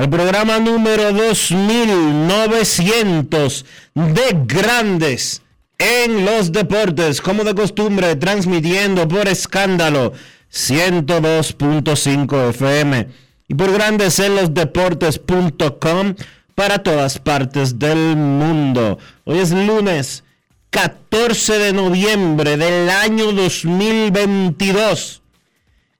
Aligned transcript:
al 0.00 0.08
programa 0.08 0.58
número 0.58 1.12
2900 1.12 3.66
de 3.94 4.36
Grandes 4.46 5.42
en 5.76 6.24
los 6.24 6.52
deportes, 6.52 7.20
como 7.20 7.44
de 7.44 7.54
costumbre, 7.54 8.16
transmitiendo 8.16 9.06
por 9.06 9.28
escándalo 9.28 10.14
102.5 10.50 12.48
FM 12.48 13.08
y 13.46 13.54
por 13.54 13.70
grandes 13.72 14.18
en 14.20 14.36
los 14.36 14.54
deportes.com 14.54 16.14
para 16.54 16.82
todas 16.82 17.18
partes 17.18 17.78
del 17.78 18.16
mundo. 18.16 18.96
Hoy 19.24 19.40
es 19.40 19.52
lunes 19.52 20.24
14 20.70 21.58
de 21.58 21.74
noviembre 21.74 22.56
del 22.56 22.88
año 22.88 23.32
2022 23.32 25.20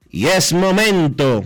y 0.09 0.25
es 0.25 0.53
momento 0.53 1.45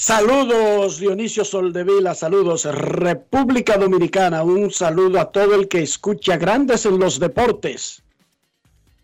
Saludos 0.00 1.00
Dionisio 1.00 1.44
Soldevila, 1.44 2.14
saludos 2.14 2.66
República 2.66 3.76
Dominicana, 3.76 4.44
un 4.44 4.70
saludo 4.70 5.18
a 5.18 5.32
todo 5.32 5.56
el 5.56 5.66
que 5.66 5.82
escucha 5.82 6.36
Grandes 6.36 6.86
en 6.86 7.00
los 7.00 7.18
Deportes 7.18 8.04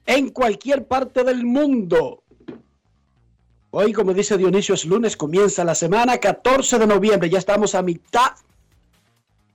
en 0.06 0.30
cualquier 0.30 0.86
parte 0.86 1.24
del 1.24 1.44
mundo. 1.44 2.22
Hoy, 3.72 3.92
como 3.92 4.14
dice 4.14 4.38
Dionisio, 4.38 4.76
es 4.76 4.84
lunes, 4.84 5.16
comienza 5.16 5.64
la 5.64 5.74
semana 5.74 6.18
14 6.18 6.78
de 6.78 6.86
noviembre, 6.86 7.28
ya 7.28 7.38
estamos 7.38 7.74
a 7.74 7.82
mitad 7.82 8.30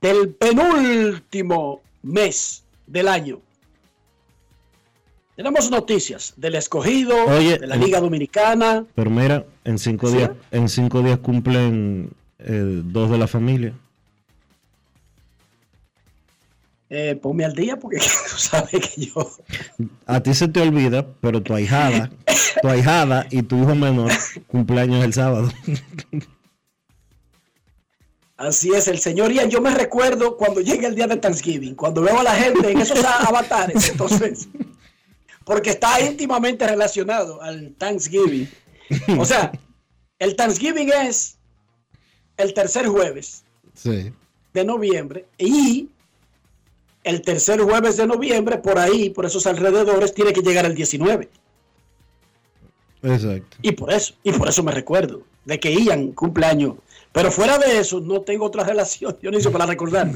del 0.02 0.34
penúltimo 0.34 1.80
mes 2.02 2.64
del 2.86 3.08
año. 3.08 3.40
Tenemos 5.40 5.70
noticias 5.70 6.34
del 6.36 6.56
escogido, 6.56 7.16
de 7.38 7.66
la 7.66 7.76
Liga 7.76 7.98
Dominicana. 7.98 8.84
Pero 8.94 9.08
mira, 9.08 9.46
en 9.64 9.78
cinco 9.78 10.10
días, 10.10 10.32
en 10.50 10.68
cinco 10.68 11.00
días 11.00 11.18
cumplen 11.20 12.10
eh, 12.40 12.82
dos 12.84 13.10
de 13.10 13.16
la 13.16 13.26
familia. 13.26 13.72
Eh, 16.90 17.18
ponme 17.22 17.46
al 17.46 17.54
día 17.54 17.78
porque 17.78 17.96
tú 18.30 18.36
sabes 18.36 18.86
que 18.86 19.06
yo. 19.06 19.32
A 20.04 20.20
ti 20.22 20.34
se 20.34 20.46
te 20.46 20.60
olvida, 20.60 21.06
pero 21.22 21.42
tu 21.42 21.54
ahijada, 21.54 22.10
tu 22.60 22.68
ahijada 22.68 23.26
y 23.30 23.40
tu 23.42 23.62
hijo 23.62 23.74
menor 23.74 24.12
cumpleaños 24.46 25.02
el 25.02 25.14
sábado. 25.14 25.50
Así 28.36 28.74
es, 28.74 28.88
el 28.88 28.98
señor 28.98 29.32
Ian. 29.32 29.48
Yo 29.48 29.62
me 29.62 29.74
recuerdo 29.74 30.36
cuando 30.36 30.60
llega 30.60 30.86
el 30.86 30.94
día 30.94 31.06
de 31.06 31.16
Thanksgiving, 31.16 31.76
cuando 31.76 32.02
veo 32.02 32.20
a 32.20 32.24
la 32.24 32.34
gente 32.34 32.70
en 32.70 32.78
esos 32.82 33.02
avatares, 33.02 33.88
entonces 33.88 34.46
porque 35.44 35.70
está 35.70 36.00
íntimamente 36.00 36.66
relacionado 36.66 37.42
al 37.42 37.74
Thanksgiving. 37.78 38.48
O 39.18 39.24
sea, 39.24 39.52
el 40.18 40.36
Thanksgiving 40.36 40.90
es 40.92 41.36
el 42.36 42.54
tercer 42.54 42.86
jueves 42.86 43.44
de 43.84 44.64
noviembre 44.64 45.26
y 45.38 45.88
el 47.04 47.22
tercer 47.22 47.60
jueves 47.60 47.96
de 47.96 48.06
noviembre, 48.06 48.58
por 48.58 48.78
ahí, 48.78 49.10
por 49.10 49.24
esos 49.24 49.46
alrededores, 49.46 50.12
tiene 50.12 50.32
que 50.32 50.42
llegar 50.42 50.66
el 50.66 50.74
19. 50.74 51.28
Exacto. 53.02 53.56
Y 53.62 53.72
por 53.72 53.92
eso, 53.92 54.14
y 54.22 54.32
por 54.32 54.48
eso 54.48 54.62
me 54.62 54.72
recuerdo 54.72 55.22
de 55.44 55.58
que 55.58 55.72
Ian 55.72 56.12
cumpleaños. 56.12 56.74
Pero 57.12 57.30
fuera 57.32 57.58
de 57.58 57.78
eso, 57.78 58.00
no 58.00 58.20
tengo 58.20 58.44
otra 58.44 58.64
relación, 58.64 59.16
Dionisio, 59.22 59.50
para 59.50 59.66
recordar. 59.66 60.10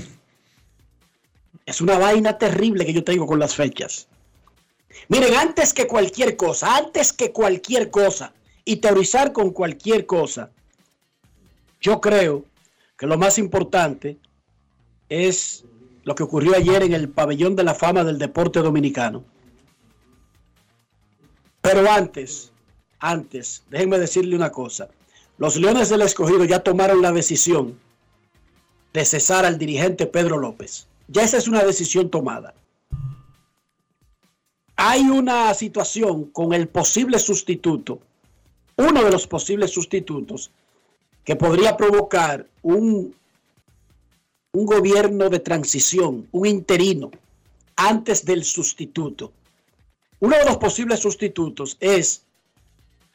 Es 1.67 1.81
una 1.81 1.99
vaina 1.99 2.37
terrible 2.37 2.85
que 2.85 2.93
yo 2.93 3.03
tengo 3.03 3.27
con 3.27 3.39
las 3.39 3.55
fechas. 3.55 4.06
Miren, 5.09 5.34
antes 5.34 5.72
que 5.72 5.87
cualquier 5.87 6.37
cosa, 6.37 6.77
antes 6.77 7.12
que 7.12 7.32
cualquier 7.32 7.91
cosa, 7.91 8.32
y 8.65 8.77
teorizar 8.77 9.32
con 9.32 9.50
cualquier 9.50 10.06
cosa, 10.06 10.50
yo 11.81 12.00
creo 12.00 12.44
que 12.97 13.06
lo 13.06 13.19
más 13.19 13.38
importante 13.38 14.19
es 15.09 15.65
lo 16.05 16.15
que 16.15 16.22
ocurrió 16.22 16.56
ayer 16.56 16.82
en 16.82 16.94
el 16.94 17.09
pabellón 17.09 17.56
de 17.56 17.65
la 17.65 17.75
fama 17.75 18.05
del 18.05 18.19
deporte 18.19 18.60
dominicano. 18.60 19.25
Pero 21.61 21.90
antes, 21.90 22.52
antes, 22.99 23.64
déjenme 23.70 23.99
decirle 23.99 24.37
una 24.37 24.50
cosa. 24.50 24.88
Los 25.37 25.56
Leones 25.56 25.88
del 25.88 26.02
Escogido 26.02 26.44
ya 26.44 26.61
tomaron 26.61 27.02
la 27.02 27.12
decisión 27.12 27.79
de 28.93 29.05
cesar 29.05 29.44
al 29.44 29.58
dirigente 29.58 30.06
Pedro 30.06 30.38
López. 30.38 30.87
Ya 31.08 31.23
esa 31.23 31.37
es 31.37 31.49
una 31.49 31.64
decisión 31.64 32.11
tomada 32.11 32.55
hay 34.76 35.03
una 35.03 35.55
situación 35.55 36.25
con 36.26 36.53
el 36.53 36.69
posible 36.69 37.19
sustituto, 37.19 38.00
uno 38.76 39.05
de 39.05 39.11
los 39.11 39.26
posibles 39.26 39.71
sustitutos, 39.71 40.50
que 41.25 41.37
podría 41.37 41.76
provocar 41.76 42.47
un, 42.62 43.15
un 44.53 44.67
gobierno 44.67 45.31
de 45.31 45.38
transición, 45.38 46.29
un 46.32 46.47
interino, 46.47 47.11
antes 47.76 48.25
del 48.25 48.44
sustituto. 48.44 49.32
Uno 50.21 50.37
de 50.37 50.44
los 50.44 50.56
posibles 50.59 51.00
sustitutos 51.00 51.76
es 51.81 52.25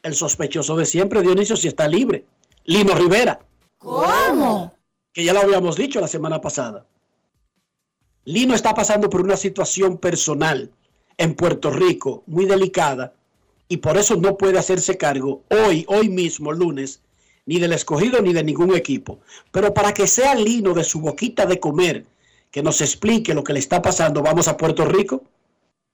el 0.04 0.16
sospechoso 0.16 0.76
de 0.76 0.86
siempre, 0.86 1.22
Dionisio, 1.22 1.56
si 1.56 1.68
está 1.68 1.88
libre, 1.88 2.26
Lino 2.66 2.96
Rivera. 2.96 3.40
¿Cómo? 3.78 4.74
Que 5.14 5.24
ya 5.24 5.34
lo 5.34 5.42
habíamos 5.42 5.76
dicho 5.76 6.00
la 6.00 6.08
semana 6.08 6.40
pasada. 6.40 6.86
Lino 8.26 8.54
está 8.54 8.74
pasando 8.74 9.10
por 9.10 9.22
una 9.22 9.38
situación 9.38 9.98
personal 9.98 10.72
en 11.20 11.36
Puerto 11.36 11.70
Rico, 11.70 12.24
muy 12.28 12.46
delicada, 12.46 13.14
y 13.68 13.78
por 13.78 13.98
eso 13.98 14.16
no 14.16 14.38
puede 14.38 14.58
hacerse 14.58 14.98
cargo 14.98 15.44
hoy, 15.50 15.86
hoy 15.90 16.10
mismo, 16.10 16.52
lunes, 16.54 17.02
ni 17.46 17.60
del 17.60 17.74
escogido 17.74 18.22
ni 18.22 18.34
de 18.34 18.44
ningún 18.44 18.74
equipo. 18.74 19.20
Pero 19.52 19.74
para 19.74 19.94
que 19.94 20.08
sea 20.08 20.34
Lino 20.34 20.74
de 20.74 20.86
su 20.86 21.02
boquita 21.02 21.46
de 21.46 21.60
comer, 21.60 22.06
que 22.50 22.64
nos 22.64 22.80
explique 22.82 23.34
lo 23.34 23.44
que 23.44 23.54
le 23.54 23.60
está 23.60 23.82
pasando, 23.82 24.24
vamos 24.24 24.48
a 24.48 24.56
Puerto 24.56 24.86
Rico. 24.86 25.24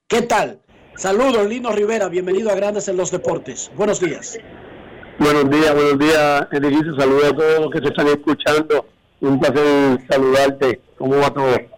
¿Qué 0.07 0.22
tal? 0.22 0.60
Saludos, 0.95 1.48
Lino 1.48 1.72
Rivera, 1.72 2.07
bienvenido 2.07 2.51
a 2.51 2.56
Grandes 2.56 2.88
en 2.88 2.95
los 2.95 3.10
Deportes. 3.10 3.72
Buenos 3.75 4.00
días. 4.00 4.38
Buenos 5.18 5.50
días, 5.50 5.74
buenos 5.74 5.98
días, 5.98 6.48
Enrique. 6.51 6.92
Saludos 7.00 7.25
a 7.25 7.36
todos 7.36 7.60
los 7.62 7.72
que 7.72 7.80
se 7.80 7.88
están 7.88 8.07
escuchando. 8.07 8.86
Un 9.22 9.39
placer 9.39 10.00
saludarte. 10.07 10.81
¿Cómo 10.98 11.18
va 11.18 11.33
todo? 11.33 11.75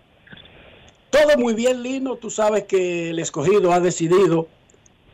Todo 1.09 1.37
muy 1.37 1.53
bien, 1.53 1.81
Lino. 1.81 2.15
Tú 2.15 2.29
sabes 2.29 2.65
que 2.65 3.11
el 3.11 3.19
escogido 3.19 3.71
ha 3.71 3.79
decidido 3.79 4.47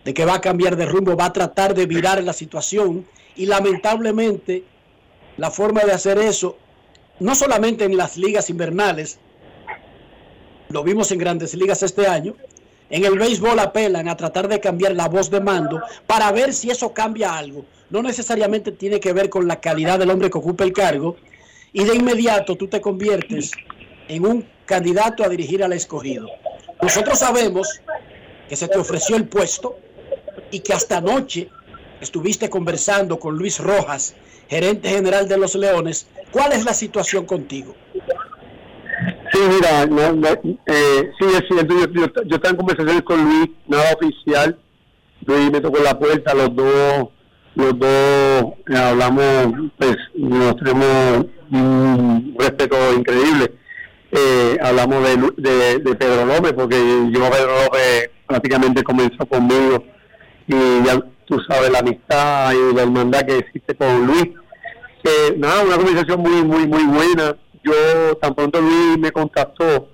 de 0.03 0.13
que 0.13 0.25
va 0.25 0.35
a 0.35 0.41
cambiar 0.41 0.75
de 0.75 0.85
rumbo, 0.85 1.15
va 1.15 1.25
a 1.25 1.33
tratar 1.33 1.73
de 1.73 1.85
virar 1.85 2.23
la 2.23 2.33
situación 2.33 3.05
y 3.35 3.45
lamentablemente 3.45 4.63
la 5.37 5.49
forma 5.49 5.81
de 5.81 5.93
hacer 5.93 6.17
eso, 6.17 6.57
no 7.19 7.35
solamente 7.35 7.85
en 7.85 7.95
las 7.95 8.17
ligas 8.17 8.49
invernales, 8.49 9.19
lo 10.69 10.83
vimos 10.83 11.11
en 11.11 11.19
grandes 11.19 11.53
ligas 11.53 11.83
este 11.83 12.07
año, 12.07 12.35
en 12.89 13.05
el 13.05 13.17
béisbol 13.17 13.57
apelan 13.59 14.07
a 14.09 14.17
tratar 14.17 14.47
de 14.47 14.59
cambiar 14.59 14.93
la 14.93 15.07
voz 15.07 15.29
de 15.29 15.39
mando 15.39 15.81
para 16.05 16.31
ver 16.31 16.53
si 16.53 16.69
eso 16.69 16.93
cambia 16.93 17.37
algo. 17.37 17.65
No 17.89 18.01
necesariamente 18.01 18.71
tiene 18.71 18.99
que 18.99 19.13
ver 19.13 19.29
con 19.29 19.47
la 19.47 19.61
calidad 19.61 19.99
del 19.99 20.09
hombre 20.09 20.29
que 20.29 20.37
ocupa 20.37 20.63
el 20.63 20.73
cargo 20.73 21.15
y 21.71 21.83
de 21.83 21.95
inmediato 21.95 22.55
tú 22.55 22.67
te 22.67 22.81
conviertes 22.81 23.51
en 24.07 24.25
un 24.25 24.45
candidato 24.65 25.23
a 25.23 25.29
dirigir 25.29 25.63
al 25.63 25.73
escogido. 25.73 26.27
Nosotros 26.81 27.19
sabemos 27.19 27.81
que 28.47 28.55
se 28.55 28.67
te 28.67 28.77
ofreció 28.77 29.15
el 29.15 29.27
puesto 29.27 29.77
y 30.51 30.59
que 30.59 30.73
hasta 30.73 30.97
anoche 30.97 31.49
estuviste 32.01 32.49
conversando 32.49 33.19
con 33.19 33.37
Luis 33.37 33.59
Rojas, 33.59 34.15
gerente 34.49 34.89
general 34.89 35.27
de 35.27 35.37
los 35.37 35.55
Leones. 35.55 36.07
¿Cuál 36.31 36.51
es 36.51 36.65
la 36.65 36.73
situación 36.73 37.25
contigo? 37.25 37.75
Sí, 39.31 39.39
mira, 39.49 39.83
eh, 40.67 41.11
sí 41.19 41.25
es 41.25 41.43
cierto, 41.47 41.73
yo, 41.73 42.05
yo, 42.25 42.35
estaba 42.35 42.51
en 42.51 42.57
conversaciones 42.57 43.01
con 43.03 43.23
Luis, 43.23 43.49
nada 43.67 43.93
oficial. 43.93 44.59
Luis 45.25 45.51
me 45.51 45.61
tocó 45.61 45.81
la 45.81 45.97
puerta, 45.97 46.33
los 46.35 46.55
dos, 46.55 47.09
los 47.55 47.79
dos 47.79 48.53
eh, 48.69 48.77
hablamos, 48.77 49.71
pues 49.77 49.97
nos 50.15 50.55
tenemos 50.57 51.25
un 51.51 52.35
respeto 52.37 52.75
increíble. 52.93 53.53
Eh, 54.15 54.57
hablamos 54.61 55.03
de, 55.37 55.79
de, 55.79 55.95
Pedro 55.95 56.25
López, 56.25 56.53
porque 56.53 56.75
yo 57.11 57.29
Pedro 57.31 57.63
López 57.63 58.11
prácticamente 58.27 58.83
comenzó 58.83 59.25
conmigo 59.25 59.83
y 60.47 60.83
ya 60.85 60.99
tú 61.25 61.39
sabes 61.49 61.71
la 61.71 61.79
amistad 61.79 62.53
y 62.53 62.75
la 62.75 62.83
hermandad 62.83 63.25
que 63.25 63.39
existe 63.39 63.73
con 63.75 64.05
Luis. 64.05 64.25
nada, 65.37 65.63
una 65.63 65.77
conversación 65.77 66.21
muy, 66.21 66.43
muy, 66.43 66.67
muy 66.67 66.83
buena 66.83 67.35
yo 67.63 68.15
tan 68.21 68.35
pronto 68.35 68.61
Luis 68.61 68.97
me 68.99 69.11
contactó, 69.11 69.89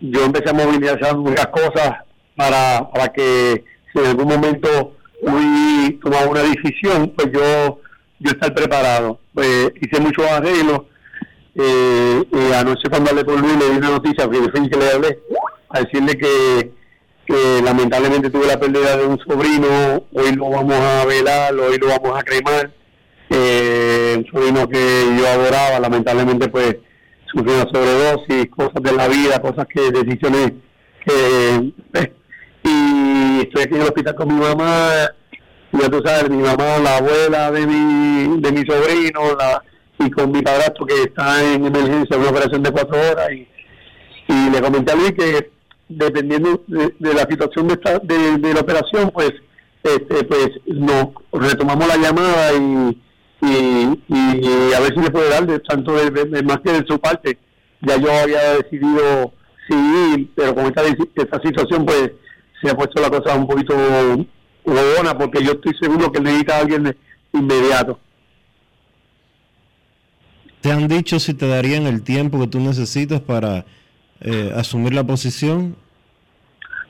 yo 0.00 0.24
empecé 0.24 0.50
a 0.50 0.52
movilizar 0.52 1.16
muchas 1.16 1.46
cosas 1.48 2.04
para, 2.36 2.88
para 2.90 3.08
que 3.08 3.64
si 3.92 3.98
en 3.98 4.06
algún 4.06 4.28
momento 4.28 4.96
Luis 5.22 5.98
tomaba 6.00 6.26
una 6.26 6.42
decisión, 6.42 7.12
pues 7.16 7.32
yo 7.32 7.80
yo 8.20 8.32
estar 8.32 8.52
preparado. 8.52 9.20
Pues, 9.32 9.70
hice 9.80 10.00
muchos 10.00 10.26
arreglos. 10.26 10.82
Eh, 11.60 12.22
y 12.30 12.52
anoche 12.52 12.88
cuando 12.88 13.10
hablé 13.10 13.24
con 13.24 13.40
Luis 13.40 13.56
le 13.58 13.70
di 13.70 13.78
una 13.78 13.90
noticia, 13.90 14.30
que 14.30 14.38
fue 14.38 14.70
que 14.70 14.76
le 14.76 14.92
hablé, 14.92 15.18
a 15.70 15.80
decirle 15.80 16.16
que, 16.16 16.72
que 17.26 17.62
lamentablemente 17.64 18.30
tuve 18.30 18.46
la 18.46 18.60
pérdida 18.60 18.96
de 18.96 19.06
un 19.06 19.18
sobrino, 19.18 20.04
hoy 20.12 20.36
lo 20.36 20.50
vamos 20.50 20.76
a 20.76 21.04
velar, 21.04 21.52
hoy 21.54 21.76
lo 21.78 21.88
vamos 21.88 22.16
a 22.16 22.22
cremar. 22.22 22.70
Eh, 23.30 24.14
un 24.18 24.26
sobrino 24.26 24.68
que 24.68 25.04
yo 25.18 25.26
adoraba, 25.26 25.80
lamentablemente 25.80 26.48
pues 26.48 26.76
sufrió 27.26 27.54
una 27.56 27.70
sobredosis, 27.72 28.50
cosas 28.50 28.80
de 28.80 28.92
la 28.92 29.08
vida, 29.08 29.42
cosas 29.42 29.66
que, 29.66 29.90
decisiones 29.90 30.52
que... 31.04 31.72
Eh, 31.94 32.12
y 32.62 33.40
estoy 33.40 33.62
aquí 33.62 33.74
en 33.74 33.80
el 33.80 33.88
hospital 33.88 34.14
con 34.14 34.28
mi 34.28 34.40
mamá, 34.40 34.90
ya 35.72 35.88
tú 35.88 36.00
sabes, 36.04 36.30
mi 36.30 36.42
mamá, 36.42 36.78
la 36.78 36.98
abuela 36.98 37.50
de 37.50 37.66
mi, 37.66 38.40
de 38.40 38.52
mi 38.52 38.64
sobrino, 38.66 39.34
la, 39.38 39.62
y 39.98 40.10
con 40.10 40.30
mi 40.30 40.42
padrastro 40.42 40.86
que 40.86 41.02
está 41.02 41.42
en 41.52 41.64
emergencia, 41.64 42.16
una 42.16 42.30
operación 42.30 42.62
de 42.62 42.70
cuatro 42.70 42.98
horas, 42.98 43.30
y, 43.32 43.48
y 44.28 44.50
le 44.50 44.60
comenté 44.60 44.92
a 44.92 44.96
Luis 44.96 45.12
que 45.12 45.50
dependiendo 45.88 46.62
de, 46.66 47.14
la 47.14 47.22
situación 47.22 47.68
de, 47.68 47.74
esta, 47.74 47.98
de, 47.98 48.54
la 48.54 48.60
operación, 48.60 49.10
pues, 49.12 49.32
este, 49.82 50.24
pues 50.24 50.50
no 50.66 51.14
retomamos 51.32 51.86
la 51.88 51.96
llamada 51.96 52.52
y 52.54 53.02
y, 53.40 54.72
a 54.74 54.80
ver 54.80 54.94
si 54.94 55.00
le 55.00 55.10
puede 55.10 55.30
dar 55.30 55.46
de 55.46 55.60
tanto 55.60 55.92
de, 55.92 56.42
más 56.42 56.58
que 56.60 56.72
de 56.72 56.86
su 56.86 56.98
parte. 56.98 57.38
Ya 57.82 57.96
yo 57.96 58.10
había 58.10 58.54
decidido 58.54 59.32
sí, 59.68 60.30
pero 60.34 60.54
con 60.54 60.66
esta, 60.66 60.82
esta 60.82 61.40
situación 61.40 61.86
pues 61.86 62.12
se 62.60 62.70
ha 62.70 62.74
puesto 62.74 63.00
la 63.00 63.10
cosa 63.10 63.36
un 63.36 63.46
poquito 63.46 63.74
buena 64.64 65.16
porque 65.16 65.42
yo 65.42 65.52
estoy 65.52 65.74
seguro 65.80 66.10
que 66.10 66.20
necesita 66.20 66.56
a 66.56 66.60
alguien 66.60 66.84
de 66.84 66.96
inmediato. 67.32 67.98
¿Te 70.60 70.72
han 70.72 70.88
dicho 70.88 71.18
si 71.20 71.34
te 71.34 71.46
darían 71.46 71.86
el 71.86 72.02
tiempo 72.02 72.40
que 72.40 72.48
tú 72.48 72.60
necesitas 72.60 73.20
para 73.20 73.64
eh, 74.20 74.52
asumir 74.56 74.94
la 74.94 75.04
posición? 75.04 75.76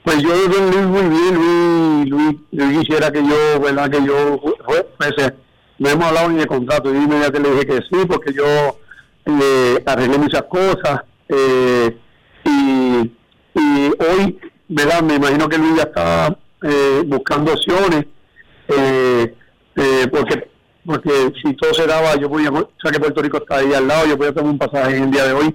Pues 0.04 0.22
yo, 0.22 0.30
Luis, 0.30 0.86
muy 0.86 1.02
bien, 1.02 2.08
Luis, 2.08 2.36
Luis, 2.50 2.78
quisiera 2.78 3.10
que 3.10 3.22
yo, 3.22 3.60
¿verdad? 3.60 3.90
Que 3.90 4.04
yo 4.04 4.40
fuese 4.96 5.34
no 5.78 5.88
hemos 5.88 6.06
hablado 6.06 6.28
ni 6.28 6.38
de 6.38 6.46
contrato. 6.46 6.92
Yo 6.92 7.00
inmediatamente 7.00 7.48
le 7.48 7.54
dije 7.54 7.66
que 7.66 7.86
sí, 7.88 8.06
porque 8.06 8.32
yo 8.32 8.78
eh, 9.26 9.82
arreglé 9.86 10.18
muchas 10.18 10.42
cosas. 10.42 11.02
Eh, 11.28 11.96
y, 12.44 13.12
y, 13.54 13.92
hoy, 14.00 14.38
¿verdad? 14.68 15.02
Me 15.02 15.14
imagino 15.14 15.48
que 15.48 15.58
Luis 15.58 15.76
ya 15.76 15.82
está 15.84 16.36
eh, 16.62 17.02
buscando 17.06 17.52
opciones, 17.52 18.06
eh, 18.68 19.34
porque 20.10 20.50
porque 20.88 21.10
si 21.42 21.54
todo 21.54 21.74
se 21.74 21.86
daba, 21.86 22.16
yo 22.16 22.30
podía, 22.30 22.48
o 22.50 22.68
sea 22.82 22.90
que 22.90 22.98
Puerto 22.98 23.20
Rico 23.20 23.36
está 23.36 23.56
ahí 23.56 23.74
al 23.74 23.86
lado, 23.86 24.06
yo 24.06 24.16
podía 24.16 24.32
tomar 24.32 24.52
un 24.52 24.58
pasaje 24.58 24.96
en 24.96 25.04
el 25.04 25.10
día 25.10 25.26
de 25.26 25.34
hoy, 25.34 25.54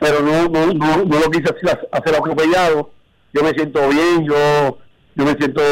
pero 0.00 0.20
no 0.20 0.48
no 0.48 0.66
no, 0.74 1.04
no 1.04 1.18
lo 1.20 1.30
quise 1.30 1.44
hacer, 1.44 1.88
hacer 1.92 2.14
atropellado. 2.16 2.90
Yo 3.32 3.44
me 3.44 3.50
siento 3.50 3.88
bien, 3.88 4.24
yo 4.24 4.78
yo 5.14 5.24
me 5.24 5.34
siento 5.34 5.62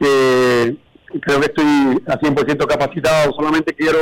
eh, 0.00 0.76
creo 1.20 1.40
que 1.40 1.46
estoy 1.46 2.02
a 2.06 2.18
100% 2.18 2.66
capacitado, 2.66 3.34
solamente 3.34 3.74
quiero 3.74 3.98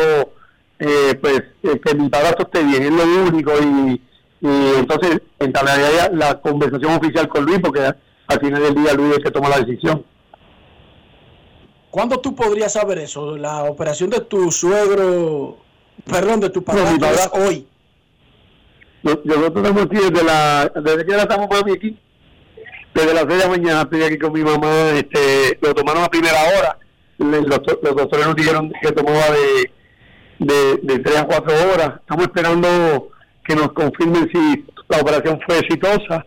eh, 0.79 1.19
pues 1.21 1.43
eh, 1.65 1.81
que 1.85 1.95
mi 1.97 2.09
padrastro 2.09 2.47
esté 2.47 2.63
bien, 2.63 2.85
es 2.85 2.93
lo 2.93 3.03
único 3.29 3.53
y, 3.61 4.01
y 4.41 4.75
entonces 4.79 5.23
entablaría 5.41 6.09
la 6.13 6.41
conversación 6.41 6.93
oficial 6.93 7.29
con 7.29 7.47
Luis 7.47 7.59
porque 7.59 7.81
al 7.81 8.41
final 8.41 8.63
del 8.63 8.75
día 8.77 8.95
Luis 8.95 9.11
es 9.11 9.17
el 9.17 9.25
que 9.25 9.31
toma 9.33 9.49
la 9.49 9.59
decisión. 9.59 10.05
¿Cuándo 11.91 12.21
tú 12.21 12.35
podrías 12.35 12.73
saber 12.73 12.99
eso? 12.99 13.37
La 13.37 13.65
operación 13.65 14.11
de 14.11 14.21
tu 14.21 14.51
suegro, 14.53 15.59
perdón, 16.05 16.41
de 16.41 16.51
tu 16.51 16.63
padrastro 16.63 17.43
hoy. 17.43 17.67
Nosotros 19.03 19.53
estamos 19.57 19.83
aquí 19.85 19.97
desde, 19.97 20.25
la, 20.25 20.73
desde 20.75 21.07
que 21.07 21.17
estamos 21.17 21.49
mami 21.51 21.73
aquí, 21.73 21.99
desde 22.95 23.15
las 23.15 23.25
6 23.25 23.29
de 23.29 23.39
la 23.39 23.49
mañana 23.49 23.83
estoy 23.83 24.03
aquí 24.03 24.19
con 24.19 24.33
mi 24.33 24.43
mamá, 24.43 24.91
este, 24.91 25.59
lo 25.63 25.73
tomaron 25.73 26.03
a 26.03 26.09
primera 26.09 26.37
hora 26.57 26.79
los, 27.19 27.47
los 27.47 27.97
doctores 27.97 28.27
nos 28.27 28.37
dijeron 28.37 28.73
que 28.81 28.93
tomaba 28.93 29.27
de, 29.31 29.71
de, 30.39 30.77
de 30.83 30.99
3 31.01 31.17
a 31.19 31.27
4 31.27 31.55
horas. 31.73 31.93
Estamos 32.01 32.27
esperando 32.27 33.11
que 33.45 33.55
nos 33.55 33.73
confirmen 33.73 34.29
si 34.33 34.65
la 34.89 34.99
operación 34.99 35.41
fue 35.47 35.59
exitosa. 35.59 36.25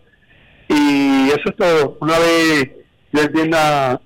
Y 0.68 1.28
eso 1.28 1.42
es 1.46 1.56
todo. 1.56 1.96
Una 2.00 2.18
vez 2.18 2.70
yo 3.12 3.22
entienda 3.22 4.00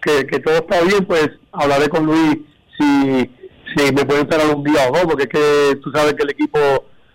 que, 0.00 0.26
que 0.26 0.40
todo 0.40 0.56
está 0.56 0.80
bien, 0.82 1.04
pues 1.04 1.30
hablaré 1.52 1.88
con 1.88 2.06
Luis 2.06 2.38
si, 2.78 3.30
si 3.74 3.92
me 3.92 4.04
pueden 4.04 4.22
esperar 4.28 4.54
un 4.54 4.64
día 4.64 4.88
o 4.88 4.92
dos, 4.92 5.04
porque 5.04 5.24
es 5.24 5.28
que 5.28 5.76
tú 5.82 5.90
sabes 5.92 6.14
que 6.14 6.22
el 6.22 6.30
equipo 6.30 6.58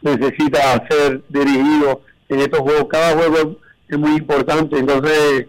necesita 0.02 0.86
ser 0.90 1.22
dirigido 1.30 2.02
en 2.30 2.40
estos 2.40 2.60
juegos. 2.60 2.86
Cada 2.90 3.16
juego 3.16 3.58
es 3.88 3.98
muy 3.98 4.18
importante. 4.18 4.78
Entonces, 4.78 5.48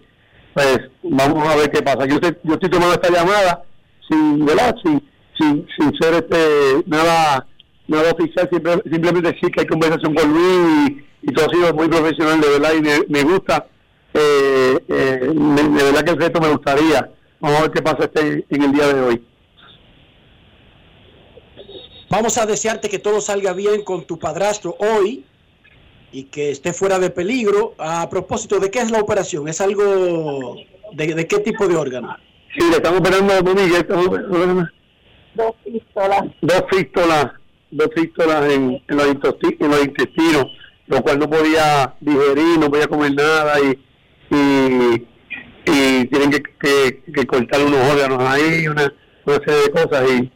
pues 0.55 0.78
vamos 1.02 1.47
a 1.47 1.57
ver 1.57 1.71
qué 1.71 1.83
pasa. 1.83 2.07
Yo, 2.07 2.19
yo 2.21 2.55
estoy 2.55 2.71
tomando 2.71 2.95
esta 2.95 3.11
llamada 3.12 3.62
sin, 4.09 4.45
¿verdad? 4.45 4.75
Sin, 4.83 5.02
sin, 5.38 5.66
sin 5.76 5.93
ser 6.00 6.14
este 6.14 6.83
nada 6.87 7.47
nada 7.88 8.11
oficial, 8.11 8.49
simplemente 8.50 9.37
sí 9.40 9.50
que 9.50 9.61
hay 9.61 9.66
conversación 9.66 10.14
con 10.14 10.33
Luis 10.33 11.05
y, 11.23 11.33
todo 11.33 11.47
ha 11.47 11.55
sido 11.55 11.75
muy 11.75 11.88
profesional, 11.88 12.40
de 12.40 12.49
verdad, 12.49 12.71
y 12.75 13.12
me, 13.12 13.23
gusta, 13.23 13.66
eh, 14.14 14.78
eh, 14.88 15.21
de 15.23 15.85
verdad 15.85 16.05
que 16.05 16.11
el 16.11 16.21
reto 16.21 16.40
me 16.40 16.50
gustaría. 16.50 17.11
Vamos 17.40 17.59
a 17.59 17.62
ver 17.62 17.71
qué 17.71 17.83
pasa 17.83 18.05
este, 18.05 18.47
en 18.49 18.62
el 18.62 18.73
día 18.73 18.93
de 18.93 19.00
hoy. 19.00 19.25
Vamos 22.09 22.38
a 22.38 22.47
desearte 22.47 22.88
que 22.88 22.99
todo 22.99 23.21
salga 23.21 23.52
bien 23.52 23.83
con 23.83 24.07
tu 24.07 24.19
padrastro 24.19 24.76
hoy 24.78 25.25
y 26.12 26.25
que 26.25 26.50
esté 26.50 26.73
fuera 26.73 26.99
de 26.99 27.11
peligro. 27.11 27.75
A 27.78 28.09
propósito, 28.09 28.59
¿de 28.59 28.71
qué 28.71 28.78
es 28.78 28.90
la 28.90 29.00
operación? 29.00 29.49
¿Es 29.49 29.61
algo 29.61 30.57
de, 30.93 31.26
qué 31.26 31.38
tipo 31.40 31.66
de 31.66 31.76
órgano? 31.76 32.16
Sí, 32.57 32.64
le 32.71 32.76
estamos 32.76 33.00
operando 33.00 33.35
a 33.35 33.43
Miguel. 33.43 33.87
Dos 35.35 35.55
pistolas. 35.64 36.23
Dos 36.40 36.62
pistolas, 36.71 37.33
dos 37.71 37.88
pistolas 37.88 38.50
en, 38.50 38.83
en, 38.88 38.97
los 38.97 39.09
intestinos, 39.85 40.47
lo 40.87 41.02
cual 41.02 41.19
no 41.19 41.28
podía 41.28 41.95
digerir, 42.00 42.59
no 42.59 42.71
podía 42.71 42.87
comer 42.87 43.14
nada 43.14 43.61
y, 43.61 43.78
y, 44.35 45.07
tienen 45.73 46.30
que, 46.30 47.02
que, 47.12 47.26
cortar 47.26 47.61
unos 47.62 47.92
órganos 47.92 48.23
ahí, 48.23 48.68
una, 48.68 48.92
una 49.25 49.37
serie 49.37 49.62
de 49.62 49.70
cosas 49.70 50.11
y 50.11 50.32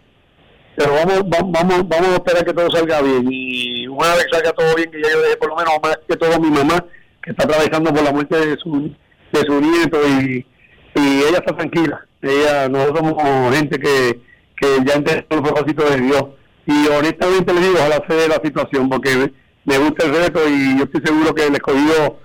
pero 0.76 0.94
vamos, 0.94 1.22
vamos, 1.28 1.88
vamos 1.88 2.08
a 2.08 2.14
esperar 2.14 2.44
que 2.44 2.54
todo 2.54 2.70
salga 2.70 3.02
bien 3.02 3.28
y 3.30 3.86
una 3.86 4.14
vez 4.14 4.24
que 4.24 4.36
salga 4.36 4.52
todo 4.52 4.74
bien, 4.76 4.90
que 4.90 5.02
ya 5.02 5.10
yo 5.10 5.20
dejé 5.20 5.36
por 5.36 5.50
lo 5.50 5.56
menos 5.56 5.74
más 5.82 5.98
que 6.08 6.16
todo 6.16 6.40
mi 6.40 6.48
mamá, 6.48 6.82
que 7.22 7.32
está 7.32 7.44
atravesando 7.44 7.92
por 7.92 8.02
la 8.02 8.12
muerte 8.12 8.34
de 8.34 8.56
su, 8.56 8.90
de 9.32 9.40
su 9.40 9.60
nieto 9.60 9.98
y, 10.08 10.46
y 10.94 11.18
ella 11.28 11.38
está 11.38 11.54
tranquila. 11.54 12.06
Ella, 12.22 12.68
nosotros 12.68 12.98
somos 12.98 13.56
gente 13.56 13.78
que, 13.78 14.20
que 14.56 14.66
ya 14.86 14.94
entiende 14.94 15.26
el 15.28 15.42
propósito 15.42 15.84
de 15.84 16.00
Dios. 16.00 16.24
Y 16.66 16.86
honestamente 16.88 17.52
le 17.52 17.60
digo, 17.60 17.74
ojalá 17.78 18.02
se 18.08 18.14
dé 18.14 18.28
la 18.28 18.40
situación, 18.42 18.88
porque 18.88 19.32
me 19.64 19.78
gusta 19.78 20.06
el 20.06 20.14
reto 20.14 20.40
y 20.48 20.78
yo 20.78 20.84
estoy 20.84 21.02
seguro 21.04 21.34
que 21.34 21.46
el 21.46 21.54
escogido, 21.54 22.20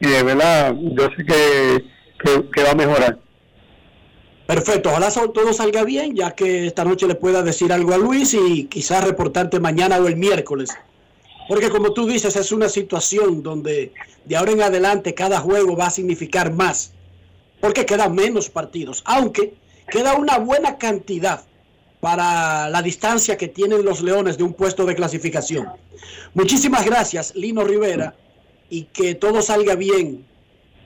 y 0.00 0.08
de 0.08 0.22
verdad, 0.22 0.74
yo 0.74 1.08
sé 1.16 1.24
que, 1.24 1.84
que, 2.22 2.62
va 2.62 2.70
a 2.70 2.74
mejorar. 2.74 3.18
Perfecto, 4.46 4.90
ojalá 4.90 5.10
todo 5.10 5.52
salga 5.52 5.84
bien, 5.84 6.16
ya 6.16 6.32
que 6.32 6.66
esta 6.66 6.84
noche 6.84 7.06
le 7.06 7.14
pueda 7.14 7.42
decir 7.42 7.72
algo 7.72 7.94
a 7.94 7.98
Luis 7.98 8.34
y 8.34 8.64
quizás 8.64 9.04
reportarte 9.04 9.60
mañana 9.60 9.98
o 9.98 10.08
el 10.08 10.16
miércoles. 10.16 10.70
Porque 11.48 11.70
como 11.70 11.92
tú 11.92 12.06
dices, 12.06 12.36
es 12.36 12.52
una 12.52 12.68
situación 12.68 13.42
donde 13.42 13.92
de 14.24 14.36
ahora 14.36 14.52
en 14.52 14.62
adelante 14.62 15.14
cada 15.14 15.40
juego 15.40 15.76
va 15.76 15.86
a 15.86 15.90
significar 15.90 16.52
más, 16.52 16.92
porque 17.60 17.86
quedan 17.86 18.14
menos 18.14 18.50
partidos, 18.50 19.02
aunque 19.04 19.54
queda 19.88 20.14
una 20.14 20.38
buena 20.38 20.78
cantidad 20.78 21.44
para 22.00 22.68
la 22.70 22.82
distancia 22.82 23.36
que 23.36 23.48
tienen 23.48 23.84
los 23.84 24.00
Leones 24.00 24.38
de 24.38 24.44
un 24.44 24.54
puesto 24.54 24.84
de 24.84 24.94
clasificación. 24.94 25.68
Muchísimas 26.34 26.84
gracias, 26.84 27.34
Lino 27.36 27.62
Rivera, 27.62 28.14
y 28.68 28.84
que 28.84 29.14
todo 29.14 29.42
salga 29.42 29.74
bien 29.74 30.24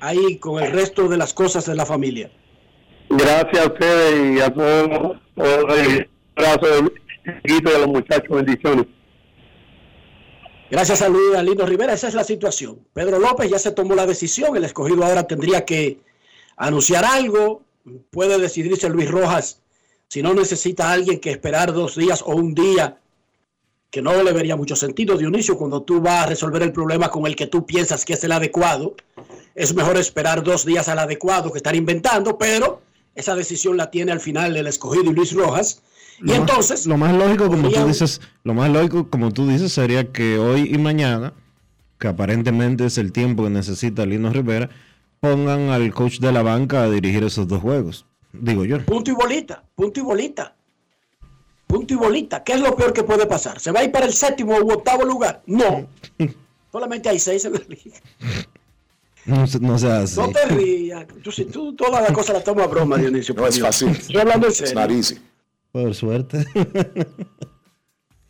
ahí 0.06 0.38
con 0.38 0.62
el 0.62 0.72
resto 0.72 1.08
de 1.08 1.16
las 1.16 1.32
cosas 1.34 1.66
de 1.66 1.74
la 1.74 1.86
familia. 1.86 2.30
Gracias 3.08 3.64
a 3.64 3.66
ustedes 3.66 4.36
y 4.36 4.40
a 4.40 4.52
todos. 4.52 5.16
Abrazo 6.36 6.90
y 7.44 7.68
a 7.68 7.78
los 7.78 7.88
muchachos. 7.88 8.28
Bendiciones. 8.28 8.86
Gracias 10.70 11.02
a 11.02 11.08
Luis 11.08 11.42
Lino 11.42 11.66
Rivera. 11.66 11.92
Esa 11.92 12.08
es 12.08 12.14
la 12.14 12.24
situación. 12.24 12.80
Pedro 12.92 13.18
López 13.18 13.50
ya 13.50 13.58
se 13.58 13.72
tomó 13.72 13.94
la 13.94 14.06
decisión. 14.06 14.56
El 14.56 14.64
escogido 14.64 15.04
ahora 15.04 15.26
tendría 15.26 15.64
que 15.64 16.00
anunciar 16.56 17.04
algo. 17.04 17.62
Puede 18.10 18.38
decidirse 18.38 18.88
Luis 18.88 19.10
Rojas 19.10 19.62
si 20.08 20.22
no 20.22 20.34
necesita 20.34 20.88
a 20.88 20.92
alguien 20.92 21.20
que 21.20 21.30
esperar 21.30 21.72
dos 21.72 21.96
días 21.96 22.22
o 22.22 22.34
un 22.34 22.54
día, 22.54 22.98
que 23.94 24.02
no 24.02 24.24
le 24.24 24.32
vería 24.32 24.56
mucho 24.56 24.74
sentido, 24.74 25.16
Dionisio, 25.16 25.56
cuando 25.56 25.82
tú 25.82 26.00
vas 26.00 26.24
a 26.24 26.26
resolver 26.26 26.60
el 26.64 26.72
problema 26.72 27.12
con 27.12 27.28
el 27.28 27.36
que 27.36 27.46
tú 27.46 27.64
piensas 27.64 28.04
que 28.04 28.14
es 28.14 28.24
el 28.24 28.32
adecuado. 28.32 28.96
Es 29.54 29.72
mejor 29.72 29.96
esperar 29.96 30.42
dos 30.42 30.66
días 30.66 30.88
al 30.88 30.98
adecuado 30.98 31.52
que 31.52 31.58
estar 31.58 31.76
inventando, 31.76 32.36
pero 32.36 32.82
esa 33.14 33.36
decisión 33.36 33.76
la 33.76 33.92
tiene 33.92 34.10
al 34.10 34.18
final 34.18 34.56
el 34.56 34.66
escogido 34.66 35.12
Luis 35.12 35.32
Rojas. 35.32 35.80
Y 36.20 36.32
entonces. 36.32 36.86
lo 36.86 36.96
más 36.96 37.14
lógico, 37.14 37.46
como 37.46 37.70
tú 37.70 37.86
dices, 37.86 38.20
lo 38.42 38.52
más 38.52 38.68
lógico, 38.68 39.08
como 39.10 39.30
tú 39.30 39.46
dices, 39.46 39.72
sería 39.72 40.10
que 40.10 40.38
hoy 40.40 40.74
y 40.74 40.78
mañana, 40.78 41.32
que 42.00 42.08
aparentemente 42.08 42.86
es 42.86 42.98
el 42.98 43.12
tiempo 43.12 43.44
que 43.44 43.50
necesita 43.50 44.04
Lino 44.06 44.30
Rivera, 44.30 44.70
pongan 45.20 45.68
al 45.68 45.94
coach 45.94 46.18
de 46.18 46.32
la 46.32 46.42
banca 46.42 46.82
a 46.82 46.90
dirigir 46.90 47.22
esos 47.22 47.46
dos 47.46 47.60
juegos. 47.60 48.06
Digo 48.32 48.64
yo. 48.64 48.84
Punto 48.86 49.12
y 49.12 49.14
bolita, 49.14 49.62
punto 49.76 50.00
y 50.00 50.02
bolita. 50.02 50.56
Punto 51.66 51.94
y 51.94 51.96
bolita. 51.96 52.44
¿Qué 52.44 52.52
es 52.52 52.60
lo 52.60 52.76
peor 52.76 52.92
que 52.92 53.02
puede 53.02 53.26
pasar? 53.26 53.60
¿Se 53.60 53.72
va 53.72 53.80
a 53.80 53.84
ir 53.84 53.92
para 53.92 54.06
el 54.06 54.12
séptimo 54.12 54.56
u 54.56 54.72
octavo 54.72 55.04
lugar? 55.04 55.42
No. 55.46 55.86
Solamente 56.72 57.08
hay 57.08 57.18
seis 57.18 57.44
en 57.44 57.54
la 57.54 57.60
liga. 57.68 58.00
No, 59.26 59.46
no 59.60 59.78
seas 59.78 60.16
No 60.16 60.30
te 60.30 60.44
rías. 60.46 61.06
Tú, 61.22 61.32
si 61.32 61.46
tú 61.46 61.74
todas 61.74 62.02
las 62.02 62.12
cosas 62.12 62.34
las 62.34 62.44
tomas 62.44 62.66
a 62.66 62.68
broma, 62.68 62.98
Dionisio. 62.98 63.34
No 63.34 63.46
es 63.46 63.58
fácil. 63.58 63.88
Estoy 63.88 64.18
hablando 64.18 64.48
en 64.48 64.52
serio. 64.52 64.90
Es 64.90 65.20
Por 65.72 65.94
suerte. 65.94 66.44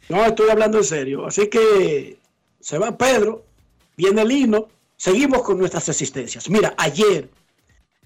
no, 0.08 0.24
estoy 0.24 0.50
hablando 0.50 0.78
en 0.78 0.84
serio. 0.84 1.26
Así 1.26 1.48
que 1.48 2.18
se 2.60 2.78
va 2.78 2.96
Pedro, 2.96 3.44
viene 3.96 4.24
Lino. 4.24 4.68
Seguimos 4.96 5.42
con 5.42 5.58
nuestras 5.58 5.88
asistencias. 5.88 6.48
Mira, 6.48 6.74
ayer 6.78 7.28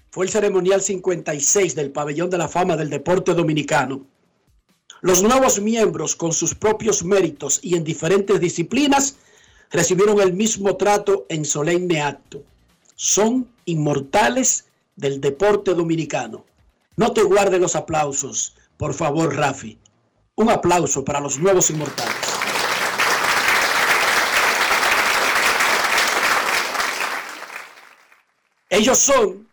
fue 0.09 0.25
el 0.25 0.31
ceremonial 0.31 0.81
56 0.81 1.75
del 1.75 1.91
Pabellón 1.91 2.29
de 2.29 2.39
la 2.39 2.47
Fama 2.47 2.75
del 2.75 2.89
Deporte 2.89 3.33
Dominicano. 3.33 4.05
Los 5.01 5.23
nuevos 5.23 5.61
miembros, 5.61 6.15
con 6.15 6.33
sus 6.33 6.55
propios 6.55 7.03
méritos 7.03 7.59
y 7.63 7.75
en 7.75 7.83
diferentes 7.83 8.39
disciplinas, 8.39 9.15
recibieron 9.71 10.19
el 10.19 10.33
mismo 10.33 10.75
trato 10.75 11.25
en 11.29 11.45
solemne 11.45 12.01
acto 12.01 12.43
son 12.99 13.49
inmortales 13.63 14.65
del 14.97 15.21
deporte 15.21 15.73
dominicano. 15.73 16.43
No 16.97 17.13
te 17.13 17.23
guardes 17.23 17.61
los 17.61 17.77
aplausos, 17.77 18.57
por 18.75 18.93
favor, 18.93 19.33
Rafi. 19.33 19.79
Un 20.35 20.49
aplauso 20.49 21.05
para 21.05 21.21
los 21.21 21.39
nuevos 21.39 21.69
inmortales. 21.69 22.13
Ellos 28.69 28.97
son, 28.97 29.47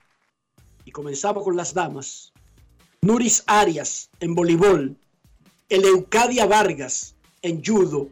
y 0.84 0.90
comenzamos 0.90 1.44
con 1.44 1.54
las 1.54 1.72
damas, 1.72 2.32
Nuris 3.00 3.44
Arias 3.46 4.10
en 4.18 4.34
voleibol, 4.34 4.96
Eleucadia 5.68 6.46
Vargas 6.46 7.14
en 7.42 7.62
judo, 7.64 8.08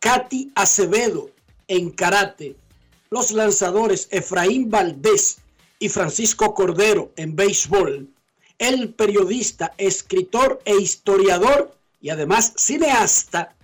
Katy 0.00 0.50
Acevedo 0.54 1.30
en 1.68 1.90
karate, 1.90 2.56
los 3.10 3.30
lanzadores 3.30 4.08
Efraín 4.10 4.70
Valdés 4.70 5.38
y 5.78 5.88
Francisco 5.88 6.52
Cordero 6.52 7.12
en 7.16 7.36
béisbol, 7.36 8.08
el 8.58 8.92
periodista, 8.94 9.72
escritor 9.78 10.60
e 10.64 10.76
historiador 10.76 11.76
y 12.00 12.10
además 12.10 12.54
cineasta, 12.56 13.54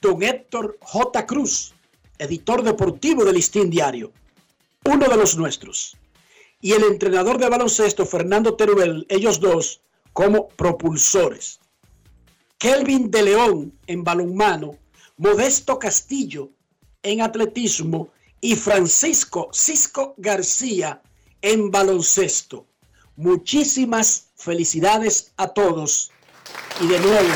don 0.00 0.22
Héctor 0.22 0.78
J. 0.80 1.26
Cruz, 1.26 1.74
editor 2.18 2.62
deportivo 2.62 3.24
del 3.24 3.36
Listín 3.36 3.70
Diario, 3.70 4.12
uno 4.84 5.08
de 5.08 5.16
los 5.16 5.36
nuestros, 5.36 5.96
y 6.60 6.72
el 6.72 6.82
entrenador 6.82 7.38
de 7.38 7.48
baloncesto 7.48 8.04
Fernando 8.04 8.54
Teruel, 8.54 9.06
ellos 9.08 9.38
dos 9.38 9.80
como 10.12 10.48
propulsores. 10.48 11.60
Kelvin 12.58 13.08
de 13.08 13.22
León 13.22 13.72
en 13.86 14.02
balonmano, 14.02 14.76
Modesto 15.16 15.78
Castillo 15.78 16.50
en 17.04 17.20
atletismo 17.20 18.08
y 18.40 18.56
Francisco 18.56 19.48
Cisco 19.52 20.14
García 20.16 21.00
en 21.40 21.70
baloncesto. 21.70 22.66
Muchísimas 23.14 24.30
felicidades 24.34 25.32
a 25.36 25.46
todos 25.48 26.10
y 26.80 26.88
de 26.88 26.98
nuevo. 26.98 27.28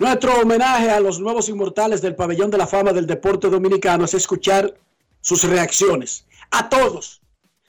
Nuestro 0.00 0.40
homenaje 0.40 0.90
a 0.90 0.98
los 0.98 1.20
nuevos 1.20 1.48
inmortales 1.48 2.02
del 2.02 2.16
pabellón 2.16 2.50
de 2.50 2.58
la 2.58 2.66
fama 2.66 2.92
del 2.92 3.06
deporte 3.06 3.48
dominicano 3.48 4.06
es 4.06 4.14
escuchar 4.14 4.74
sus 5.20 5.44
reacciones. 5.44 6.24
A 6.50 6.68
todos. 6.68 7.20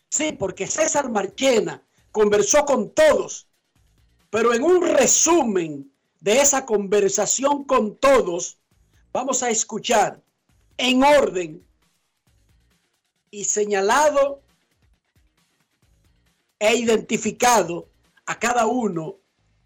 Sí, 0.10 0.36
porque 0.38 0.66
César 0.66 1.10
Marchena 1.12 1.84
conversó 2.20 2.66
con 2.66 2.90
todos, 2.90 3.48
pero 4.30 4.54
en 4.54 4.62
un 4.62 4.86
resumen 4.86 5.90
de 6.20 6.42
esa 6.42 6.66
conversación 6.66 7.64
con 7.64 7.96
todos, 7.96 8.58
vamos 9.14 9.42
a 9.42 9.50
escuchar 9.50 10.22
en 10.76 11.02
orden 11.02 11.64
y 13.32 13.46
señalado 13.46 14.42
e 16.60 16.76
identificado 16.76 17.88
a 18.26 18.38
cada 18.38 18.66
uno 18.66 19.16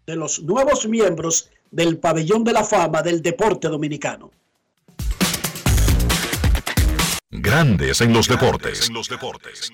de 0.06 0.14
los 0.14 0.40
nuevos 0.40 0.86
miembros 0.86 1.50
del 1.72 1.98
pabellón 1.98 2.44
de 2.44 2.52
la 2.52 2.62
fama 2.62 3.02
del 3.02 3.20
deporte 3.20 3.66
dominicano. 3.66 4.30
Grandes 7.32 8.00
en 8.00 8.12
los 8.12 8.28
deportes. 8.28 8.86
En 8.86 8.94
los 8.94 9.08
deportes. 9.08 9.72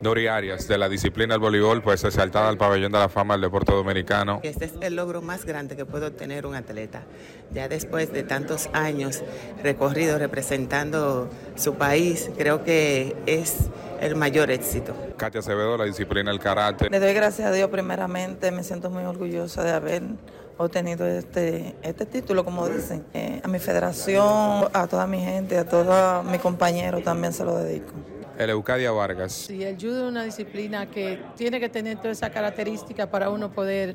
Dori 0.00 0.26
Arias, 0.26 0.66
de 0.68 0.76
la 0.76 0.88
disciplina 0.88 1.34
del 1.34 1.40
voleibol, 1.40 1.82
pues 1.82 2.02
exaltada 2.04 2.48
al 2.48 2.58
pabellón 2.58 2.92
de 2.92 2.98
la 2.98 3.08
fama 3.08 3.34
del 3.34 3.42
deporte 3.42 3.72
dominicano. 3.72 4.40
Este 4.42 4.66
es 4.66 4.72
el 4.80 4.96
logro 4.96 5.22
más 5.22 5.44
grande 5.44 5.76
que 5.76 5.86
puede 5.86 6.06
obtener 6.06 6.46
un 6.46 6.54
atleta. 6.54 7.02
Ya 7.52 7.68
después 7.68 8.12
de 8.12 8.24
tantos 8.24 8.68
años 8.72 9.22
recorrido 9.62 10.18
representando 10.18 11.30
su 11.54 11.74
país, 11.74 12.30
creo 12.36 12.64
que 12.64 13.16
es 13.26 13.70
el 14.00 14.16
mayor 14.16 14.50
éxito. 14.50 14.94
Katia 15.16 15.40
Acevedo, 15.40 15.76
la 15.76 15.84
disciplina 15.84 16.30
del 16.30 16.40
karate. 16.40 16.90
Le 16.90 16.98
doy 17.00 17.14
gracias 17.14 17.48
a 17.48 17.52
Dios 17.52 17.70
primeramente, 17.70 18.50
me 18.50 18.64
siento 18.64 18.90
muy 18.90 19.04
orgullosa 19.04 19.62
de 19.62 19.70
haber 19.70 20.02
obtenido 20.56 21.06
este, 21.06 21.76
este 21.82 22.06
título, 22.06 22.44
como 22.44 22.68
dicen. 22.68 23.04
Eh, 23.14 23.40
a 23.42 23.48
mi 23.48 23.58
federación, 23.58 24.68
a 24.72 24.86
toda 24.88 25.06
mi 25.06 25.20
gente, 25.20 25.56
a 25.56 25.64
todos 25.64 26.24
mis 26.24 26.40
compañeros 26.40 27.02
también 27.02 27.32
se 27.32 27.44
lo 27.44 27.56
dedico. 27.58 27.92
El 28.38 28.50
Eucadia 28.50 28.90
Vargas. 28.90 29.32
Sí, 29.32 29.62
el 29.62 29.76
judo 29.76 30.04
es 30.04 30.10
una 30.10 30.24
disciplina 30.24 30.86
que 30.86 31.20
tiene 31.36 31.60
que 31.60 31.68
tener 31.68 31.98
toda 31.98 32.10
esa 32.10 32.30
característica 32.30 33.08
para 33.08 33.30
uno 33.30 33.50
poder 33.50 33.94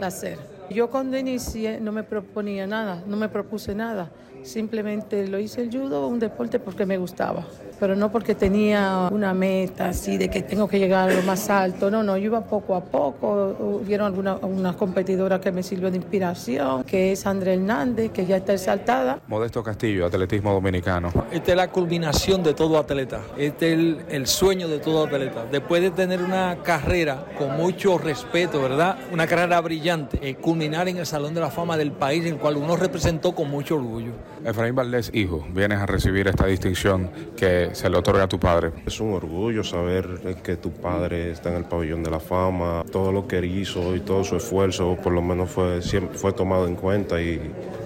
hacer. 0.00 0.38
Yo 0.70 0.88
cuando 0.90 1.18
inicié 1.18 1.80
no 1.80 1.92
me 1.92 2.02
proponía 2.02 2.66
nada, 2.66 3.02
no 3.06 3.16
me 3.16 3.28
propuse 3.28 3.74
nada. 3.74 4.10
Simplemente 4.44 5.26
lo 5.26 5.38
hice 5.38 5.62
el 5.62 5.70
judo, 5.70 6.06
un 6.06 6.18
deporte 6.18 6.58
porque 6.58 6.84
me 6.84 6.98
gustaba, 6.98 7.46
pero 7.80 7.96
no 7.96 8.12
porque 8.12 8.34
tenía 8.34 9.08
una 9.10 9.32
meta 9.32 9.88
así 9.88 10.18
de 10.18 10.28
que 10.28 10.42
tengo 10.42 10.68
que 10.68 10.78
llegar 10.78 11.08
a 11.08 11.14
lo 11.14 11.22
más 11.22 11.48
alto. 11.48 11.90
No, 11.90 12.02
no, 12.02 12.18
yo 12.18 12.26
iba 12.26 12.42
poco 12.42 12.74
a 12.74 12.84
poco. 12.84 13.80
Hubieron 13.82 14.06
alguna, 14.06 14.36
una 14.36 14.74
competidora 14.76 15.40
que 15.40 15.50
me 15.50 15.62
sirvió 15.62 15.90
de 15.90 15.96
inspiración, 15.96 16.84
que 16.84 17.12
es 17.12 17.26
André 17.26 17.54
Hernández, 17.54 18.12
que 18.12 18.26
ya 18.26 18.36
está 18.36 18.52
exaltada. 18.52 19.18
Modesto 19.28 19.62
Castillo, 19.62 20.04
atletismo 20.04 20.52
dominicano. 20.52 21.10
Esta 21.32 21.52
es 21.52 21.56
la 21.56 21.70
culminación 21.70 22.42
de 22.42 22.52
todo 22.52 22.78
atleta. 22.78 23.22
Este 23.38 23.72
es 23.72 23.78
el, 23.78 24.04
el 24.10 24.26
sueño 24.26 24.68
de 24.68 24.78
todo 24.78 25.04
atleta. 25.04 25.46
Después 25.50 25.80
de 25.80 25.90
tener 25.90 26.22
una 26.22 26.58
carrera 26.62 27.24
con 27.38 27.56
mucho 27.56 27.96
respeto, 27.96 28.60
¿verdad? 28.60 28.98
Una 29.10 29.26
carrera 29.26 29.58
brillante, 29.62 30.18
eh, 30.20 30.34
culminar 30.34 30.86
en 30.88 30.98
el 30.98 31.06
Salón 31.06 31.32
de 31.32 31.40
la 31.40 31.50
Fama 31.50 31.78
del 31.78 31.92
país, 31.92 32.26
en 32.26 32.34
el 32.34 32.38
cual 32.38 32.58
uno 32.58 32.76
representó 32.76 33.34
con 33.34 33.50
mucho 33.50 33.76
orgullo. 33.76 34.12
Efraín 34.44 34.74
Valdés, 34.74 35.10
hijo, 35.14 35.46
vienes 35.54 35.78
a 35.78 35.86
recibir 35.86 36.28
esta 36.28 36.46
distinción 36.46 37.10
que 37.36 37.70
se 37.72 37.88
le 37.88 37.96
otorga 37.96 38.24
a 38.24 38.28
tu 38.28 38.38
padre. 38.38 38.72
Es 38.86 39.00
un 39.00 39.12
orgullo 39.12 39.64
saber 39.64 40.36
que 40.42 40.56
tu 40.56 40.70
padre 40.70 41.30
está 41.30 41.50
en 41.50 41.56
el 41.56 41.64
pabellón 41.64 42.02
de 42.02 42.10
la 42.10 42.20
fama, 42.20 42.84
todo 42.90 43.12
lo 43.12 43.26
que 43.26 43.44
hizo 43.44 43.94
y 43.94 44.00
todo 44.00 44.24
su 44.24 44.36
esfuerzo 44.36 44.96
por 45.02 45.12
lo 45.12 45.22
menos 45.22 45.50
fue, 45.50 45.80
fue 46.14 46.32
tomado 46.32 46.66
en 46.66 46.76
cuenta 46.76 47.20
y 47.20 47.40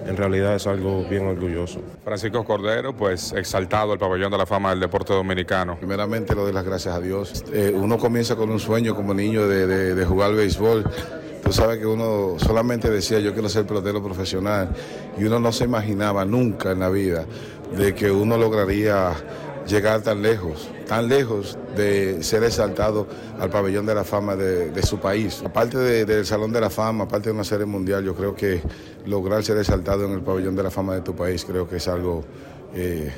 en 0.07 0.17
realidad 0.17 0.55
es 0.55 0.67
algo 0.67 1.03
bien 1.09 1.27
orgulloso. 1.27 1.81
Francisco 2.03 2.43
Cordero, 2.43 2.95
pues 2.95 3.31
exaltado 3.33 3.93
el 3.93 3.99
pabellón 3.99 4.31
de 4.31 4.37
la 4.37 4.45
fama 4.45 4.71
del 4.71 4.79
deporte 4.79 5.13
dominicano. 5.13 5.77
Primeramente 5.77 6.33
le 6.35 6.41
doy 6.41 6.53
las 6.53 6.65
gracias 6.65 6.95
a 6.95 6.99
Dios. 6.99 7.43
Eh, 7.53 7.71
uno 7.75 7.97
comienza 7.97 8.35
con 8.35 8.49
un 8.49 8.59
sueño 8.59 8.95
como 8.95 9.13
niño 9.13 9.47
de, 9.47 9.67
de, 9.67 9.95
de 9.95 10.05
jugar 10.05 10.33
béisbol. 10.33 10.83
Tú 11.43 11.53
sabes 11.53 11.79
que 11.79 11.85
uno 11.85 12.35
solamente 12.37 12.89
decía 12.89 13.19
yo 13.19 13.33
quiero 13.33 13.49
ser 13.49 13.65
pelotero 13.65 14.03
profesional 14.03 14.69
y 15.17 15.23
uno 15.23 15.39
no 15.39 15.51
se 15.51 15.63
imaginaba 15.63 16.25
nunca 16.25 16.71
en 16.71 16.79
la 16.79 16.89
vida 16.89 17.25
de 17.75 17.93
que 17.95 18.11
uno 18.11 18.37
lograría 18.37 19.13
llegar 19.67 20.01
tan 20.01 20.21
lejos, 20.21 20.69
tan 20.87 21.07
lejos 21.07 21.57
de 21.75 22.23
ser 22.23 22.43
exaltado 22.43 23.07
al 23.39 23.49
pabellón 23.49 23.85
de 23.85 23.95
la 23.95 24.03
fama 24.03 24.35
de, 24.35 24.81
su 24.83 24.99
país. 24.99 25.41
Aparte 25.45 25.77
de, 25.77 26.05
del 26.05 26.25
Salón 26.25 26.51
de 26.51 26.59
la 26.59 26.69
Fama, 26.69 27.03
aparte 27.03 27.29
de 27.29 27.35
una 27.35 27.43
serie 27.43 27.65
mundial, 27.65 28.03
yo 28.03 28.15
creo 28.15 28.35
que 28.35 28.61
lograr 29.05 29.43
ser 29.43 29.57
exaltado 29.57 30.05
en 30.05 30.13
el 30.13 30.21
pabellón 30.21 30.55
de 30.55 30.63
la 30.63 30.71
fama 30.71 30.95
de 30.95 31.01
tu 31.01 31.15
país 31.15 31.45
creo 31.45 31.67
que 31.67 31.77
es 31.77 31.87
algo 31.87 32.23
eh, 32.73 33.11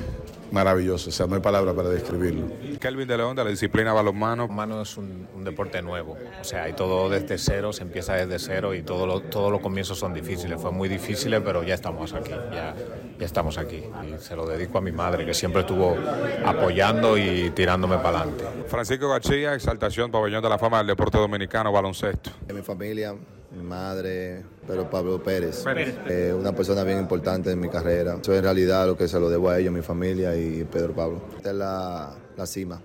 maravilloso, 0.52 1.10
o 1.10 1.12
sea, 1.12 1.26
no 1.26 1.34
hay 1.34 1.40
palabra 1.40 1.74
para 1.74 1.88
describirlo. 1.88 2.46
Kelvin 2.78 3.08
de 3.08 3.16
León, 3.16 3.34
de 3.34 3.44
la 3.44 3.50
disciplina 3.50 3.92
balonmano. 3.92 4.48
Balonmano 4.48 4.82
es 4.82 4.96
un, 4.96 5.26
un, 5.34 5.44
deporte 5.44 5.82
nuevo, 5.82 6.16
o 6.40 6.44
sea, 6.44 6.64
hay 6.64 6.74
todo 6.74 7.08
desde 7.08 7.38
cero, 7.38 7.72
se 7.72 7.82
empieza 7.82 8.14
desde 8.14 8.38
cero 8.38 8.74
y 8.74 8.82
todo 8.82 9.06
lo, 9.06 9.20
todos 9.20 9.50
los 9.50 9.60
comienzos 9.60 9.98
son 9.98 10.14
difíciles, 10.14 10.60
fue 10.60 10.70
muy 10.70 10.88
difíciles, 10.88 11.40
pero 11.44 11.62
ya 11.62 11.74
estamos 11.74 12.12
aquí, 12.12 12.30
ya, 12.30 12.74
ya 13.18 13.26
estamos 13.26 13.58
aquí. 13.58 13.82
Y 14.06 14.18
se 14.20 14.36
lo 14.36 14.46
dedico 14.46 14.78
a 14.78 14.80
mi 14.80 14.92
madre, 14.92 15.24
que 15.24 15.34
siempre 15.34 15.62
estuvo 15.62 15.96
apoyando 16.44 17.16
y 17.16 17.50
tirándome 17.50 17.96
para 17.96 18.20
adelante. 18.20 18.44
Francisco 18.68 19.08
García, 19.08 19.54
exaltación, 19.54 20.10
pabellón 20.10 20.42
de 20.42 20.48
la 20.48 20.58
fama 20.58 20.78
del 20.78 20.88
deporte 20.88 21.18
dominicano, 21.18 21.72
baloncesto. 21.72 22.30
De 22.46 22.54
mi 22.54 22.62
familia, 22.62 23.14
mi 23.50 23.62
madre, 23.62 24.42
pero 24.66 24.88
Pablo 24.88 25.22
Pérez, 25.22 25.62
Pérez. 25.62 25.94
Eh, 26.08 26.34
una 26.38 26.54
persona 26.54 26.84
bien 26.84 26.98
importante 26.98 27.50
en 27.50 27.60
mi 27.60 27.68
carrera. 27.68 28.18
Eso 28.20 28.34
en 28.34 28.42
realidad 28.42 28.86
lo 28.86 28.96
que 28.96 29.08
se 29.08 29.18
lo 29.18 29.28
debo 29.28 29.50
a 29.50 29.58
ellos, 29.58 29.72
mi 29.72 29.82
familia 29.82 30.36
y 30.36 30.64
Pedro 30.64 30.94
Pablo. 30.94 31.22
Esta 31.36 31.50
es 31.50 31.56
la, 31.56 32.14
la 32.36 32.46
cima, 32.46 32.80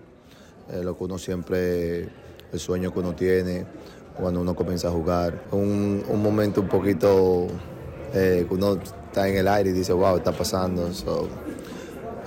eh, 0.71 0.81
lo 0.83 0.97
que 0.97 1.03
uno 1.03 1.17
siempre, 1.17 2.09
el 2.51 2.59
sueño 2.59 2.91
que 2.91 2.99
uno 2.99 3.13
tiene 3.13 3.65
cuando 4.15 4.41
uno 4.41 4.55
comienza 4.55 4.87
a 4.87 4.91
jugar. 4.91 5.43
Un, 5.51 6.03
un 6.07 6.21
momento 6.21 6.61
un 6.61 6.67
poquito 6.67 7.47
eh, 8.13 8.45
que 8.47 8.53
uno 8.53 8.79
está 8.81 9.27
en 9.27 9.37
el 9.37 9.47
aire 9.47 9.69
y 9.69 9.73
dice, 9.73 9.93
wow, 9.93 10.17
está 10.17 10.31
pasando. 10.31 10.91
So, 10.93 11.27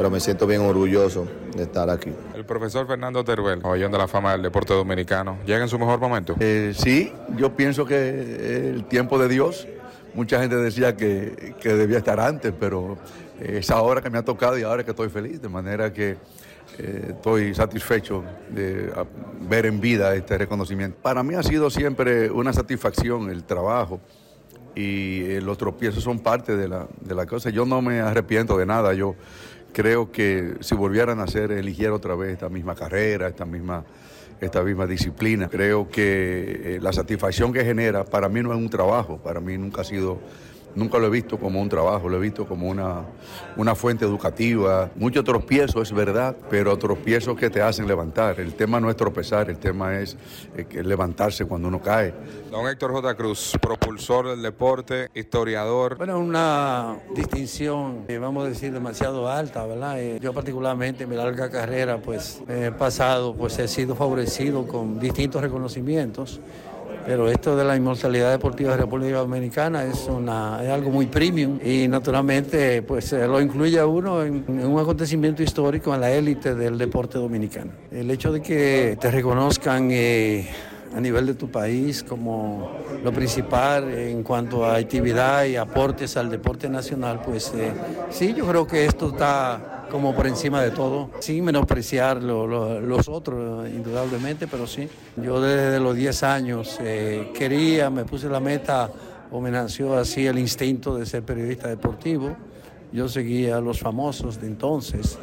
pero 0.01 0.09
me 0.09 0.19
siento 0.19 0.47
bien 0.47 0.63
orgulloso 0.63 1.29
de 1.55 1.65
estar 1.65 1.91
aquí. 1.91 2.11
El 2.35 2.47
profesor 2.47 2.87
Fernando 2.87 3.23
Teruel, 3.23 3.61
pabellón 3.61 3.93
de 3.93 3.99
la 3.99 4.09
fama 4.09 4.33
del 4.33 4.41
deporte 4.41 4.73
dominicano, 4.73 5.37
¿llega 5.45 5.61
en 5.61 5.69
su 5.69 5.79
mejor 5.79 6.01
momento? 6.01 6.37
Eh, 6.41 6.73
sí, 6.75 7.13
yo 7.37 7.55
pienso 7.55 7.85
que 7.85 8.71
el 8.71 8.87
tiempo 8.87 9.19
de 9.19 9.29
Dios, 9.29 9.69
mucha 10.15 10.41
gente 10.41 10.57
decía 10.57 10.97
que, 10.97 11.55
que 11.61 11.75
debía 11.75 11.99
estar 11.99 12.19
antes, 12.19 12.55
pero 12.59 12.97
es 13.39 13.71
ahora 13.71 14.01
que 14.01 14.09
me 14.09 14.17
ha 14.17 14.25
tocado 14.25 14.59
y 14.59 14.63
ahora 14.63 14.85
que 14.85 14.93
estoy 14.93 15.11
feliz, 15.11 15.43
de 15.43 15.51
manera 15.51 15.93
que 15.93 16.17
eh, 16.79 17.09
estoy 17.11 17.55
satisfecho 17.55 18.25
de 18.49 18.91
ver 19.51 19.67
en 19.67 19.83
vida 19.83 20.15
este 20.15 20.39
reconocimiento. 20.39 20.97
Para 21.03 21.23
mí 21.23 21.35
ha 21.35 21.43
sido 21.43 21.69
siempre 21.69 22.31
una 22.31 22.55
satisfacción 22.55 23.29
el 23.29 23.45
trabajo 23.45 24.01
y 24.75 25.25
eh, 25.25 25.41
los 25.43 25.59
tropiezos 25.59 26.03
son 26.03 26.21
parte 26.21 26.57
de 26.57 26.69
la, 26.69 26.87
de 27.03 27.15
la 27.15 27.27
cosa. 27.27 27.51
Yo 27.51 27.67
no 27.67 27.83
me 27.83 28.01
arrepiento 28.01 28.57
de 28.57 28.65
nada, 28.65 28.95
yo 28.95 29.15
creo 29.73 30.11
que 30.11 30.55
si 30.61 30.75
volvieran 30.75 31.21
a 31.21 31.25
hacer, 31.25 31.53
eligiera 31.53 31.95
otra 31.95 32.15
vez 32.15 32.33
esta 32.33 32.49
misma 32.49 32.75
carrera, 32.75 33.29
esta 33.29 33.45
misma, 33.45 33.85
esta 34.41 34.63
misma 34.63 34.87
disciplina. 34.87 35.49
Creo 35.49 35.89
que 35.89 36.77
eh, 36.77 36.79
la 36.81 36.93
satisfacción 36.93 37.53
que 37.53 37.65
genera 37.65 38.05
para 38.05 38.29
mí 38.29 38.43
no 38.43 38.53
es 38.53 38.59
un 38.59 38.71
trabajo, 38.71 39.19
para 39.19 39.41
mí 39.41 39.57
nunca 39.59 39.83
ha 39.83 39.85
sido, 39.85 40.19
nunca 40.75 40.99
lo 40.99 41.07
he 41.07 41.11
visto 41.11 41.39
como 41.39 41.61
un 41.61 41.69
trabajo, 41.69 42.09
lo 42.09 42.17
he 42.17 42.21
visto 42.21 42.47
como 42.47 42.69
una, 42.69 43.05
una 43.57 43.75
fuente 43.75 44.05
educativa. 44.05 44.91
Muchos 44.97 45.25
tropiezos, 45.25 45.89
es 45.89 45.93
verdad, 45.93 46.37
pero 46.49 46.77
tropiezos 46.79 47.37
que 47.37 47.51
te 47.51 47.63
hacen 47.63 47.87
levantar. 47.87 48.41
El 48.41 48.55
tema 48.55 48.81
no 48.81 48.91
es 48.91 48.97
tropezar, 48.97 49.51
el 49.51 49.59
tema 49.59 49.99
es 49.99 50.17
eh, 50.57 50.83
levantarse 50.83 51.45
cuando 51.45 51.69
uno 51.69 51.81
cae. 51.81 52.15
Don 52.51 52.67
Héctor 52.67 52.93
J. 52.93 53.15
Cruz, 53.15 53.53
propulsor 53.61 54.29
del 54.29 54.43
deporte, 54.43 55.11
historiador. 55.15 55.97
Bueno, 55.97 56.19
una 56.19 56.97
distinción, 57.15 58.05
eh, 58.09 58.19
vamos 58.19 58.47
a 58.47 58.49
decir, 58.49 58.73
demasiado 58.73 59.29
alta, 59.29 59.65
¿verdad? 59.67 60.01
Eh, 60.01 60.19
yo 60.21 60.33
particularmente 60.33 61.05
en 61.05 61.11
mi 61.11 61.17
larga 61.17 61.51
carrera, 61.51 61.99
pues, 61.99 62.43
he 62.49 62.71
pasado, 62.71 63.35
pues 63.35 63.59
he 63.59 63.69
sido 63.69 63.95
favorecido 63.95 64.67
con 64.67 64.99
distintos 64.99 65.43
reconocimientos. 65.43 66.41
Pero 67.11 67.29
esto 67.29 67.57
de 67.57 67.65
la 67.65 67.75
inmortalidad 67.75 68.31
deportiva 68.31 68.71
de 68.71 68.77
la 68.77 68.85
República 68.85 69.19
Dominicana 69.19 69.83
es, 69.83 70.07
una, 70.07 70.61
es 70.63 70.71
algo 70.71 70.93
muy 70.93 71.07
premium 71.07 71.59
y 71.61 71.89
naturalmente 71.89 72.83
pues 72.83 73.11
lo 73.11 73.41
incluye 73.41 73.81
a 73.81 73.87
uno 73.87 74.23
en, 74.23 74.45
en 74.47 74.65
un 74.65 74.79
acontecimiento 74.79 75.43
histórico 75.43 75.93
en 75.93 76.03
la 76.03 76.13
élite 76.13 76.55
del 76.55 76.79
deporte 76.79 77.19
dominicano. 77.19 77.73
El 77.91 78.09
hecho 78.13 78.31
de 78.31 78.41
que 78.41 78.97
te 79.01 79.11
reconozcan 79.11 79.89
eh, 79.91 80.49
a 80.95 81.01
nivel 81.01 81.27
de 81.27 81.35
tu 81.35 81.51
país 81.51 82.05
como 82.05 82.79
lo 83.03 83.13
principal 83.13 83.93
en 83.93 84.23
cuanto 84.23 84.65
a 84.65 84.77
actividad 84.77 85.47
y 85.47 85.57
aportes 85.57 86.17
al 86.17 86.31
deporte 86.31 86.69
nacional, 86.69 87.23
pues 87.27 87.53
eh, 87.57 87.73
sí, 88.11 88.35
yo 88.35 88.47
creo 88.47 88.69
que 88.69 88.85
esto 88.87 89.09
está 89.09 89.80
como 89.91 90.15
por 90.15 90.27
encima 90.27 90.63
de 90.63 90.71
todo, 90.71 91.11
sin 91.21 91.45
menospreciar 91.45 92.23
lo, 92.23 92.47
lo, 92.47 92.81
los 92.81 93.09
otros, 93.09 93.69
indudablemente, 93.69 94.47
pero 94.47 94.67
sí. 94.67 94.89
Yo 95.17 95.41
desde 95.41 95.81
los 95.81 95.95
10 95.95 96.23
años 96.23 96.79
eh, 96.81 97.31
quería, 97.35 97.91
me 97.91 98.05
puse 98.05 98.29
la 98.29 98.41
meta, 98.41 98.91
o 99.31 99.41
me 99.41 99.51
nació 99.51 99.97
así 99.97 100.27
el 100.27 100.39
instinto 100.39 100.97
de 100.97 101.07
ser 101.07 101.23
periodista 101.23 101.69
deportivo. 101.69 102.37
Yo 102.93 103.09
seguía 103.09 103.57
a 103.57 103.61
los 103.61 103.79
famosos 103.79 104.41
de 104.41 104.49
entonces, 104.49 105.19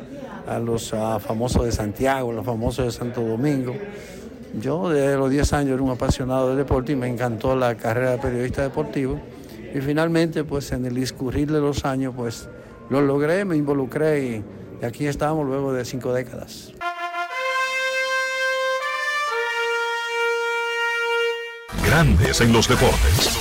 a 0.47 0.59
los 0.59 0.93
a 0.93 1.19
famosos 1.19 1.65
de 1.65 1.71
Santiago, 1.71 2.31
a 2.31 2.33
los 2.33 2.45
famosos 2.45 2.85
de 2.85 2.91
Santo 2.91 3.21
Domingo. 3.21 3.75
Yo 4.61 4.89
desde 4.89 5.17
los 5.17 5.29
10 5.29 5.53
años 5.53 5.73
era 5.73 5.83
un 5.83 5.91
apasionado 5.91 6.49
del 6.49 6.57
deporte 6.57 6.93
y 6.93 6.95
me 6.95 7.07
encantó 7.07 7.55
la 7.55 7.75
carrera 7.75 8.11
de 8.11 8.17
periodista 8.17 8.61
deportivo. 8.61 9.19
Y 9.73 9.81
finalmente, 9.81 10.45
pues 10.45 10.71
en 10.71 10.85
el 10.85 10.95
discurrir 10.95 11.51
de 11.51 11.59
los 11.59 11.83
años, 11.83 12.13
pues 12.15 12.47
lo 12.89 13.01
logré, 13.01 13.45
me 13.45 13.55
involucré 13.55 14.23
y, 14.23 14.43
y 14.81 14.85
aquí 14.85 15.07
estamos 15.07 15.45
luego 15.45 15.73
de 15.73 15.85
cinco 15.85 16.13
décadas. 16.13 16.73
Grandes 21.85 22.41
en 22.41 22.53
los 22.53 22.67
deportes. 22.67 23.37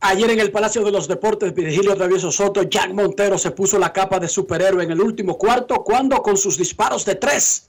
Ayer 0.00 0.30
en 0.30 0.38
el 0.38 0.52
Palacio 0.52 0.84
de 0.84 0.92
los 0.92 1.08
Deportes, 1.08 1.52
Virgilio 1.52 1.96
Travieso 1.96 2.30
Soto, 2.30 2.62
Jack 2.62 2.92
Montero 2.92 3.36
se 3.38 3.50
puso 3.50 3.76
la 3.76 3.92
capa 3.92 4.20
de 4.20 4.28
superhéroe 4.28 4.84
en 4.84 4.92
el 4.92 5.00
último 5.00 5.36
cuarto 5.36 5.82
cuando 5.82 6.22
con 6.22 6.36
sus 6.36 6.56
disparos 6.56 7.04
de 7.04 7.16
tres 7.16 7.68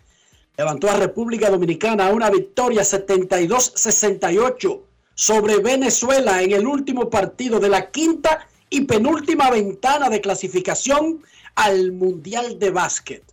levantó 0.55 0.87
a 0.89 0.97
República 0.97 1.49
Dominicana 1.49 2.05
a 2.07 2.11
una 2.11 2.29
victoria 2.29 2.83
72-68 2.83 4.81
sobre 5.17 5.57
Venezuela 5.57 6.43
en 6.43 6.51
el 6.51 6.67
último 6.67 7.09
partido 7.09 7.59
de 7.59 7.69
la 7.69 7.89
quinta 7.89 8.47
y 8.69 8.81
penúltima 8.81 9.49
ventana 9.49 10.11
de 10.11 10.21
clasificación 10.21 11.23
al 11.55 11.91
Mundial 11.91 12.59
de 12.59 12.69
Básquet. 12.69 13.23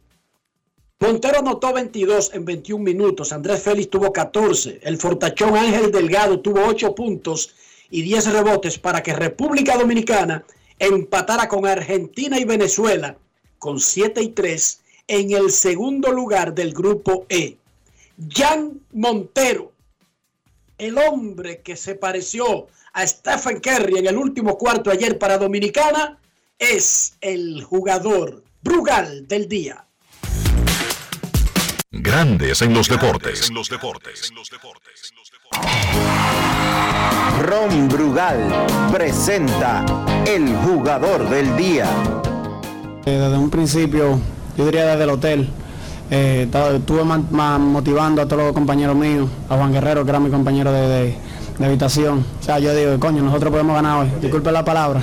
Montero 0.98 1.40
anotó 1.40 1.74
22 1.74 2.32
en 2.32 2.46
21 2.46 2.82
minutos, 2.82 3.34
Andrés 3.34 3.62
Félix 3.62 3.90
tuvo 3.90 4.10
14, 4.10 4.80
el 4.82 4.96
fortachón 4.96 5.54
Ángel 5.56 5.92
Delgado 5.92 6.40
tuvo 6.40 6.64
8 6.66 6.94
puntos 6.94 7.54
y 7.90 8.00
10 8.00 8.32
rebotes 8.32 8.78
para 8.78 9.02
que 9.02 9.12
República 9.12 9.76
Dominicana 9.76 10.42
empatara 10.78 11.48
con 11.48 11.66
Argentina 11.66 12.40
y 12.40 12.46
Venezuela 12.46 13.18
con 13.58 13.78
7 13.78 14.22
y 14.22 14.28
3 14.28 14.80
en 15.08 15.32
el 15.32 15.50
segundo 15.50 16.10
lugar 16.12 16.54
del 16.54 16.72
grupo 16.72 17.26
E. 17.28 17.58
Jan 18.30 18.80
Montero, 18.94 19.73
el 20.78 20.98
hombre 20.98 21.62
que 21.62 21.76
se 21.76 21.94
pareció 21.94 22.66
a 22.92 23.06
Stephen 23.06 23.60
Curry 23.60 23.98
en 23.98 24.06
el 24.06 24.16
último 24.16 24.56
cuarto 24.56 24.90
ayer 24.90 25.18
para 25.18 25.38
Dominicana, 25.38 26.18
es 26.58 27.16
el 27.20 27.62
jugador 27.62 28.44
Brugal 28.62 29.26
del 29.28 29.48
día. 29.48 29.86
Grandes 31.90 32.62
en 32.62 32.74
los 32.74 32.88
deportes. 32.88 33.50
Ron 37.40 37.88
Brugal 37.88 38.66
presenta 38.92 39.84
el 40.26 40.54
jugador 40.56 41.28
del 41.28 41.56
día. 41.56 41.88
Eh, 43.06 43.10
Desde 43.10 43.36
un 43.38 43.50
principio, 43.50 44.18
yo 44.56 44.66
diría 44.66 44.86
desde 44.86 45.04
el 45.04 45.10
hotel, 45.10 45.48
eh, 46.10 46.48
estuve 46.74 47.02
motivando 47.04 48.22
a 48.22 48.26
todos 48.26 48.42
los 48.44 48.52
compañeros 48.52 48.96
míos, 48.96 49.28
a 49.48 49.56
Juan 49.56 49.72
Guerrero, 49.72 50.04
que 50.04 50.10
era 50.10 50.20
mi 50.20 50.30
compañero 50.30 50.72
de, 50.72 50.88
de- 50.88 51.64
habitación. 51.64 52.24
O 52.40 52.42
sea, 52.42 52.58
yo 52.58 52.74
digo, 52.74 52.98
coño, 52.98 53.22
nosotros 53.22 53.50
podemos 53.52 53.74
ganar 53.76 54.00
hoy. 54.02 54.08
Disculpe 54.20 54.50
la 54.52 54.64
palabra. 54.64 55.02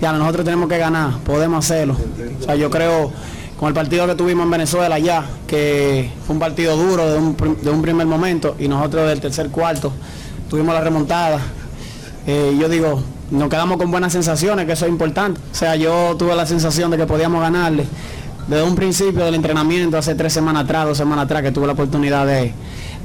Ya, 0.00 0.12
nosotros 0.12 0.44
tenemos 0.44 0.68
que 0.68 0.78
ganar, 0.78 1.18
podemos 1.18 1.64
hacerlo. 1.64 1.96
O 2.40 2.42
sea, 2.44 2.54
yo 2.56 2.70
creo, 2.70 3.10
con 3.58 3.68
el 3.68 3.74
partido 3.74 4.06
que 4.06 4.14
tuvimos 4.14 4.44
en 4.44 4.50
Venezuela 4.50 4.98
ya, 4.98 5.24
que 5.46 6.10
fue 6.26 6.34
un 6.34 6.40
partido 6.40 6.76
duro 6.76 7.10
de 7.10 7.18
un, 7.18 7.36
de 7.62 7.70
un 7.70 7.82
primer 7.82 8.06
momento, 8.06 8.56
y 8.58 8.68
nosotros 8.68 9.08
del 9.08 9.20
tercer 9.20 9.50
cuarto 9.50 9.92
tuvimos 10.50 10.74
la 10.74 10.80
remontada. 10.80 11.38
Eh, 12.26 12.56
yo 12.58 12.68
digo, 12.68 13.02
nos 13.30 13.48
quedamos 13.48 13.76
con 13.76 13.90
buenas 13.90 14.12
sensaciones, 14.12 14.66
que 14.66 14.72
eso 14.72 14.86
es 14.86 14.90
importante. 14.90 15.40
O 15.52 15.54
sea, 15.54 15.76
yo 15.76 16.16
tuve 16.18 16.34
la 16.34 16.46
sensación 16.46 16.90
de 16.90 16.96
que 16.96 17.06
podíamos 17.06 17.40
ganarle. 17.40 17.84
Desde 18.46 18.62
un 18.62 18.74
principio 18.74 19.24
del 19.24 19.36
entrenamiento, 19.36 19.96
hace 19.96 20.14
tres 20.14 20.32
semanas 20.32 20.64
atrás, 20.64 20.84
dos 20.86 20.98
semanas 20.98 21.24
atrás, 21.24 21.42
que 21.42 21.50
tuve 21.50 21.66
la 21.66 21.72
oportunidad 21.72 22.26
de, 22.26 22.52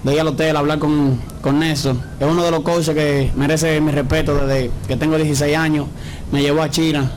ir 0.03 0.19
al 0.19 0.27
hotel 0.27 0.55
a 0.57 0.59
hablar 0.59 0.79
con, 0.79 1.17
con 1.41 1.59
Néstor. 1.59 1.95
Es 2.19 2.27
uno 2.27 2.43
de 2.43 2.51
los 2.51 2.59
coaches 2.59 2.93
que 2.93 3.31
merece 3.37 3.79
mi 3.79 3.91
respeto 3.91 4.35
desde 4.35 4.69
que 4.85 4.97
tengo 4.97 5.15
16 5.15 5.55
años. 5.55 5.87
Me 6.33 6.41
llevó 6.41 6.61
a 6.61 6.69
China 6.69 7.09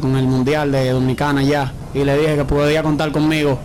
con 0.00 0.16
el 0.16 0.26
Mundial 0.26 0.72
de 0.72 0.92
Dominicana 0.92 1.42
ya 1.42 1.70
y 1.92 2.04
le 2.04 2.16
dije 2.16 2.36
que 2.36 2.44
podía 2.46 2.82
contar 2.82 3.12
conmigo 3.12 3.58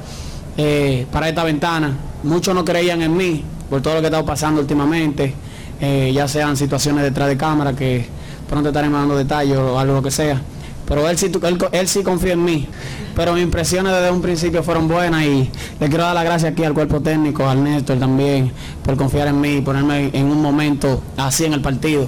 eh, 0.58 1.08
para 1.10 1.30
esta 1.30 1.46
ventana. 1.46 1.96
Muchos 2.24 2.54
no 2.54 2.66
creían 2.66 3.02
en 3.02 3.16
mí 3.16 3.44
por 3.70 3.82
todo 3.82 3.96
lo 3.96 4.00
que 4.02 4.08
he 4.08 4.10
estado 4.10 4.26
pasando 4.26 4.60
últimamente, 4.60 5.34
eh, 5.80 6.12
ya 6.14 6.28
sean 6.28 6.58
situaciones 6.58 7.04
detrás 7.04 7.30
de 7.30 7.38
cámara 7.38 7.74
que 7.74 8.06
pronto 8.50 8.70
estaremos 8.70 9.00
dando 9.00 9.16
detalles 9.16 9.58
o 9.58 9.80
algo 9.80 9.94
lo 9.94 10.04
que 10.04 10.12
sea. 10.12 10.42
Pero 10.88 11.10
él 11.10 11.18
sí, 11.18 11.32
él 11.72 11.88
sí 11.88 12.04
confía 12.04 12.34
en 12.34 12.44
mí. 12.44 12.68
Pero 13.16 13.34
mis 13.34 13.44
impresiones 13.44 13.94
desde 13.94 14.12
un 14.12 14.22
principio 14.22 14.64
fueron 14.64 14.88
buenas 14.88 15.24
y 15.24 15.50
le 15.80 15.88
quiero 15.88 16.04
dar 16.04 16.16
las 16.16 16.24
gracias 16.24 16.52
aquí 16.52 16.64
al 16.64 16.74
cuerpo 16.74 17.02
técnico, 17.02 17.48
al 17.48 17.64
Néstor 17.64 18.00
también, 18.00 18.52
por 18.84 18.98
confiar 18.98 19.28
en 19.28 19.40
mí 19.40 19.58
y 19.58 19.62
ponerme 19.62 20.10
en 20.14 20.26
un 20.26 20.42
momento 20.42 21.02
así 21.18 21.46
en 21.46 21.54
el 21.54 21.62
partido 21.62 22.08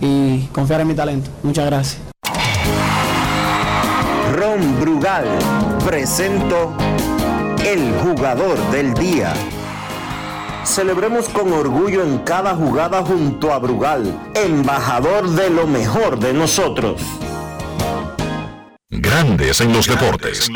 y 0.00 0.46
confiar 0.52 0.80
en 0.82 0.88
mi 0.88 0.94
talento. 0.94 1.30
Muchas 1.42 1.66
gracias. 1.66 2.00
Ron 4.34 4.80
Brugal 4.80 5.24
presento 5.84 6.72
el 7.64 7.92
jugador 8.02 8.58
del 8.70 8.94
día. 8.94 9.32
Celebremos 10.64 11.28
con 11.28 11.52
orgullo 11.52 12.02
en 12.02 12.18
cada 12.18 12.54
jugada 12.54 13.02
junto 13.02 13.52
a 13.52 13.58
Brugal, 13.58 14.12
embajador 14.34 15.30
de 15.30 15.48
lo 15.48 15.66
mejor 15.66 16.18
de 16.18 16.32
nosotros. 16.32 17.00
Grandes 18.88 19.60
en 19.60 19.72
los 19.72 19.88
deportes. 19.88 20.48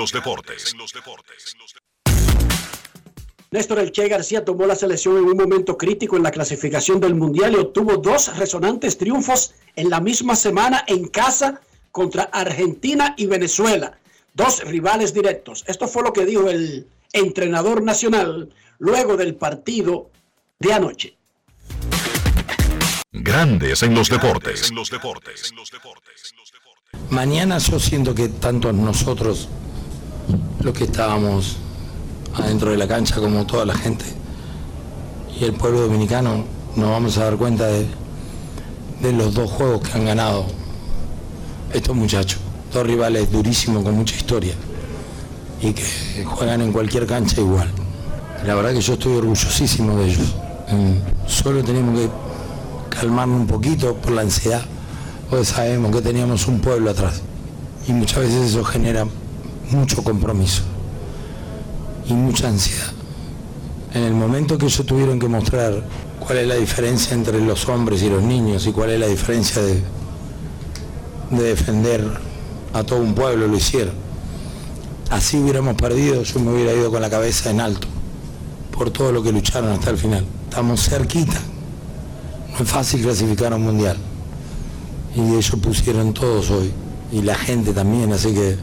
Néstor 3.51 3.81
El 3.81 3.91
Che 3.91 4.07
García 4.07 4.45
tomó 4.45 4.67
la 4.67 4.77
selección 4.77 5.17
en 5.17 5.25
un 5.25 5.37
momento 5.37 5.77
crítico 5.77 6.17
en 6.17 6.23
la 6.23 6.31
clasificación 6.31 7.01
del 7.01 7.17
Mundial 7.17 7.55
y 7.55 7.57
obtuvo 7.57 7.97
dos 7.97 8.37
resonantes 8.37 8.97
triunfos 8.97 9.55
en 9.75 9.91
la 9.91 10.01
misma 10.01 10.37
semana 10.37 10.85
en 10.87 11.09
casa 11.09 11.61
contra 11.91 12.23
Argentina 12.25 13.15
y 13.17 13.27
Venezuela, 13.27 13.99
dos 14.35 14.63
rivales 14.63 15.13
directos. 15.13 15.65
Esto 15.67 15.89
fue 15.89 16.05
lo 16.05 16.13
que 16.13 16.25
dijo 16.25 16.49
el 16.49 16.87
entrenador 17.13 17.83
nacional 17.83 18.55
luego 18.79 19.17
del 19.17 19.35
partido 19.35 20.09
de 20.61 20.73
anoche. 20.73 21.17
Grandes 23.11 23.83
en 23.83 23.97
los 23.97 24.09
deportes. 24.09 24.71
Mañana 27.11 27.59
yo 27.59 27.81
siento 27.81 28.15
que 28.15 28.29
tanto 28.29 28.73
nosotros, 28.73 29.49
los 30.61 30.73
que 30.73 30.85
estábamos 30.85 31.57
adentro 32.37 32.71
de 32.71 32.77
la 32.77 32.87
cancha, 32.87 33.17
como 33.17 33.45
toda 33.47 33.67
la 33.67 33.75
gente, 33.75 34.05
y 35.39 35.43
el 35.43 35.55
pueblo 35.55 35.81
dominicano, 35.81 36.45
nos 36.77 36.89
vamos 36.89 37.19
a 37.19 37.25
dar 37.25 37.37
cuenta 37.37 37.67
de, 37.67 37.89
los 39.13 39.35
dos 39.35 39.51
juegos 39.51 39.81
que 39.81 39.99
han 39.99 40.05
ganado 40.05 40.47
estos 41.73 41.97
muchachos. 41.97 42.39
Dos 42.73 42.87
rivales 42.87 43.33
durísimos 43.33 43.83
con 43.83 43.97
mucha 43.97 44.15
historia 44.15 44.55
y 45.61 45.73
que 45.73 46.25
juegan 46.25 46.61
en 46.61 46.73
cualquier 46.73 47.07
cancha 47.07 47.41
igual. 47.41 47.69
La 48.47 48.55
verdad 48.55 48.73
que 48.73 48.81
yo 48.81 48.93
estoy 48.93 49.17
orgullosísimo 49.17 49.97
de 49.97 50.11
ellos. 50.11 50.35
Mm, 50.71 51.29
Solo 51.29 51.65
tenemos 51.65 51.99
que 51.99 52.09
calmarnos 52.97 53.41
un 53.41 53.47
poquito 53.49 53.97
por 53.97 54.13
la 54.13 54.23
ansiedad, 54.23 54.63
porque 55.31 55.45
sabemos 55.45 55.95
que 55.95 56.03
teníamos 56.03 56.49
un 56.49 56.61
pueblo 56.61 56.91
atrás. 56.91 57.23
Y 57.87 57.93
muchas 57.93 58.19
veces 58.21 58.51
eso 58.51 58.65
genera 58.65 59.07
mucho 59.71 60.03
compromiso 60.03 60.63
y 62.07 62.13
mucha 62.13 62.49
ansiedad. 62.49 62.93
En 63.95 64.03
el 64.03 64.13
momento 64.13 64.59
que 64.59 64.67
ellos 64.67 64.85
tuvieron 64.85 65.19
que 65.19 65.29
mostrar 65.29 65.85
cuál 66.19 66.39
es 66.39 66.49
la 66.49 66.57
diferencia 66.57 67.15
entre 67.15 67.41
los 67.41 67.69
hombres 67.69 68.03
y 68.03 68.11
los 68.11 68.23
niños 68.23 68.67
y 68.67 68.73
cuál 68.73 68.91
es 68.91 69.01
la 69.01 69.07
diferencia 69.07 69.63
de, 69.63 69.83
de 71.31 71.43
defender 71.43 72.05
a 72.73 72.83
todo 72.83 73.01
un 73.01 73.15
pueblo, 73.15 73.47
lo 73.47 73.57
hicieron. 73.57 73.95
Así 75.11 75.39
hubiéramos 75.39 75.75
perdido, 75.75 76.23
yo 76.23 76.41
me 76.41 76.53
hubiera 76.53 76.73
ido 76.73 76.91
con 76.91 77.01
la 77.01 77.11
cabeza 77.11 77.51
en 77.51 77.61
alto 77.61 77.89
por 78.71 78.91
todo 78.91 79.13
lo 79.13 79.23
que 79.23 79.33
lucharon 79.33 79.71
hasta 79.73 79.91
el 79.91 79.99
final. 79.99 80.25
Estamos 80.49 80.89
cerquita. 80.89 81.39
No 82.53 82.65
es 82.65 82.71
fácil 82.71 83.03
clasificar 83.03 83.53
a 83.53 83.57
un 83.57 83.65
mundial. 83.65 83.97
Y 85.15 85.21
ellos 85.21 85.53
pusieron 85.63 86.15
todos 86.15 86.51
hoy. 86.51 86.73
Y 87.13 87.23
la 87.23 87.35
gente 87.35 87.73
también, 87.73 88.13
así 88.13 88.33
que 88.33 88.57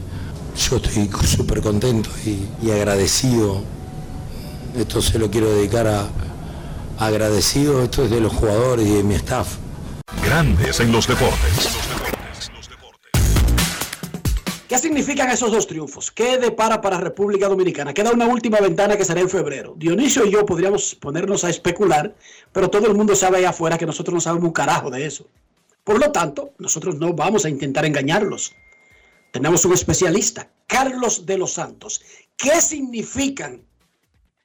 yo 0.56 0.76
estoy 0.76 1.10
súper 1.26 1.60
contento 1.60 2.10
y, 2.24 2.66
y 2.66 2.70
agradecido. 2.70 3.62
Esto 4.76 5.02
se 5.02 5.18
lo 5.18 5.30
quiero 5.30 5.50
dedicar 5.50 5.86
a 5.86 6.08
agradecido, 6.98 7.82
esto 7.82 8.04
es 8.04 8.10
de 8.10 8.20
los 8.20 8.32
jugadores 8.32 8.86
y 8.86 8.92
de 8.92 9.02
mi 9.04 9.14
staff. 9.14 9.56
Grandes 10.24 10.80
en 10.80 10.92
los 10.92 11.06
deportes. 11.06 11.78
¿Qué 14.68 14.78
significan 14.78 15.30
esos 15.30 15.50
dos 15.50 15.66
triunfos? 15.66 16.10
¿Qué 16.10 16.36
depara 16.36 16.80
para 16.82 16.98
República 16.98 17.48
Dominicana? 17.48 17.94
Queda 17.94 18.10
una 18.10 18.26
última 18.26 18.58
ventana 18.60 18.98
que 18.98 19.04
será 19.04 19.20
en 19.20 19.30
febrero. 19.30 19.74
Dionisio 19.78 20.26
y 20.26 20.32
yo 20.32 20.44
podríamos 20.44 20.94
ponernos 20.94 21.42
a 21.44 21.50
especular, 21.50 22.14
pero 22.52 22.68
todo 22.68 22.86
el 22.86 22.94
mundo 22.94 23.16
sabe 23.16 23.38
allá 23.38 23.50
afuera 23.50 23.78
que 23.78 23.86
nosotros 23.86 24.12
no 24.12 24.20
sabemos 24.20 24.44
un 24.48 24.52
carajo 24.52 24.90
de 24.90 25.06
eso. 25.06 25.26
Por 25.88 26.00
lo 26.00 26.12
tanto, 26.12 26.52
nosotros 26.58 26.96
no 26.96 27.14
vamos 27.14 27.46
a 27.46 27.48
intentar 27.48 27.86
engañarlos. 27.86 28.54
Tenemos 29.32 29.64
un 29.64 29.72
especialista, 29.72 30.50
Carlos 30.66 31.24
de 31.24 31.38
los 31.38 31.54
Santos. 31.54 32.02
¿Qué 32.36 32.60
significan 32.60 33.64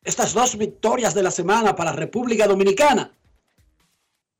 estas 0.05 0.31
dos 0.31 0.57
victorias 0.57 1.13
de 1.13 1.21
la 1.21 1.31
semana 1.31 1.75
para 1.75 1.91
República 1.91 2.47
Dominicana 2.47 3.11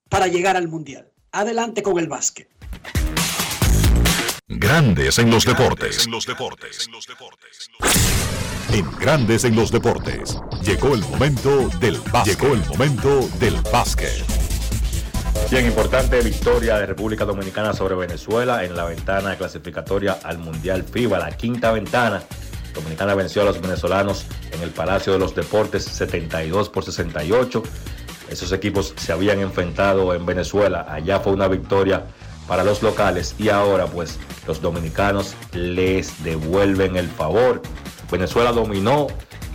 para 0.07 0.27
llegar 0.27 0.55
al 0.55 0.69
Mundial? 0.69 1.11
Adelante 1.33 1.83
con 1.83 1.99
el 1.99 2.07
básquet. 2.07 2.47
Grandes 4.47 5.19
en 5.19 5.29
los 5.29 5.45
deportes. 5.45 6.07
En 8.71 8.89
Grandes 8.97 9.43
en 9.43 9.57
los 9.57 9.71
deportes. 9.73 10.37
Llegó 10.61 10.93
el 10.93 11.01
momento 11.01 11.67
del 11.81 11.97
básquet. 12.13 12.39
Llegó 12.39 12.53
el 12.53 12.65
momento 12.65 13.27
del 13.39 13.55
básquet. 13.73 14.42
Bien, 15.49 15.65
importante 15.65 16.19
victoria 16.21 16.77
de 16.77 16.85
República 16.85 17.25
Dominicana 17.25 17.73
sobre 17.73 17.95
Venezuela 17.95 18.63
en 18.63 18.75
la 18.75 18.85
ventana 18.85 19.35
clasificatoria 19.35 20.17
al 20.23 20.39
Mundial 20.39 20.83
FIBA, 20.83 21.19
la 21.19 21.31
quinta 21.31 21.71
ventana. 21.71 22.23
Dominicana 22.73 23.13
venció 23.13 23.43
a 23.43 23.45
los 23.45 23.61
venezolanos 23.61 24.25
en 24.51 24.61
el 24.61 24.71
Palacio 24.71 25.13
de 25.13 25.19
los 25.19 25.35
Deportes 25.35 25.83
72 25.85 26.69
por 26.69 26.83
68. 26.83 27.61
Esos 28.29 28.51
equipos 28.51 28.93
se 28.97 29.11
habían 29.11 29.39
enfrentado 29.41 30.15
en 30.15 30.25
Venezuela. 30.25 30.87
Allá 30.89 31.19
fue 31.19 31.33
una 31.33 31.47
victoria 31.47 32.05
para 32.47 32.63
los 32.63 32.81
locales 32.81 33.35
y 33.37 33.49
ahora 33.49 33.85
pues 33.85 34.19
los 34.47 34.61
dominicanos 34.61 35.35
les 35.53 36.23
devuelven 36.23 36.95
el 36.95 37.09
favor. 37.09 37.61
Venezuela 38.11 38.51
dominó 38.51 39.07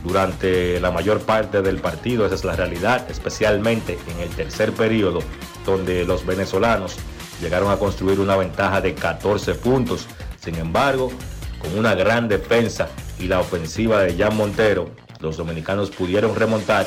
durante 0.04 0.80
la 0.80 0.90
mayor 0.90 1.20
parte 1.20 1.62
del 1.62 1.78
partido, 1.78 2.24
esa 2.24 2.34
es 2.34 2.44
la 2.44 2.56
realidad, 2.56 3.10
especialmente 3.10 3.98
en 4.14 4.20
el 4.20 4.28
tercer 4.30 4.72
periodo, 4.72 5.20
donde 5.68 6.04
los 6.04 6.24
venezolanos 6.24 6.96
llegaron 7.42 7.70
a 7.70 7.76
construir 7.76 8.20
una 8.20 8.36
ventaja 8.36 8.80
de 8.80 8.94
14 8.94 9.54
puntos. 9.54 10.06
Sin 10.42 10.54
embargo, 10.54 11.12
con 11.58 11.78
una 11.78 11.94
gran 11.94 12.26
defensa 12.26 12.88
y 13.18 13.26
la 13.26 13.40
ofensiva 13.40 14.00
de 14.00 14.16
Jan 14.16 14.34
Montero, 14.34 14.90
los 15.20 15.36
dominicanos 15.36 15.90
pudieron 15.90 16.34
remontar 16.34 16.86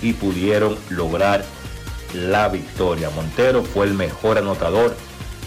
y 0.00 0.12
pudieron 0.12 0.76
lograr 0.90 1.44
la 2.14 2.48
victoria. 2.48 3.10
Montero 3.10 3.64
fue 3.64 3.86
el 3.86 3.94
mejor 3.94 4.38
anotador 4.38 4.94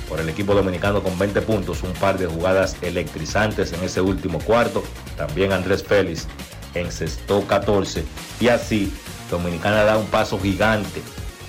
por 0.10 0.20
el 0.20 0.28
equipo 0.28 0.54
dominicano 0.54 1.02
con 1.02 1.18
20 1.18 1.42
puntos, 1.44 1.84
un 1.84 1.94
par 1.94 2.18
de 2.18 2.26
jugadas 2.26 2.76
electrizantes 2.82 3.72
en 3.72 3.82
ese 3.84 4.02
último 4.02 4.40
cuarto. 4.40 4.84
También 5.16 5.54
Andrés 5.54 5.84
Félix 5.84 6.28
encestó 6.74 7.48
14 7.48 8.04
y 8.42 8.50
así 8.50 8.92
Dominicana 9.32 9.84
da 9.84 9.98
un 9.98 10.06
paso 10.08 10.38
gigante 10.40 11.02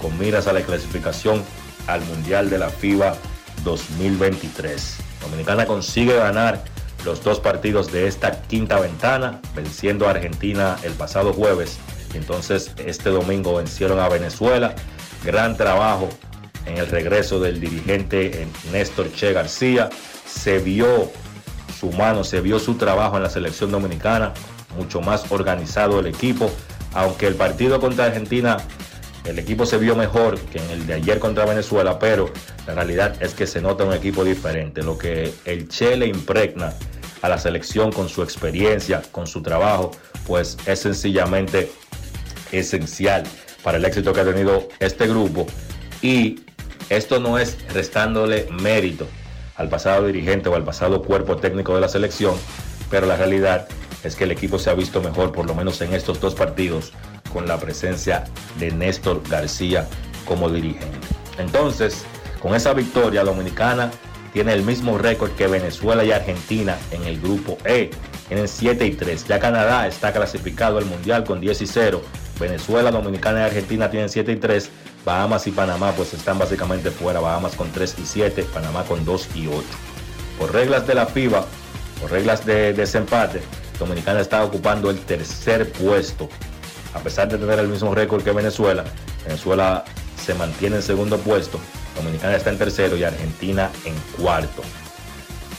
con 0.05 0.19
miras 0.19 0.47
a 0.49 0.53
la 0.53 0.61
clasificación 0.61 1.43
al 1.87 2.03
Mundial 2.05 2.51
de 2.51 2.59
la 2.59 2.69
FIBA 2.69 3.17
2023. 3.65 4.99
Dominicana 5.23 5.65
consigue 5.65 6.15
ganar 6.15 6.63
los 7.07 7.25
dos 7.25 7.41
partidos 7.41 7.91
de 7.91 8.07
esta 8.07 8.43
quinta 8.43 8.79
ventana, 8.79 9.41
venciendo 9.57 10.07
a 10.07 10.11
Argentina 10.11 10.77
el 10.83 10.93
pasado 10.93 11.33
jueves. 11.33 11.79
Entonces 12.13 12.73
este 12.85 13.09
domingo 13.09 13.57
vencieron 13.57 13.99
a 13.99 14.11
Venezuela. 14.11 14.75
Gran 15.25 15.57
trabajo 15.57 16.11
en 16.67 16.77
el 16.77 16.87
regreso 16.89 17.41
del 17.41 17.59
dirigente 17.59 18.47
Néstor 18.73 19.11
Che 19.11 19.33
García. 19.33 19.89
Se 20.27 20.59
vio 20.59 21.11
su 21.81 21.93
mano, 21.93 22.25
se 22.25 22.43
vio 22.43 22.59
su 22.59 22.75
trabajo 22.75 23.17
en 23.17 23.23
la 23.23 23.31
selección 23.31 23.71
dominicana, 23.71 24.35
mucho 24.77 25.01
más 25.01 25.33
organizado 25.33 26.01
el 26.01 26.09
equipo, 26.09 26.51
aunque 26.93 27.27
el 27.27 27.37
partido 27.37 27.81
contra 27.81 28.05
Argentina, 28.05 28.59
el 29.25 29.39
equipo 29.39 29.65
se 29.65 29.79
vio 29.79 29.97
mejor 29.97 30.39
que 30.39 30.59
en 30.59 30.71
el 30.71 30.87
de 30.87 30.95
ayer 30.95 31.19
contra 31.19 31.47
Venezuela, 31.47 31.99
pero 31.99 32.31
la 32.67 32.75
realidad 32.75 33.23
es 33.23 33.35
que 33.35 33.47
se 33.47 33.61
nota 33.61 33.85
un 33.85 33.95
equipo 33.95 34.23
diferente. 34.23 34.83
Lo 34.83 34.99
que 34.99 35.33
el 35.45 35.69
Che 35.69 35.97
le 35.97 36.07
impregna 36.07 36.75
a 37.23 37.29
la 37.29 37.39
selección 37.39 37.91
con 37.91 38.09
su 38.09 38.23
experiencia, 38.23 39.03
con 39.11 39.27
su 39.27 39.41
trabajo, 39.43 39.93
pues 40.27 40.59
es 40.67 40.81
sencillamente 40.81 41.71
esencial 42.53 43.25
para 43.63 43.79
el 43.79 43.85
éxito 43.87 44.13
que 44.13 44.21
ha 44.21 44.25
tenido 44.25 44.69
este 44.79 45.07
grupo. 45.07 45.47
Y 46.03 46.41
esto 46.91 47.19
no 47.19 47.39
es 47.39 47.57
restándole 47.73 48.47
mérito 48.51 49.07
al 49.57 49.71
pasado 49.71 50.07
dirigente 50.07 50.51
o 50.51 50.55
al 50.55 50.65
pasado 50.65 51.03
cuerpo 51.03 51.37
técnico 51.37 51.75
de 51.75 51.81
la 51.81 51.89
selección, 51.89 52.35
pero 52.91 53.07
la 53.07 53.17
realidad 53.17 53.69
es 54.03 54.17
que 54.17 54.25
el 54.25 54.33
equipo 54.33 54.59
se 54.59 54.69
ha 54.69 54.75
visto 54.75 55.01
mejor, 55.01 55.33
por 55.33 55.47
lo 55.47 55.55
menos 55.55 55.81
en 55.81 55.95
estos 55.95 56.21
dos 56.21 56.35
partidos, 56.35 56.93
con 57.35 57.47
la 57.47 57.59
presencia 57.59 58.25
de 58.59 58.71
Néstor 58.71 59.23
García 59.29 59.87
como 60.25 60.49
dirigente. 60.49 61.07
Entonces, 61.37 62.07
con 62.41 62.55
esa 62.55 62.73
victoria 62.73 63.25
dominicana, 63.25 63.91
tiene 64.33 64.53
el 64.53 64.63
mismo 64.63 64.97
récord 64.97 65.33
que 65.33 65.47
Venezuela 65.47 66.05
y 66.05 66.13
Argentina 66.13 66.77
en 66.91 67.05
el 67.05 67.21
grupo 67.21 67.59
E. 67.65 67.91
Tienen 68.29 68.49
7 68.49 68.87
y 68.87 68.93
3. 68.93 69.27
Ya 69.29 69.39
Canadá 69.39 69.87
está 69.87 70.13
clasificado 70.13 70.79
al 70.79 70.87
Mundial 70.87 71.25
con 71.25 71.41
10 71.41 71.63
y 71.63 71.67
0. 71.67 72.03
Venezuela, 72.41 72.91
Dominicana 72.91 73.41
y 73.41 73.43
Argentina 73.45 73.91
tienen 73.91 74.09
7 74.09 74.33
y 74.33 74.37
3. 74.37 74.71
Bahamas 75.05 75.47
y 75.47 75.51
Panamá 75.51 75.93
pues 75.93 76.15
están 76.15 76.39
básicamente 76.39 76.91
fuera. 76.91 77.21
Bahamas 77.21 77.55
con 77.55 77.71
3 77.71 77.97
y 77.99 78.07
7. 78.07 78.45
Panamá 78.53 78.85
con 78.85 79.05
2 79.05 79.29
y 79.37 79.47
8. 79.47 79.63
Por 80.39 80.53
reglas 80.53 80.87
de 80.87 80.95
la 80.95 81.07
FIBA, 81.07 81.45
por 82.01 82.11
reglas 82.11 82.45
de 82.45 82.73
desempate, 82.73 83.41
Dominicana 83.79 84.21
está 84.21 84.45
ocupando 84.45 84.91
el 84.91 84.99
tercer 84.99 85.71
puesto. 85.71 86.29
A 86.95 87.01
pesar 87.01 87.29
de 87.29 87.39
tener 87.39 87.59
el 87.59 87.69
mismo 87.69 87.95
récord 87.95 88.23
que 88.23 88.33
Venezuela, 88.33 88.85
Venezuela 89.25 89.85
se 90.25 90.35
mantiene 90.35 90.77
en 90.77 90.83
segundo 90.83 91.19
puesto. 91.19 91.59
Dominicana 91.97 92.37
está 92.37 92.51
en 92.51 92.59
tercero 92.59 92.97
y 92.97 93.05
Argentina 93.05 93.71
en 93.85 93.95
cuarto. 94.17 94.63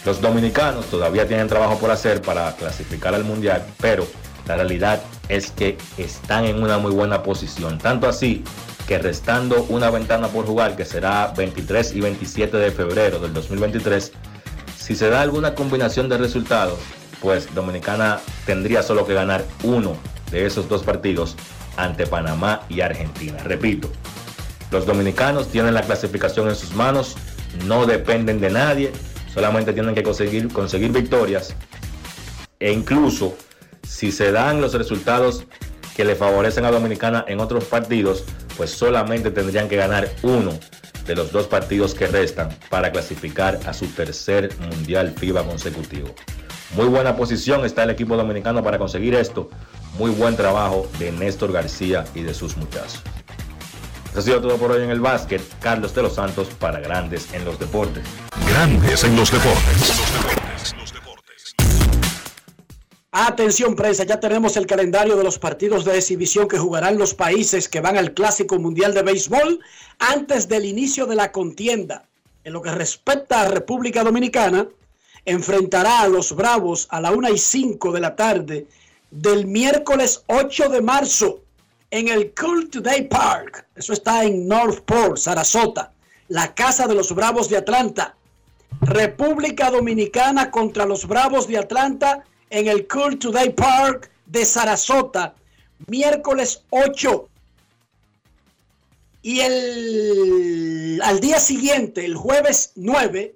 Los 0.05 0.21
dominicanos 0.21 0.85
todavía 0.85 1.27
tienen 1.27 1.47
trabajo 1.47 1.77
por 1.77 1.91
hacer 1.91 2.21
para 2.21 2.55
clasificar 2.55 3.15
al 3.15 3.23
Mundial, 3.23 3.65
pero 3.81 4.07
la 4.47 4.55
realidad 4.55 5.01
es 5.29 5.51
que 5.51 5.77
están 5.97 6.45
en 6.45 6.61
una 6.61 6.77
muy 6.77 6.91
buena 6.91 7.23
posición. 7.23 7.79
Tanto 7.79 8.07
así 8.07 8.43
que 8.87 8.99
restando 8.99 9.65
una 9.69 9.89
ventana 9.89 10.27
por 10.27 10.45
jugar, 10.45 10.75
que 10.75 10.85
será 10.85 11.33
23 11.35 11.95
y 11.95 12.01
27 12.01 12.57
de 12.57 12.71
febrero 12.71 13.19
del 13.19 13.33
2023, 13.33 14.11
si 14.77 14.95
se 14.95 15.09
da 15.09 15.21
alguna 15.21 15.55
combinación 15.55 16.07
de 16.07 16.17
resultados, 16.19 16.77
pues 17.19 17.53
Dominicana 17.55 18.19
tendría 18.45 18.83
solo 18.83 19.07
que 19.07 19.15
ganar 19.15 19.43
uno 19.63 19.97
de 20.35 20.45
esos 20.45 20.67
dos 20.67 20.83
partidos 20.83 21.37
ante 21.77 22.05
Panamá 22.05 22.63
y 22.67 22.81
Argentina. 22.81 23.37
Repito, 23.43 23.89
los 24.69 24.85
dominicanos 24.85 25.47
tienen 25.47 25.73
la 25.73 25.81
clasificación 25.81 26.49
en 26.49 26.55
sus 26.55 26.73
manos, 26.73 27.15
no 27.65 27.85
dependen 27.85 28.41
de 28.41 28.49
nadie, 28.49 28.91
solamente 29.33 29.71
tienen 29.71 29.95
que 29.95 30.03
conseguir, 30.03 30.51
conseguir 30.51 30.91
victorias 30.91 31.55
e 32.59 32.73
incluso 32.73 33.37
si 33.87 34.11
se 34.11 34.33
dan 34.33 34.59
los 34.59 34.73
resultados 34.73 35.45
que 35.95 36.03
le 36.03 36.15
favorecen 36.15 36.65
a 36.65 36.71
Dominicana 36.71 37.23
en 37.29 37.39
otros 37.39 37.63
partidos, 37.63 38.25
pues 38.57 38.71
solamente 38.71 39.31
tendrían 39.31 39.69
que 39.69 39.77
ganar 39.77 40.09
uno 40.21 40.51
de 41.05 41.15
los 41.15 41.31
dos 41.31 41.47
partidos 41.47 41.95
que 41.95 42.07
restan 42.07 42.49
para 42.69 42.91
clasificar 42.91 43.59
a 43.65 43.73
su 43.73 43.87
tercer 43.87 44.49
Mundial 44.59 45.13
FIBA 45.17 45.43
consecutivo. 45.43 46.13
Muy 46.75 46.87
buena 46.87 47.15
posición 47.15 47.63
está 47.63 47.83
el 47.83 47.91
equipo 47.91 48.17
dominicano 48.17 48.61
para 48.61 48.77
conseguir 48.77 49.15
esto. 49.15 49.49
Muy 49.97 50.11
buen 50.11 50.35
trabajo 50.35 50.87
de 50.99 51.11
Néstor 51.13 51.53
García 51.53 52.03
y 52.13 52.21
de 52.21 52.33
sus 52.33 52.57
muchachos. 52.57 53.01
Eso 54.09 54.19
ha 54.19 54.21
sido 54.21 54.41
todo 54.41 54.57
por 54.57 54.71
hoy 54.71 54.83
en 54.83 54.89
el 54.89 54.99
básquet. 54.99 55.41
Carlos 55.61 55.95
de 55.95 56.01
los 56.01 56.15
Santos 56.15 56.49
para 56.59 56.81
Grandes 56.81 57.33
en 57.33 57.45
los 57.45 57.57
Deportes. 57.59 58.03
Grandes 58.45 59.05
en 59.05 59.15
los 59.15 59.31
Deportes. 59.31 59.95
Atención 63.11 63.77
prensa, 63.77 64.03
ya 64.03 64.19
tenemos 64.19 64.57
el 64.57 64.67
calendario 64.67 65.15
de 65.15 65.23
los 65.23 65.39
partidos 65.39 65.85
de 65.85 65.97
exhibición 65.97 66.49
que 66.49 66.57
jugarán 66.57 66.97
los 66.97 67.13
países 67.13 67.69
que 67.69 67.79
van 67.79 67.97
al 67.97 68.13
Clásico 68.13 68.59
Mundial 68.59 68.93
de 68.93 69.03
Béisbol 69.03 69.61
antes 69.99 70.49
del 70.49 70.65
inicio 70.65 71.05
de 71.05 71.15
la 71.15 71.31
contienda. 71.31 72.03
En 72.43 72.51
lo 72.51 72.61
que 72.61 72.71
respecta 72.71 73.41
a 73.41 73.47
República 73.47 74.03
Dominicana, 74.03 74.67
enfrentará 75.23 76.01
a 76.01 76.09
los 76.09 76.35
Bravos 76.35 76.87
a 76.89 76.99
la 76.99 77.11
1 77.13 77.29
y 77.29 77.37
5 77.37 77.93
de 77.93 77.99
la 78.01 78.17
tarde 78.17 78.67
del 79.11 79.45
miércoles 79.47 80.23
8 80.27 80.69
de 80.69 80.81
marzo 80.81 81.41
en 81.91 82.07
el 82.07 82.33
Cool 82.33 82.69
Today 82.69 83.07
Park. 83.07 83.67
Eso 83.75 83.93
está 83.93 84.23
en 84.23 84.47
Northport, 84.47 85.17
Sarasota, 85.17 85.93
la 86.27 86.53
casa 86.53 86.87
de 86.87 86.95
los 86.95 87.13
Bravos 87.13 87.49
de 87.49 87.57
Atlanta. 87.57 88.15
República 88.81 89.71
Dominicana 89.71 90.51
contra 90.51 90.85
los 90.85 91.07
Bravos 91.07 91.47
de 91.47 91.57
Atlanta 91.57 92.23
en 92.49 92.67
el 92.67 92.87
Cool 92.87 93.17
Today 93.17 93.53
Park 93.53 94.11
de 94.25 94.45
Sarasota, 94.45 95.35
miércoles 95.87 96.63
8. 96.69 97.29
Y 99.21 99.39
el, 99.39 101.01
al 101.03 101.19
día 101.19 101.39
siguiente, 101.39 102.05
el 102.05 102.15
jueves 102.15 102.73
9, 102.75 103.35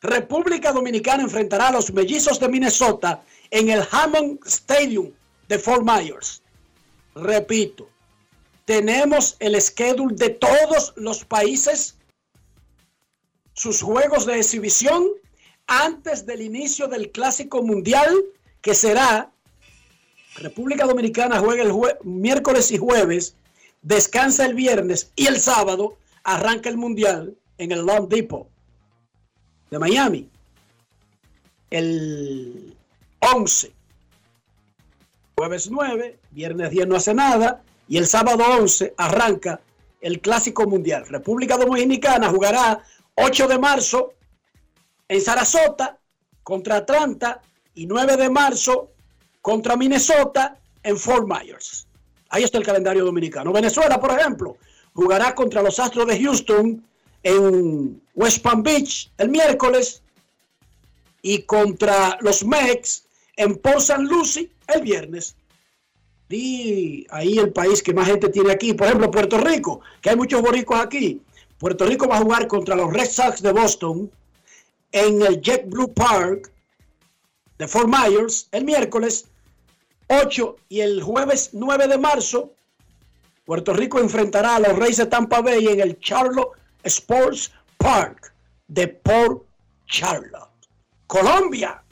República 0.00 0.72
Dominicana 0.72 1.22
enfrentará 1.22 1.68
a 1.68 1.72
los 1.72 1.92
mellizos 1.92 2.38
de 2.38 2.48
Minnesota 2.48 3.22
en 3.50 3.68
el 3.68 3.86
Hammond 3.90 4.40
Stadium 4.46 5.10
de 5.48 5.58
Fort 5.58 5.82
Myers. 5.82 6.42
Repito, 7.14 7.88
tenemos 8.64 9.36
el 9.40 9.60
schedule 9.60 10.14
de 10.14 10.30
todos 10.30 10.92
los 10.96 11.24
países, 11.24 11.96
sus 13.54 13.82
juegos 13.82 14.26
de 14.26 14.38
exhibición 14.38 15.08
antes 15.66 16.24
del 16.24 16.40
inicio 16.42 16.88
del 16.88 17.10
Clásico 17.10 17.62
Mundial, 17.62 18.14
que 18.60 18.74
será 18.74 19.32
República 20.36 20.86
Dominicana 20.86 21.40
juega 21.40 21.62
el 21.62 21.72
miércoles 22.04 22.70
y 22.70 22.78
jueves, 22.78 23.34
descansa 23.82 24.46
el 24.46 24.54
viernes 24.54 25.10
y 25.16 25.26
el 25.26 25.40
sábado 25.40 25.96
arranca 26.22 26.68
el 26.68 26.76
Mundial 26.76 27.36
en 27.58 27.72
el 27.72 27.80
Long 27.80 28.08
Depot 28.08 28.48
de 29.70 29.78
Miami. 29.78 30.28
El 31.70 32.76
11, 33.20 33.72
jueves 35.36 35.70
9, 35.70 36.18
viernes 36.30 36.70
10 36.70 36.88
no 36.88 36.96
hace 36.96 37.14
nada 37.14 37.62
y 37.88 37.98
el 37.98 38.06
sábado 38.06 38.44
11 38.58 38.94
arranca 38.96 39.60
el 40.00 40.20
Clásico 40.20 40.66
Mundial. 40.66 41.06
República 41.06 41.56
Dominicana 41.56 42.30
jugará 42.30 42.82
8 43.14 43.48
de 43.48 43.58
marzo 43.58 44.14
en 45.08 45.20
Sarasota 45.20 45.98
contra 46.42 46.76
Atlanta 46.76 47.42
y 47.74 47.86
9 47.86 48.16
de 48.16 48.30
marzo 48.30 48.90
contra 49.42 49.76
Minnesota 49.76 50.58
en 50.82 50.96
Fort 50.96 51.26
Myers. 51.26 51.86
Ahí 52.30 52.44
está 52.44 52.58
el 52.58 52.64
calendario 52.64 53.04
dominicano. 53.04 53.52
Venezuela, 53.52 54.00
por 54.00 54.18
ejemplo, 54.18 54.56
jugará 54.94 55.34
contra 55.34 55.62
los 55.62 55.78
Astros 55.78 56.06
de 56.06 56.22
Houston 56.22 56.84
en 57.22 58.00
West 58.14 58.42
Palm 58.42 58.62
Beach 58.62 59.10
el 59.18 59.28
miércoles 59.28 60.02
y 61.22 61.42
contra 61.42 62.16
los 62.20 62.44
Mex 62.44 63.04
en 63.40 63.56
Port 63.56 63.78
St. 63.78 64.02
Lucie 64.02 64.50
el 64.68 64.82
viernes. 64.82 65.34
Y 66.28 67.06
ahí 67.10 67.38
el 67.38 67.52
país 67.52 67.82
que 67.82 67.94
más 67.94 68.06
gente 68.06 68.28
tiene 68.28 68.52
aquí, 68.52 68.74
por 68.74 68.86
ejemplo, 68.86 69.10
Puerto 69.10 69.38
Rico, 69.38 69.80
que 70.00 70.10
hay 70.10 70.16
muchos 70.16 70.42
boricos 70.42 70.78
aquí. 70.78 71.22
Puerto 71.58 71.86
Rico 71.86 72.06
va 72.06 72.18
a 72.18 72.20
jugar 72.20 72.46
contra 72.46 72.76
los 72.76 72.92
Red 72.92 73.08
Sox 73.08 73.40
de 73.42 73.52
Boston 73.52 74.10
en 74.92 75.22
el 75.22 75.40
Jet 75.40 75.68
Blue 75.68 75.92
Park 75.92 76.52
de 77.58 77.66
Fort 77.66 77.88
Myers 77.88 78.48
el 78.52 78.64
miércoles 78.64 79.26
8 80.08 80.56
y 80.68 80.80
el 80.80 81.02
jueves 81.02 81.50
9 81.52 81.88
de 81.88 81.98
marzo. 81.98 82.52
Puerto 83.46 83.72
Rico 83.72 83.98
enfrentará 84.00 84.56
a 84.56 84.60
los 84.60 84.78
Reyes 84.78 84.98
de 84.98 85.06
Tampa 85.06 85.40
Bay 85.40 85.66
en 85.66 85.80
el 85.80 85.98
Charlotte 85.98 86.58
Sports 86.84 87.52
Park 87.78 88.32
de 88.68 88.88
Port 88.88 89.44
Charlotte. 89.86 90.50
Colombia. 91.06 91.82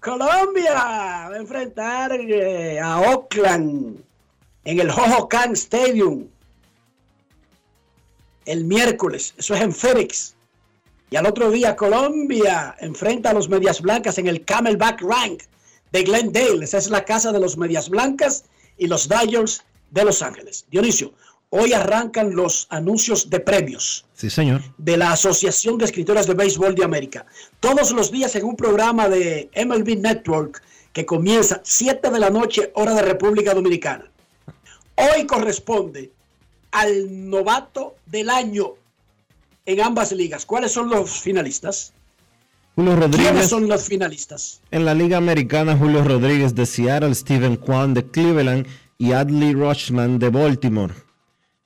Colombia 0.00 0.72
va 0.72 1.26
a 1.26 1.36
enfrentar 1.36 2.12
eh, 2.12 2.80
a 2.80 3.00
Oakland 3.00 4.02
en 4.64 4.80
el 4.80 4.90
Hohokam 4.90 5.52
Stadium 5.52 6.26
el 8.46 8.64
miércoles. 8.64 9.34
Eso 9.36 9.54
es 9.54 9.60
en 9.60 9.72
Phoenix. 9.72 10.34
Y 11.10 11.16
al 11.16 11.26
otro 11.26 11.50
día 11.50 11.76
Colombia 11.76 12.74
enfrenta 12.80 13.30
a 13.30 13.34
los 13.34 13.50
Medias 13.50 13.82
Blancas 13.82 14.16
en 14.16 14.26
el 14.26 14.42
Camelback 14.44 15.02
Rank 15.02 15.42
de 15.92 16.02
Glendale. 16.02 16.64
Esa 16.64 16.78
es 16.78 16.88
la 16.88 17.04
casa 17.04 17.30
de 17.30 17.40
los 17.40 17.58
Medias 17.58 17.90
Blancas 17.90 18.44
y 18.78 18.86
los 18.86 19.06
Dodgers 19.06 19.62
de 19.90 20.04
Los 20.04 20.22
Ángeles. 20.22 20.64
Dionisio, 20.70 21.12
hoy 21.50 21.72
arrancan 21.72 22.34
los 22.34 22.66
anuncios 22.70 23.28
de 23.28 23.40
premios. 23.40 24.06
Sí, 24.14 24.30
señor. 24.30 24.62
De 24.78 24.96
la 24.96 25.12
Asociación 25.12 25.78
de 25.78 25.84
Escritoras 25.84 26.26
de 26.26 26.34
Béisbol 26.34 26.74
de 26.74 26.84
América. 26.84 27.26
Todos 27.58 27.90
los 27.90 28.10
días 28.10 28.34
en 28.36 28.44
un 28.44 28.56
programa 28.56 29.08
de 29.08 29.50
MLB 29.56 29.98
Network 30.00 30.62
que 30.92 31.04
comienza 31.04 31.60
7 31.62 32.10
de 32.10 32.18
la 32.18 32.30
noche, 32.30 32.70
hora 32.74 32.94
de 32.94 33.02
República 33.02 33.54
Dominicana. 33.54 34.10
Hoy 34.96 35.26
corresponde 35.26 36.10
al 36.72 37.28
novato 37.28 37.96
del 38.06 38.30
año 38.30 38.74
en 39.66 39.80
ambas 39.80 40.12
ligas. 40.12 40.46
¿Cuáles 40.46 40.72
son 40.72 40.88
los 40.88 41.10
finalistas? 41.20 41.92
Julio 42.76 42.96
Rodríguez. 42.96 43.30
¿Quiénes 43.30 43.48
son 43.48 43.68
los 43.68 43.84
finalistas? 43.84 44.60
En 44.70 44.84
la 44.84 44.94
Liga 44.94 45.16
Americana, 45.16 45.76
Julio 45.76 46.04
Rodríguez 46.04 46.54
de 46.54 46.66
Seattle, 46.66 47.14
Steven 47.14 47.56
Kwan 47.56 47.94
de 47.94 48.06
Cleveland 48.06 48.66
y 48.98 49.12
Adley 49.12 49.52
Rushman 49.52 50.18
de 50.18 50.28
Baltimore. 50.28 50.94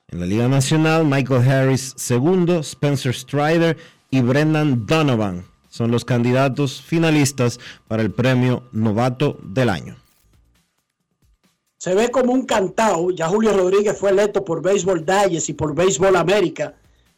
En 0.09 0.19
la 0.19 0.25
Liga 0.25 0.47
Nacional, 0.47 1.05
Michael 1.05 1.49
Harris 1.49 1.93
segundo, 1.97 2.59
Spencer 2.59 3.13
Strider 3.13 3.77
y 4.09 4.21
Brendan 4.21 4.85
Donovan 4.85 5.45
son 5.69 5.91
los 5.91 6.05
candidatos 6.05 6.81
finalistas 6.81 7.59
para 7.87 8.01
el 8.01 8.11
premio 8.11 8.63
Novato 8.71 9.37
del 9.43 9.69
Año. 9.69 9.97
Se 11.77 11.93
ve 11.93 12.09
como 12.09 12.31
un 12.31 12.45
cantao. 12.45 13.11
Ya 13.11 13.27
Julio 13.27 13.51
Rodríguez 13.51 13.97
fue 13.99 14.11
electo 14.11 14.45
por 14.45 14.61
Baseball 14.61 15.05
Digest 15.05 15.49
y 15.49 15.53
por 15.53 15.75
Baseball 15.75 16.15
América 16.15 16.75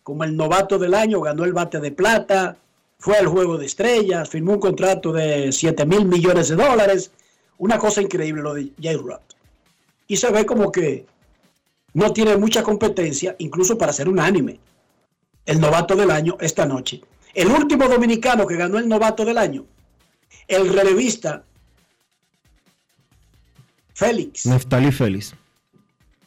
como 0.07 0.23
el 0.23 0.37
novato 0.37 0.79
del 0.79 0.93
año, 0.93 1.19
ganó 1.19 1.43
el 1.43 1.51
bate 1.51 1.81
de 1.81 1.91
plata, 1.91 2.55
fue 2.97 3.17
al 3.17 3.27
juego 3.27 3.57
de 3.57 3.65
estrellas, 3.65 4.29
firmó 4.29 4.53
un 4.53 4.59
contrato 4.61 5.11
de 5.11 5.51
7 5.51 5.85
mil 5.85 6.05
millones 6.05 6.47
de 6.47 6.55
dólares. 6.55 7.11
Una 7.57 7.77
cosa 7.77 8.01
increíble 8.01 8.41
lo 8.41 8.53
de 8.53 8.71
J. 8.81 8.97
Rock. 9.03 9.21
Y 10.07 10.15
se 10.15 10.31
ve 10.31 10.45
como 10.45 10.71
que 10.71 11.05
no 11.97 12.13
tiene 12.13 12.37
mucha 12.37 12.61
competencia, 12.61 13.35
incluso 13.39 13.75
para 13.75 13.91
ser 13.91 14.07
unánime. 14.07 14.59
El 15.47 15.59
novato 15.59 15.95
del 15.95 16.11
año 16.11 16.37
esta 16.39 16.63
noche. 16.63 17.01
El 17.33 17.47
último 17.47 17.87
dominicano 17.87 18.45
que 18.45 18.55
ganó 18.55 18.77
el 18.77 18.87
novato 18.87 19.25
del 19.25 19.39
año, 19.39 19.65
el 20.47 20.71
relevista 20.71 21.43
Félix. 23.95 24.45
Neftali 24.45 24.91
Félix. 24.91 25.33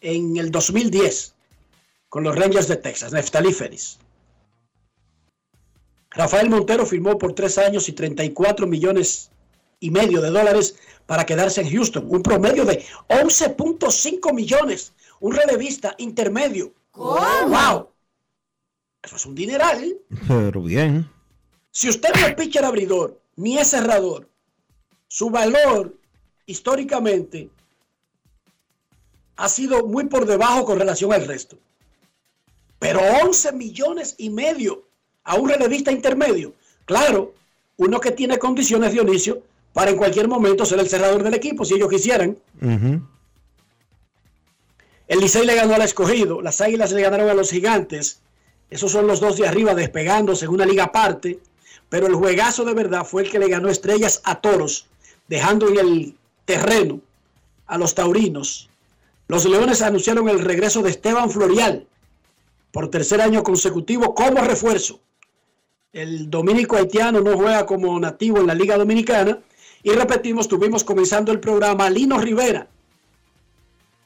En 0.01 0.37
el 0.39 0.51
2010 0.51 1.35
con 2.09 2.25
los 2.25 2.35
Rangers 2.35 2.67
de 2.67 2.77
Texas, 2.77 3.13
Neftali 3.13 3.53
Félix. 3.53 4.01
Rafael 6.11 6.51
Montero 6.51 6.85
firmó 6.85 7.17
por 7.17 7.33
tres 7.35 7.59
años 7.59 7.89
y 7.89 7.93
34 7.93 8.67
millones 8.67 9.31
y 9.79 9.93
medio 9.93 10.21
de 10.21 10.31
dólares 10.31 10.75
para 11.07 11.25
quedarse 11.25 11.61
en 11.61 11.71
Houston, 11.71 12.07
un 12.09 12.25
promedio 12.25 12.65
de 12.65 12.85
11.5 13.09 14.35
millones, 14.35 14.95
un 15.21 15.35
relevista 15.35 15.95
intermedio. 15.99 16.73
¡Wow! 16.95 17.89
Eso 19.03 19.17
es 19.17 19.27
un 19.27 19.35
dineral. 19.35 19.97
Pero 20.27 20.63
bien. 20.63 21.09
Si 21.71 21.89
usted 21.89 22.11
no 22.15 22.27
es 22.27 22.35
pitcher 22.35 22.65
abridor 22.65 23.21
ni 23.37 23.57
es 23.57 23.71
cerrador, 23.71 24.29
su 25.07 25.31
valor 25.31 25.97
históricamente 26.47 27.49
ha 29.37 29.49
sido 29.49 29.87
muy 29.87 30.05
por 30.07 30.27
debajo 30.27 30.65
con 30.65 30.79
relación 30.79 31.13
al 31.13 31.27
resto. 31.27 31.57
Pero 32.79 33.01
11 33.25 33.53
millones 33.53 34.15
y 34.19 34.31
medio 34.31 34.89
a 35.25 35.37
un 35.37 35.49
relevista 35.49 35.93
intermedio. 35.93 36.55
Claro, 36.85 37.35
uno 37.77 38.01
que 38.01 38.11
tiene 38.11 38.39
condiciones, 38.39 38.93
Dionisio, 38.93 39.43
para 39.73 39.91
en 39.91 39.97
cualquier 39.97 40.29
momento 40.29 40.67
ser 40.67 40.81
el 40.81 40.89
cerrador 40.89 41.23
del 41.23 41.35
equipo, 41.35 41.65
si 41.65 41.75
ellos 41.75 41.89
quisieran. 41.89 42.37
El 45.11 45.19
Licey 45.19 45.45
le 45.45 45.57
ganó 45.57 45.75
al 45.75 45.83
escogido, 45.83 46.41
las 46.41 46.61
Águilas 46.61 46.93
le 46.93 47.03
ganaron 47.03 47.29
a 47.29 47.35
los 47.35 47.51
Gigantes. 47.51 48.21
Esos 48.71 48.93
son 48.93 49.09
los 49.09 49.19
dos 49.19 49.37
de 49.37 49.49
arriba 49.49 49.75
despegándose 49.75 50.45
en 50.45 50.53
una 50.53 50.65
liga 50.65 50.85
aparte. 50.85 51.41
Pero 51.89 52.07
el 52.07 52.15
juegazo 52.15 52.65
de 52.65 52.75
verdad 52.75 53.05
fue 53.05 53.23
el 53.23 53.31
que 53.33 53.41
le 53.41 53.49
ganó 53.49 53.69
estrellas 53.69 54.21
a 54.23 54.41
toros, 54.41 54.87
dejando 55.27 55.69
en 55.69 55.79
el 55.81 56.17
terreno 56.45 57.01
a 57.67 57.77
los 57.77 57.97
taurinos. 57.97 58.71
Los 59.27 59.47
Leones 59.47 59.83
anunciaron 59.83 60.29
el 60.29 60.39
regreso 60.39 60.81
de 60.81 60.91
Esteban 60.91 61.29
Florial, 61.29 61.89
por 62.71 62.89
tercer 62.89 63.21
año 63.21 63.43
consecutivo 63.43 64.15
como 64.15 64.41
refuerzo. 64.43 65.01
El 65.93 66.31
dominico 66.31 66.77
haitiano 66.77 67.21
no 67.21 67.37
juega 67.37 67.67
como 67.67 67.99
nativo 67.99 68.39
en 68.39 68.47
la 68.47 68.55
Liga 68.55 68.79
Dominicana. 68.79 69.41
Y 69.83 69.91
repetimos, 69.91 70.47
tuvimos 70.47 70.85
comenzando 70.85 71.33
el 71.33 71.41
programa 71.41 71.91
Lino 71.91 72.21
Rivera, 72.21 72.69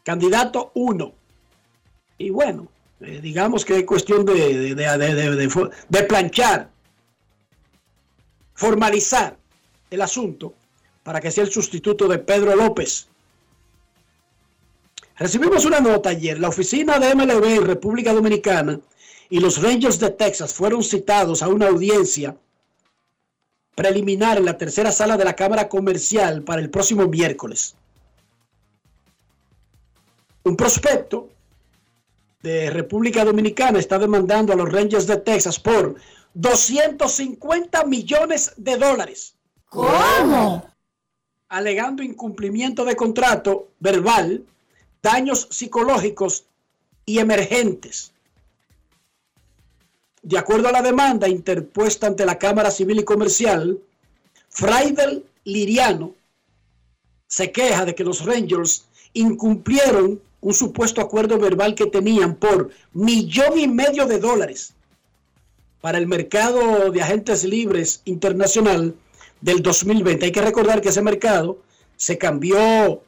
candidato 0.05 0.71
1. 0.75 1.13
Y 2.19 2.31
bueno, 2.31 2.69
eh, 3.01 3.19
digamos 3.21 3.65
que 3.65 3.79
es 3.79 3.85
cuestión 3.85 4.25
de, 4.25 4.75
de 4.77 6.03
planchar, 6.05 6.71
formalizar 8.55 9.37
el 9.91 10.01
asunto 10.01 10.55
para 11.03 11.21
que 11.21 11.33
sea 11.33 11.43
el 11.45 11.51
sustituto 11.51 12.07
de 12.07 12.19
Pedro 12.19 12.55
López. 12.55 13.09
Recibimos 15.17 15.65
una 15.65 15.81
nota 15.81 16.11
ayer. 16.11 16.39
La 16.39 16.49
oficina 16.49 16.99
de 16.99 17.15
MLB 17.15 17.45
en 17.45 17.67
República 17.67 18.13
Dominicana 18.13 18.81
y 19.31 19.41
los 19.41 19.63
Rangers 19.63 19.99
de 19.99 20.11
Texas 20.11 20.53
fueron 20.53 20.83
citados 20.83 21.43
a 21.43 21.49
una 21.49 21.69
audiencia 21.69 22.37
preliminar 23.75 24.39
en 24.39 24.45
la 24.45 24.57
tercera 24.57 24.93
sala 24.93 25.17
de 25.17 25.25
la 25.25 25.35
Cámara 25.35 25.69
Comercial 25.69 26.43
para 26.43 26.61
el 26.61 26.71
próximo 26.71 27.07
miércoles. 27.09 27.75
Un 30.45 30.57
prospecto 30.57 31.31
de 32.43 32.71
República 32.71 33.25
Dominicana 33.25 33.79
está 33.79 33.99
demandando 33.99 34.53
a 34.53 34.57
los 34.57 34.71
Rangers 34.71 35.07
de 35.07 35.17
Texas 35.17 35.59
por 35.59 35.95
250 36.35 37.85
millones 37.87 38.53
de 38.59 38.77
dólares. 38.77 39.35
¿Cómo? 39.71 40.69
Alegando 41.49 42.03
incumplimiento 42.03 42.85
de 42.85 42.95
contrato 42.95 43.71
verbal 43.81 44.45
daños 45.03 45.49
psicológicos 45.51 46.45
y 47.07 47.19
emergentes. 47.19 48.13
De 50.23 50.39
acuerdo 50.39 50.69
a 50.69 50.73
la 50.73 50.83
demanda 50.83 51.29
interpuesta 51.29 52.07
ante 52.07 52.27
la 52.27 52.39
Cámara 52.39 52.71
Civil 52.71 53.01
y 53.01 53.05
Comercial, 53.05 53.79
Fraidel 54.49 55.25
Liriano 55.45 56.15
se 57.27 57.51
queja 57.51 57.85
de 57.85 57.95
que 57.95 58.05
los 58.05 58.25
Rangers 58.25 58.87
incumplieron 59.13 60.21
un 60.45 60.53
supuesto 60.53 61.01
acuerdo 61.01 61.39
verbal 61.39 61.75
que 61.75 61.87
tenían 61.87 62.35
por 62.35 62.69
millón 62.93 63.59
y 63.59 63.67
medio 63.67 64.05
de 64.05 64.19
dólares 64.19 64.75
para 65.81 65.97
el 65.97 66.07
mercado 66.07 66.91
de 66.91 67.01
agentes 67.01 67.45
libres 67.45 68.03
internacional 68.05 68.95
del 69.41 69.63
2020. 69.63 70.27
Hay 70.27 70.33
que 70.33 70.43
recordar 70.43 70.83
que 70.83 70.91
ese 70.91 71.01
mercado 71.01 71.61
se 71.97 72.19
cambió 72.19 73.03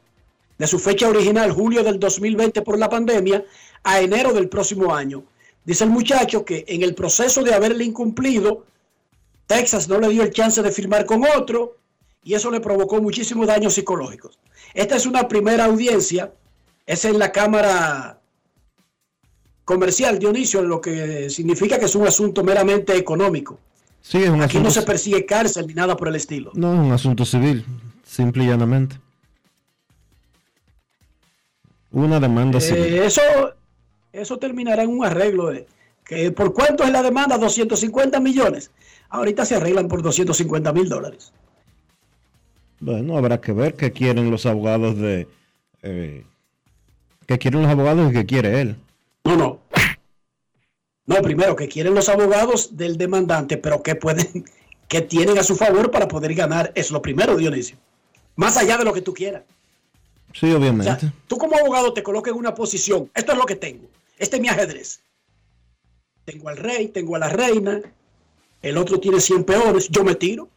de 0.56 0.66
su 0.66 0.78
fecha 0.78 1.10
original, 1.10 1.52
julio 1.52 1.84
del 1.84 2.00
2020 2.00 2.62
por 2.62 2.78
la 2.78 2.88
pandemia, 2.88 3.44
a 3.84 4.00
enero 4.00 4.32
del 4.32 4.48
próximo 4.48 4.94
año. 4.94 5.22
Dice 5.62 5.84
el 5.84 5.90
muchacho 5.90 6.42
que 6.42 6.64
en 6.66 6.82
el 6.82 6.94
proceso 6.94 7.42
de 7.42 7.52
haberle 7.52 7.84
incumplido, 7.84 8.64
Texas 9.46 9.90
no 9.90 10.00
le 10.00 10.08
dio 10.08 10.22
el 10.22 10.30
chance 10.30 10.62
de 10.62 10.72
firmar 10.72 11.04
con 11.04 11.22
otro 11.36 11.76
y 12.24 12.32
eso 12.32 12.50
le 12.50 12.60
provocó 12.60 13.02
muchísimos 13.02 13.46
daños 13.46 13.74
psicológicos. 13.74 14.38
Esta 14.72 14.96
es 14.96 15.04
una 15.04 15.28
primera 15.28 15.66
audiencia, 15.66 16.32
es 16.86 17.04
en 17.04 17.18
la 17.18 17.32
Cámara 17.32 18.20
Comercial, 19.64 20.18
Dionisio, 20.18 20.62
lo 20.62 20.80
que 20.80 21.28
significa 21.28 21.78
que 21.78 21.86
es 21.86 21.94
un 21.96 22.06
asunto 22.06 22.44
meramente 22.44 22.96
económico. 22.96 23.58
Sí, 24.00 24.18
es 24.22 24.28
un 24.28 24.36
Aquí 24.36 24.58
asunto, 24.58 24.68
no 24.68 24.70
se 24.70 24.82
persigue 24.82 25.26
cárcel 25.26 25.66
ni 25.66 25.74
nada 25.74 25.96
por 25.96 26.06
el 26.08 26.14
estilo. 26.14 26.52
no, 26.54 26.72
es 26.74 26.78
un 26.80 26.92
asunto 26.92 27.24
civil, 27.24 27.64
simple 28.04 28.44
y 28.44 28.46
llanamente. 28.46 29.00
Una 31.90 32.20
demanda 32.20 32.60
civil. 32.60 32.84
Eh, 32.84 33.06
eso, 33.06 33.20
eso 34.12 34.38
terminará 34.38 34.82
en 34.84 34.90
un 34.90 35.04
arreglo 35.04 35.46
de 35.50 35.66
que 36.04 36.30
por 36.30 36.52
cuánto 36.52 36.84
es 36.84 36.90
la 36.92 37.02
demanda 37.02 37.36
250 37.36 38.20
millones. 38.20 38.70
Ahorita 39.08 39.44
se 39.44 39.56
arreglan 39.56 39.88
por 39.88 40.02
250 40.02 40.72
mil 40.72 40.88
dólares. 40.88 41.32
Bueno, 42.78 43.16
habrá 43.16 43.40
que 43.40 43.52
ver 43.52 43.74
qué 43.74 43.90
quieren 43.92 44.30
los 44.30 44.46
abogados 44.46 44.96
de... 44.98 45.26
Eh, 45.82 46.24
qué 47.26 47.38
quieren 47.38 47.62
los 47.62 47.70
abogados 47.70 48.10
y 48.10 48.14
qué 48.14 48.26
quiere 48.26 48.60
él. 48.60 48.76
No, 49.24 49.36
no. 49.36 49.60
No, 51.06 51.22
primero 51.22 51.54
que 51.54 51.68
quieren 51.68 51.94
los 51.94 52.08
abogados 52.08 52.76
del 52.76 52.96
demandante, 52.96 53.56
pero 53.56 53.82
que 53.82 53.94
pueden, 53.94 54.44
que 54.88 55.02
tienen 55.02 55.38
a 55.38 55.42
su 55.42 55.56
favor 55.56 55.90
para 55.90 56.08
poder 56.08 56.34
ganar, 56.34 56.72
es 56.74 56.90
lo 56.90 57.00
primero, 57.00 57.36
Dionisio. 57.36 57.76
Más 58.34 58.56
allá 58.56 58.76
de 58.76 58.84
lo 58.84 58.92
que 58.92 59.02
tú 59.02 59.14
quieras. 59.14 59.42
Sí, 60.34 60.50
O 60.52 60.58
obviamente. 60.58 60.84
sea, 61.00 61.12
tú 61.28 61.38
como 61.38 61.56
abogado 61.56 61.94
te 61.94 62.02
colocas 62.02 62.32
en 62.32 62.38
una 62.38 62.54
posición. 62.54 63.10
Esto 63.14 63.32
es 63.32 63.38
lo 63.38 63.46
que 63.46 63.56
tengo. 63.56 63.88
Este 64.18 64.36
es 64.36 64.42
mi 64.42 64.48
ajedrez. 64.48 65.00
Tengo 66.24 66.48
al 66.48 66.56
rey, 66.56 66.88
tengo 66.88 67.16
a 67.16 67.20
la 67.20 67.28
reina. 67.28 67.80
El 68.60 68.76
otro 68.76 68.98
tiene 68.98 69.20
100 69.20 69.44
peones. 69.44 69.88
Yo 69.88 70.02
me 70.04 70.14
tiro. 70.16 70.48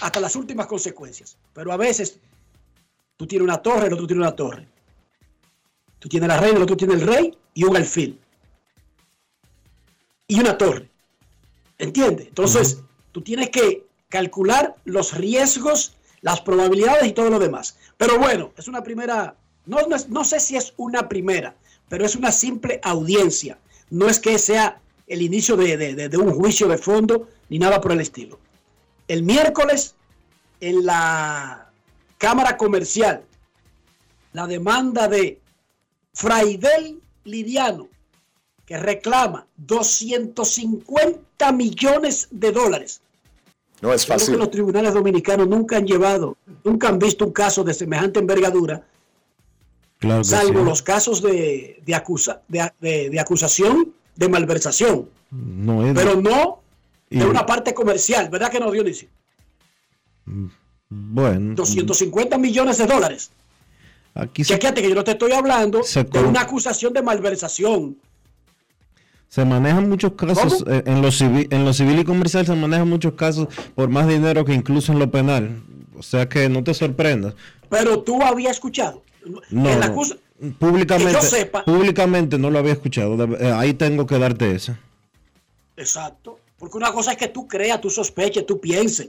Hasta 0.00 0.18
las 0.18 0.34
últimas 0.34 0.66
consecuencias. 0.66 1.36
Pero 1.52 1.72
a 1.72 1.76
veces 1.76 2.18
tú 3.16 3.26
tienes 3.26 3.44
una 3.44 3.58
torre, 3.58 3.86
el 3.86 3.92
otro 3.94 4.06
tiene 4.06 4.22
una 4.22 4.34
torre. 4.36 4.66
Tú 5.98 6.08
tienes 6.08 6.28
la 6.28 6.38
reina, 6.38 6.56
el 6.56 6.62
otro 6.62 6.76
tiene 6.76 6.94
el 6.94 7.00
rey 7.00 7.36
y 7.54 7.64
un 7.64 7.76
alfil. 7.76 8.20
Y 10.28 10.40
una 10.40 10.58
torre. 10.58 10.88
¿Entiendes? 11.78 12.28
Entonces, 12.28 12.80
tú 13.12 13.22
tienes 13.22 13.50
que 13.50 13.86
calcular 14.08 14.76
los 14.84 15.14
riesgos, 15.16 15.94
las 16.20 16.40
probabilidades 16.40 17.06
y 17.06 17.12
todo 17.12 17.30
lo 17.30 17.38
demás. 17.38 17.76
Pero 17.96 18.18
bueno, 18.18 18.52
es 18.56 18.68
una 18.68 18.82
primera, 18.82 19.36
no, 19.66 19.78
no, 19.88 19.96
no 20.08 20.24
sé 20.24 20.40
si 20.40 20.56
es 20.56 20.72
una 20.76 21.08
primera, 21.08 21.56
pero 21.88 22.04
es 22.04 22.16
una 22.16 22.32
simple 22.32 22.80
audiencia. 22.82 23.58
No 23.90 24.08
es 24.08 24.18
que 24.18 24.38
sea 24.38 24.80
el 25.06 25.22
inicio 25.22 25.56
de- 25.56 25.76
de- 25.76 26.08
de 26.08 26.16
un 26.16 26.32
juicio 26.32 26.66
de 26.68 26.78
fondo 26.78 27.28
ni 27.48 27.58
nada 27.58 27.80
por 27.80 27.92
el 27.92 28.00
estilo. 28.00 28.38
El 29.06 29.22
miércoles, 29.22 29.94
en 30.60 30.84
la 30.84 31.65
Cámara 32.18 32.56
Comercial, 32.56 33.22
la 34.32 34.46
demanda 34.46 35.08
de 35.08 35.40
Fraidel 36.14 37.00
Lidiano, 37.24 37.88
que 38.64 38.78
reclama 38.78 39.46
250 39.56 41.52
millones 41.52 42.28
de 42.30 42.52
dólares. 42.52 43.00
No 43.80 43.92
es 43.92 44.02
Yo 44.02 44.06
creo 44.06 44.16
que 44.18 44.24
fácil. 44.24 44.38
los 44.38 44.50
tribunales 44.50 44.94
dominicanos 44.94 45.46
nunca 45.48 45.76
han 45.76 45.86
llevado, 45.86 46.36
nunca 46.64 46.88
han 46.88 46.98
visto 46.98 47.26
un 47.26 47.32
caso 47.32 47.62
de 47.62 47.74
semejante 47.74 48.18
envergadura, 48.20 48.86
Claro 49.98 50.24
salvo 50.24 50.58
sí. 50.60 50.64
los 50.64 50.82
casos 50.82 51.22
de, 51.22 51.80
de, 51.84 51.94
acusa, 51.94 52.42
de, 52.48 52.70
de- 52.80 53.08
de 53.10 53.20
acusación 53.20 53.94
de 54.14 54.28
malversación, 54.28 55.08
No 55.30 55.82
pero 55.94 56.20
no 56.20 56.60
y- 57.10 57.18
de 57.18 57.26
una 57.26 57.44
parte 57.46 57.72
comercial, 57.74 58.28
¿verdad 58.30 58.50
que 58.50 58.60
no, 58.60 58.70
Dionisio? 58.70 59.08
Bueno, 60.88 61.54
250 61.54 62.38
millones 62.38 62.78
de 62.78 62.86
dólares. 62.86 63.30
aquí 64.14 64.44
se, 64.44 64.54
Chequéate 64.54 64.82
que 64.82 64.88
yo 64.88 64.94
no 64.94 65.04
te 65.04 65.12
estoy 65.12 65.32
hablando 65.32 65.80
de 66.12 66.20
una 66.20 66.42
acusación 66.42 66.92
de 66.92 67.02
malversación. 67.02 67.96
se 69.28 69.44
manejan 69.44 69.88
muchos 69.88 70.12
casos 70.12 70.64
eh, 70.68 70.82
en 70.86 71.02
lo 71.02 71.10
civil, 71.10 71.48
en 71.50 71.64
lo 71.64 71.72
civil 71.72 71.98
y 71.98 72.04
comercial 72.04 72.46
se 72.46 72.54
manejan 72.54 72.88
muchos 72.88 73.14
casos 73.14 73.48
por 73.74 73.88
más 73.88 74.06
dinero 74.06 74.44
que 74.44 74.54
incluso 74.54 74.92
en 74.92 74.98
lo 75.00 75.10
penal. 75.10 75.62
O 75.98 76.02
sea 76.02 76.28
que 76.28 76.48
no 76.48 76.62
te 76.62 76.72
sorprendas. 76.74 77.34
Pero 77.68 78.02
tú 78.02 78.22
habías 78.22 78.52
escuchado. 78.52 79.02
No, 79.50 79.70
En 79.70 79.80
la 79.80 79.88
no. 79.88 79.92
acusa- 79.94 80.16
públicamente, 80.58 81.12
que 81.14 81.20
yo 81.20 81.22
sepa. 81.22 81.64
públicamente 81.64 82.38
no 82.38 82.50
lo 82.50 82.58
había 82.60 82.72
escuchado. 82.74 83.24
Eh, 83.38 83.50
ahí 83.52 83.74
tengo 83.74 84.06
que 84.06 84.18
darte 84.18 84.54
esa. 84.54 84.78
Exacto. 85.76 86.38
Porque 86.58 86.76
una 86.76 86.92
cosa 86.92 87.12
es 87.12 87.16
que 87.18 87.28
tú 87.28 87.48
creas, 87.48 87.80
tú 87.80 87.90
sospeches, 87.90 88.46
tú 88.46 88.60
pienses. 88.60 89.08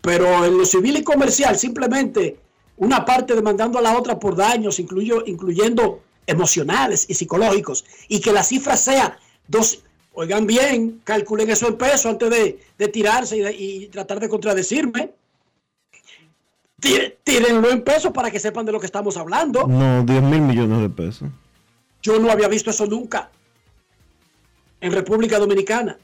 Pero 0.00 0.44
en 0.44 0.56
lo 0.56 0.64
civil 0.64 0.96
y 0.96 1.02
comercial, 1.04 1.56
simplemente 1.58 2.38
una 2.78 3.04
parte 3.04 3.34
demandando 3.34 3.78
a 3.78 3.82
la 3.82 3.96
otra 3.98 4.18
por 4.18 4.34
daños, 4.36 4.78
incluyo, 4.78 5.22
incluyendo 5.26 6.02
emocionales 6.26 7.04
y 7.08 7.14
psicológicos, 7.14 7.84
y 8.08 8.20
que 8.20 8.32
la 8.32 8.42
cifra 8.42 8.76
sea 8.76 9.18
dos. 9.48 9.82
Oigan 10.12 10.46
bien, 10.46 11.00
calculen 11.04 11.50
eso 11.50 11.68
en 11.68 11.76
pesos 11.76 12.06
antes 12.06 12.30
de, 12.30 12.60
de 12.78 12.88
tirarse 12.88 13.36
y, 13.36 13.40
de- 13.40 13.52
y 13.54 13.86
tratar 13.88 14.18
de 14.20 14.28
contradecirme. 14.28 15.10
Tí- 16.80 17.14
Tírenlo 17.22 17.70
en 17.70 17.82
pesos 17.84 18.12
para 18.12 18.30
que 18.30 18.40
sepan 18.40 18.64
de 18.66 18.72
lo 18.72 18.80
que 18.80 18.86
estamos 18.86 19.16
hablando. 19.16 19.66
No, 19.66 20.02
10 20.04 20.22
mil 20.22 20.40
millones 20.40 20.80
de 20.80 20.88
pesos. 20.88 21.28
Yo 22.02 22.18
no 22.18 22.30
había 22.30 22.48
visto 22.48 22.70
eso 22.70 22.86
nunca 22.86 23.30
en 24.80 24.92
República 24.92 25.38
Dominicana. 25.38 25.98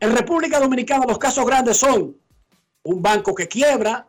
En 0.00 0.14
República 0.16 0.58
Dominicana 0.58 1.06
los 1.06 1.18
casos 1.18 1.46
grandes 1.46 1.76
son 1.76 2.16
un 2.84 3.02
banco 3.02 3.34
que 3.34 3.48
quiebra, 3.48 4.06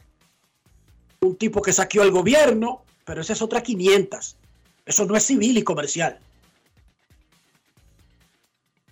un 1.21 1.35
tipo 1.35 1.61
que 1.61 1.73
saqueó 1.73 2.03
al 2.03 2.11
gobierno, 2.11 2.83
pero 3.03 3.21
esa 3.21 3.33
es 3.33 3.41
otra 3.41 3.61
500. 3.61 4.37
Eso 4.85 5.05
no 5.05 5.15
es 5.15 5.23
civil 5.23 5.57
y 5.57 5.63
comercial. 5.63 6.19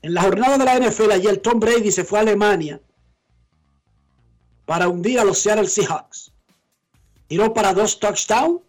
En 0.02 0.14
la 0.14 0.24
jornada 0.24 0.58
de 0.58 0.66
la 0.66 0.80
NFL 0.80 1.12
ayer 1.12 1.38
Tom 1.38 1.60
Brady 1.60 1.92
se 1.92 2.04
fue 2.04 2.20
a 2.20 2.24
Alemania 2.24 2.82
para 4.66 4.90
hundir 4.90 5.20
a 5.20 5.24
los 5.24 5.40
Seattle 5.40 5.68
Seahawks. 5.68 6.32
Tiró 7.28 7.54
para 7.54 7.74
dos 7.74 8.00
touchdowns 8.00 8.62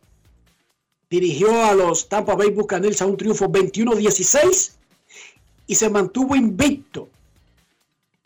dirigió 1.14 1.64
a 1.64 1.74
los 1.74 2.08
Tampa 2.08 2.34
Bay 2.34 2.50
Buccaneers 2.50 3.00
a 3.00 3.06
un 3.06 3.16
triunfo 3.16 3.46
21-16 3.46 4.72
y 5.66 5.74
se 5.74 5.88
mantuvo 5.88 6.34
invicto 6.34 7.08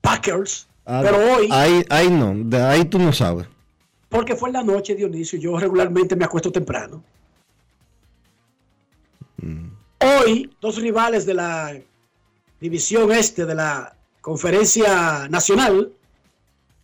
Packers. 0.00 0.68
Ah, 0.84 1.00
pero 1.02 1.18
hoy. 1.18 1.48
Ahí, 1.50 1.84
ahí 1.90 2.10
no, 2.10 2.34
de 2.36 2.60
ahí 2.60 2.84
tú 2.84 2.98
no 2.98 3.12
sabes. 3.12 3.46
Porque 4.08 4.36
fue 4.36 4.48
en 4.48 4.54
la 4.54 4.62
noche, 4.62 4.94
Dionisio. 4.94 5.38
Yo 5.38 5.56
regularmente 5.56 6.16
me 6.16 6.24
acuesto 6.24 6.50
temprano. 6.50 7.02
Hoy, 10.00 10.50
dos 10.60 10.76
rivales 10.76 11.26
de 11.26 11.34
la 11.34 11.80
división 12.60 13.12
este 13.12 13.44
de 13.44 13.54
la 13.54 13.96
conferencia 14.20 15.28
nacional, 15.28 15.92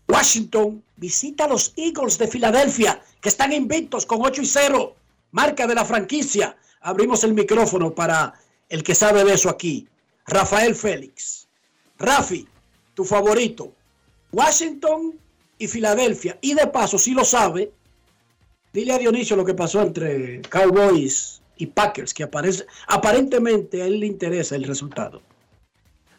Washington 0.09 0.83
visita 0.97 1.45
a 1.45 1.49
los 1.49 1.73
Eagles 1.77 2.19
de 2.19 2.29
Filadelfia, 2.29 3.01
que 3.21 3.29
están 3.29 3.53
invictos 3.53 4.07
con 4.07 4.25
8 4.25 4.43
y 4.43 4.47
0, 4.47 4.95
marca 5.33 5.67
de 5.67 5.75
la 5.75 5.85
franquicia. 5.85 6.57
Abrimos 6.81 7.25
el 7.25 7.35
micrófono 7.35 7.95
para 7.95 8.35
el 8.69 8.83
que 8.83 8.95
sabe 8.95 9.25
de 9.25 9.35
eso 9.35 9.49
aquí, 9.49 9.87
Rafael 10.27 10.75
Félix. 10.75 11.49
Rafi, 11.99 12.47
tu 12.95 13.05
favorito, 13.05 13.73
Washington 14.33 15.19
y 15.59 15.67
Filadelfia. 15.67 16.39
Y 16.41 16.55
de 16.55 16.69
paso, 16.69 16.99
si 16.99 17.13
lo 17.13 17.25
sabe, 17.25 17.73
dile 18.73 18.93
a 18.95 18.99
Dionisio 18.99 19.37
lo 19.37 19.45
que 19.45 19.55
pasó 19.55 19.83
entre 19.83 20.41
Cowboys 20.43 21.38
y 21.59 21.67
Packers, 21.67 22.15
que 22.15 22.23
aparece, 22.23 22.65
aparentemente 22.87 23.83
a 23.83 23.87
él 23.87 24.01
le 24.01 24.07
interesa 24.07 24.57
el 24.57 24.65
resultado. 24.65 25.21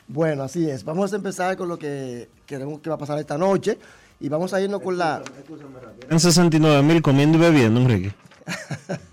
Bueno, 0.08 0.44
así 0.44 0.70
es. 0.70 0.84
Vamos 0.84 1.12
a 1.14 1.16
empezar 1.16 1.58
con 1.58 1.70
lo 1.70 1.80
que 1.80 2.30
queremos 2.46 2.82
que 2.82 2.90
va 2.90 2.96
a 2.96 3.00
pasar 3.00 3.18
esta 3.20 3.38
noche 3.38 3.78
y 4.20 4.28
vamos 4.28 4.54
a 4.54 4.62
irnos 4.62 4.82
con 4.82 4.98
la... 4.98 5.24
En 6.10 6.20
69 6.20 6.84
mil 6.84 7.02
comiendo 7.02 7.38
y 7.38 7.42
bebiendo, 7.42 7.80
Enrique. 7.80 8.14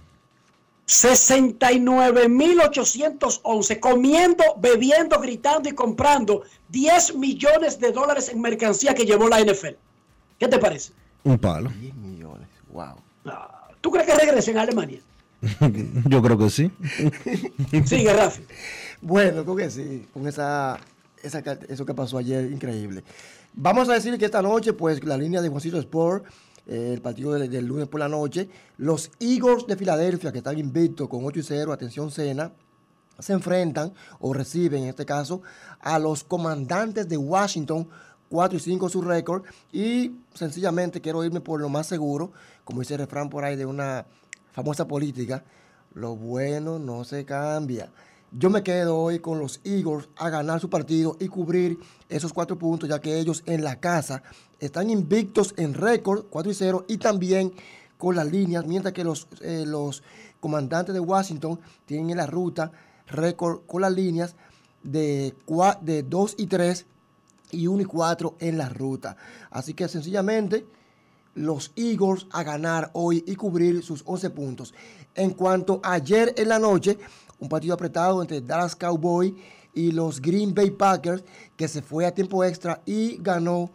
69.811 0.87 3.81
comiendo, 3.81 4.45
bebiendo, 4.59 5.21
gritando 5.21 5.69
y 5.69 5.73
comprando 5.73 6.45
10 6.69 7.17
millones 7.17 7.81
de 7.81 7.91
dólares 7.93 8.29
en 8.29 8.41
mercancía 8.41 8.95
que 8.95 9.05
llevó 9.05 9.29
la 9.29 9.41
NFL. 9.41 9.75
¿Qué 10.39 10.47
te 10.49 10.59
parece? 10.59 10.93
Un 11.25 11.39
palo. 11.39 11.73
10 11.81 11.95
millones, 11.97 12.47
wow. 12.73 12.95
¿Tú 13.81 13.91
crees 13.91 14.07
que 14.07 14.15
regresen 14.15 14.59
a 14.59 14.63
Alemania? 14.63 15.01
Yo 16.09 16.23
creo 16.23 16.39
que 16.39 16.51
sí. 16.51 16.71
Sigue, 17.85 18.13
Rafi. 18.13 18.43
Bueno, 19.01 19.45
creo 19.45 19.57
que 19.57 19.71
sí, 19.71 20.07
con 20.13 20.27
esa, 20.27 20.79
esa, 21.23 21.39
eso 21.69 21.87
que 21.87 21.95
pasó 21.95 22.19
ayer, 22.19 22.51
increíble. 22.51 23.05
Vamos 23.55 23.89
a 23.89 23.95
decir 23.95 24.17
que 24.19 24.25
esta 24.25 24.43
noche, 24.43 24.73
pues, 24.73 25.03
la 25.05 25.17
línea 25.17 25.41
de 25.41 25.49
Juancito 25.49 25.79
Sport, 25.79 26.25
eh, 26.67 26.93
el 26.95 27.01
partido 27.01 27.33
del, 27.33 27.51
del, 27.51 27.67
lunes 27.67 27.89
por 27.89 28.01
la 28.01 28.09
noche, 28.09 28.49
los 28.79 29.11
Eagles 29.21 29.67
de 29.67 29.77
Filadelfia, 29.77 30.33
que 30.33 30.39
están 30.39 30.59
invictos 30.59 31.09
con 31.09 31.25
8 31.25 31.41
y 31.41 31.43
0, 31.43 31.73
atención 31.73 32.11
cena, 32.11 32.53
se 33.19 33.33
enfrentan 33.33 33.93
o 34.21 34.33
reciben, 34.33 34.85
en 34.85 34.89
este 34.91 35.07
caso, 35.07 35.43
a 35.81 35.99
los 35.99 36.25
comandantes 36.25 37.09
de 37.09 37.17
Washington, 37.17 37.89
4 38.29 38.57
y 38.57 38.61
5 38.61 38.89
su 38.89 39.03
récord, 39.03 39.45
y 39.73 40.13
sencillamente 40.35 41.01
quiero 41.01 41.25
irme 41.25 41.41
por 41.41 41.61
lo 41.61 41.69
más 41.69 41.87
seguro, 41.87 42.33
como 42.65 42.81
dice 42.81 42.95
el 42.95 43.01
refrán 43.01 43.31
por 43.31 43.45
ahí 43.45 43.57
de 43.57 43.67
una 43.67 44.07
famosa 44.57 44.89
política, 44.89 45.45
lo 45.93 46.17
bueno 46.17 46.79
no 46.79 47.05
se 47.05 47.27
cambia. 47.27 47.93
Yo 48.33 48.49
me 48.49 48.63
quedo 48.63 48.97
hoy 48.97 49.19
con 49.19 49.39
los 49.39 49.61
Eagles 49.65 50.09
a 50.17 50.31
ganar 50.31 50.61
su 50.61 50.71
partido 50.71 51.15
y 51.21 51.29
cubrir 51.29 51.79
esos 52.09 52.33
cuatro 52.33 52.59
puntos, 52.59 52.89
ya 52.89 52.99
que 52.99 53.19
ellos 53.19 53.43
en 53.45 53.63
la 53.63 53.79
casa 53.79 54.23
están 54.59 54.89
invictos 54.89 55.53
en 55.59 55.75
récord, 55.75 56.25
4 56.31 56.51
y 56.51 56.55
0, 56.55 56.87
y 56.89 56.97
también 56.97 57.53
con 57.99 58.17
las 58.17 58.33
líneas, 58.33 58.67
mientras 58.67 58.95
que 58.95 59.05
los, 59.05 59.29
eh, 59.43 59.65
los 59.67 60.03
comandantes 60.41 60.95
de 60.95 61.01
Washington 61.01 61.61
tienen 61.85 62.09
en 62.11 62.17
la 62.17 62.27
ruta 62.27 62.73
récord 63.09 63.61
con 63.67 63.83
las 63.83 63.93
líneas 63.93 64.37
de, 64.83 65.35
de 65.83 66.03
2 66.03 66.35
y 66.39 66.47
3 66.47 66.87
y 67.51 67.67
1 67.67 67.83
y 67.83 67.85
4 67.85 68.37
en 68.41 68.57
la 68.57 68.71
ruta. 68.71 69.19
Así 69.51 69.75
que 69.75 69.87
sencillamente 69.87 70.65
los 71.37 71.71
Eagles 71.77 72.27
a 72.33 72.43
ganar 72.43 72.91
hoy 72.95 73.23
y 73.27 73.37
cubrir 73.37 73.83
sus 73.85 74.03
11 74.05 74.31
puntos. 74.31 74.75
En 75.15 75.31
cuanto 75.31 75.81
a 75.85 75.93
ayer 75.93 76.35
en 76.37 76.49
la 76.49 76.59
noche, 76.59 76.99
un 77.39 77.49
partido 77.49 77.75
apretado 77.75 78.21
entre 78.21 78.41
Dallas 78.41 78.75
Cowboys 78.75 79.35
y 79.75 79.93
los 79.93 80.21
Green 80.21 80.55
Bay 80.55 80.71
Packers, 80.71 81.23
que 81.57 81.69
se 81.69 81.83
fue 81.83 82.07
a 82.07 82.15
tiempo 82.15 82.43
extra 82.43 82.83
y 82.87 83.19
ganó 83.19 83.71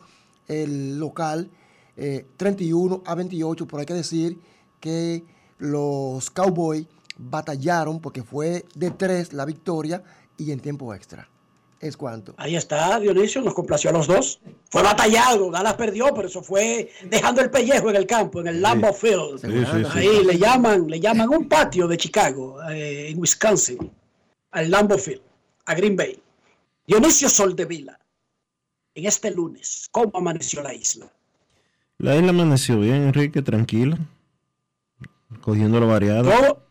el 0.47 0.99
local 0.99 1.49
eh, 1.95 2.25
31 2.35 3.03
a 3.05 3.15
28. 3.15 3.67
Pero 3.67 3.79
hay 3.79 3.85
que 3.85 3.93
decir 3.93 4.39
que 4.79 5.23
los 5.59 6.31
Cowboys 6.31 6.87
batallaron 7.17 7.99
porque 7.99 8.23
fue 8.23 8.65
de 8.73 8.89
3 8.89 9.33
la 9.33 9.45
victoria 9.45 10.03
y 10.37 10.51
en 10.51 10.59
tiempo 10.59 10.93
extra. 10.93 11.29
¿Es 11.81 11.97
cuánto? 11.97 12.35
Ahí 12.37 12.55
está, 12.55 12.99
Dionisio, 12.99 13.41
nos 13.41 13.55
complació 13.55 13.89
a 13.89 13.93
los 13.93 14.05
dos. 14.05 14.39
Fue 14.69 14.83
batallado, 14.83 15.49
Dallas 15.49 15.73
perdió, 15.73 16.13
pero 16.13 16.27
eso 16.27 16.43
fue 16.43 16.91
dejando 17.09 17.41
el 17.41 17.49
pellejo 17.49 17.89
en 17.89 17.95
el 17.95 18.05
campo, 18.05 18.39
en 18.39 18.47
el 18.47 18.61
Lambeau 18.61 18.93
Field. 18.93 19.39
Sí, 19.41 19.47
sí, 19.47 19.85
sí, 19.91 19.97
Ahí 19.97 20.23
le 20.23 20.37
llaman, 20.37 20.85
le 20.87 20.99
llaman 20.99 21.27
un 21.29 21.49
patio 21.49 21.87
de 21.87 21.97
Chicago, 21.97 22.61
eh, 22.69 23.09
en 23.09 23.19
Wisconsin, 23.19 23.91
al 24.51 24.69
Lambeau 24.69 24.99
Field, 24.99 25.23
a 25.65 25.73
Green 25.73 25.95
Bay. 25.95 26.21
Dionisio 26.85 27.27
Soldevila, 27.29 27.99
en 28.93 29.05
este 29.07 29.31
lunes, 29.31 29.87
¿cómo 29.91 30.11
amaneció 30.13 30.61
la 30.61 30.75
isla? 30.75 31.11
La 31.97 32.15
isla 32.15 32.29
amaneció 32.29 32.79
bien, 32.79 33.07
Enrique, 33.07 33.41
tranquila, 33.41 33.97
cogiendo 35.41 35.79
lo 35.79 35.87
variado. 35.87 36.29
Todo, 36.29 36.67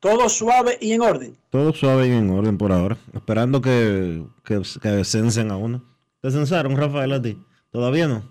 todo 0.00 0.28
suave 0.28 0.78
y 0.80 0.92
en 0.92 1.02
orden. 1.02 1.36
Todo 1.50 1.72
suave 1.72 2.08
y 2.08 2.12
en 2.12 2.30
orden 2.30 2.58
por 2.58 2.72
ahora. 2.72 2.96
Esperando 3.14 3.60
que, 3.60 4.24
que, 4.44 4.62
que 4.80 5.04
censen 5.04 5.50
a 5.50 5.56
uno. 5.56 5.84
¿Te 6.20 6.30
censaron, 6.30 6.76
Rafael, 6.76 7.12
a 7.12 7.22
ti? 7.22 7.38
¿Todavía 7.70 8.08
no? 8.08 8.22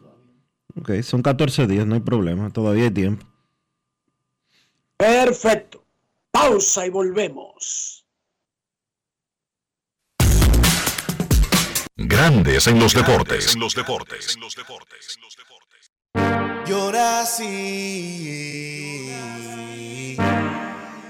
Ok, 0.80 1.02
son 1.02 1.22
14 1.22 1.68
días, 1.68 1.86
no 1.86 1.96
hay 1.96 2.02
problema. 2.02 2.50
Todavía 2.52 2.86
hay 2.86 2.92
tiempo. 2.92 3.26
Perfecto. 4.98 5.84
Pausa 6.32 6.86
y 6.86 6.90
volvemos. 6.90 8.06
Grandes 11.96 12.68
en 12.68 12.80
los 12.80 12.94
deportes. 12.94 13.56
En 13.56 13.60
los 13.60 13.74
deportes. 13.74 14.36
En 14.36 14.42
los 14.42 14.56
deportes. 14.56 15.20
Yo 16.68 16.92
nací 16.92 18.28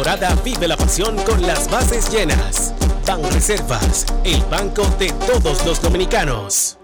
temporada 0.00 0.34
vive 0.42 0.66
la 0.66 0.78
pasión 0.78 1.14
con 1.26 1.42
las 1.42 1.70
bases 1.70 2.10
llenas. 2.10 2.74
Ban 3.06 3.22
Reservas, 3.32 4.06
el 4.24 4.40
banco 4.50 4.82
de 4.98 5.12
todos 5.26 5.66
los 5.66 5.82
dominicanos. 5.82 6.78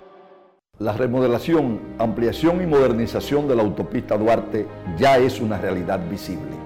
La 0.79 0.93
remodelación, 0.93 1.81
ampliación 1.99 2.63
y 2.63 2.67
modernización 2.67 3.49
de 3.49 3.57
la 3.57 3.63
autopista 3.63 4.19
Duarte 4.19 4.67
ya 4.99 5.17
es 5.17 5.41
una 5.41 5.57
realidad 5.57 5.99
visible. 6.11 6.66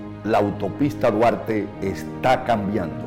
La 0.23 0.37
autopista 0.37 1.09
Duarte 1.09 1.67
está 1.81 2.43
cambiando. 2.43 3.03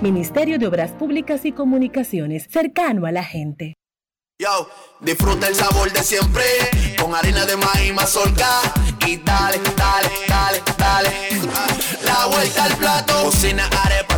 Ministerio 0.00 0.58
de 0.58 0.66
Obras 0.68 0.92
Públicas 0.92 1.44
y 1.44 1.52
Comunicaciones, 1.52 2.46
cercano 2.48 3.04
a 3.06 3.12
la 3.12 3.24
gente. 3.24 3.74
Yo, 4.38 4.70
disfruta 5.00 5.48
el 5.48 5.54
sabor 5.54 5.92
de 5.92 6.02
siempre 6.02 6.44
con 6.98 7.14
harina 7.14 7.44
de 7.44 7.56
maíz 7.56 7.92
mazorca 7.92 8.46
y 9.06 9.16
dale, 9.18 9.58
dale, 9.76 10.08
dale, 10.28 10.62
dale. 10.78 11.10
La 12.04 12.26
vuelta 12.26 12.64
al 12.64 12.76
plato, 12.76 13.24
cocina 13.24 13.68
arepa, 13.84 14.09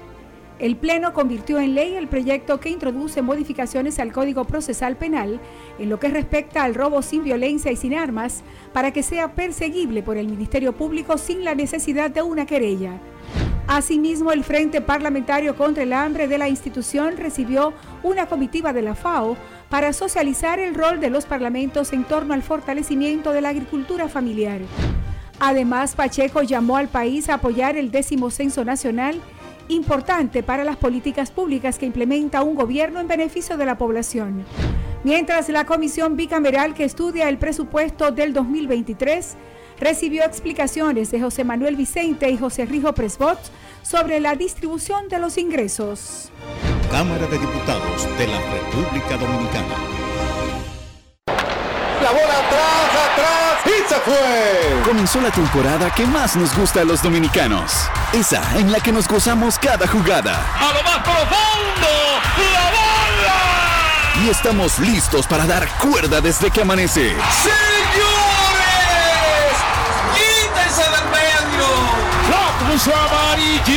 El 0.61 0.76
Pleno 0.76 1.12
convirtió 1.12 1.59
en 1.59 1.74
ley 1.74 1.96
el 1.96 2.07
proyecto 2.07 2.61
que 2.61 2.68
introduce 2.68 3.22
modificaciones 3.22 3.98
al 3.98 4.12
Código 4.12 4.44
Procesal 4.44 4.96
Penal 4.96 5.40
en 5.80 5.88
lo 5.88 5.98
que 5.98 6.11
respecta 6.11 6.62
al 6.62 6.76
robo 6.76 7.03
sin 7.03 7.24
violencia 7.24 7.72
y 7.72 7.76
sin 7.76 7.94
armas 7.94 8.44
para 8.72 8.92
que 8.92 9.03
sea 9.03 9.34
perseguible 9.34 10.05
por 10.05 10.16
el 10.16 10.28
Ministerio 10.28 10.76
Público 10.76 11.18
sin 11.18 11.42
la 11.42 11.57
necesidad 11.57 12.12
de 12.12 12.22
una 12.22 12.46
querella. 12.46 13.01
Asimismo, 13.66 14.32
el 14.32 14.44
Frente 14.44 14.80
Parlamentario 14.80 15.56
contra 15.56 15.82
el 15.82 15.92
Hambre 15.92 16.26
de 16.28 16.38
la 16.38 16.48
institución 16.48 17.16
recibió 17.16 17.72
una 18.02 18.26
comitiva 18.26 18.72
de 18.72 18.82
la 18.82 18.94
FAO 18.94 19.36
para 19.68 19.92
socializar 19.92 20.58
el 20.58 20.74
rol 20.74 21.00
de 21.00 21.11
los 21.11 21.24
parlamentos 21.24 21.92
en 21.92 22.04
torno 22.04 22.34
al 22.34 22.42
fortalecimiento 22.42 23.32
de 23.32 23.40
la 23.40 23.50
agricultura 23.50 24.08
familiar. 24.08 24.61
Además, 25.38 25.94
Pacheco 25.94 26.42
llamó 26.42 26.76
al 26.76 26.88
país 26.88 27.28
a 27.28 27.34
apoyar 27.34 27.76
el 27.76 27.90
décimo 27.90 28.30
censo 28.30 28.64
nacional, 28.64 29.20
importante 29.68 30.42
para 30.42 30.64
las 30.64 30.76
políticas 30.76 31.30
públicas 31.30 31.78
que 31.78 31.86
implementa 31.86 32.42
un 32.42 32.56
gobierno 32.56 33.00
en 33.00 33.08
beneficio 33.08 33.56
de 33.56 33.66
la 33.66 33.78
población. 33.78 34.44
Mientras 35.02 35.48
la 35.48 35.64
comisión 35.64 36.16
bicameral 36.16 36.74
que 36.74 36.84
estudia 36.84 37.30
el 37.30 37.38
presupuesto 37.38 38.11
del 38.11 38.34
2023 38.34 39.36
recibió 39.81 40.24
explicaciones 40.24 41.11
de 41.11 41.20
José 41.20 41.43
Manuel 41.43 41.74
Vicente 41.74 42.31
y 42.31 42.39
José 42.39 42.66
Rijo 42.66 42.93
Presbot 42.93 43.39
sobre 43.83 44.20
la 44.20 44.35
distribución 44.35 45.09
de 45.09 45.18
los 45.18 45.39
ingresos. 45.39 46.31
Cámara 46.91 47.26
de 47.26 47.39
Diputados 47.39 48.07
de 48.18 48.26
la 48.26 48.39
República 48.41 49.16
Dominicana. 49.16 49.74
La 52.03 52.11
bola 52.12 52.39
atrás, 52.39 52.91
atrás 53.12 53.66
y 53.66 53.89
se 53.89 53.95
fue. 54.01 54.83
Comenzó 54.85 55.20
la 55.20 55.31
temporada 55.31 55.91
que 55.95 56.07
más 56.07 56.37
nos 56.37 56.57
gusta 56.57 56.83
a 56.83 56.85
los 56.85 57.03
dominicanos. 57.03 57.72
Esa 58.12 58.43
en 58.59 58.72
la 58.72 58.81
que 58.81 58.93
nos 58.93 59.09
gozamos 59.09 59.59
cada 59.59 59.87
jugada. 59.87 60.45
A 60.59 60.72
lo 60.74 60.83
más 60.83 60.99
profundo, 60.99 61.89
la 62.55 62.70
bola. 62.70 64.24
Y 64.24 64.28
estamos 64.31 64.78
listos 64.78 65.26
para 65.26 65.47
dar 65.47 65.68
cuerda 65.78 66.20
desde 66.20 66.51
que 66.51 66.62
amanece. 66.62 67.11
¡Señores! 67.11 67.80
Puso 72.71 72.93
amarillita! 72.95 73.71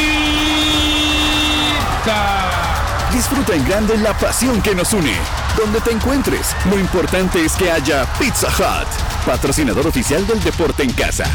Disfruta 3.12 3.56
en 3.56 3.66
grande 3.66 3.98
la 3.98 4.14
pasión 4.14 4.62
que 4.62 4.76
nos 4.76 4.94
une. 4.94 5.16
Donde 5.58 5.82
te 5.82 5.92
encuentres, 5.92 6.56
lo 6.70 6.80
importante 6.80 7.44
es 7.44 7.54
que 7.54 7.72
haya 7.72 8.06
Pizza 8.20 8.48
Hut, 8.48 8.88
patrocinador 9.26 9.88
oficial 9.88 10.26
del 10.28 10.44
deporte 10.44 10.84
en 10.84 10.92
casa. 10.94 11.26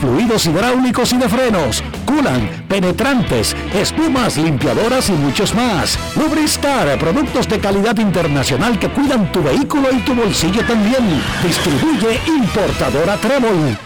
fluidos 0.00 0.46
hidráulicos 0.46 1.12
y 1.12 1.18
de 1.18 1.28
frenos, 1.28 1.82
culan, 2.04 2.64
penetrantes, 2.68 3.56
espumas, 3.74 4.36
limpiadoras 4.36 5.08
y 5.08 5.12
muchos 5.12 5.54
más. 5.54 5.98
Lubristar, 6.16 6.98
productos 6.98 7.48
de 7.48 7.58
calidad 7.58 7.96
internacional 7.98 8.78
que 8.78 8.88
cuidan 8.88 9.30
tu 9.32 9.42
vehículo 9.42 9.88
y 9.92 9.98
tu 10.00 10.14
bolsillo 10.14 10.64
también. 10.66 11.22
Distribuye 11.42 12.20
importadora 12.26 13.16
Trébol. 13.16 13.76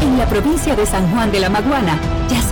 En 0.00 0.18
la 0.18 0.26
provincia 0.26 0.74
de 0.74 0.84
San 0.84 1.08
Juan 1.12 1.30
de 1.30 1.40
la 1.40 1.48
Maguana 1.48 1.98
ya 2.28 2.42
se 2.42 2.51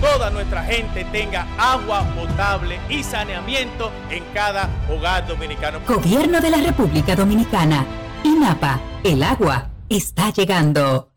toda 0.00 0.30
nuestra 0.30 0.62
gente 0.64 1.04
tenga 1.06 1.46
agua 1.58 2.04
potable 2.14 2.78
y 2.88 3.02
saneamiento 3.02 3.90
en 4.10 4.24
cada 4.32 4.68
hogar 4.88 5.26
dominicano. 5.26 5.80
Gobierno 5.86 6.40
de 6.40 6.50
la 6.50 6.58
República 6.58 7.16
Dominicana. 7.16 7.86
INAPA, 8.24 8.80
el 9.04 9.22
agua 9.22 9.70
está 9.88 10.30
llegando. 10.30 11.10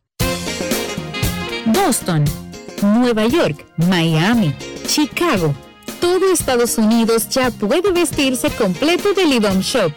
Boston, 1.66 2.26
Nueva 2.82 3.26
York, 3.26 3.66
Miami, 3.78 4.56
Chicago. 4.88 5.54
Todo 6.00 6.32
Estados 6.32 6.78
Unidos 6.78 7.28
ya 7.30 7.52
puede 7.52 7.92
vestirse 7.92 8.50
completo 8.52 9.14
del 9.14 9.34
IDOM 9.34 9.60
Shop. 9.60 9.92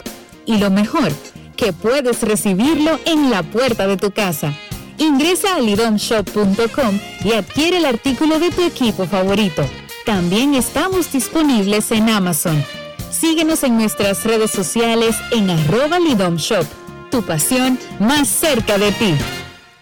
Y 0.45 0.57
lo 0.57 0.69
mejor, 0.69 1.11
que 1.55 1.71
puedes 1.71 2.21
recibirlo 2.21 2.99
en 3.05 3.29
la 3.29 3.43
puerta 3.43 3.87
de 3.87 3.97
tu 3.97 4.11
casa. 4.11 4.53
Ingresa 4.97 5.55
a 5.55 5.59
lidomshop.com 5.59 6.99
y 7.23 7.33
adquiere 7.33 7.77
el 7.77 7.85
artículo 7.85 8.39
de 8.39 8.51
tu 8.51 8.61
equipo 8.61 9.05
favorito. 9.05 9.63
También 10.05 10.53
estamos 10.53 11.11
disponibles 11.11 11.91
en 11.91 12.09
Amazon. 12.09 12.63
Síguenos 13.11 13.63
en 13.63 13.77
nuestras 13.77 14.23
redes 14.23 14.51
sociales 14.51 15.15
en 15.31 15.49
arroba 15.49 15.99
lidomshop. 15.99 16.65
Tu 17.09 17.23
pasión 17.23 17.79
más 17.99 18.27
cerca 18.27 18.77
de 18.77 18.91
ti. 18.91 19.15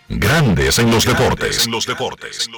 Grandes 0.10 0.78
en 0.80 0.92
los 0.92 1.06
deportes. 1.06 1.66
En 1.66 1.72
los 1.72 1.86
deportes. 1.86 2.50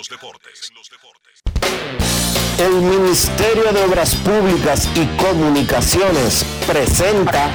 El 2.58 2.74
Ministerio 2.74 3.72
de 3.72 3.84
Obras 3.84 4.16
Públicas 4.16 4.89
y 4.95 5.06
Comunicaciones 5.18 6.45
presenta 6.68 7.49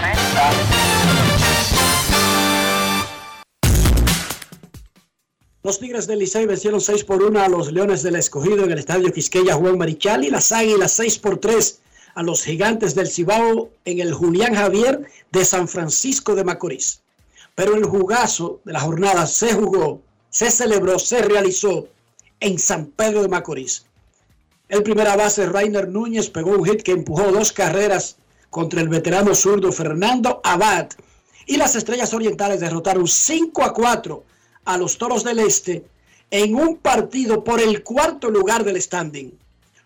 Los 5.69 5.81
Tigres 5.81 6.07
del 6.07 6.21
Licey 6.21 6.47
vencieron 6.47 6.81
6 6.81 7.05
por 7.05 7.23
1 7.23 7.43
a 7.43 7.47
los 7.47 7.71
Leones 7.71 8.03
del 8.03 8.17
Escogido 8.17 8.65
en 8.65 8.71
el 8.71 8.79
Estadio 8.79 9.13
Quisqueya 9.13 9.55
Juan 9.55 9.77
Marichal 9.77 10.25
y 10.25 10.31
las 10.31 10.51
Águilas 10.51 10.93
6 10.93 11.19
por 11.19 11.41
3 11.41 11.81
a 12.15 12.23
los 12.23 12.43
Gigantes 12.43 12.95
del 12.95 13.07
Cibao 13.07 13.69
en 13.85 14.01
el 14.01 14.15
Julián 14.15 14.55
Javier 14.55 15.07
de 15.31 15.45
San 15.45 15.69
Francisco 15.69 16.35
de 16.35 16.43
Macorís. 16.43 17.03
Pero 17.55 17.75
el 17.75 17.85
jugazo 17.85 18.63
de 18.65 18.73
la 18.73 18.81
jornada 18.81 19.27
se 19.27 19.53
jugó, 19.53 20.01
se 20.31 20.51
celebró, 20.51 20.99
se 20.99 21.21
realizó 21.21 21.87
en 22.41 22.59
San 22.59 22.87
Pedro 22.87 23.21
de 23.21 23.29
Macorís. 23.29 23.85
El 24.71 24.83
primera 24.83 25.17
base, 25.17 25.45
Rainer 25.45 25.87
Núñez, 25.87 26.31
pegó 26.31 26.53
un 26.53 26.65
hit 26.65 26.81
que 26.81 26.93
empujó 26.93 27.31
dos 27.31 27.53
carreras 27.53 28.17
contra 28.49 28.81
el 28.81 28.89
veterano 28.89 29.35
zurdo 29.35 29.71
Fernando 29.71 30.41
Abad. 30.45 30.89
Y 31.45 31.59
las 31.59 31.77
Estrellas 31.77 32.15
Orientales 32.15 32.61
derrotaron 32.61 33.07
5 33.07 33.63
a 33.63 33.75
4 33.75 34.25
a 34.69 34.77
los 34.77 34.99
Toros 34.99 35.25
del 35.25 35.39
Este 35.39 35.87
en 36.31 36.55
un 36.55 36.77
partido 36.77 37.43
por 37.43 37.59
el 37.59 37.83
cuarto 37.83 38.29
lugar 38.29 38.65
del 38.65 38.81
standing. 38.81 39.33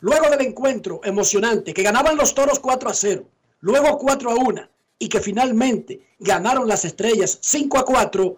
Luego 0.00 0.28
del 0.28 0.40
encuentro 0.40 1.00
emocionante 1.04 1.72
que 1.72 1.84
ganaban 1.84 2.16
los 2.16 2.34
Toros 2.34 2.58
4 2.58 2.90
a 2.90 2.94
0, 2.94 3.24
luego 3.60 3.96
4 3.96 4.30
a 4.32 4.34
1 4.34 4.68
y 4.98 5.08
que 5.08 5.20
finalmente 5.20 6.00
ganaron 6.18 6.66
las 6.66 6.84
Estrellas 6.84 7.38
5 7.40 7.78
a 7.78 7.84
4, 7.84 8.36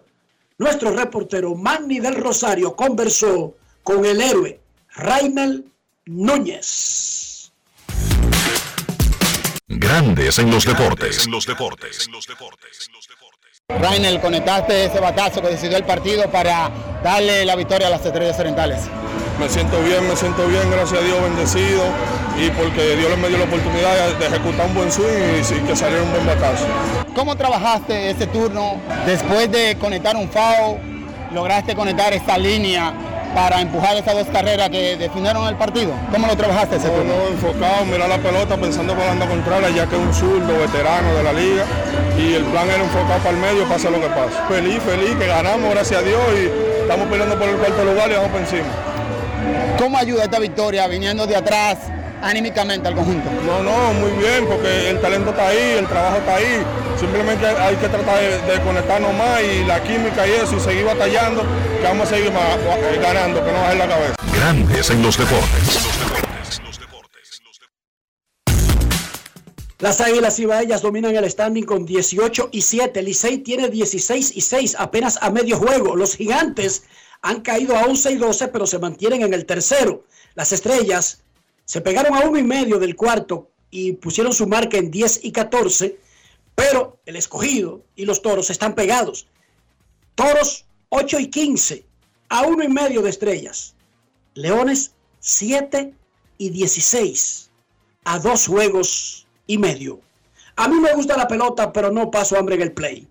nuestro 0.59 0.91
reportero 0.91 1.55
Manny 1.55 1.99
del 1.99 2.13
Rosario 2.13 2.75
conversó 2.75 3.55
con 3.81 4.05
el 4.05 4.21
héroe 4.21 4.59
Raimel 4.93 5.71
Núñez. 6.05 7.34
Grandes 9.85 10.39
en 10.39 10.49
los 10.49 10.65
deportes. 10.65 11.27
En 11.27 11.31
los 11.31 11.45
deportes. 11.45 12.09
Rainer, 13.69 14.19
conectaste 14.19 14.85
ese 14.85 14.99
batazo 14.99 15.43
que 15.43 15.49
decidió 15.49 15.77
el 15.77 15.83
partido 15.83 16.27
para 16.31 16.71
darle 17.03 17.45
la 17.45 17.55
victoria 17.55 17.85
a 17.85 17.89
las 17.91 18.03
estrellas 18.03 18.39
orientales. 18.39 18.79
Me 19.39 19.47
siento 19.47 19.79
bien, 19.83 20.07
me 20.07 20.15
siento 20.15 20.47
bien, 20.47 20.71
gracias 20.71 20.99
a 20.99 21.03
Dios, 21.03 21.21
bendecido 21.21 21.83
y 22.35 22.49
porque 22.49 22.95
Dios 22.95 23.15
me 23.19 23.27
dio 23.27 23.37
la 23.37 23.43
oportunidad 23.43 24.17
de 24.17 24.25
ejecutar 24.25 24.65
un 24.65 24.73
buen 24.73 24.91
swing 24.91 25.05
y, 25.05 25.67
que 25.67 25.75
saliera 25.75 26.01
un 26.01 26.11
buen 26.11 26.25
batazo. 26.25 26.65
¿Cómo 27.13 27.35
trabajaste 27.35 28.09
ese 28.09 28.25
turno 28.25 28.81
después 29.05 29.51
de 29.51 29.77
conectar 29.79 30.15
un 30.15 30.29
FAO? 30.29 30.79
¿Lograste 31.31 31.75
conectar 31.75 32.11
esta 32.11 32.39
línea 32.39 32.91
para 33.35 33.59
empujar 33.59 33.97
esas 33.97 34.15
dos 34.15 34.27
carreras 34.27 34.69
que 34.69 34.95
definieron 34.95 35.45
el 35.47 35.55
partido? 35.55 35.91
¿Cómo 36.09 36.25
lo 36.25 36.37
trabajaste 36.37 36.77
ese 36.77 36.87
no? 36.87 37.03
No, 37.03 37.27
enfocado, 37.27 37.85
mirar 37.85 38.07
la 38.07 38.17
pelota, 38.17 38.55
pensando 38.55 38.95
por 38.95 39.03
la 39.13 39.27
contraria, 39.27 39.69
ya 39.69 39.85
que 39.85 39.95
es 39.97 40.01
un 40.01 40.13
zurdo 40.13 40.57
veterano 40.57 41.13
de 41.13 41.23
la 41.23 41.33
liga 41.33 41.65
y 42.17 42.33
el 42.33 42.45
plan 42.45 42.65
era 42.67 42.81
enfocado 42.81 43.19
para 43.19 43.31
el 43.31 43.37
medio, 43.37 43.67
pasa 43.67 43.89
lo 43.89 43.99
que 43.99 44.07
pasa. 44.07 44.47
Feliz, 44.47 44.79
feliz, 44.81 45.15
que 45.19 45.27
ganamos, 45.27 45.69
gracias 45.69 46.01
a 46.01 46.03
Dios 46.03 46.21
y 46.33 46.81
estamos 46.81 47.07
peleando 47.09 47.37
por 47.37 47.49
el 47.49 47.57
cuarto 47.57 47.83
lugar 47.83 48.09
y 48.09 48.13
vamos 48.13 48.29
por 48.29 48.39
encima. 48.39 48.67
¿Cómo 49.77 49.97
ayuda 49.97 50.23
esta 50.23 50.39
victoria 50.39 50.87
viniendo 50.87 51.27
de 51.27 51.35
atrás 51.35 51.77
anímicamente 52.21 52.87
al 52.87 52.95
conjunto? 52.95 53.29
No, 53.45 53.63
no, 53.63 53.93
muy 53.93 54.11
bien, 54.11 54.45
porque 54.47 54.89
el 54.89 54.99
talento 55.01 55.31
está 55.31 55.47
ahí, 55.47 55.75
el 55.79 55.87
trabajo 55.87 56.17
está 56.17 56.35
ahí. 56.35 56.63
Simplemente 56.99 57.45
hay 57.45 57.75
que 57.75 57.87
tratar 57.87 58.19
de, 58.19 58.53
de 58.53 58.61
conectarnos 58.61 59.13
más 59.15 59.41
y 59.41 59.65
la 59.65 59.81
química 59.83 60.27
y 60.27 60.31
eso, 60.31 60.55
y 60.55 60.59
seguir 60.59 60.85
batallando, 60.85 61.43
que 61.81 61.83
vamos 61.83 62.07
a 62.07 62.15
seguir 62.15 62.31
más, 62.31 62.57
ganando, 63.01 63.43
que 63.43 63.51
no 63.51 63.61
baje 63.61 63.75
la 63.75 63.87
cabeza. 63.87 64.15
Grandes 64.33 64.89
en 64.89 65.01
los 65.01 65.17
deportes. 65.17 65.95
Las 69.79 69.99
Águilas 69.99 70.39
Ibaeñas 70.39 70.81
dominan 70.81 71.15
el 71.17 71.29
standing 71.29 71.63
con 71.63 71.85
18 71.85 72.49
y 72.53 72.61
7. 72.61 73.03
Licey 73.03 73.39
tiene 73.39 73.67
16 73.67 74.31
y 74.33 74.41
6, 74.41 74.77
apenas 74.79 75.19
a 75.21 75.29
medio 75.31 75.57
juego. 75.57 75.97
Los 75.97 76.15
gigantes 76.15 76.85
han 77.21 77.41
caído 77.41 77.75
a 77.75 77.83
11 77.83 78.13
y 78.13 78.15
12, 78.15 78.47
pero 78.47 78.65
se 78.67 78.79
mantienen 78.79 79.21
en 79.21 79.33
el 79.33 79.45
tercero. 79.45 80.05
Las 80.33 80.53
estrellas 80.53 81.24
se 81.65 81.81
pegaron 81.81 82.15
a 82.15 82.21
uno 82.21 82.37
y 82.37 82.43
medio 82.43 82.79
del 82.79 82.95
cuarto 82.95 83.51
y 83.69 83.93
pusieron 83.93 84.33
su 84.33 84.47
marca 84.47 84.77
en 84.77 84.91
10 84.91 85.25
y 85.25 85.31
14, 85.31 85.99
pero 86.53 86.99
el 87.05 87.15
escogido 87.15 87.83
y 87.95 88.05
los 88.05 88.21
toros 88.21 88.49
están 88.49 88.75
pegados. 88.75 89.27
Toros 90.15 90.65
8 90.89 91.19
y 91.19 91.29
15, 91.29 91.85
a 92.29 92.43
uno 92.43 92.63
y 92.63 92.69
medio 92.69 93.01
de 93.01 93.09
estrellas. 93.09 93.75
Leones 94.35 94.93
7 95.19 95.93
y 96.37 96.49
16, 96.49 97.49
a 98.05 98.19
dos 98.19 98.47
juegos 98.47 99.27
y 99.47 99.57
medio. 99.57 99.99
A 100.55 100.67
mí 100.67 100.79
me 100.79 100.93
gusta 100.93 101.17
la 101.17 101.27
pelota, 101.27 101.73
pero 101.73 101.91
no 101.91 102.11
paso 102.11 102.37
hambre 102.37 102.55
en 102.55 102.61
el 102.61 102.71
play. 102.71 103.07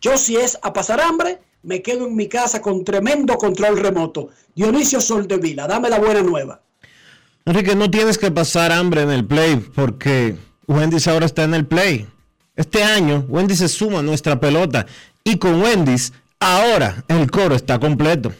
Yo 0.00 0.18
si 0.18 0.36
es 0.36 0.58
a 0.62 0.72
pasar 0.72 1.00
hambre, 1.00 1.40
me 1.62 1.82
quedo 1.82 2.06
en 2.06 2.16
mi 2.16 2.28
casa 2.28 2.60
con 2.60 2.84
tremendo 2.84 3.36
control 3.38 3.78
remoto. 3.78 4.28
Dionisio 4.54 5.00
Soldevila, 5.00 5.66
dame 5.66 5.88
la 5.88 5.98
buena 5.98 6.22
nueva. 6.22 6.62
Enrique, 7.46 7.74
no 7.74 7.90
tienes 7.90 8.18
que 8.18 8.30
pasar 8.30 8.70
hambre 8.70 9.02
en 9.02 9.10
el 9.10 9.24
play 9.24 9.56
porque 9.56 10.36
Wendy's 10.66 11.08
ahora 11.08 11.26
está 11.26 11.44
en 11.44 11.54
el 11.54 11.66
play. 11.66 12.06
Este 12.54 12.84
año 12.84 13.24
Wendy's 13.28 13.58
se 13.58 13.68
suma 13.68 14.00
a 14.00 14.02
nuestra 14.02 14.38
pelota 14.38 14.86
y 15.24 15.38
con 15.38 15.60
Wendy's 15.62 16.12
ahora 16.38 17.02
el 17.08 17.30
coro 17.30 17.54
está 17.54 17.78
completo. 17.78 18.32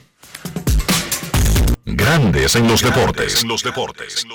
Grandes 1.87 2.55
en 2.55 2.69
los 2.69 2.83
deportes. 2.83 3.43
En 3.43 3.49
los 3.49 3.63
deportes. 3.63 4.27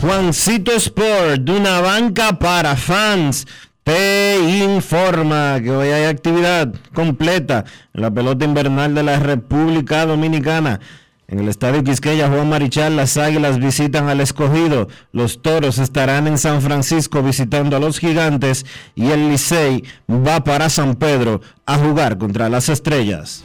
Juancito 0.00 0.72
Sport, 0.72 1.42
de 1.42 1.52
una 1.52 1.82
banca 1.82 2.38
para 2.38 2.74
fans, 2.74 3.46
te 3.84 4.38
informa 4.64 5.60
que 5.62 5.70
hoy 5.70 5.88
hay 5.88 6.04
actividad 6.04 6.72
completa 6.94 7.66
en 7.92 8.00
la 8.00 8.10
pelota 8.10 8.46
invernal 8.46 8.94
de 8.94 9.02
la 9.02 9.18
República 9.18 10.06
Dominicana. 10.06 10.80
En 11.28 11.38
el 11.38 11.48
Estadio 11.48 11.84
Quisqueya, 11.84 12.28
Juan 12.28 12.48
Marichal, 12.48 12.96
las 12.96 13.18
Águilas 13.18 13.58
visitan 13.58 14.08
al 14.08 14.22
escogido. 14.22 14.88
Los 15.12 15.42
Toros 15.42 15.78
estarán 15.78 16.26
en 16.26 16.38
San 16.38 16.62
Francisco 16.62 17.22
visitando 17.22 17.76
a 17.76 17.80
los 17.80 17.98
Gigantes 17.98 18.64
y 18.94 19.10
el 19.10 19.28
Licey 19.28 19.84
va 20.08 20.42
para 20.44 20.70
San 20.70 20.94
Pedro 20.94 21.42
a 21.66 21.76
jugar 21.76 22.16
contra 22.16 22.48
las 22.48 22.70
Estrellas. 22.70 23.44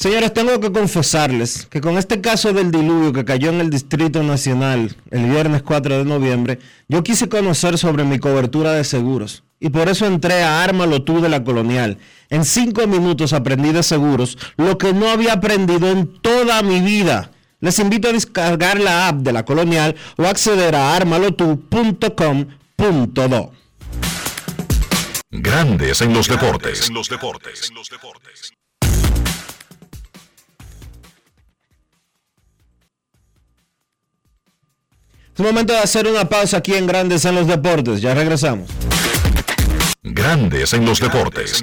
Señores, 0.00 0.32
tengo 0.32 0.58
que 0.60 0.72
confesarles 0.72 1.66
que 1.66 1.82
con 1.82 1.98
este 1.98 2.22
caso 2.22 2.54
del 2.54 2.70
diluvio 2.70 3.12
que 3.12 3.26
cayó 3.26 3.50
en 3.50 3.60
el 3.60 3.68
Distrito 3.68 4.22
Nacional 4.22 4.96
el 5.10 5.28
viernes 5.28 5.62
4 5.62 5.98
de 5.98 6.06
noviembre, 6.06 6.58
yo 6.88 7.02
quise 7.02 7.28
conocer 7.28 7.76
sobre 7.76 8.04
mi 8.04 8.18
cobertura 8.18 8.72
de 8.72 8.84
seguros. 8.84 9.42
Y 9.60 9.68
por 9.68 9.90
eso 9.90 10.06
entré 10.06 10.42
a 10.42 10.64
Ármalo 10.64 11.02
tú 11.02 11.20
de 11.20 11.28
la 11.28 11.44
Colonial. 11.44 11.98
En 12.30 12.46
cinco 12.46 12.86
minutos 12.86 13.34
aprendí 13.34 13.72
de 13.72 13.82
seguros 13.82 14.38
lo 14.56 14.78
que 14.78 14.94
no 14.94 15.10
había 15.10 15.34
aprendido 15.34 15.90
en 15.90 16.06
toda 16.22 16.62
mi 16.62 16.80
vida. 16.80 17.30
Les 17.60 17.78
invito 17.78 18.08
a 18.08 18.14
descargar 18.14 18.80
la 18.80 19.08
app 19.08 19.16
de 19.16 19.34
la 19.34 19.44
Colonial 19.44 19.96
o 20.16 20.24
acceder 20.24 20.76
a 20.76 20.96
armalotu.com.do. 20.96 23.52
Grandes 25.30 26.00
en 26.00 26.14
los 26.14 26.26
deportes. 26.26 26.90
Es 35.40 35.46
momento 35.46 35.72
de 35.72 35.78
hacer 35.78 36.06
una 36.06 36.28
pausa 36.28 36.58
aquí 36.58 36.74
en 36.74 36.86
Grandes 36.86 37.24
en 37.24 37.34
los 37.34 37.46
Deportes. 37.46 38.02
Ya 38.02 38.12
regresamos. 38.12 38.68
Grandes 40.02 40.74
en 40.74 40.84
los 40.84 41.00
deportes. 41.00 41.62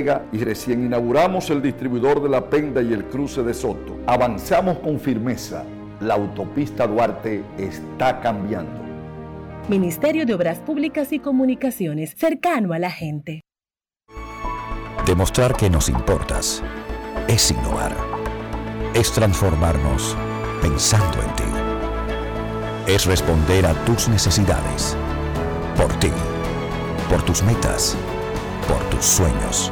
y 0.31 0.39
recién 0.43 0.85
inauguramos 0.85 1.49
el 1.49 1.61
distribuidor 1.61 2.21
de 2.21 2.29
La 2.29 2.49
Penda 2.49 2.81
y 2.81 2.93
el 2.93 3.05
cruce 3.05 3.43
de 3.43 3.53
Soto. 3.53 3.97
Avanzamos 4.07 4.79
con 4.79 4.99
firmeza 4.99 5.63
la 6.01 6.15
autopista 6.15 6.87
Duarte 6.87 7.43
está 7.57 8.19
cambiando. 8.19 8.81
Ministerio 9.69 10.25
de 10.25 10.33
Obras 10.33 10.57
Públicas 10.59 11.13
y 11.13 11.19
Comunicaciones, 11.19 12.15
cercano 12.17 12.73
a 12.73 12.79
la 12.79 12.89
gente. 12.89 13.41
Demostrar 15.05 15.55
que 15.55 15.69
nos 15.69 15.89
importas 15.89 16.63
es 17.27 17.51
innovar. 17.51 17.95
Es 18.95 19.11
transformarnos 19.11 20.17
pensando 20.61 21.19
en 21.21 21.35
ti. 21.35 22.91
Es 22.91 23.05
responder 23.05 23.65
a 23.67 23.73
tus 23.85 24.09
necesidades. 24.09 24.97
Por 25.77 25.93
ti. 25.99 26.11
Por 27.09 27.21
tus 27.23 27.43
metas. 27.43 27.95
Por 28.67 28.79
tus 28.89 29.05
sueños. 29.05 29.71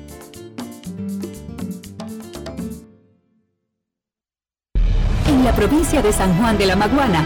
provincia 5.53 6.01
de 6.01 6.11
San 6.13 6.37
Juan 6.37 6.57
de 6.57 6.65
la 6.65 6.75
Maguana 6.75 7.25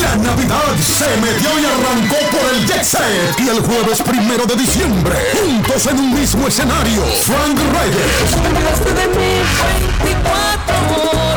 La 0.00 0.16
Navidad 0.16 0.76
se 0.80 1.06
metió 1.18 1.50
y 1.58 1.64
arrancó 1.64 2.16
por 2.30 2.54
el 2.54 2.66
Jet 2.66 2.84
Set. 2.84 3.38
Y 3.38 3.48
el 3.48 3.60
jueves 3.60 4.02
primero 4.02 4.46
de 4.46 4.56
diciembre, 4.56 5.14
juntos 5.34 5.86
en 5.86 5.98
un 5.98 6.14
mismo 6.14 6.48
escenario, 6.48 7.04
Frank 7.24 7.58
Reyes. 7.58 8.34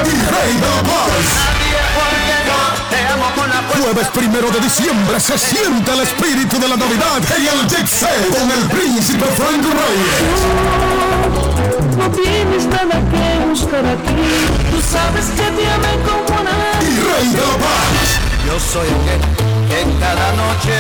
Y 0.08 0.54
la 0.60 0.84
Paz. 0.84 1.58
Jueves 3.80 4.08
primero 4.08 4.50
de 4.50 4.60
diciembre 4.60 5.20
se 5.20 5.38
siente 5.38 5.92
el 5.92 6.00
espíritu 6.02 6.60
de 6.60 6.68
la 6.68 6.78
Navidad 6.78 7.22
en 7.38 7.48
el 7.48 7.68
Jet 7.68 7.88
Set 7.88 8.30
con 8.38 8.52
el 8.52 8.64
príncipe 8.70 9.26
Frank 9.36 9.64
Reyes. 9.64 10.98
No 11.98 12.10
tienes 12.12 12.66
nada 12.66 13.02
que 13.12 13.46
buscar 13.50 13.86
aquí. 13.86 14.16
Tú 14.72 14.82
sabes 14.82 15.26
que 15.28 15.52
te 15.52 15.68
amé 15.70 15.98
como 16.06 16.44
nada. 16.44 16.80
Y. 16.82 18.27
Yo 18.48 18.56
soy 18.62 18.88
el 18.88 18.96
que, 19.04 19.20
que 19.68 19.84
cada 20.00 20.32
noche 20.32 20.72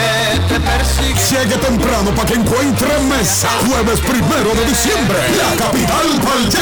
te 0.47 0.57
persigue. 0.57 1.19
Llegue 1.29 1.57
temprano 1.57 2.11
para 2.11 2.25
que 2.25 2.35
encuentre 2.35 2.97
mesa. 3.09 3.49
Jueves 3.67 3.99
primero 3.99 4.55
de 4.55 4.65
diciembre. 4.65 5.17
La 5.35 5.53
capital 5.61 6.17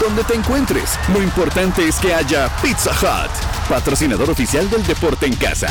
Donde 0.00 0.24
te 0.24 0.34
encuentres, 0.34 0.98
lo 1.10 1.22
importante 1.22 1.88
es 1.88 1.98
que 1.98 2.12
haya 2.12 2.50
Pizza 2.60 2.90
Hut, 2.90 3.30
patrocinador 3.66 4.28
oficial 4.28 4.68
del 4.68 4.86
deporte 4.86 5.24
en 5.24 5.34
casa. 5.36 5.68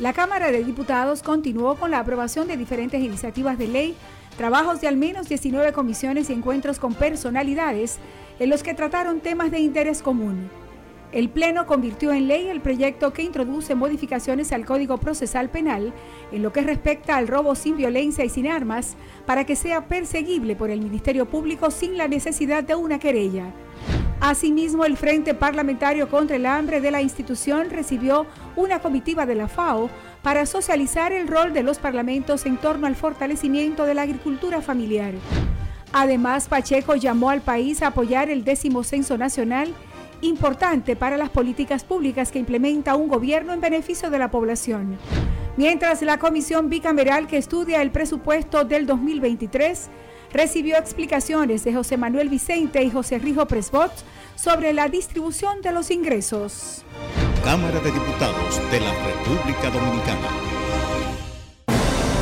La 0.00 0.14
Cámara 0.14 0.50
de 0.50 0.64
Diputados 0.64 1.22
continuó 1.22 1.76
con 1.76 1.90
la 1.90 1.98
aprobación 1.98 2.48
de 2.48 2.56
diferentes 2.56 3.02
iniciativas 3.02 3.58
de 3.58 3.68
ley, 3.68 3.96
trabajos 4.38 4.80
de 4.80 4.88
al 4.88 4.96
menos 4.96 5.28
19 5.28 5.74
comisiones 5.74 6.30
y 6.30 6.32
encuentros 6.32 6.78
con 6.78 6.94
personalidades 6.94 7.98
en 8.38 8.48
los 8.48 8.62
que 8.62 8.72
trataron 8.72 9.20
temas 9.20 9.50
de 9.50 9.58
interés 9.58 10.00
común. 10.00 10.48
El 11.16 11.30
Pleno 11.30 11.64
convirtió 11.64 12.12
en 12.12 12.28
ley 12.28 12.48
el 12.48 12.60
proyecto 12.60 13.14
que 13.14 13.22
introduce 13.22 13.74
modificaciones 13.74 14.52
al 14.52 14.66
Código 14.66 14.98
Procesal 14.98 15.48
Penal 15.48 15.94
en 16.30 16.42
lo 16.42 16.52
que 16.52 16.60
respecta 16.60 17.16
al 17.16 17.26
robo 17.26 17.54
sin 17.54 17.74
violencia 17.78 18.22
y 18.22 18.28
sin 18.28 18.46
armas 18.46 18.96
para 19.24 19.44
que 19.44 19.56
sea 19.56 19.86
perseguible 19.86 20.56
por 20.56 20.68
el 20.68 20.82
Ministerio 20.82 21.24
Público 21.24 21.70
sin 21.70 21.96
la 21.96 22.06
necesidad 22.06 22.64
de 22.64 22.74
una 22.74 22.98
querella. 22.98 23.46
Asimismo, 24.20 24.84
el 24.84 24.98
Frente 24.98 25.32
Parlamentario 25.32 26.10
contra 26.10 26.36
el 26.36 26.44
Hambre 26.44 26.82
de 26.82 26.90
la 26.90 27.00
institución 27.00 27.70
recibió 27.70 28.26
una 28.54 28.80
comitiva 28.80 29.24
de 29.24 29.36
la 29.36 29.48
FAO 29.48 29.88
para 30.22 30.44
socializar 30.44 31.12
el 31.12 31.28
rol 31.28 31.54
de 31.54 31.62
los 31.62 31.78
parlamentos 31.78 32.44
en 32.44 32.58
torno 32.58 32.86
al 32.86 32.94
fortalecimiento 32.94 33.86
de 33.86 33.94
la 33.94 34.02
agricultura 34.02 34.60
familiar. 34.60 35.14
Además, 35.94 36.46
Pacheco 36.46 36.94
llamó 36.94 37.30
al 37.30 37.40
país 37.40 37.80
a 37.80 37.86
apoyar 37.86 38.28
el 38.28 38.44
décimo 38.44 38.84
censo 38.84 39.16
nacional, 39.16 39.72
importante 40.20 40.96
para 40.96 41.16
las 41.16 41.30
políticas 41.30 41.84
públicas 41.84 42.30
que 42.30 42.38
implementa 42.38 42.96
un 42.96 43.08
gobierno 43.08 43.52
en 43.52 43.60
beneficio 43.60 44.10
de 44.10 44.18
la 44.18 44.30
población. 44.30 44.98
Mientras 45.56 46.02
la 46.02 46.18
comisión 46.18 46.68
bicameral 46.68 47.26
que 47.26 47.38
estudia 47.38 47.80
el 47.82 47.90
presupuesto 47.90 48.64
del 48.64 48.86
2023 48.86 49.88
recibió 50.32 50.76
explicaciones 50.76 51.64
de 51.64 51.72
José 51.72 51.96
Manuel 51.96 52.28
Vicente 52.28 52.82
y 52.82 52.90
José 52.90 53.18
Rijo 53.18 53.46
Presbot 53.46 53.92
sobre 54.34 54.72
la 54.72 54.88
distribución 54.88 55.62
de 55.62 55.72
los 55.72 55.90
ingresos. 55.90 56.84
Cámara 57.42 57.80
de 57.80 57.90
Diputados 57.90 58.60
de 58.70 58.80
la 58.80 58.92
República 58.92 59.70
Dominicana. 59.70 60.28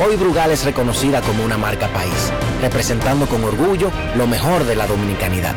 Hoy 0.05 0.17
Brugal 0.17 0.51
es 0.51 0.65
reconocida 0.65 1.21
como 1.23 1.45
una 1.45 1.57
marca 1.57 1.89
país, 1.89 2.33
representando 2.61 3.27
con 3.27 3.43
orgullo 3.45 3.91
lo 4.17 4.27
mejor 4.27 4.65
de 4.65 4.77
la 4.77 4.87
dominicanidad. 4.87 5.55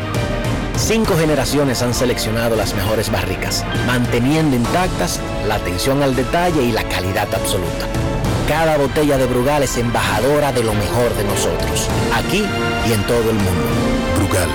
Cinco 0.78 1.18
generaciones 1.18 1.82
han 1.82 1.94
seleccionado 1.94 2.56
las 2.56 2.76
mejores 2.76 3.12
barricas, 3.12 3.66
manteniendo 3.88 4.56
intactas 4.56 5.20
la 5.48 5.56
atención 5.56 6.04
al 6.04 6.16
detalle 6.16 6.62
y 6.64 6.72
la 6.72 6.88
calidad 6.88 7.28
absoluta. 7.34 7.88
Cada 8.48 8.78
botella 8.78 9.18
de 9.18 9.26
Brugal 9.26 9.64
es 9.64 9.76
embajadora 9.78 10.52
de 10.52 10.64
lo 10.64 10.74
mejor 10.76 11.14
de 11.16 11.24
nosotros, 11.24 11.90
aquí 12.14 12.46
y 12.88 12.94
en 12.94 13.04
todo 13.08 13.32
el 13.32 13.36
mundo. 13.36 13.64
Brugal, 14.18 14.48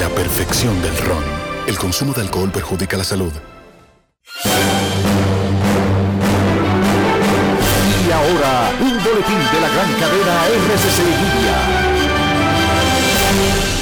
la 0.00 0.08
perfección 0.08 0.80
del 0.80 0.96
ron. 0.96 1.22
El 1.66 1.78
consumo 1.78 2.14
de 2.14 2.22
alcohol 2.22 2.50
perjudica 2.50 2.96
la 2.96 3.04
salud. 3.04 3.32
Y 8.02 8.10
ahora, 8.10 8.70
un 8.80 9.04
boletín 9.04 9.38
de 9.52 9.60
la 9.60 9.68
gran 9.68 9.92
cadena 10.00 10.46
RCC 10.46 10.98
Libia. 11.04 11.96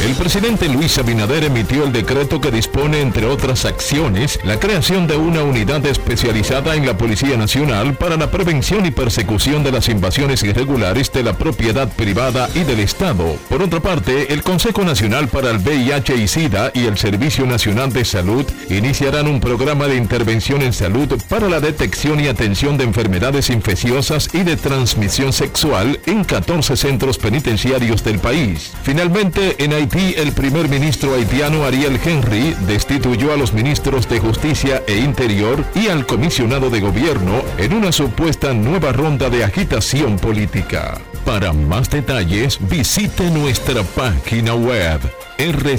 El 0.04 0.14
presidente 0.16 0.68
Luis 0.68 0.98
Abinader 0.98 1.44
emitió 1.44 1.84
el 1.84 1.90
decreto 1.90 2.38
que 2.38 2.50
dispone, 2.50 3.00
entre 3.00 3.24
otras 3.24 3.64
acciones, 3.64 4.38
la 4.44 4.60
creación 4.60 5.06
de 5.06 5.16
una 5.16 5.42
unidad 5.42 5.84
especializada 5.86 6.74
en 6.74 6.84
la 6.84 6.98
Policía 6.98 7.38
Nacional 7.38 7.94
para 7.94 8.18
la 8.18 8.30
prevención 8.30 8.84
y 8.84 8.90
persecución 8.90 9.64
de 9.64 9.72
las 9.72 9.88
invasiones 9.88 10.42
irregulares 10.42 11.10
de 11.10 11.22
la 11.22 11.32
propiedad 11.38 11.90
privada 11.90 12.50
y 12.54 12.64
del 12.64 12.80
Estado. 12.80 13.38
Por 13.48 13.62
otra 13.62 13.80
parte, 13.80 14.30
el 14.34 14.42
Consejo 14.42 14.84
Nacional 14.84 15.28
para 15.28 15.50
el 15.50 15.56
VIH 15.56 16.16
y 16.16 16.28
SIDA 16.28 16.70
y 16.74 16.84
el 16.84 16.98
Servicio 16.98 17.46
Nacional 17.46 17.90
de 17.90 18.04
Salud 18.04 18.44
iniciarán 18.68 19.26
un 19.26 19.40
programa 19.40 19.86
de 19.86 19.96
intervención 19.96 20.60
en 20.60 20.74
salud 20.74 21.18
para 21.30 21.48
la 21.48 21.60
detección 21.60 22.20
y 22.20 22.28
atención 22.28 22.76
de 22.76 22.84
enfermedades 22.84 23.48
infecciosas 23.48 24.28
y 24.34 24.42
de 24.42 24.58
transmisión 24.58 25.32
sexual 25.32 25.98
en 26.04 26.24
14 26.24 26.76
centros 26.76 27.16
penitenciarios 27.16 28.04
del 28.04 28.18
país. 28.18 28.72
Finalmente, 28.82 29.64
en 29.64 29.72
Haití 29.72 29.93
Haití, 29.94 30.14
el 30.18 30.32
primer 30.32 30.68
ministro 30.68 31.14
haitiano 31.14 31.64
Ariel 31.64 32.00
Henry 32.04 32.56
destituyó 32.66 33.32
a 33.32 33.36
los 33.36 33.52
ministros 33.52 34.08
de 34.08 34.18
Justicia 34.18 34.82
e 34.88 34.96
Interior 34.96 35.64
y 35.74 35.86
al 35.88 36.04
comisionado 36.06 36.68
de 36.68 36.80
gobierno 36.80 37.42
en 37.58 37.72
una 37.74 37.92
supuesta 37.92 38.52
nueva 38.52 38.92
ronda 38.92 39.30
de 39.30 39.44
agitación 39.44 40.18
política. 40.18 41.00
Para 41.24 41.52
más 41.52 41.90
detalles, 41.90 42.58
visite 42.68 43.30
nuestra 43.30 43.84
página 43.84 44.54
web 44.54 45.00
rccmedia.com.do. 45.38 45.76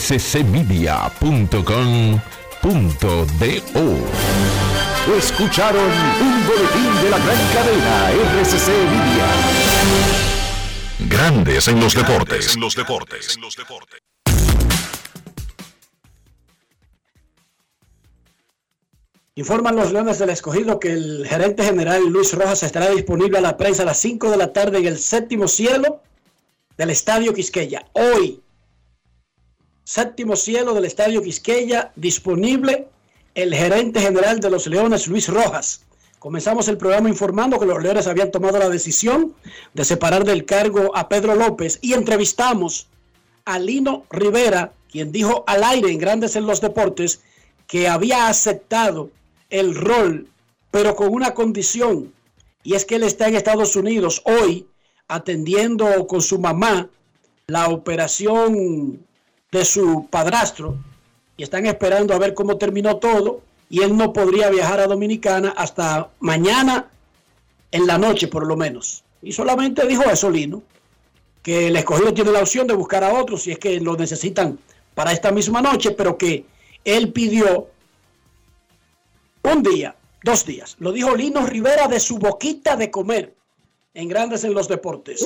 Escucharon 5.18 5.92
un 6.22 6.48
boletín 6.48 7.04
de 7.04 7.10
la 7.10 7.18
gran 7.18 7.38
cadena 7.54 8.12
RCC 8.40 8.68
Media. 8.70 10.35
Grandes 11.00 11.68
en 11.68 11.80
los 11.82 11.94
deportes. 11.94 12.56
En 12.56 12.62
los 12.62 12.74
deportes. 12.74 13.38
Informan 19.36 19.76
los 19.76 19.92
Leones 19.92 20.20
del 20.20 20.30
Escogido 20.30 20.80
que 20.80 20.94
el 20.94 21.28
gerente 21.28 21.66
general 21.66 22.08
Luis 22.08 22.34
Rojas 22.34 22.64
estará 22.64 22.90
disponible 22.92 23.38
a 23.38 23.42
la 23.42 23.58
prensa 23.58 23.84
a 23.84 23.88
las 23.88 24.00
5 24.00 24.32
de 24.32 24.38
la 24.38 24.54
tarde 24.54 24.78
en 24.78 24.86
el 24.86 24.98
séptimo 24.98 25.50
cielo 25.50 26.02
del 26.78 26.90
Estadio 26.90 27.34
Quisqueya. 27.34 27.86
Hoy, 27.92 28.42
séptimo 29.84 30.38
cielo 30.38 30.74
del 30.74 30.86
Estadio 30.86 31.22
Quisqueya, 31.22 31.92
disponible 31.98 32.88
el 33.36 33.54
gerente 33.54 34.00
general 34.00 34.40
de 34.40 34.50
los 34.50 34.66
Leones, 34.68 35.08
Luis 35.08 35.28
Rojas. 35.28 35.82
Comenzamos 36.26 36.68
el 36.70 36.80
programa 36.80 37.08
informando 37.08 37.60
que 37.60 37.68
los 37.68 37.84
Leones 37.84 38.08
habían 38.08 38.32
tomado 38.32 38.58
la 38.58 38.68
decisión 38.68 39.36
de 39.76 39.86
separar 39.86 40.24
del 40.24 40.44
cargo 40.44 40.90
a 40.98 41.08
Pedro 41.08 41.36
López 41.36 41.78
y 41.84 41.94
entrevistamos 41.94 42.88
a 43.46 43.60
Lino 43.60 44.06
Rivera, 44.10 44.74
quien 44.92 45.12
dijo 45.12 45.44
al 45.46 45.64
aire 45.64 45.92
en 45.92 46.00
Grandes 46.00 46.36
en 46.36 46.48
los 46.48 46.62
Deportes 46.62 47.22
que 47.68 47.88
había 47.88 48.28
aceptado 48.28 49.12
el 49.52 49.76
rol, 49.76 50.28
pero 50.72 50.96
con 50.96 51.14
una 51.14 51.36
condición, 51.36 52.12
y 52.64 52.74
es 52.74 52.86
que 52.86 52.96
él 52.96 53.04
está 53.04 53.28
en 53.28 53.36
Estados 53.36 53.76
Unidos 53.76 54.24
hoy 54.26 54.66
atendiendo 55.08 56.08
con 56.08 56.24
su 56.24 56.40
mamá 56.40 56.90
la 57.46 57.70
operación 57.70 59.06
de 59.52 59.64
su 59.64 60.08
padrastro 60.10 60.76
y 61.38 61.44
están 61.44 61.68
esperando 61.68 62.16
a 62.16 62.18
ver 62.18 62.34
cómo 62.34 62.58
terminó 62.58 62.98
todo 62.98 63.45
y 63.70 63.82
él 63.82 63.96
no 63.98 64.14
podría 64.14 64.50
viajar 64.50 64.80
a 64.80 64.88
Dominicana 64.88 65.54
hasta 65.58 66.10
mañana 66.20 66.90
en 67.72 67.88
la 67.88 67.98
noche 67.98 68.28
por 68.28 68.46
lo 68.46 68.56
menos. 68.56 69.04
Y 69.22 69.32
solamente 69.32 69.86
dijo 69.88 70.04
eso 70.04 70.30
Lino, 70.30 70.64
que 71.42 71.68
el 71.68 71.76
escogido 71.76 72.14
tiene 72.14 72.32
la 72.32 72.42
opción 72.42 72.68
de 72.68 72.74
buscar 72.74 73.04
a 73.04 73.14
otros 73.14 73.44
si 73.44 73.52
es 73.52 73.60
que 73.60 73.80
lo 73.80 73.96
necesitan 73.96 74.58
para 74.94 75.12
esta 75.12 75.32
misma 75.32 75.62
noche, 75.62 75.92
pero 75.92 76.18
que 76.18 76.46
él 76.84 77.12
pidió 77.12 77.68
un 79.44 79.64
día, 79.64 79.96
dos 80.24 80.46
días. 80.46 80.76
Lo 80.80 80.92
dijo 80.92 81.16
Lino 81.16 81.46
Rivera 81.46 81.88
de 81.88 82.00
su 82.00 82.18
boquita 82.18 82.76
de 82.76 82.90
comer 82.90 83.36
en 83.94 84.08
Grandes 84.08 84.44
en 84.44 84.54
los 84.54 84.68
Deportes. 84.68 85.26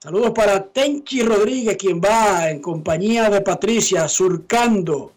Saludos 0.00 0.30
para 0.30 0.64
Tenchi 0.64 1.22
Rodríguez, 1.22 1.76
quien 1.76 2.00
va 2.00 2.50
en 2.50 2.60
compañía 2.60 3.28
de 3.30 3.40
Patricia 3.40 4.06
surcando 4.06 5.12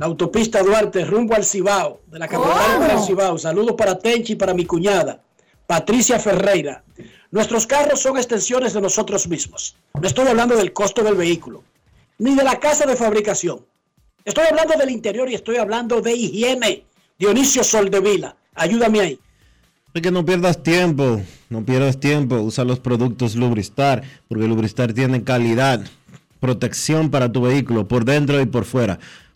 la 0.00 0.06
autopista 0.06 0.62
Duarte 0.62 1.04
rumbo 1.04 1.34
al 1.34 1.44
Cibao, 1.44 2.00
de 2.06 2.18
la 2.18 2.26
capital 2.26 2.88
del 2.88 3.00
Cibao. 3.00 3.36
Saludos 3.36 3.74
para 3.76 3.98
Tenchi 3.98 4.32
y 4.32 4.36
para 4.36 4.54
mi 4.54 4.64
cuñada, 4.64 5.20
Patricia 5.66 6.18
Ferreira. 6.18 6.82
Nuestros 7.30 7.66
carros 7.66 8.00
son 8.00 8.16
extensiones 8.16 8.72
de 8.72 8.80
nosotros 8.80 9.28
mismos. 9.28 9.76
No 10.00 10.08
estoy 10.08 10.26
hablando 10.26 10.56
del 10.56 10.72
costo 10.72 11.02
del 11.02 11.16
vehículo, 11.16 11.62
ni 12.16 12.34
de 12.34 12.42
la 12.42 12.58
casa 12.58 12.86
de 12.86 12.96
fabricación. 12.96 13.60
Estoy 14.24 14.46
hablando 14.48 14.74
del 14.78 14.88
interior 14.88 15.28
y 15.28 15.34
estoy 15.34 15.58
hablando 15.58 16.00
de 16.00 16.14
higiene. 16.14 16.86
Dionisio 17.18 17.62
Soldevila, 17.62 18.34
ayúdame 18.54 19.00
ahí. 19.00 19.20
Que 19.92 20.10
no 20.10 20.24
pierdas 20.24 20.62
tiempo, 20.62 21.20
no 21.50 21.62
pierdas 21.62 22.00
tiempo, 22.00 22.36
usa 22.36 22.64
los 22.64 22.78
productos 22.78 23.36
Lubristar, 23.36 24.02
porque 24.28 24.46
Lubristar 24.46 24.94
tiene 24.94 25.24
calidad, 25.24 25.84
protección 26.40 27.10
para 27.10 27.30
tu 27.30 27.42
vehículo 27.42 27.86
por 27.86 28.06
dentro 28.06 28.40
y 28.40 28.46
por 28.46 28.64
fuera. 28.64 28.98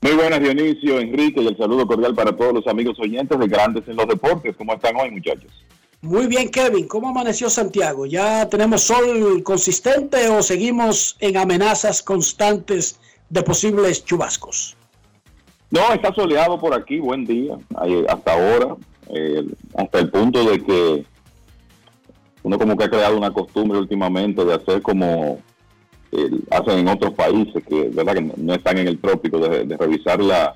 Muy 0.00 0.12
buenas, 0.12 0.40
Dionisio, 0.40 1.00
Enrique, 1.00 1.42
y 1.42 1.46
el 1.48 1.56
saludo 1.56 1.86
cordial 1.86 2.14
para 2.14 2.36
todos 2.36 2.54
los 2.54 2.66
amigos 2.68 2.98
oyentes 3.00 3.36
de 3.36 3.48
Grandes 3.48 3.88
en 3.88 3.96
los 3.96 4.06
Deportes. 4.06 4.54
¿Cómo 4.56 4.74
están 4.74 4.94
hoy, 4.96 5.10
muchachos? 5.10 5.50
Muy 6.00 6.28
bien, 6.28 6.50
Kevin. 6.50 6.86
¿Cómo 6.86 7.08
amaneció 7.08 7.50
Santiago? 7.50 8.06
¿Ya 8.06 8.48
tenemos 8.48 8.82
sol 8.82 9.42
consistente 9.42 10.28
o 10.28 10.42
seguimos 10.42 11.16
en 11.18 11.36
amenazas 11.36 12.00
constantes 12.02 13.00
de 13.28 13.42
posibles 13.42 14.04
chubascos? 14.04 14.76
No, 15.70 15.92
está 15.92 16.14
soleado 16.14 16.58
por 16.60 16.72
aquí, 16.72 17.00
buen 17.00 17.26
día, 17.26 17.58
hasta 18.08 18.32
ahora, 18.32 18.76
eh, 19.08 19.44
hasta 19.76 19.98
el 19.98 20.10
punto 20.10 20.44
de 20.48 20.62
que 20.62 21.04
uno 22.44 22.58
como 22.58 22.76
que 22.76 22.84
ha 22.84 22.90
creado 22.90 23.18
una 23.18 23.32
costumbre 23.32 23.78
últimamente 23.78 24.44
de 24.44 24.54
hacer 24.54 24.80
como 24.80 25.42
hacen 26.50 26.78
en 26.78 26.88
otros 26.88 27.12
países 27.14 27.62
que, 27.64 27.88
¿verdad? 27.88 28.14
que 28.14 28.32
no 28.36 28.54
están 28.54 28.78
en 28.78 28.88
el 28.88 28.98
trópico, 28.98 29.38
de, 29.38 29.76
revisar 29.76 30.20
la, 30.20 30.54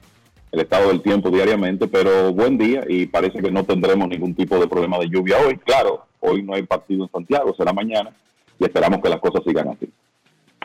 el 0.50 0.60
estado 0.60 0.88
del 0.88 1.02
tiempo 1.02 1.30
diariamente, 1.30 1.86
pero 1.86 2.32
buen 2.32 2.58
día 2.58 2.84
y 2.88 3.06
parece 3.06 3.40
que 3.40 3.50
no 3.50 3.64
tendremos 3.64 4.08
ningún 4.08 4.34
tipo 4.34 4.58
de 4.58 4.66
problema 4.66 4.98
de 4.98 5.08
lluvia 5.08 5.38
hoy. 5.38 5.58
Claro, 5.58 6.06
hoy 6.20 6.42
no 6.42 6.54
hay 6.54 6.62
partido 6.62 7.04
en 7.04 7.10
Santiago, 7.10 7.54
será 7.56 7.72
mañana 7.72 8.10
y 8.58 8.64
esperamos 8.64 9.00
que 9.02 9.08
las 9.08 9.20
cosas 9.20 9.42
sigan 9.46 9.68
así. 9.68 9.88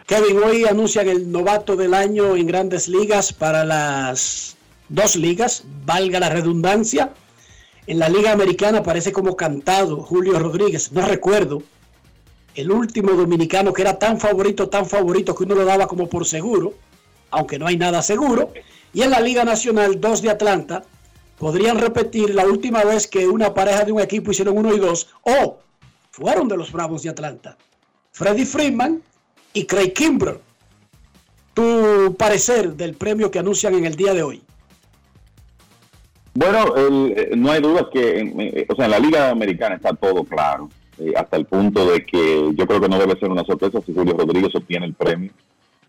Kevin, 0.06 0.38
hoy 0.42 0.64
anuncian 0.64 1.10
el 1.10 1.30
novato 1.32 1.76
del 1.76 1.94
año 1.94 2.36
en 2.38 2.48
grandes 2.48 2.88
ligas 2.88 3.34
para 3.34 3.66
las 3.66 4.56
dos 4.88 5.18
ligas, 5.18 5.66
valga 5.86 6.20
la 6.20 6.30
redundancia. 6.30 7.12
En 7.88 8.00
la 8.00 8.10
Liga 8.10 8.32
Americana 8.32 8.84
parece 8.84 9.12
como 9.12 9.36
cantado 9.36 10.02
Julio 10.02 10.40
Rodríguez, 10.40 10.92
no 10.92 11.06
recuerdo 11.06 11.62
el 12.58 12.72
último 12.72 13.12
dominicano 13.12 13.72
que 13.72 13.84
era 13.84 14.00
tan 14.00 14.20
favorito, 14.20 14.68
tan 14.68 14.88
favorito 14.88 15.36
que 15.36 15.44
uno 15.44 15.54
lo 15.54 15.64
daba 15.64 15.88
como 15.88 16.10
por 16.10 16.26
seguro, 16.26 16.74
aunque 17.30 17.60
no 17.60 17.68
hay 17.68 17.78
nada 17.78 18.02
seguro. 18.02 18.52
Y 18.94 19.04
en 19.04 19.12
la 19.12 19.20
Liga 19.20 19.46
Nacional, 19.46 20.02
dos 20.02 20.24
de 20.24 20.32
Atlanta 20.32 20.84
podrían 21.38 21.78
repetir 21.78 22.34
la 22.34 22.46
última 22.46 22.84
vez 22.84 23.08
que 23.08 23.28
una 23.28 23.54
pareja 23.54 23.86
de 23.86 23.92
un 23.92 24.02
equipo 24.02 24.32
hicieron 24.32 24.58
uno 24.58 24.74
y 24.74 24.80
dos, 24.80 25.08
o 25.22 25.60
fueron 26.10 26.48
de 26.48 26.58
los 26.58 26.72
Bravos 26.72 27.04
de 27.04 27.10
Atlanta. 27.10 27.56
Freddy 28.12 28.44
Freeman 28.44 29.04
y 29.54 29.66
Craig 29.66 29.94
Kimbrell. 29.94 30.40
Tu 31.54 32.16
parecer 32.18 32.74
del 32.74 32.96
premio 32.96 33.30
que 33.30 33.38
anuncian 33.38 33.76
en 33.76 33.86
el 33.86 33.96
día 33.96 34.16
de 34.16 34.24
hoy. 34.24 34.42
Bueno, 36.34 36.74
eh, 36.76 37.32
no 37.36 37.52
hay 37.52 37.62
duda 37.62 37.88
que, 37.92 38.20
eh, 38.20 38.66
o 38.68 38.76
sea, 38.76 38.86
en 38.86 38.92
la 38.92 39.00
Liga 39.00 39.30
Americana 39.30 39.76
está 39.76 39.94
todo 39.94 40.24
claro. 40.24 40.70
Eh, 41.00 41.14
hasta 41.16 41.38
el 41.38 41.46
punto 41.46 41.86
de 41.92 42.04
que 42.06 42.52
yo 42.56 42.66
creo 42.66 42.82
que 42.82 42.90
no 42.90 42.98
debe 42.98 43.20
ser 43.20 43.30
una 43.30 43.44
sorpresa 43.44 43.80
si 43.86 43.94
Julio 43.94 44.16
Rodríguez 44.18 44.56
obtiene 44.56 44.88
el 44.88 44.96
premio 44.96 45.32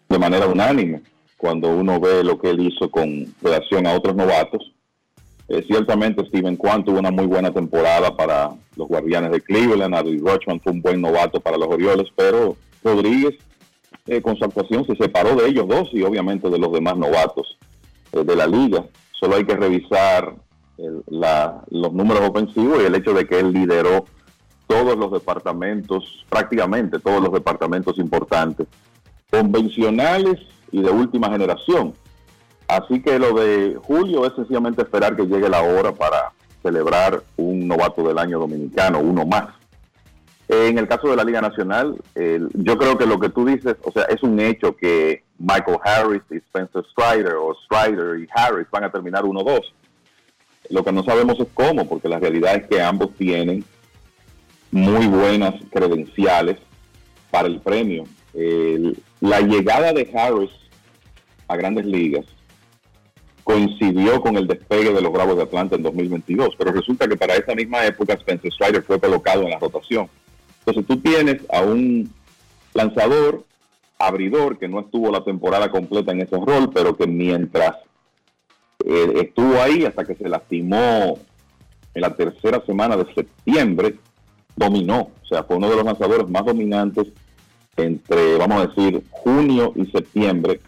de 0.08 0.18
manera 0.18 0.46
unánime 0.46 1.00
cuando 1.38 1.68
uno 1.68 1.98
ve 1.98 2.22
lo 2.22 2.38
que 2.38 2.50
él 2.50 2.60
hizo 2.60 2.90
con 2.90 3.26
relación 3.40 3.86
a 3.86 3.94
otros 3.94 4.14
novatos. 4.14 4.74
Eh, 5.48 5.64
ciertamente 5.66 6.26
Steven 6.26 6.56
Kwan 6.56 6.84
tuvo 6.84 6.98
una 6.98 7.10
muy 7.10 7.26
buena 7.26 7.50
temporada 7.50 8.14
para 8.14 8.50
los 8.76 8.86
Guardianes 8.86 9.30
de 9.30 9.40
Cleveland, 9.40 9.94
Adley 9.94 10.18
Rochman 10.18 10.60
fue 10.60 10.72
un 10.72 10.82
buen 10.82 11.00
novato 11.00 11.40
para 11.40 11.56
los 11.56 11.68
Orioles, 11.68 12.08
pero 12.14 12.56
Rodríguez 12.84 13.34
eh, 14.06 14.20
con 14.20 14.36
su 14.36 14.44
actuación 14.44 14.84
se 14.84 14.96
separó 14.96 15.36
de 15.36 15.48
ellos 15.48 15.66
dos 15.68 15.88
y 15.92 16.02
obviamente 16.02 16.50
de 16.50 16.58
los 16.58 16.72
demás 16.72 16.98
novatos 16.98 17.56
de 18.12 18.36
la 18.36 18.46
liga. 18.46 18.84
Solo 19.12 19.36
hay 19.36 19.44
que 19.44 19.54
revisar 19.54 20.34
los 20.76 21.92
números 21.92 22.28
ofensivos 22.28 22.82
y 22.82 22.86
el 22.86 22.94
hecho 22.94 23.12
de 23.12 23.26
que 23.26 23.40
él 23.40 23.52
lideró 23.52 24.06
todos 24.68 24.96
los 24.96 25.10
departamentos, 25.10 26.24
prácticamente 26.28 27.00
todos 27.00 27.20
los 27.20 27.32
departamentos 27.32 27.98
importantes, 27.98 28.68
convencionales 29.30 30.38
y 30.70 30.82
de 30.82 30.90
última 30.90 31.28
generación. 31.30 31.94
Así 32.68 33.02
que 33.02 33.18
lo 33.18 33.32
de 33.32 33.76
Julio 33.82 34.26
es 34.26 34.34
sencillamente 34.34 34.82
esperar 34.82 35.16
que 35.16 35.26
llegue 35.26 35.48
la 35.48 35.62
hora 35.62 35.92
para 35.92 36.32
celebrar 36.62 37.22
un 37.36 37.66
novato 37.66 38.06
del 38.06 38.18
año 38.18 38.38
dominicano, 38.38 39.00
uno 39.00 39.24
más. 39.24 39.48
En 40.48 40.78
el 40.78 40.86
caso 40.86 41.08
de 41.08 41.16
la 41.16 41.24
Liga 41.24 41.40
Nacional, 41.40 41.96
yo 42.14 42.78
creo 42.78 42.96
que 42.98 43.06
lo 43.06 43.18
que 43.18 43.30
tú 43.30 43.44
dices, 43.46 43.76
o 43.82 43.90
sea, 43.90 44.04
es 44.04 44.22
un 44.22 44.38
hecho 44.38 44.76
que 44.76 45.24
Michael 45.38 45.78
Harris 45.82 46.22
y 46.30 46.36
Spencer 46.36 46.84
Strider 46.90 47.34
o 47.34 47.54
Strider 47.64 48.20
y 48.20 48.28
Harris 48.34 48.66
van 48.70 48.84
a 48.84 48.92
terminar 48.92 49.24
1-2. 49.24 49.60
Lo 50.70 50.84
que 50.84 50.92
no 50.92 51.02
sabemos 51.04 51.40
es 51.40 51.48
cómo, 51.54 51.88
porque 51.88 52.08
la 52.08 52.18
realidad 52.18 52.56
es 52.56 52.66
que 52.66 52.82
ambos 52.82 53.14
tienen 53.14 53.64
muy 54.70 55.06
buenas 55.06 55.54
credenciales 55.70 56.58
para 57.30 57.48
el 57.48 57.60
premio. 57.60 58.04
La 59.20 59.40
llegada 59.40 59.92
de 59.92 60.10
Harris 60.14 60.50
a 61.48 61.56
grandes 61.56 61.86
ligas 61.86 62.24
coincidió 63.48 64.20
con 64.20 64.36
el 64.36 64.46
despegue 64.46 64.92
de 64.92 65.00
los 65.00 65.10
Bravos 65.10 65.36
de 65.36 65.44
Atlanta 65.44 65.74
en 65.74 65.82
2022, 65.82 66.54
pero 66.58 66.70
resulta 66.70 67.08
que 67.08 67.16
para 67.16 67.34
esa 67.34 67.54
misma 67.54 67.86
época 67.86 68.12
Spencer 68.12 68.52
Strider 68.52 68.82
fue 68.82 69.00
colocado 69.00 69.42
en 69.44 69.50
la 69.50 69.58
rotación. 69.58 70.06
Entonces 70.58 70.86
tú 70.86 71.00
tienes 71.00 71.40
a 71.50 71.62
un 71.62 72.12
lanzador, 72.74 73.46
abridor, 73.98 74.58
que 74.58 74.68
no 74.68 74.80
estuvo 74.80 75.10
la 75.10 75.24
temporada 75.24 75.70
completa 75.70 76.12
en 76.12 76.20
ese 76.20 76.36
rol, 76.36 76.70
pero 76.74 76.94
que 76.94 77.06
mientras 77.06 77.74
eh, 78.84 79.12
estuvo 79.22 79.60
ahí 79.62 79.86
hasta 79.86 80.04
que 80.04 80.14
se 80.14 80.28
lastimó 80.28 81.18
en 81.94 82.02
la 82.02 82.14
tercera 82.14 82.62
semana 82.66 82.98
de 82.98 83.14
septiembre, 83.14 83.96
dominó. 84.58 85.10
O 85.22 85.26
sea, 85.26 85.44
fue 85.44 85.56
uno 85.56 85.70
de 85.70 85.76
los 85.76 85.84
lanzadores 85.84 86.28
más 86.28 86.44
dominantes 86.44 87.06
entre, 87.76 88.36
vamos 88.36 88.62
a 88.62 88.66
decir, 88.66 89.02
junio 89.10 89.72
y 89.76 89.86
septiembre 89.86 90.60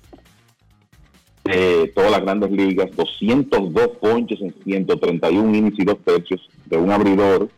de 1.45 1.91
todas 1.95 2.11
las 2.11 2.21
grandes 2.21 2.51
ligas, 2.51 2.91
202 2.95 3.89
ponches 4.01 4.41
en 4.41 4.55
131 4.62 5.55
innings 5.55 5.79
y 5.79 5.85
dos 5.85 5.99
tercios 6.05 6.49
de 6.67 6.77
un 6.77 6.91
abridor, 6.91 7.49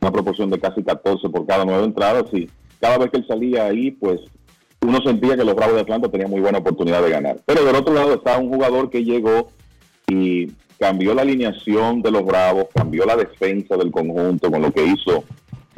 una 0.00 0.10
proporción 0.10 0.50
de 0.50 0.58
casi 0.58 0.82
14 0.82 1.28
por 1.28 1.46
cada 1.46 1.64
nueve 1.64 1.84
entradas 1.84 2.24
y 2.32 2.50
cada 2.80 2.98
vez 2.98 3.10
que 3.10 3.18
él 3.18 3.26
salía 3.28 3.66
ahí, 3.66 3.90
pues 3.90 4.20
uno 4.80 5.00
sentía 5.02 5.36
que 5.36 5.44
los 5.44 5.54
Bravos 5.54 5.74
de 5.74 5.82
Atlanta 5.82 6.08
tenían 6.08 6.30
muy 6.30 6.40
buena 6.40 6.58
oportunidad 6.58 7.02
de 7.02 7.10
ganar. 7.10 7.40
Pero 7.44 7.64
del 7.64 7.76
otro 7.76 7.94
lado 7.94 8.14
está 8.14 8.38
un 8.38 8.48
jugador 8.48 8.90
que 8.90 9.04
llegó 9.04 9.50
y 10.06 10.52
cambió 10.78 11.14
la 11.14 11.22
alineación 11.22 12.02
de 12.02 12.10
los 12.10 12.24
Bravos, 12.24 12.66
cambió 12.74 13.04
la 13.04 13.16
defensa 13.16 13.76
del 13.76 13.90
conjunto 13.90 14.50
con 14.50 14.62
lo 14.62 14.72
que 14.72 14.84
hizo 14.84 15.24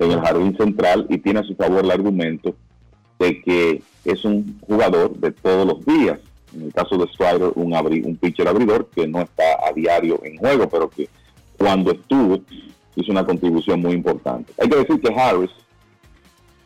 en 0.05 0.13
el 0.13 0.21
jardín 0.21 0.57
central 0.57 1.07
y 1.09 1.19
tiene 1.19 1.41
a 1.41 1.45
su 1.45 1.55
favor 1.55 1.85
el 1.85 1.91
argumento 1.91 2.55
de 3.19 3.41
que 3.43 3.83
es 4.05 4.25
un 4.25 4.59
jugador 4.61 5.15
de 5.17 5.31
todos 5.31 5.67
los 5.67 5.85
días. 5.85 6.19
En 6.55 6.63
el 6.63 6.73
caso 6.73 6.97
de 6.99 7.07
Strider, 7.13 7.53
un, 7.55 7.73
abri- 7.73 8.05
un 8.05 8.17
pitcher 8.17 8.49
abridor 8.49 8.89
que 8.95 9.07
no 9.07 9.21
está 9.23 9.45
a 9.69 9.73
diario 9.73 10.21
en 10.25 10.37
juego, 10.39 10.69
pero 10.69 10.89
que 10.91 11.09
cuando 11.59 11.93
estuvo 11.93 12.41
hizo 12.97 13.13
una 13.13 13.25
contribución 13.25 13.81
muy 13.81 13.93
importante. 13.93 14.53
Hay 14.61 14.69
que 14.69 14.77
decir 14.77 15.01
que 15.01 15.15
Harris 15.15 15.51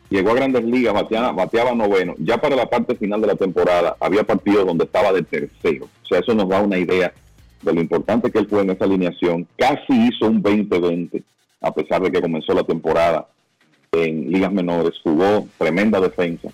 llegó 0.09 0.31
a 0.31 0.35
grandes 0.35 0.63
ligas, 0.63 0.93
bateaba, 0.93 1.31
bateaba 1.33 1.75
noveno. 1.75 2.15
Ya 2.17 2.37
para 2.39 2.55
la 2.55 2.67
parte 2.69 2.95
final 2.95 3.21
de 3.21 3.27
la 3.27 3.35
temporada 3.35 3.95
había 3.99 4.23
partidos 4.23 4.65
donde 4.65 4.85
estaba 4.85 5.11
de 5.11 5.21
tercero. 5.23 5.85
O 6.03 6.07
sea, 6.07 6.19
eso 6.19 6.33
nos 6.33 6.47
da 6.49 6.61
una 6.61 6.77
idea 6.77 7.13
de 7.61 7.73
lo 7.73 7.81
importante 7.81 8.31
que 8.31 8.39
él 8.39 8.47
fue 8.47 8.61
en 8.61 8.69
esa 8.71 8.85
alineación. 8.85 9.47
Casi 9.57 9.93
hizo 9.93 10.27
un 10.27 10.41
20-20, 10.41 11.23
a 11.61 11.73
pesar 11.73 12.01
de 12.01 12.11
que 12.11 12.21
comenzó 12.21 12.53
la 12.53 12.63
temporada 12.63 13.27
en 13.91 14.31
ligas 14.31 14.51
menores, 14.51 14.93
jugó 15.03 15.47
tremenda 15.57 15.99
defensa. 15.99 16.49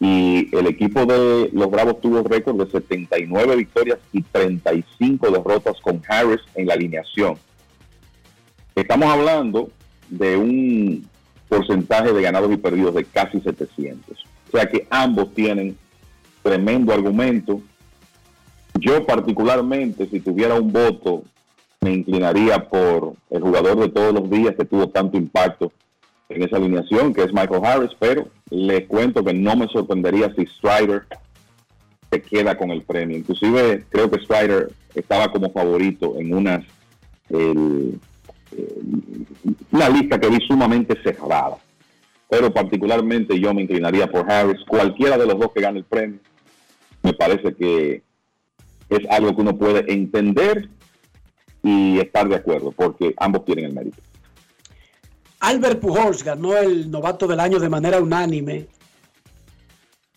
Y 0.00 0.48
el 0.56 0.66
equipo 0.66 1.06
de 1.06 1.50
los 1.52 1.70
Bravos 1.70 2.00
tuvo 2.00 2.22
récord 2.24 2.56
de 2.56 2.70
79 2.70 3.56
victorias 3.56 3.98
y 4.12 4.22
35 4.22 5.30
derrotas 5.30 5.80
con 5.80 6.02
Harris 6.08 6.40
en 6.56 6.66
la 6.66 6.74
alineación. 6.74 7.36
Estamos 8.74 9.08
hablando 9.08 9.70
de 10.08 10.36
un 10.36 11.08
porcentaje 11.48 12.12
de 12.12 12.22
ganados 12.22 12.50
y 12.52 12.56
perdidos 12.56 12.94
de 12.94 13.04
casi 13.04 13.40
700. 13.40 14.26
O 14.48 14.56
sea 14.56 14.66
que 14.66 14.86
ambos 14.90 15.32
tienen 15.34 15.76
tremendo 16.42 16.92
argumento. 16.92 17.60
Yo 18.74 19.06
particularmente, 19.06 20.08
si 20.08 20.20
tuviera 20.20 20.54
un 20.54 20.72
voto, 20.72 21.22
me 21.82 21.92
inclinaría 21.92 22.68
por 22.68 23.14
el 23.30 23.42
jugador 23.42 23.78
de 23.80 23.88
todos 23.88 24.14
los 24.14 24.30
días 24.30 24.54
que 24.56 24.64
tuvo 24.64 24.88
tanto 24.88 25.18
impacto 25.18 25.72
en 26.28 26.42
esa 26.44 26.56
alineación, 26.56 27.12
que 27.12 27.22
es 27.24 27.32
Michael 27.32 27.64
Harris, 27.64 27.90
pero 27.98 28.28
le 28.50 28.86
cuento 28.86 29.24
que 29.24 29.34
no 29.34 29.56
me 29.56 29.66
sorprendería 29.68 30.32
si 30.34 30.46
Strider 30.46 31.02
se 32.10 32.22
queda 32.22 32.56
con 32.56 32.70
el 32.70 32.82
premio. 32.82 33.18
Inclusive 33.18 33.84
creo 33.90 34.10
que 34.10 34.20
Strider 34.20 34.70
estaba 34.94 35.30
como 35.32 35.50
favorito 35.50 36.14
en 36.18 36.32
unas 36.32 36.64
el- 37.28 37.98
el- 38.52 39.26
una 39.72 39.88
lista 39.88 40.20
que 40.20 40.28
vi 40.28 40.38
sumamente 40.46 40.96
cerrada. 41.02 41.56
Pero 42.30 42.52
particularmente 42.52 43.38
yo 43.38 43.52
me 43.52 43.62
inclinaría 43.62 44.06
por 44.06 44.30
Harris. 44.30 44.62
Cualquiera 44.66 45.18
de 45.18 45.26
los 45.26 45.38
dos 45.38 45.50
que 45.52 45.60
gane 45.60 45.80
el 45.80 45.84
premio, 45.84 46.18
me 47.02 47.12
parece 47.12 47.54
que 47.54 48.02
es 48.88 49.00
algo 49.10 49.34
que 49.34 49.42
uno 49.42 49.58
puede 49.58 49.92
entender 49.92 50.68
y 51.62 51.98
estar 51.98 52.28
de 52.28 52.36
acuerdo, 52.36 52.72
porque 52.72 53.14
ambos 53.16 53.44
tienen 53.44 53.66
el 53.66 53.72
mérito. 53.72 54.02
Albert 55.40 55.80
Pujols 55.80 56.22
ganó 56.22 56.56
el 56.56 56.90
novato 56.90 57.26
del 57.26 57.40
año 57.40 57.58
de 57.58 57.68
manera 57.68 58.00
unánime 58.00 58.68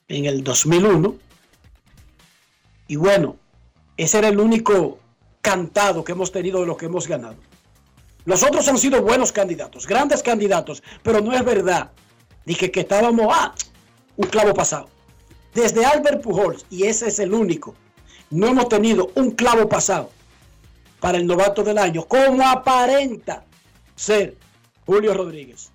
en 0.07 0.25
el 0.25 0.43
2001. 0.43 1.15
Y 2.87 2.95
bueno, 2.95 3.35
ese 3.97 4.19
era 4.19 4.27
el 4.27 4.39
único 4.39 4.99
cantado 5.41 6.03
que 6.03 6.11
hemos 6.11 6.31
tenido 6.31 6.61
de 6.61 6.67
lo 6.67 6.77
que 6.77 6.85
hemos 6.85 7.07
ganado. 7.07 7.37
Los 8.25 8.43
otros 8.43 8.67
han 8.67 8.77
sido 8.77 9.01
buenos 9.01 9.31
candidatos, 9.31 9.87
grandes 9.87 10.23
candidatos, 10.23 10.83
pero 11.03 11.21
no 11.21 11.33
es 11.33 11.43
verdad. 11.43 11.91
Dije 12.45 12.71
que 12.71 12.81
estábamos, 12.81 13.27
ah, 13.31 13.53
un 14.17 14.27
clavo 14.27 14.53
pasado. 14.53 14.89
Desde 15.53 15.85
Albert 15.85 16.21
Pujols, 16.21 16.65
y 16.69 16.83
ese 16.83 17.07
es 17.07 17.19
el 17.19 17.33
único, 17.33 17.75
no 18.29 18.47
hemos 18.47 18.67
tenido 18.69 19.11
un 19.15 19.31
clavo 19.31 19.69
pasado 19.69 20.09
para 21.05 21.19
el 21.19 21.27
novato 21.27 21.63
del 21.63 21.77
año, 21.77 22.07
como 22.07 22.43
aparenta 22.47 23.45
ser 23.95 24.35
Julio 24.87 25.13
Rodríguez. 25.13 25.69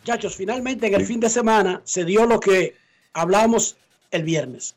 Muchachos, 0.00 0.36
finalmente 0.36 0.86
en 0.86 0.94
el 0.96 1.06
fin 1.06 1.18
de 1.18 1.30
semana 1.30 1.80
se 1.84 2.04
dio 2.04 2.26
lo 2.26 2.38
que 2.38 2.76
hablábamos 3.14 3.78
el 4.10 4.22
viernes. 4.22 4.74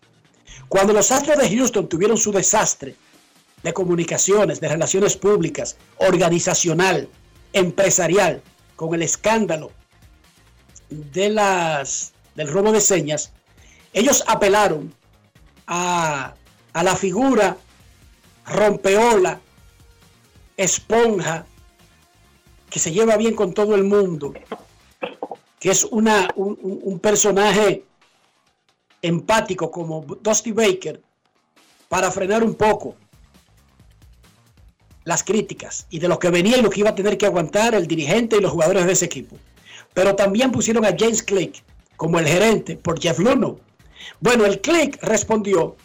Cuando 0.70 0.94
los 0.94 1.12
Astros 1.12 1.38
de 1.38 1.54
Houston 1.54 1.90
tuvieron 1.90 2.16
su 2.16 2.32
desastre 2.32 2.96
de 3.62 3.74
comunicaciones, 3.74 4.62
de 4.62 4.70
relaciones 4.70 5.18
públicas, 5.18 5.76
organizacional, 5.98 7.10
empresarial, 7.52 8.42
con 8.78 8.94
el 8.94 9.02
escándalo 9.02 9.70
de 10.90 11.30
las, 11.30 12.14
del 12.36 12.48
robo 12.48 12.72
de 12.72 12.80
señas, 12.80 13.34
ellos 13.92 14.24
apelaron 14.28 14.94
a, 15.68 16.36
a 16.72 16.84
la 16.84 16.96
figura 16.96 17.58
rompeola, 18.46 19.42
esponja, 20.60 21.46
que 22.70 22.80
se 22.80 22.92
lleva 22.92 23.16
bien 23.16 23.34
con 23.34 23.54
todo 23.54 23.76
el 23.76 23.86
mundo, 23.86 24.34
que 25.60 25.72
es 25.72 25.86
una, 25.86 26.30
un, 26.36 27.00
personaje 27.00 27.86
empático 29.02 29.72
como 29.72 30.02
Dusty 30.22 30.52
Baker, 30.52 31.02
para 31.88 32.12
frenar 32.12 32.44
un 32.44 32.56
poco 32.56 32.96
las 35.06 35.24
críticas 35.24 35.88
y 35.90 36.00
de 36.00 36.10
lo 36.10 36.20
que 36.20 36.30
venía 36.30 36.58
y 36.58 36.62
lo 36.62 36.70
que 36.70 36.82
iba 36.82 36.90
a 36.90 36.96
tener 36.96 37.18
que 37.18 37.26
aguantar 37.26 37.74
el 37.74 37.88
dirigente 37.88 38.36
y 38.38 38.42
los 38.42 38.52
jugadores 38.52 38.86
de 38.86 38.92
ese 38.92 39.06
equipo. 39.06 39.38
Pero 39.94 40.16
también 40.16 40.52
pusieron 40.52 40.86
a 40.86 40.96
James 40.96 41.24
Click 41.24 41.64
como 41.96 42.20
el 42.20 42.28
gerente 42.28 42.76
por 42.76 43.00
Jeff 43.00 43.18
Luno. 43.18 43.60
Bueno, 44.20 44.46
el 44.46 44.60
Click 44.60 45.02
respondió 45.02 45.78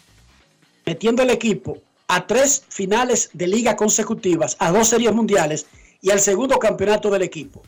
metiendo 0.85 1.23
el 1.23 1.31
equipo 1.31 1.81
a 2.07 2.27
tres 2.27 2.63
finales 2.69 3.29
de 3.33 3.47
liga 3.47 3.75
consecutivas, 3.75 4.55
a 4.59 4.71
dos 4.71 4.89
series 4.89 5.13
mundiales 5.13 5.67
y 6.01 6.11
al 6.11 6.19
segundo 6.19 6.59
campeonato 6.59 7.09
del 7.09 7.23
equipo. 7.23 7.61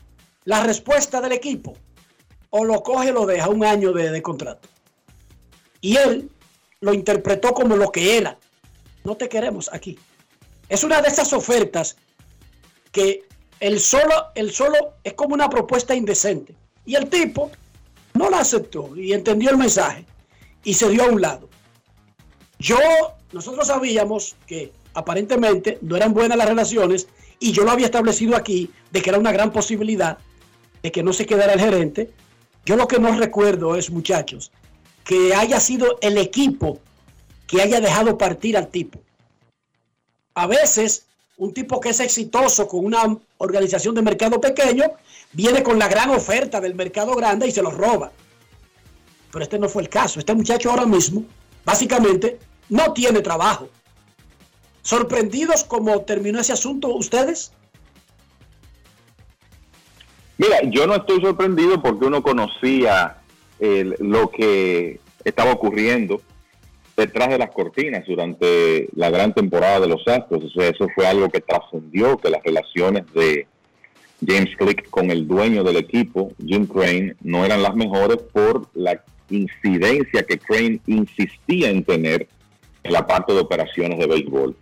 La 0.44 0.62
respuesta 0.62 1.20
del 1.20 1.32
equipo, 1.32 1.76
o 2.50 2.64
lo 2.64 2.82
coge 2.82 3.10
o 3.10 3.14
lo 3.14 3.26
deja 3.26 3.48
un 3.48 3.64
año 3.64 3.92
de, 3.92 4.10
de 4.10 4.22
contrato. 4.22 4.68
Y 5.80 5.96
él 5.96 6.30
lo 6.80 6.94
interpretó 6.94 7.52
como 7.52 7.76
lo 7.76 7.90
que 7.90 8.16
era. 8.16 8.38
No 9.04 9.16
te 9.16 9.28
queremos 9.28 9.70
aquí. 9.72 9.98
Es 10.68 10.84
una 10.84 11.00
de 11.02 11.08
esas 11.08 11.32
ofertas 11.32 11.96
que 12.92 13.24
el 13.60 13.80
solo, 13.80 14.28
el 14.34 14.52
solo 14.52 14.94
es 15.04 15.14
como 15.14 15.34
una 15.34 15.48
propuesta 15.48 15.94
indecente. 15.94 16.54
Y 16.84 16.94
el 16.94 17.08
tipo 17.08 17.50
no 18.14 18.30
la 18.30 18.40
aceptó 18.40 18.96
y 18.96 19.12
entendió 19.12 19.50
el 19.50 19.56
mensaje 19.56 20.04
y 20.64 20.74
se 20.74 20.88
dio 20.88 21.04
a 21.04 21.08
un 21.08 21.20
lado. 21.20 21.48
Yo, 22.58 22.78
nosotros 23.32 23.66
sabíamos 23.66 24.36
que 24.46 24.72
aparentemente 24.94 25.78
no 25.82 25.96
eran 25.96 26.14
buenas 26.14 26.38
las 26.38 26.48
relaciones 26.48 27.08
y 27.38 27.52
yo 27.52 27.64
lo 27.64 27.70
había 27.70 27.86
establecido 27.86 28.36
aquí 28.36 28.70
de 28.90 29.02
que 29.02 29.10
era 29.10 29.18
una 29.18 29.32
gran 29.32 29.52
posibilidad 29.52 30.18
de 30.82 30.92
que 30.92 31.02
no 31.02 31.12
se 31.12 31.26
quedara 31.26 31.52
el 31.52 31.60
gerente. 31.60 32.10
Yo 32.64 32.76
lo 32.76 32.88
que 32.88 32.98
no 32.98 33.16
recuerdo 33.16 33.76
es, 33.76 33.90
muchachos, 33.90 34.50
que 35.04 35.34
haya 35.34 35.60
sido 35.60 35.98
el 36.00 36.18
equipo 36.18 36.80
que 37.46 37.62
haya 37.62 37.80
dejado 37.80 38.18
partir 38.18 38.56
al 38.56 38.68
tipo. 38.68 39.00
A 40.34 40.46
veces 40.46 41.06
un 41.38 41.54
tipo 41.54 41.80
que 41.80 41.90
es 41.90 42.00
exitoso 42.00 42.68
con 42.68 42.84
una 42.84 43.16
organización 43.38 43.94
de 43.94 44.02
mercado 44.02 44.40
pequeño, 44.40 44.84
viene 45.32 45.62
con 45.62 45.78
la 45.78 45.88
gran 45.88 46.10
oferta 46.10 46.60
del 46.60 46.74
mercado 46.74 47.14
grande 47.14 47.46
y 47.46 47.52
se 47.52 47.62
lo 47.62 47.70
roba. 47.70 48.10
Pero 49.30 49.42
este 49.42 49.58
no 49.58 49.68
fue 49.68 49.82
el 49.82 49.88
caso. 49.88 50.18
Este 50.18 50.34
muchacho 50.34 50.70
ahora 50.70 50.84
mismo, 50.84 51.24
básicamente, 51.64 52.38
no 52.68 52.92
tiene 52.92 53.20
trabajo. 53.20 53.68
¿Sorprendidos 54.82 55.64
como 55.64 56.00
terminó 56.02 56.40
ese 56.40 56.52
asunto 56.52 56.88
ustedes? 56.88 57.52
Mira, 60.38 60.60
yo 60.64 60.86
no 60.86 60.94
estoy 60.96 61.20
sorprendido 61.20 61.82
porque 61.82 62.06
uno 62.06 62.22
conocía 62.22 63.18
lo 63.58 64.30
que 64.30 65.00
estaba 65.24 65.52
ocurriendo 65.52 66.22
detrás 66.96 67.28
de 67.28 67.38
las 67.38 67.50
cortinas 67.50 68.04
durante 68.06 68.88
la 68.94 69.10
gran 69.10 69.34
temporada 69.34 69.80
de 69.80 69.88
los 69.88 70.06
Astros. 70.06 70.44
O 70.44 70.50
sea, 70.50 70.68
eso 70.68 70.86
fue 70.94 71.06
algo 71.06 71.28
que 71.28 71.40
trascendió, 71.40 72.16
que 72.18 72.30
las 72.30 72.42
relaciones 72.42 73.04
de 73.14 73.46
James 74.26 74.56
Click 74.56 74.88
con 74.90 75.10
el 75.10 75.26
dueño 75.26 75.62
del 75.64 75.76
equipo, 75.76 76.32
Jim 76.44 76.66
Crane, 76.66 77.14
no 77.20 77.44
eran 77.44 77.62
las 77.62 77.74
mejores 77.74 78.18
por 78.32 78.68
la 78.74 79.02
incidencia 79.30 80.22
que 80.22 80.38
Crane 80.38 80.80
insistía 80.86 81.70
en 81.70 81.84
tener 81.84 82.28
la 82.90 83.06
parte 83.06 83.32
de 83.32 83.40
operaciones 83.40 83.98
de 83.98 84.06
béisbol. 84.06 84.56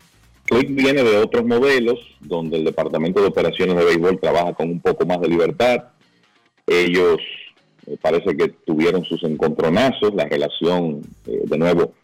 Click 0.45 0.69
viene 0.75 1.03
de 1.03 1.19
otros 1.19 1.45
modelos 1.45 1.99
donde 2.21 2.59
el 2.59 2.65
departamento 2.65 3.21
de 3.21 3.29
operaciones 3.29 3.77
de 3.77 3.85
béisbol 3.85 4.21
trabaja 4.21 4.55
con 4.55 4.71
un 4.71 4.81
poco 4.81 5.05
más 5.05 5.21
de 5.21 5.29
libertad. 5.29 5.85
Ellos 6.67 7.19
eh, 7.87 7.97
parece 8.01 8.37
que 8.37 8.49
tuvieron 8.49 9.05
sus 9.05 9.23
encontronazos, 9.25 10.15
la 10.15 10.27
relación 10.27 11.03
eh, 11.27 11.43
de 11.45 11.59
nuevo 11.59 11.95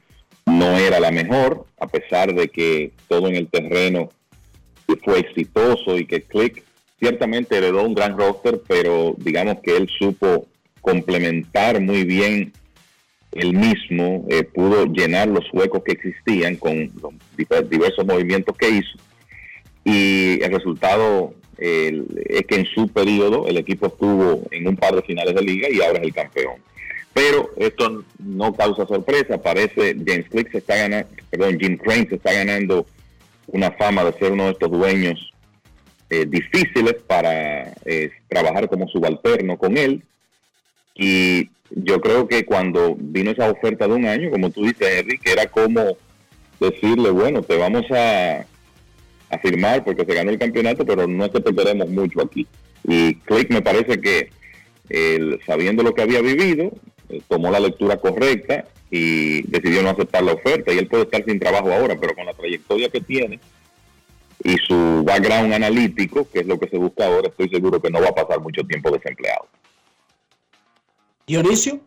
no 0.47 0.77
era 0.77 0.99
la 0.99 1.13
mejor, 1.13 1.67
a 1.79 1.87
pesar 1.87 2.35
de 2.35 2.49
que 2.49 2.93
todo 3.09 3.29
en 3.29 3.37
el 3.37 3.49
terreno 3.49 4.09
fue 5.05 5.21
exitoso 5.21 5.97
y 5.97 6.07
que 6.07 6.23
Click 6.23 6.63
ciertamente 6.99 7.57
heredó 7.57 7.83
un 7.83 7.95
gran 7.95 8.17
roster, 8.17 8.61
pero 8.67 9.15
digamos 9.19 9.59
que 9.63 9.77
él 9.77 9.89
supo 9.99 10.47
complementar 10.81 11.81
muy 11.81 12.05
bien 12.05 12.53
él 13.33 13.55
mismo, 13.55 14.25
eh, 14.29 14.45
pudo 14.45 14.87
llenar 14.87 15.29
los 15.29 15.45
huecos 15.53 15.83
que 15.85 15.93
existían 15.93 16.57
con 16.57 16.91
los 17.01 17.13
diver- 17.37 17.69
diversos 17.69 18.07
movimientos 18.07 18.57
que 18.57 18.69
hizo 18.69 18.99
y 19.85 20.43
el 20.43 20.53
resultado 20.53 21.35
es 21.59 22.47
que 22.47 22.57
en 22.57 22.67
su 22.67 22.89
periodo 22.89 23.47
el 23.47 23.57
equipo 23.57 23.87
estuvo 23.87 24.43
en 24.51 24.67
un 24.67 24.77
par 24.77 24.97
de 24.97 25.03
finales 25.03 25.35
de 25.35 25.43
liga 25.43 25.69
y 25.71 25.81
ahora 25.81 26.01
es 26.01 26.07
el 26.07 26.13
campeón. 26.13 26.55
Pero 27.15 27.51
esto 27.57 28.05
no 28.19 28.53
causa 28.55 28.85
sorpresa, 28.87 29.41
parece 29.41 29.95
James 30.05 30.29
Click 30.29 30.51
se 30.51 30.59
está 30.59 30.77
ganando, 30.77 31.09
perdón, 31.31 31.59
Jim 31.61 31.77
Crane 31.77 32.09
se 32.09 32.17
está 32.17 32.33
ganando 32.33 32.87
una 33.47 33.71
fama 33.73 34.03
de 34.03 34.13
ser 34.15 34.33
uno 34.33 34.47
de 34.47 34.53
estos 34.53 34.71
dueños 34.71 35.33
eh, 36.11 36.27
difíciles 36.27 36.95
para 37.07 37.75
eh, 37.85 38.11
trabajar 38.29 38.69
como 38.69 38.89
subalterno 38.89 39.57
con 39.57 39.77
él. 39.77 40.03
Y 40.97 41.49
yo 41.75 42.01
creo 42.01 42.29
que 42.29 42.45
cuando 42.45 42.95
vino 42.99 43.31
esa 43.31 43.51
oferta 43.51 43.87
de 43.87 43.95
un 43.95 44.07
año, 44.07 44.31
como 44.31 44.51
tú 44.51 44.63
dices, 44.63 44.89
Henry, 44.99 45.19
que 45.19 45.33
era 45.33 45.47
como 45.47 45.97
decirle, 46.61 47.11
bueno, 47.11 47.43
te 47.43 47.57
vamos 47.57 47.85
a, 47.91 48.45
a 49.31 49.39
firmar 49.39 49.85
porque 49.85 50.05
se 50.05 50.15
ganó 50.15 50.31
el 50.31 50.39
campeonato, 50.39 50.85
pero 50.85 51.07
no 51.07 51.31
te 51.31 51.55
queremos 51.55 51.89
mucho 51.89 52.23
aquí. 52.23 52.47
Y 52.85 53.15
Click 53.17 53.51
me 53.51 53.63
parece 53.63 54.01
que 54.01 54.31
él, 54.89 55.41
sabiendo 55.47 55.83
lo 55.83 55.95
que 55.95 56.03
había 56.03 56.21
vivido, 56.21 56.73
eh, 57.09 57.21
tomó 57.29 57.51
la 57.51 57.61
lectura 57.61 57.97
correcta 57.97 58.67
y 58.91 59.43
decidió 59.43 59.83
no 59.83 59.91
aceptar 59.91 60.23
la 60.23 60.35
oferta. 60.35 60.73
Y 60.73 60.79
él 60.79 60.89
puede 60.89 61.05
estar 61.05 61.25
sin 61.25 61.41
trabajo 61.41 61.73
ahora, 61.73 61.97
pero 61.99 62.15
con 62.15 62.27
la 62.27 62.35
trayectoria 62.35 62.89
que 62.91 63.01
tiene 63.01 63.41
y 64.45 64.57
su 64.67 65.03
background 65.05 65.53
analítico, 65.53 66.29
que 66.29 66.41
es 66.41 66.47
lo 66.47 66.59
que 66.59 66.69
se 66.69 66.77
busca 66.77 67.07
ahora, 67.07 67.29
estoy 67.29 67.49
seguro 67.49 67.81
que 67.81 67.91
no 67.91 68.01
va 68.01 68.09
a 68.09 68.15
pasar 68.15 68.41
mucho 68.41 68.65
tiempo 68.65 68.91
desempleado. 68.91 69.47
Dionisio. 71.33 71.81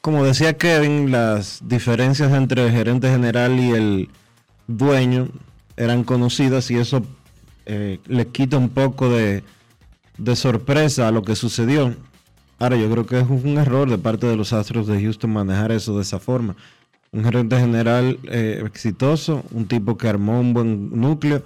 Como 0.00 0.22
decía 0.22 0.56
Kevin, 0.56 1.10
las 1.10 1.62
diferencias 1.66 2.32
entre 2.32 2.66
el 2.66 2.70
gerente 2.70 3.10
general 3.10 3.58
y 3.58 3.70
el 3.72 4.08
dueño 4.68 5.30
eran 5.76 6.04
conocidas 6.04 6.70
y 6.70 6.76
eso 6.76 7.02
eh, 7.66 7.98
le 8.06 8.28
quita 8.28 8.56
un 8.56 8.68
poco 8.68 9.08
de, 9.08 9.42
de 10.16 10.36
sorpresa 10.36 11.08
a 11.08 11.10
lo 11.10 11.22
que 11.22 11.34
sucedió. 11.34 11.96
Ahora, 12.60 12.76
yo 12.76 12.88
creo 12.88 13.04
que 13.04 13.18
es 13.18 13.28
un 13.28 13.58
error 13.58 13.90
de 13.90 13.98
parte 13.98 14.28
de 14.28 14.36
los 14.36 14.52
Astros 14.52 14.86
de 14.86 15.02
Houston 15.02 15.32
manejar 15.32 15.72
eso 15.72 15.96
de 15.96 16.02
esa 16.02 16.20
forma. 16.20 16.54
Un 17.10 17.24
gerente 17.24 17.58
general 17.58 18.20
eh, 18.30 18.62
exitoso, 18.64 19.42
un 19.50 19.66
tipo 19.66 19.98
que 19.98 20.06
armó 20.06 20.38
un 20.38 20.54
buen 20.54 21.00
núcleo, 21.00 21.42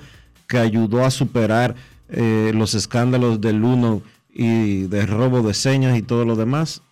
que 0.47 0.59
ayudó 0.59 1.03
a 1.03 1.11
superar 1.11 1.75
eh, 2.11 2.53
los 2.55 2.75
escándalos 2.75 3.41
del 3.41 3.65
uno 3.65 4.03
y 4.37 4.83
de 4.83 5.07
robo 5.07 5.43
de 5.43 5.55
señas 5.55 5.97
y 5.97 6.03
todo 6.03 6.25
lo 6.25 6.37
demás. 6.37 6.83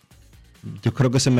Yo 0.82 0.94
creo 0.94 1.10
que 1.10 1.20
se, 1.20 1.30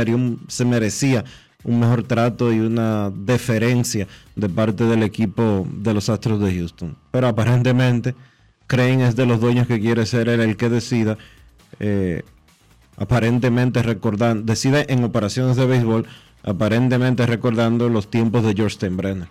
se 0.49 0.65
merecía 0.67 1.25
un 1.65 1.81
mejor 1.81 2.03
trato 2.03 2.53
y 2.53 2.61
una 2.61 3.11
deferencia 3.11 4.07
de 4.37 4.49
parte 4.51 4.85
del 4.85 5.03
equipo 5.03 5.67
de 5.71 5.95
los 5.95 6.11
Astros 6.11 6.41
de 6.41 6.55
Houston. 6.55 6.95
Pero 7.11 7.29
aparentemente 7.29 8.15
Crane 8.67 9.09
es 9.09 9.17
de 9.17 9.25
los 9.25 9.41
dueños 9.41 9.67
que 9.67 9.81
quiere 9.81 10.05
ser 10.05 10.29
él 10.29 10.41
el 10.41 10.57
que 10.57 10.69
decida. 10.69 11.17
eh, 11.81 12.23
aparentemente 12.97 13.83
recordando, 13.83 14.45
decide 14.45 14.87
en 14.89 15.03
operaciones 15.03 15.57
de 15.57 15.67
béisbol, 15.67 16.07
aparentemente 16.45 17.27
recordando 17.27 17.89
los 17.89 18.09
tiempos 18.09 18.45
de 18.45 18.55
George 18.55 18.77
Steinbrenner. 18.77 19.29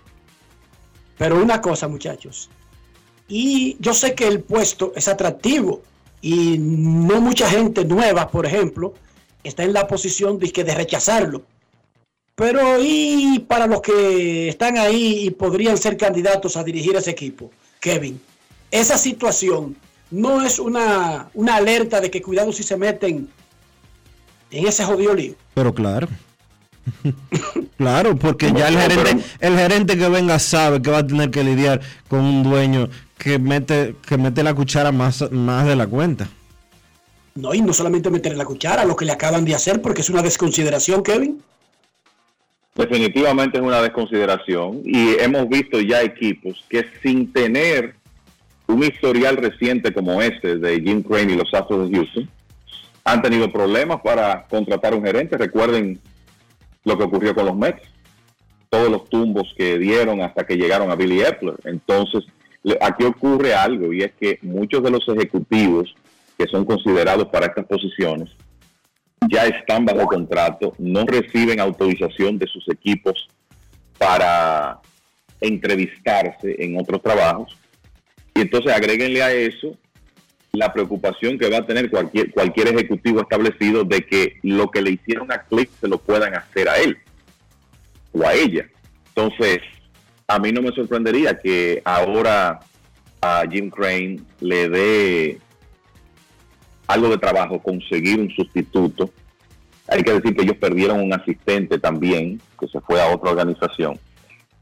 Pero 1.17 1.41
una 1.41 1.61
cosa, 1.61 1.87
muchachos. 1.87 2.49
Y 3.29 3.77
yo 3.79 3.93
sé 3.93 4.15
que 4.15 4.27
el 4.27 4.41
puesto 4.41 4.91
es 4.95 5.07
atractivo 5.07 5.81
y 6.23 6.57
no 6.57 7.19
mucha 7.19 7.49
gente 7.49 7.83
nueva, 7.83 8.29
por 8.29 8.45
ejemplo, 8.45 8.93
está 9.43 9.63
en 9.63 9.73
la 9.73 9.87
posición 9.87 10.39
de, 10.39 10.49
de 10.63 10.73
rechazarlo. 10.73 11.43
Pero 12.33 12.81
y 12.81 13.39
para 13.45 13.67
los 13.67 13.81
que 13.81 14.47
están 14.47 14.77
ahí 14.77 15.25
y 15.25 15.31
podrían 15.31 15.77
ser 15.77 15.97
candidatos 15.97 16.55
a 16.55 16.63
dirigir 16.63 16.95
ese 16.95 17.11
equipo, 17.11 17.51
Kevin, 17.81 18.19
esa 18.71 18.97
situación 18.97 19.75
no 20.11 20.41
es 20.41 20.59
una, 20.59 21.29
una 21.33 21.57
alerta 21.57 21.99
de 21.99 22.09
que 22.09 22.21
cuidado 22.21 22.53
si 22.53 22.63
se 22.63 22.77
meten 22.77 23.27
en 24.49 24.65
ese 24.65 24.85
jodido 24.85 25.13
lío. 25.13 25.35
Pero 25.53 25.73
claro. 25.73 26.07
claro, 27.77 28.15
porque 28.15 28.51
ya 28.53 28.69
el 28.69 28.77
gerente, 28.77 29.25
el 29.41 29.57
gerente 29.57 29.97
que 29.97 30.07
venga 30.07 30.39
sabe 30.39 30.81
que 30.81 30.89
va 30.89 30.99
a 30.99 31.07
tener 31.07 31.31
que 31.31 31.43
lidiar 31.43 31.81
con 32.07 32.21
un 32.21 32.43
dueño 32.43 32.89
que 33.23 33.39
mete, 33.39 33.95
que 34.07 34.17
mete 34.17 34.43
la 34.43 34.53
cuchara 34.53 34.91
más, 34.91 35.31
más 35.31 35.65
de 35.65 35.75
la 35.75 35.87
cuenta. 35.87 36.27
No, 37.35 37.53
y 37.53 37.61
no 37.61 37.73
solamente 37.73 38.09
meterle 38.09 38.37
la 38.37 38.45
cuchara, 38.45 38.85
lo 38.85 38.95
que 38.95 39.05
le 39.05 39.13
acaban 39.13 39.45
de 39.45 39.55
hacer, 39.55 39.81
porque 39.81 40.01
es 40.01 40.09
una 40.09 40.21
desconsideración, 40.21 41.01
Kevin. 41.01 41.41
Definitivamente 42.75 43.57
es 43.57 43.63
una 43.63 43.81
desconsideración 43.81 44.81
y 44.83 45.15
hemos 45.19 45.47
visto 45.47 45.79
ya 45.79 46.01
equipos 46.01 46.65
que 46.69 46.85
sin 47.01 47.31
tener 47.31 47.95
un 48.67 48.83
historial 48.83 49.37
reciente 49.37 49.93
como 49.93 50.21
este 50.21 50.57
de 50.57 50.81
Jim 50.81 51.03
Crane 51.03 51.33
y 51.33 51.35
los 51.35 51.53
Astros 51.53 51.89
de 51.89 51.95
Houston 51.95 52.29
han 53.03 53.21
tenido 53.21 53.51
problemas 53.51 54.01
para 54.01 54.47
contratar 54.47 54.95
un 54.95 55.03
gerente. 55.03 55.37
Recuerden 55.37 55.99
lo 56.83 56.97
que 56.97 57.03
ocurrió 57.03 57.35
con 57.35 57.45
los 57.45 57.55
Mets, 57.55 57.83
todos 58.69 58.89
los 58.89 59.07
tumbos 59.07 59.53
que 59.55 59.77
dieron 59.77 60.21
hasta 60.21 60.45
que 60.45 60.55
llegaron 60.55 60.89
a 60.89 60.95
Billy 60.95 61.21
Epler. 61.21 61.55
Entonces, 61.65 62.25
aquí 62.81 63.03
ocurre 63.03 63.53
algo 63.53 63.91
y 63.91 64.01
es 64.03 64.11
que 64.13 64.39
muchos 64.41 64.81
de 64.83 64.91
los 64.91 65.07
ejecutivos 65.07 65.93
que 66.37 66.47
son 66.47 66.65
considerados 66.65 67.27
para 67.27 67.47
estas 67.47 67.65
posiciones 67.65 68.29
ya 69.29 69.45
están 69.45 69.85
bajo 69.85 70.05
contrato, 70.05 70.73
no 70.77 71.05
reciben 71.05 71.59
autorización 71.59 72.37
de 72.37 72.47
sus 72.47 72.67
equipos 72.69 73.27
para 73.97 74.79
entrevistarse 75.39 76.55
en 76.59 76.79
otros 76.79 77.01
trabajos. 77.01 77.57
Y 78.35 78.41
entonces 78.41 78.73
agréguenle 78.73 79.21
a 79.21 79.31
eso 79.31 79.77
la 80.51 80.71
preocupación 80.71 81.37
que 81.37 81.49
va 81.49 81.57
a 81.57 81.65
tener 81.65 81.89
cualquier, 81.89 82.31
cualquier 82.31 82.67
ejecutivo 82.69 83.21
establecido 83.21 83.83
de 83.83 84.05
que 84.05 84.37
lo 84.43 84.69
que 84.69 84.81
le 84.81 84.91
hicieron 84.91 85.31
a 85.31 85.43
Click 85.43 85.69
se 85.79 85.87
lo 85.87 85.97
puedan 85.97 86.35
hacer 86.35 86.69
a 86.69 86.77
él 86.77 86.97
o 88.11 88.25
a 88.25 88.33
ella. 88.33 88.67
Entonces, 89.15 89.59
a 90.33 90.39
mí 90.39 90.51
no 90.51 90.63
me 90.63 90.71
sorprendería 90.71 91.39
que 91.39 91.81
ahora 91.85 92.59
a 93.21 93.43
Jim 93.49 93.69
Crane 93.69 94.19
le 94.39 94.67
dé 94.67 95.37
algo 96.87 97.09
de 97.09 97.19
trabajo 97.19 97.61
conseguir 97.61 98.19
un 98.19 98.31
sustituto. 98.31 99.11
Hay 99.87 100.01
que 100.01 100.13
decir 100.13 100.35
que 100.35 100.41
ellos 100.41 100.57
perdieron 100.57 101.01
un 101.01 101.13
asistente 101.13 101.77
también, 101.77 102.41
que 102.59 102.67
se 102.67 102.81
fue 102.81 102.99
a 102.99 103.13
otra 103.13 103.29
organización, 103.29 103.99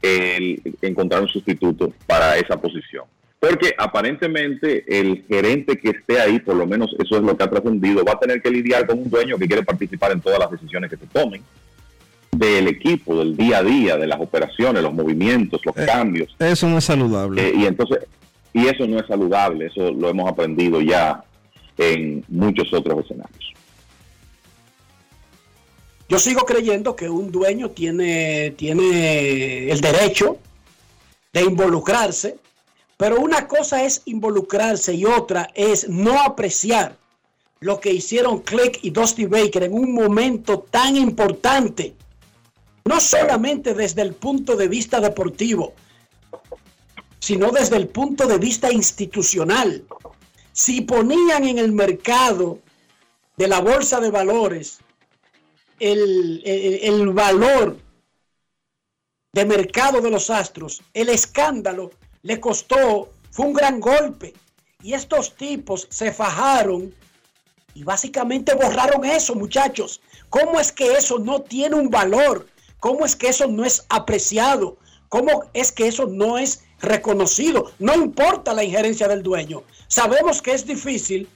el 0.02 0.60
encontrar 0.82 1.22
un 1.22 1.28
sustituto 1.28 1.90
para 2.06 2.36
esa 2.36 2.60
posición. 2.60 3.06
Porque 3.40 3.74
aparentemente 3.78 4.84
el 4.86 5.24
gerente 5.26 5.78
que 5.78 5.90
esté 5.90 6.20
ahí, 6.20 6.38
por 6.38 6.54
lo 6.54 6.66
menos 6.66 6.94
eso 7.02 7.16
es 7.16 7.22
lo 7.22 7.34
que 7.34 7.44
ha 7.44 7.50
trascendido, 7.50 8.04
va 8.04 8.12
a 8.12 8.20
tener 8.20 8.42
que 8.42 8.50
lidiar 8.50 8.86
con 8.86 8.98
un 8.98 9.08
dueño 9.08 9.38
que 9.38 9.46
quiere 9.46 9.62
participar 9.62 10.12
en 10.12 10.20
todas 10.20 10.38
las 10.38 10.50
decisiones 10.50 10.90
que 10.90 10.98
se 10.98 11.06
tomen. 11.06 11.42
Del 12.32 12.66
equipo, 12.68 13.16
del 13.16 13.36
día 13.36 13.58
a 13.58 13.62
día, 13.62 13.96
de 13.96 14.06
las 14.06 14.20
operaciones, 14.20 14.82
los 14.82 14.92
movimientos, 14.94 15.60
los 15.64 15.76
Eh, 15.76 15.84
cambios. 15.86 16.34
Eso 16.38 16.66
no 16.68 16.78
es 16.78 16.84
saludable. 16.84 17.46
Eh, 17.46 17.52
y 17.58 17.66
entonces, 17.66 17.98
y 18.54 18.66
eso 18.66 18.86
no 18.86 18.98
es 18.98 19.06
saludable, 19.06 19.66
eso 19.66 19.92
lo 19.92 20.08
hemos 20.08 20.28
aprendido 20.28 20.80
ya 20.80 21.22
en 21.76 22.24
muchos 22.28 22.72
otros 22.72 23.04
escenarios. 23.04 23.52
Yo 26.08 26.18
sigo 26.18 26.44
creyendo 26.44 26.96
que 26.96 27.08
un 27.08 27.30
dueño 27.30 27.70
tiene, 27.70 28.52
tiene 28.56 29.70
el 29.70 29.80
derecho 29.80 30.38
de 31.32 31.42
involucrarse, 31.42 32.36
pero 32.96 33.18
una 33.20 33.46
cosa 33.46 33.84
es 33.84 34.02
involucrarse 34.06 34.94
y 34.94 35.04
otra 35.04 35.50
es 35.54 35.88
no 35.88 36.20
apreciar 36.20 36.96
lo 37.60 37.78
que 37.80 37.92
hicieron 37.92 38.40
Click 38.40 38.78
y 38.82 38.90
Dusty 38.90 39.26
Baker 39.26 39.62
en 39.64 39.74
un 39.74 39.94
momento 39.94 40.60
tan 40.70 40.96
importante, 40.96 41.94
no 42.84 43.00
solamente 43.00 43.74
desde 43.74 44.02
el 44.02 44.14
punto 44.14 44.56
de 44.56 44.68
vista 44.68 45.00
deportivo, 45.00 45.74
sino 47.18 47.50
desde 47.50 47.76
el 47.76 47.88
punto 47.88 48.26
de 48.26 48.38
vista 48.38 48.72
institucional. 48.72 49.84
Si 50.52 50.80
ponían 50.82 51.44
en 51.44 51.58
el 51.58 51.72
mercado 51.72 52.58
de 53.36 53.48
la 53.48 53.60
bolsa 53.60 54.00
de 54.00 54.10
valores 54.10 54.78
el, 55.78 56.42
el- 56.44 57.08
valor 57.10 57.78
de 59.32 59.44
mercado 59.46 60.00
de 60.00 60.10
los 60.10 60.28
astros, 60.30 60.82
el 60.92 61.08
escándalo 61.08 61.90
le 62.22 62.38
costó, 62.40 63.10
fue 63.30 63.46
un 63.46 63.52
gran 63.52 63.80
golpe. 63.80 64.34
Y 64.82 64.94
estos 64.94 65.34
tipos 65.36 65.86
se 65.90 66.12
fajaron 66.12 66.92
y 67.74 67.84
básicamente 67.84 68.54
borraron 68.54 69.04
eso, 69.04 69.34
muchachos. 69.34 70.00
¿Cómo 70.28 70.60
es 70.60 70.72
que 70.72 70.92
eso 70.94 71.18
no 71.18 71.40
tiene 71.42 71.76
un 71.76 71.88
valor? 71.88 72.46
¿Cómo 72.82 73.06
es 73.06 73.14
que 73.14 73.28
eso 73.28 73.46
no 73.46 73.64
es 73.64 73.86
apreciado? 73.90 74.76
¿Cómo 75.08 75.44
es 75.54 75.70
que 75.70 75.86
eso 75.86 76.06
no 76.06 76.36
es 76.36 76.64
reconocido? 76.80 77.70
No 77.78 77.94
importa 77.94 78.52
la 78.52 78.64
injerencia 78.64 79.06
del 79.06 79.22
dueño. 79.22 79.62
Sabemos 79.86 80.42
que 80.42 80.52
es 80.52 80.66
difícil. 80.66 81.28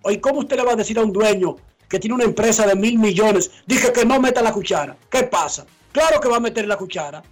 Hoy, 0.00 0.18
¿cómo 0.18 0.38
usted 0.38 0.56
le 0.56 0.62
va 0.64 0.72
a 0.72 0.76
decir 0.76 0.98
a 0.98 1.02
un 1.02 1.12
dueño 1.12 1.56
que 1.90 1.98
tiene 1.98 2.14
una 2.14 2.24
empresa 2.24 2.66
de 2.66 2.74
mil 2.74 2.98
millones? 2.98 3.50
Dije 3.66 3.92
que 3.92 4.06
no 4.06 4.18
meta 4.18 4.40
la 4.40 4.54
cuchara. 4.54 4.96
¿Qué 5.10 5.24
pasa? 5.24 5.66
Claro 5.92 6.18
que 6.20 6.28
va 6.28 6.38
a 6.38 6.40
meter 6.40 6.66
la 6.66 6.78
cuchara. 6.78 7.22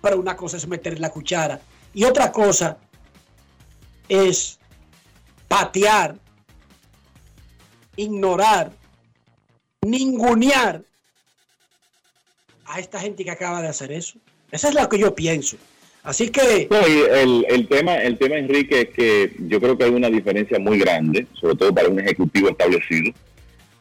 Pero 0.00 0.20
una 0.20 0.36
cosa 0.36 0.56
es 0.56 0.68
meter 0.68 1.00
la 1.00 1.10
cuchara. 1.10 1.60
Y 1.92 2.04
otra 2.04 2.30
cosa 2.30 2.78
es 4.08 4.60
patear, 5.48 6.14
ignorar, 7.96 8.70
ningunear 9.82 10.84
a 12.68 12.78
esta 12.78 13.00
gente 13.00 13.24
que 13.24 13.30
acaba 13.30 13.62
de 13.62 13.68
hacer 13.68 13.92
eso. 13.92 14.18
Esa 14.50 14.68
es 14.68 14.74
lo 14.74 14.88
que 14.88 14.98
yo 14.98 15.14
pienso. 15.14 15.56
Así 16.02 16.30
que 16.30 16.68
No, 16.70 16.80
el, 16.80 17.44
el 17.48 17.68
tema, 17.68 17.96
el 17.96 18.16
tema, 18.16 18.36
Enrique, 18.36 18.82
es 18.82 18.88
que 18.90 19.32
yo 19.40 19.60
creo 19.60 19.76
que 19.76 19.84
hay 19.84 19.90
una 19.90 20.08
diferencia 20.08 20.58
muy 20.58 20.78
grande, 20.78 21.26
sobre 21.34 21.56
todo 21.56 21.74
para 21.74 21.88
un 21.88 21.98
ejecutivo 21.98 22.48
establecido, 22.48 23.12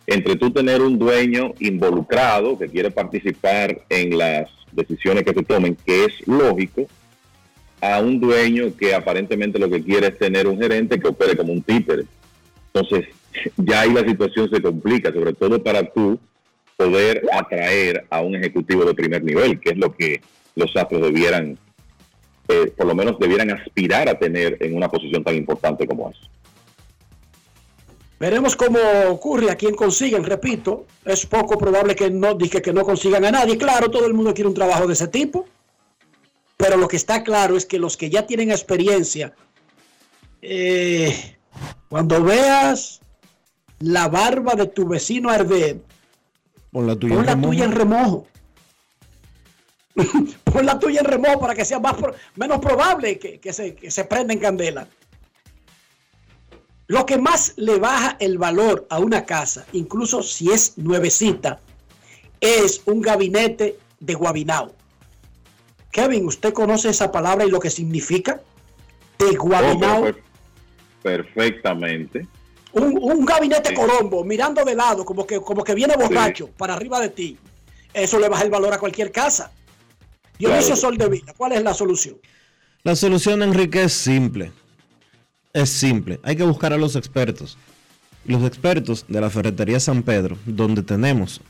entre 0.08 0.36
tú 0.36 0.52
tener 0.52 0.82
un 0.82 0.98
dueño 0.98 1.54
involucrado 1.60 2.58
que 2.58 2.68
quiere 2.68 2.92
participar 2.92 3.82
en 3.90 4.18
las 4.18 4.50
decisiones 4.72 5.24
que 5.24 5.34
se 5.34 5.44
tomen, 5.44 5.78
que 5.86 6.06
es 6.06 6.28
lógico, 6.28 6.88
a 7.82 8.00
un 8.00 8.20
dueño 8.20 8.76
que 8.76 8.94
aparentemente 8.94 9.60
lo 9.60 9.70
que 9.70 9.84
quiere 9.84 10.08
es 10.08 10.18
tener 10.18 10.48
un 10.48 10.60
gerente 10.60 11.00
que 11.00 11.08
opere 11.08 11.38
como 11.38 11.54
un 11.54 11.62
títere. 11.62 12.06
Entonces, 12.74 13.08
ya 13.58 13.82
ahí 13.82 13.94
la 13.94 14.06
situación 14.06 14.50
se 14.50 14.62
complica, 14.62 15.14
sobre 15.14 15.34
todo 15.34 15.62
para 15.62 15.84
tú 15.84 16.20
poder 16.78 17.24
atraer 17.34 18.06
a 18.10 18.22
un 18.22 18.36
ejecutivo 18.36 18.86
de 18.86 18.94
primer 18.94 19.24
nivel, 19.24 19.60
que 19.60 19.72
es 19.72 19.78
lo 19.78 19.94
que 19.94 20.22
los 20.56 20.76
astros 20.76 21.02
debieran 21.02 21.58
eh, 22.50 22.72
por 22.78 22.88
lo 22.88 22.96
menos 22.96 23.20
debieran 23.20 23.52
aspirar 23.52 24.08
a 24.08 24.18
tener 24.18 24.58
en 24.62 24.76
una 24.76 24.90
posición 24.90 25.24
tan 25.24 25.36
importante 25.36 25.86
como 25.86 26.10
esa. 26.10 26.22
veremos 28.20 28.56
cómo 28.56 28.80
ocurre 29.10 29.52
a 29.52 29.56
quien 29.56 29.76
consiguen. 29.76 30.24
Repito, 30.24 30.86
es 31.04 31.26
poco 31.26 31.58
probable 31.58 31.94
que 31.94 32.10
no 32.10 32.36
dije 32.36 32.62
que 32.62 32.72
no 32.72 32.84
consigan 32.84 33.26
a 33.26 33.32
nadie. 33.32 33.58
Claro, 33.58 33.92
todo 33.92 34.06
el 34.08 34.14
mundo 34.14 34.34
quiere 34.34 34.48
un 34.48 34.54
trabajo 34.54 34.88
de 34.88 34.94
ese 34.94 35.10
tipo. 35.10 35.46
Pero 36.56 36.78
lo 36.78 36.88
que 36.88 36.96
está 36.96 37.24
claro 37.24 37.58
es 37.58 37.66
que 37.66 37.80
los 37.80 37.98
que 37.98 38.10
ya 38.10 38.26
tienen 38.26 38.50
experiencia, 38.50 39.34
eh, 40.42 41.36
cuando 41.90 42.24
veas 42.24 43.02
la 43.80 44.08
barba 44.08 44.56
de 44.56 44.68
tu 44.68 44.88
vecino 44.88 45.30
arder, 45.30 45.82
Pon 46.78 46.86
la 46.86 46.96
tuya. 46.96 47.16
pon 47.16 47.26
la 47.26 47.32
Ramón. 47.32 47.50
tuya 47.50 47.66
en 47.66 47.72
remojo. 47.72 48.28
pon 50.44 50.64
la 50.66 50.78
tuya 50.78 51.00
en 51.00 51.06
remojo 51.08 51.40
para 51.40 51.56
que 51.56 51.66
sea 51.66 51.80
más 51.80 51.96
pro- 51.96 52.14
menos 52.36 52.60
probable 52.60 53.18
que, 53.18 53.40
que 53.40 53.52
se, 53.52 53.74
que 53.74 53.90
se 53.90 54.04
prenda 54.06 54.32
en 54.34 54.40
candela. 54.40 54.88
Lo 56.86 57.04
que 57.08 57.18
más 57.18 57.54
le 57.58 57.80
baja 57.80 58.16
el 58.20 58.38
valor 58.38 58.86
a 58.92 59.00
una 59.00 59.26
casa, 59.26 59.66
incluso 59.74 60.22
si 60.22 60.52
es 60.52 60.78
nuevecita, 60.78 61.60
es 62.42 62.84
un 62.86 63.02
gabinete 63.02 63.80
de 64.00 64.14
guabinao. 64.14 64.76
Kevin, 65.92 66.28
¿usted 66.28 66.54
conoce 66.54 66.90
esa 66.90 67.12
palabra 67.12 67.44
y 67.44 67.50
lo 67.50 67.60
que 67.60 67.72
significa? 67.72 68.40
De 69.18 69.36
guabinao. 69.36 70.02
Oh, 70.02 70.04
per- 70.04 70.24
perfectamente. 71.02 72.28
Un, 72.78 72.98
un 73.02 73.26
gabinete 73.26 73.74
colombo 73.74 74.24
mirando 74.24 74.64
de 74.64 74.76
lado, 74.76 75.04
como 75.04 75.26
que, 75.26 75.40
como 75.42 75.64
que 75.64 75.74
viene 75.74 75.96
borracho 75.96 76.50
para 76.58 76.74
arriba 76.74 77.00
de 77.00 77.10
ti. 77.10 77.38
Eso 77.94 78.20
le 78.20 78.30
baja 78.30 78.44
el 78.44 78.50
valor 78.50 78.74
a 78.74 78.78
cualquier 78.80 79.12
casa. 79.12 79.52
Dionisio 80.38 80.76
Claro. 80.76 80.82
Sol 80.82 80.98
de 80.98 81.10
Vila, 81.10 81.34
¿cuál 81.36 81.54
es 81.54 81.64
la 81.64 81.74
solución? 81.74 82.18
La 82.84 82.96
solución, 82.96 83.42
Enrique, 83.42 83.84
es 83.84 83.94
simple. 83.94 84.52
Es 85.54 85.70
simple. 85.70 86.20
Hay 86.24 86.36
que 86.36 86.44
buscar 86.44 86.74
a 86.74 86.78
los 86.78 86.96
expertos. 86.96 87.58
Los 88.26 88.44
expertos 88.44 89.06
de 89.08 89.22
la 89.22 89.30
Ferretería 89.30 89.80
San 89.80 90.04
Pedro, 90.04 90.38
donde 90.46 90.84
tenemos 90.84 91.42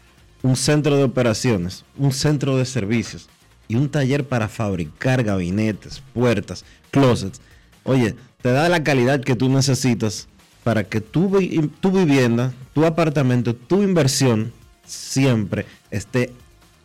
un 0.44 0.56
centro 0.56 0.96
de 0.96 1.04
operaciones, 1.04 1.84
un 1.98 2.14
centro 2.14 2.56
de 2.58 2.66
servicios 2.66 3.28
y 3.68 3.76
un 3.76 3.90
taller 3.90 4.26
para 4.26 4.48
fabricar 4.48 5.24
gabinetes, 5.24 6.02
puertas, 6.14 6.64
closets. 6.92 7.42
Oye, 7.84 8.16
te 8.42 8.52
da 8.52 8.70
la 8.70 8.84
calidad 8.84 9.22
que 9.22 9.36
tú 9.36 9.50
necesitas 9.50 10.28
para 10.68 10.84
que 10.84 11.00
tu, 11.00 11.32
tu 11.80 11.92
vivienda, 11.92 12.52
tu 12.74 12.84
apartamento, 12.84 13.56
tu 13.56 13.84
inversión 13.84 14.52
siempre 14.86 15.66
esté 15.92 16.34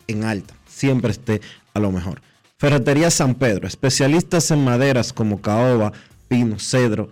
en 0.07 0.23
alta, 0.23 0.53
siempre 0.65 1.11
esté 1.11 1.41
a 1.73 1.81
lo 1.81 1.91
mejor. 1.91 2.21
Ferretería 2.55 3.11
San 3.11 3.35
Pedro, 3.35 3.67
especialistas 3.67 4.51
en 4.51 4.63
maderas 4.63 5.11
como 5.11 5.41
caoba, 5.41 5.91
pino, 6.29 6.59
cedro, 6.59 7.11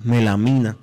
melamina, 0.00 0.76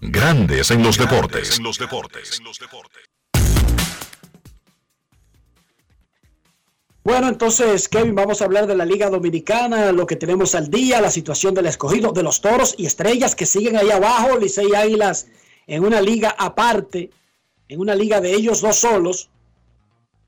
Grandes 0.00 0.70
en 0.70 0.82
los 0.82 0.96
deportes. 0.98 1.60
Bueno, 7.08 7.28
entonces, 7.28 7.88
Kevin, 7.88 8.14
vamos 8.14 8.42
a 8.42 8.44
hablar 8.44 8.66
de 8.66 8.76
la 8.76 8.84
Liga 8.84 9.08
Dominicana, 9.08 9.92
lo 9.92 10.06
que 10.06 10.14
tenemos 10.14 10.54
al 10.54 10.68
día, 10.68 11.00
la 11.00 11.10
situación 11.10 11.54
del 11.54 11.64
escogido, 11.64 12.12
de 12.12 12.22
los 12.22 12.42
toros 12.42 12.74
y 12.76 12.84
estrellas 12.84 13.34
que 13.34 13.46
siguen 13.46 13.78
ahí 13.78 13.90
abajo, 13.90 14.36
Licey 14.36 14.74
Águilas 14.74 15.26
en 15.66 15.86
una 15.86 16.02
liga 16.02 16.36
aparte, 16.36 17.08
en 17.66 17.80
una 17.80 17.94
liga 17.94 18.20
de 18.20 18.34
ellos 18.34 18.60
dos 18.60 18.76
solos, 18.76 19.30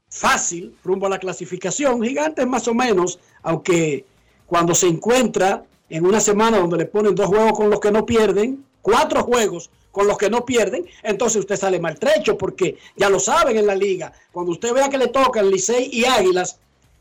fácil, 0.08 0.74
rumbo 0.82 1.04
a 1.04 1.10
la 1.10 1.18
clasificación, 1.18 2.02
gigantes 2.02 2.46
más 2.46 2.66
o 2.66 2.72
menos, 2.72 3.18
aunque 3.42 4.06
cuando 4.46 4.74
se 4.74 4.86
encuentra 4.86 5.62
en 5.90 6.06
una 6.06 6.18
semana 6.18 6.60
donde 6.60 6.78
le 6.78 6.86
ponen 6.86 7.14
dos 7.14 7.26
juegos 7.26 7.52
con 7.58 7.68
los 7.68 7.78
que 7.78 7.92
no 7.92 8.06
pierden, 8.06 8.64
cuatro 8.80 9.22
juegos 9.22 9.68
con 9.92 10.06
los 10.06 10.16
que 10.16 10.30
no 10.30 10.46
pierden, 10.46 10.86
entonces 11.02 11.40
usted 11.40 11.56
sale 11.56 11.78
maltrecho 11.78 12.38
porque 12.38 12.78
ya 12.96 13.10
lo 13.10 13.20
saben 13.20 13.58
en 13.58 13.66
la 13.66 13.74
liga. 13.74 14.14
Cuando 14.32 14.52
usted 14.52 14.72
vea 14.72 14.88
que 14.88 14.96
le 14.96 15.08
tocan 15.08 15.50
Licey 15.50 15.90
y 15.92 16.06
Águilas 16.06 16.58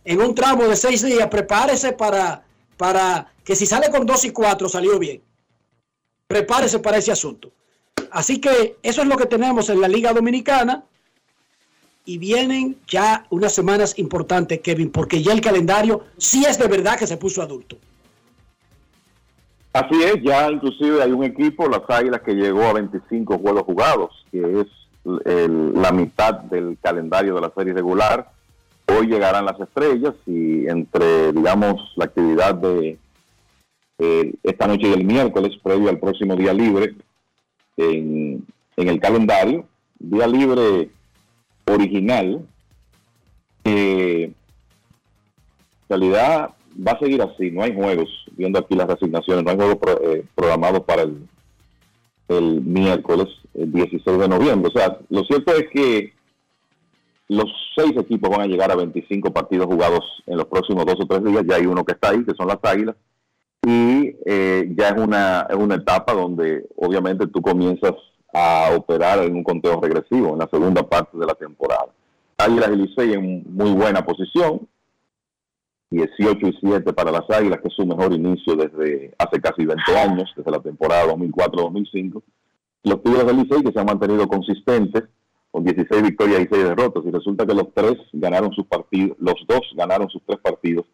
en 0.10 0.22
un 0.22 0.34
tramo 0.34 0.64
de 0.68 0.76
seis 0.76 1.04
días, 1.04 1.28
prepárese 1.28 1.92
para, 1.94 2.44
para 2.78 3.32
que 3.44 3.56
si 3.56 3.68
sale 3.68 3.92
con 3.92 4.08
dos 4.08 4.26
y 4.26 4.32
cuatro 4.32 4.68
salió 4.68 4.98
bien. 4.98 5.22
Prepárese 6.28 6.80
para 6.80 6.98
ese 6.98 7.12
asunto. 7.12 7.52
Así 8.12 8.42
que 8.42 8.78
eso 8.82 9.02
es 9.04 9.08
lo 9.08 9.16
que 9.18 9.28
tenemos 9.28 9.70
en 9.70 9.80
la 9.82 9.88
Liga 9.88 10.12
Dominicana. 10.14 10.84
y 12.06 12.18
vienen 12.18 12.78
ya 12.88 13.28
unas 13.30 13.54
semanas 13.54 14.00
importantes, 14.00 14.62
Kevin, 14.62 14.90
porque 14.92 15.22
ya 15.22 15.32
el 15.32 15.42
calendario 15.42 16.06
sí 16.18 16.44
es 16.44 16.58
de 16.58 16.68
verdad 16.68 16.98
que 16.98 17.06
se 17.06 17.18
puso 17.18 17.44
adulto. 17.44 17.78
Así 19.74 19.94
es, 20.04 20.16
ya 20.24 20.50
inclusive 20.50 21.04
hay 21.04 21.12
un 21.12 21.24
equipo, 21.24 21.68
las 21.70 21.88
Águilas, 21.88 22.22
que 22.22 22.34
llegó 22.34 22.64
a 22.64 22.74
25 22.74 23.38
juegos 23.38 23.62
jugados, 23.64 24.26
que 24.32 24.40
es 24.62 24.68
el- 25.26 25.74
la 25.80 25.92
mitad 25.92 26.34
del 26.34 26.80
calendario 26.82 27.36
de 27.36 27.42
la 27.42 27.52
serie 27.56 27.74
regular. 27.74 28.32
Hoy 28.98 29.08
llegarán 29.08 29.46
las 29.46 29.60
estrellas 29.60 30.14
y 30.26 30.68
entre, 30.68 31.32
digamos, 31.32 31.94
la 31.96 32.06
actividad 32.06 32.56
de 32.56 32.98
eh, 34.00 34.34
esta 34.44 34.68
noche 34.68 34.88
y 34.88 34.94
el 34.94 35.06
miércoles, 35.06 35.58
previo 35.62 35.90
al 35.90 36.00
próximo 36.00 36.36
día 36.36 36.54
libre, 36.54 36.96
en, 37.78 38.46
en 38.78 38.88
el 38.90 39.00
calendario, 39.00 39.66
día 40.00 40.28
libre 40.28 40.90
original, 41.66 42.46
que 43.64 44.24
en 44.24 44.36
realidad 45.90 46.52
va 46.88 46.92
a 46.94 47.00
seguir 47.00 47.22
así, 47.22 47.52
no 47.52 47.64
hay 47.64 47.76
juegos, 47.76 48.10
viendo 48.38 48.60
aquí 48.60 48.76
las 48.76 48.88
resignaciones, 48.88 49.44
no 49.44 49.52
hay 49.52 49.58
juegos 49.58 49.76
pro- 49.78 50.02
eh, 50.04 50.26
programados 50.36 50.82
para 50.82 51.04
el, 51.04 51.28
el 52.30 52.62
miércoles 52.62 53.28
el 53.54 53.72
16 53.72 54.18
de 54.18 54.28
noviembre. 54.28 54.72
O 54.74 54.78
sea, 54.78 54.98
lo 55.10 55.24
cierto 55.26 55.54
es 55.56 55.66
que 55.72 56.14
los 57.30 57.46
seis 57.76 57.94
equipos 57.96 58.30
van 58.30 58.42
a 58.42 58.48
llegar 58.48 58.72
a 58.72 58.76
25 58.76 59.32
partidos 59.32 59.68
jugados 59.68 60.02
en 60.26 60.38
los 60.38 60.48
próximos 60.48 60.86
dos 60.86 60.96
o 61.00 61.06
tres 61.06 61.24
días, 61.24 61.44
ya 61.48 61.56
hay 61.56 61.68
uno 61.68 61.86
que 61.86 61.94
está 61.94 62.10
ahí, 62.10 62.26
que 62.26 62.34
son 62.34 62.48
las 62.48 62.58
Águilas, 62.64 62.96
y 63.66 64.16
eh, 64.26 64.74
ya 64.76 64.90
es 64.90 65.00
una, 65.00 65.46
es 65.48 65.56
una 65.56 65.76
etapa 65.76 66.14
donde 66.14 66.68
obviamente 66.76 67.28
tú 67.28 67.42
comienzas 67.42 67.94
a 68.34 68.72
operar 68.76 69.20
en 69.20 69.36
un 69.36 69.44
conteo 69.44 69.80
regresivo 69.80 70.34
en 70.34 70.40
la 70.40 70.50
segunda 70.52 70.82
parte 70.88 71.18
de 71.18 71.26
la 71.26 71.36
temporada. 71.36 71.90
Águilas 72.38 72.70
y 72.74 72.76
Licey 72.78 73.14
en 73.14 73.44
muy 73.54 73.74
buena 73.74 74.04
posición, 74.04 74.68
18 75.92 76.48
y 76.48 76.58
7 76.62 76.94
para 76.94 77.12
las 77.12 77.30
Águilas, 77.30 77.60
que 77.62 77.68
es 77.68 77.76
su 77.76 77.86
mejor 77.86 78.12
inicio 78.12 78.56
desde 78.56 79.14
hace 79.20 79.40
casi 79.40 79.66
20 79.66 79.98
años, 79.98 80.34
desde 80.36 80.52
la 80.52 80.60
temporada 80.60 81.14
2004-2005. 81.14 82.24
Los 82.86 83.04
Tigres 83.04 83.26
del 83.26 83.38
Licey 83.38 83.64
que 83.64 83.72
se 83.72 83.80
han 83.80 83.86
mantenido 83.86 84.28
consistentes 84.28 85.04
con 85.52 85.64
16 85.64 86.04
victorias 86.04 86.42
y 86.42 86.48
6 86.52 86.64
derrotas, 86.64 87.04
y 87.06 87.12
resulta 87.12 87.46
que 87.46 87.54
los 87.54 87.74
tres 87.74 87.96
ganaron 88.14 88.52
sus 88.54 88.66
partidos, 88.66 89.18
los 89.20 89.36
dos 89.48 89.62
ganaron 89.76 90.10
sus 90.10 90.22
tres 90.26 90.40
partidos 90.40 90.86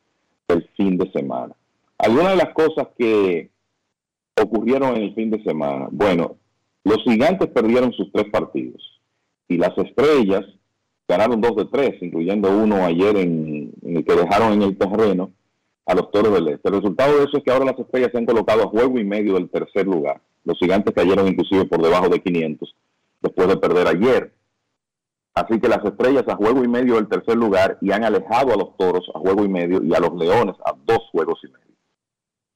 el 0.48 0.68
fin 0.78 0.98
de 0.98 1.12
semana. 1.12 1.54
Algunas 1.98 2.32
de 2.32 2.38
las 2.38 2.54
cosas 2.54 2.88
que 2.98 3.50
ocurrieron 4.42 4.96
en 4.96 5.04
el 5.04 5.16
fin 5.16 5.32
de 5.32 5.44
semana, 5.44 5.88
bueno, 5.92 6.38
los 6.84 7.04
gigantes 7.04 7.50
perdieron 7.50 7.92
sus 7.94 8.12
tres 8.12 8.26
partidos 8.32 8.82
y 9.48 9.58
las 9.58 9.78
estrellas 9.78 10.46
ganaron 11.08 11.42
dos 11.42 11.56
de 11.56 11.66
tres, 11.66 12.02
incluyendo 12.02 12.50
uno 12.50 12.86
ayer 12.86 13.18
en, 13.18 13.72
en 13.82 13.98
el 13.98 14.06
que 14.06 14.16
dejaron 14.16 14.54
en 14.54 14.62
el 14.62 14.78
terreno 14.78 15.32
a 15.86 15.94
los 15.94 16.12
toros 16.12 16.34
del 16.34 16.48
este. 16.48 16.70
El 16.70 16.76
resultado 16.76 17.18
de 17.18 17.26
eso 17.26 17.38
es 17.38 17.44
que 17.44 17.52
ahora 17.52 17.66
las 17.66 17.80
estrellas 17.80 18.10
se 18.12 18.18
han 18.18 18.26
colocado 18.26 18.64
a 18.64 18.68
juego 18.68 19.00
y 19.00 19.04
medio 19.04 19.36
del 19.36 19.50
tercer 19.50 19.86
lugar. 19.86 20.22
Los 20.44 20.58
gigantes 20.58 20.94
cayeron 20.94 21.28
inclusive 21.28 21.66
por 21.66 21.82
debajo 21.82 22.10
de 22.10 22.22
500 22.22 22.76
después 23.22 23.48
de 23.48 23.58
perder 23.58 23.88
ayer. 23.88 24.32
Así 25.36 25.60
que 25.60 25.68
las 25.68 25.84
estrellas 25.84 26.24
a 26.30 26.38
juego 26.38 26.64
y 26.64 26.68
medio 26.70 26.96
del 26.96 27.10
tercer 27.10 27.36
lugar 27.36 27.78
y 27.82 27.92
han 27.92 28.06
alejado 28.06 28.54
a 28.54 28.58
los 28.58 28.78
toros 28.78 29.06
a 29.14 29.20
juego 29.20 29.44
y 29.44 29.50
medio 29.50 29.84
y 29.84 29.94
a 29.94 30.00
los 30.00 30.16
leones 30.16 30.56
a 30.66 30.74
dos 30.86 31.10
juegos 31.12 31.38
y 31.44 31.48
medio. 31.48 31.76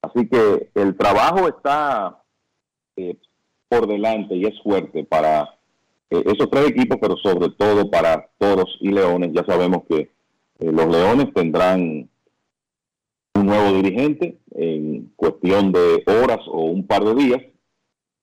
Así 0.02 0.30
que 0.30 0.72
el 0.76 0.96
trabajo 0.96 1.50
está 1.50 2.24
eh, 2.96 3.18
por 3.68 3.86
delante 3.86 4.34
y 4.34 4.46
es 4.46 4.62
fuerte 4.64 5.04
para 5.04 5.42
eh, 6.10 6.24
esos 6.26 6.50
tres 6.50 6.70
equipos, 6.70 6.98
pero 7.02 7.18
sobre 7.18 7.50
todo 7.50 7.92
para 7.92 8.30
toros 8.38 8.78
y 8.80 8.94
leones. 8.94 9.32
Ya 9.34 9.44
sabemos 9.46 9.84
que 9.90 10.00
eh, 10.60 10.72
los 10.72 10.88
leones 10.88 11.34
tendrán 11.34 12.10
un 13.36 13.46
nuevo 13.46 13.74
dirigente 13.74 14.40
en 14.52 15.12
cuestión 15.18 15.74
de 15.74 16.02
horas 16.08 16.40
o 16.48 16.62
un 16.64 16.88
par 16.88 17.04
de 17.04 17.16
días, 17.16 17.42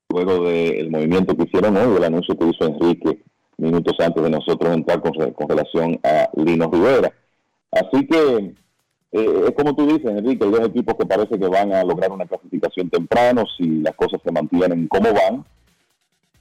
luego 0.09 0.47
del 0.47 0.91
movimiento 0.91 1.37
que 1.37 1.43
hicieron 1.43 1.77
hoy, 1.77 1.99
el 1.99 2.05
anuncio 2.05 2.39
que 2.39 2.47
hizo 2.47 2.65
Enrique 2.65 3.23
minutos 3.59 3.97
antes 4.01 4.23
de 4.23 4.31
nosotros 4.31 4.75
entrar 4.75 5.01
con, 5.01 5.13
con 5.33 5.49
relación 5.49 5.99
a 6.03 6.29
Lino 6.35 6.71
Rivera. 6.71 7.13
Así 7.73 8.07
que 8.07 8.55
eh, 9.13 9.45
es 9.49 9.53
como 9.53 9.75
tú 9.75 9.87
dices, 9.87 10.11
Enrique, 10.11 10.45
hay 10.45 10.51
dos 10.51 10.67
equipos 10.67 10.95
que 10.97 11.07
parece 11.07 11.39
que 11.39 11.49
van 11.49 11.73
a 11.73 11.85
lograr 11.85 12.13
una 12.13 12.27
clasificación 12.27 12.91
temprano 12.91 13.45
si 13.57 13.81
las 13.81 13.95
cosas 13.95 14.21
se 14.23 14.33
mantienen 14.33 14.89
como 14.89 15.09
van. 15.13 15.45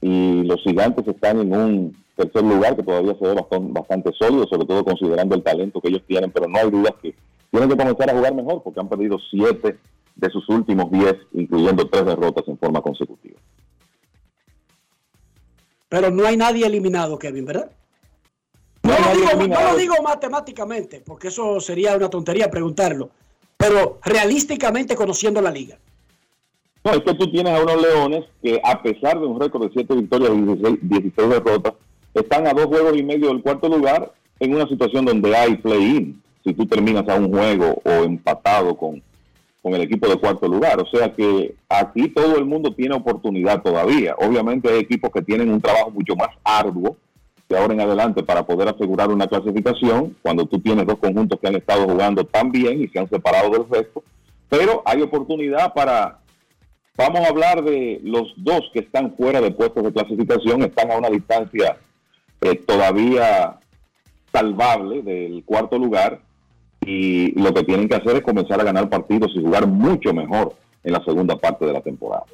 Y 0.00 0.42
los 0.44 0.60
gigantes 0.62 1.06
están 1.08 1.40
en 1.40 1.56
un 1.56 1.96
tercer 2.16 2.42
lugar 2.42 2.76
que 2.76 2.82
todavía 2.82 3.14
se 3.18 3.26
ve 3.26 3.34
bastante 3.70 4.12
sólido, 4.12 4.46
sobre 4.46 4.66
todo 4.66 4.84
considerando 4.84 5.34
el 5.34 5.42
talento 5.42 5.80
que 5.80 5.88
ellos 5.88 6.02
tienen, 6.06 6.30
pero 6.30 6.48
no 6.48 6.58
hay 6.58 6.70
dudas 6.70 6.92
que 7.02 7.14
tienen 7.50 7.68
que 7.68 7.76
comenzar 7.76 8.10
a 8.10 8.14
jugar 8.14 8.34
mejor 8.34 8.62
porque 8.62 8.80
han 8.80 8.88
perdido 8.88 9.18
siete 9.30 9.78
de 10.14 10.30
sus 10.30 10.48
últimos 10.48 10.90
diez, 10.90 11.14
incluyendo 11.32 11.88
tres 11.88 12.04
derrotas 12.04 12.46
en 12.48 12.58
forma 12.58 12.80
consecutiva. 12.80 13.35
Pero 15.88 16.10
no 16.10 16.26
hay 16.26 16.36
nadie 16.36 16.66
eliminado, 16.66 17.18
Kevin, 17.18 17.44
¿verdad? 17.44 17.70
No, 18.82 18.92
lo 18.92 19.14
digo, 19.14 19.48
no 19.48 19.72
lo 19.72 19.76
digo 19.76 19.94
matemáticamente, 20.02 21.02
porque 21.04 21.28
eso 21.28 21.60
sería 21.60 21.96
una 21.96 22.08
tontería 22.08 22.50
preguntarlo, 22.50 23.10
pero 23.56 23.98
realísticamente 24.04 24.94
conociendo 24.94 25.40
la 25.40 25.50
liga. 25.50 25.76
No, 26.84 26.92
es 26.92 27.00
que 27.00 27.14
tú 27.14 27.28
tienes 27.30 27.52
a 27.52 27.62
unos 27.62 27.82
leones 27.82 28.24
que 28.40 28.60
a 28.62 28.80
pesar 28.80 29.18
de 29.18 29.26
un 29.26 29.40
récord 29.40 29.64
de 29.64 29.72
7 29.72 29.92
victorias 29.94 30.30
y 30.32 30.40
16, 30.40 30.78
16 30.82 31.28
derrotas, 31.30 31.74
están 32.14 32.46
a 32.46 32.52
dos 32.52 32.66
juegos 32.66 32.96
y 32.96 33.02
medio 33.02 33.28
del 33.28 33.42
cuarto 33.42 33.68
lugar 33.68 34.12
en 34.38 34.54
una 34.54 34.68
situación 34.68 35.04
donde 35.04 35.36
hay 35.36 35.56
play-in. 35.56 36.22
Si 36.44 36.54
tú 36.54 36.64
terminas 36.66 37.08
a 37.08 37.16
un 37.16 37.32
juego 37.32 37.82
o 37.84 37.90
empatado 38.04 38.76
con, 38.76 39.02
con 39.66 39.74
el 39.74 39.82
equipo 39.82 40.06
de 40.06 40.14
cuarto 40.14 40.46
lugar. 40.46 40.80
O 40.80 40.86
sea 40.86 41.12
que 41.12 41.56
aquí 41.68 42.08
todo 42.10 42.36
el 42.38 42.44
mundo 42.44 42.72
tiene 42.72 42.94
oportunidad 42.94 43.62
todavía. 43.62 44.14
Obviamente 44.16 44.70
hay 44.70 44.78
equipos 44.78 45.10
que 45.10 45.22
tienen 45.22 45.50
un 45.50 45.60
trabajo 45.60 45.90
mucho 45.90 46.14
más 46.14 46.28
arduo 46.44 46.96
de 47.48 47.58
ahora 47.58 47.74
en 47.74 47.80
adelante 47.80 48.22
para 48.22 48.46
poder 48.46 48.68
asegurar 48.68 49.10
una 49.10 49.26
clasificación 49.26 50.16
cuando 50.22 50.46
tú 50.46 50.60
tienes 50.60 50.86
dos 50.86 50.98
conjuntos 50.98 51.40
que 51.40 51.48
han 51.48 51.56
estado 51.56 51.82
jugando 51.88 52.24
tan 52.24 52.52
bien 52.52 52.80
y 52.80 52.86
se 52.86 53.00
han 53.00 53.08
separado 53.08 53.50
del 53.50 53.68
resto. 53.68 54.04
Pero 54.48 54.84
hay 54.84 55.02
oportunidad 55.02 55.74
para 55.74 56.20
Vamos 56.96 57.20
a 57.26 57.28
hablar 57.28 57.62
de 57.62 58.00
los 58.04 58.32
dos 58.36 58.70
que 58.72 58.78
están 58.78 59.14
fuera 59.16 59.40
de 59.42 59.50
puestos 59.50 59.82
de 59.82 59.92
clasificación, 59.92 60.62
están 60.62 60.90
a 60.90 60.96
una 60.96 61.10
distancia 61.10 61.76
eh, 62.40 62.54
todavía 62.54 63.58
salvable 64.32 65.02
del 65.02 65.44
cuarto 65.44 65.76
lugar 65.76 66.20
y 66.86 67.32
lo 67.32 67.52
que 67.52 67.64
tienen 67.64 67.88
que 67.88 67.96
hacer 67.96 68.16
es 68.16 68.22
comenzar 68.22 68.60
a 68.60 68.64
ganar 68.64 68.88
partidos 68.88 69.32
y 69.34 69.42
jugar 69.42 69.66
mucho 69.66 70.14
mejor 70.14 70.54
en 70.84 70.92
la 70.92 71.04
segunda 71.04 71.36
parte 71.36 71.66
de 71.66 71.72
la 71.72 71.80
temporada. 71.80 72.24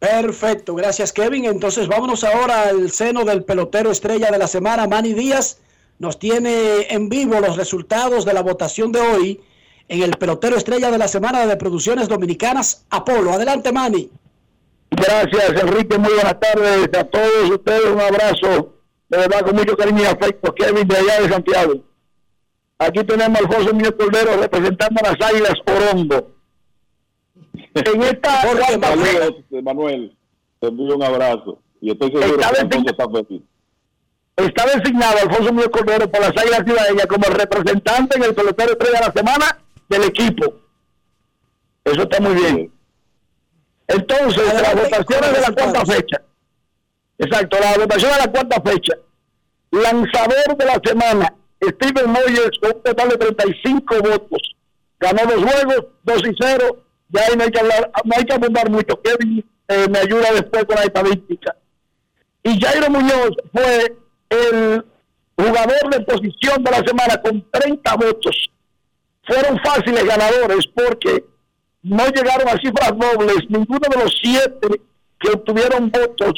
Perfecto, 0.00 0.74
gracias 0.74 1.12
Kevin. 1.12 1.44
Entonces 1.44 1.86
vámonos 1.86 2.24
ahora 2.24 2.62
al 2.68 2.90
seno 2.90 3.24
del 3.24 3.44
pelotero 3.44 3.92
estrella 3.92 4.30
de 4.30 4.38
la 4.38 4.48
semana, 4.48 4.88
Manny 4.88 5.14
Díaz. 5.14 5.60
Nos 6.00 6.18
tiene 6.18 6.86
en 6.90 7.08
vivo 7.08 7.38
los 7.38 7.56
resultados 7.56 8.24
de 8.24 8.32
la 8.32 8.42
votación 8.42 8.90
de 8.90 9.00
hoy 9.00 9.40
en 9.86 10.02
el 10.02 10.12
pelotero 10.12 10.56
estrella 10.56 10.90
de 10.90 10.98
la 10.98 11.06
semana 11.06 11.46
de 11.46 11.56
Producciones 11.56 12.08
Dominicanas, 12.08 12.86
Apolo. 12.90 13.32
Adelante, 13.32 13.70
Manny. 13.70 14.10
Gracias, 14.90 15.62
Enrique. 15.62 15.98
Muy 15.98 16.14
buenas 16.14 16.40
tardes 16.40 16.88
a 16.98 17.04
todos 17.04 17.50
ustedes. 17.50 17.84
Un 17.92 18.00
abrazo, 18.00 18.74
de 19.08 19.18
verdad, 19.18 19.42
con 19.42 19.54
mucho 19.54 19.76
cariño 19.76 20.02
y 20.02 20.06
afecto. 20.06 20.54
Kevin 20.54 20.88
de 20.88 20.96
allá 20.96 21.20
de 21.20 21.28
Santiago. 21.28 21.89
Aquí 22.80 23.04
tenemos 23.04 23.38
a 23.38 23.44
Alfonso 23.44 23.74
Muñoz 23.74 23.92
Cordero 23.92 24.38
representando 24.38 25.00
a 25.04 25.12
las 25.12 25.30
Águilas 25.30 25.52
Orondo. 25.66 26.34
En 27.74 28.02
esta 28.02 28.40
cuarta 28.40 28.88
Saludos, 28.88 29.44
Manuel. 29.62 30.16
Te 30.58 30.68
envío 30.68 30.96
un 30.96 31.02
abrazo. 31.02 31.58
Y 31.82 31.90
estoy 31.90 32.10
seguro 32.10 32.38
que 32.38 32.44
Alfonso 32.44 32.90
está 32.90 33.04
feliz. 33.10 33.42
está 34.36 34.64
designado 34.64 35.18
Alfonso 35.18 35.52
Muñoz 35.52 35.68
Cordero 35.68 36.10
por 36.10 36.22
las 36.22 36.34
Águilas 36.34 36.62
Ciudadanas 36.64 37.06
como 37.06 37.24
representante 37.26 38.16
en 38.16 38.24
el 38.24 38.34
pelotero 38.34 38.72
estrella 38.72 39.00
de 39.00 39.06
la 39.06 39.12
semana 39.12 39.58
del 39.90 40.04
equipo. 40.04 40.54
Eso 41.84 42.02
está 42.02 42.18
muy 42.18 42.34
bien. 42.34 42.72
Entonces, 43.88 44.54
las 44.54 44.74
votaciones 44.74 45.32
de 45.34 45.40
la 45.40 45.52
cuarta 45.52 45.84
fecha. 45.84 46.22
Exacto, 47.18 47.58
la 47.60 47.76
votación 47.76 48.10
de 48.10 48.18
la 48.18 48.32
cuarta 48.32 48.62
fecha. 48.62 48.94
Lanzador 49.70 50.56
de 50.56 50.64
la 50.64 50.80
semana, 50.82 51.34
Steven 51.60 52.10
Moyers 52.10 52.58
con 52.60 52.72
un 52.74 52.82
total 52.82 53.08
de 53.10 53.16
35 53.16 53.96
votos. 54.02 54.56
Ganó 54.98 55.22
dos 55.24 55.44
juegos, 55.44 55.86
2 56.04 56.22
y 56.26 56.36
0. 56.40 56.84
Ya 57.08 57.20
ahí 57.22 57.36
no 57.36 57.44
hay 57.44 57.50
que 57.50 57.60
hablar, 57.60 57.90
no 58.04 58.16
hay 58.16 58.24
que 58.24 58.34
abundar 58.34 58.70
mucho. 58.70 59.00
Kevin 59.02 59.44
eh, 59.68 59.86
me 59.90 59.98
ayuda 59.98 60.32
después 60.32 60.64
con 60.64 60.76
la 60.76 60.84
estadística. 60.84 61.56
Y 62.42 62.60
Jairo 62.60 62.90
Muñoz 62.90 63.30
fue 63.52 63.96
el 64.30 64.84
jugador 65.36 65.90
de 65.90 66.00
posición 66.00 66.62
de 66.62 66.70
la 66.70 66.78
semana 66.78 67.20
con 67.20 67.44
30 67.50 67.96
votos. 67.96 68.50
Fueron 69.24 69.58
fáciles 69.62 70.04
ganadores 70.04 70.66
porque 70.74 71.24
no 71.82 72.06
llegaron 72.08 72.48
a 72.48 72.60
cifras 72.60 72.92
dobles. 72.96 73.38
Ninguno 73.48 73.86
de 73.88 74.02
los 74.02 74.18
siete 74.22 74.80
que 75.18 75.30
obtuvieron 75.30 75.90
votos 75.90 76.32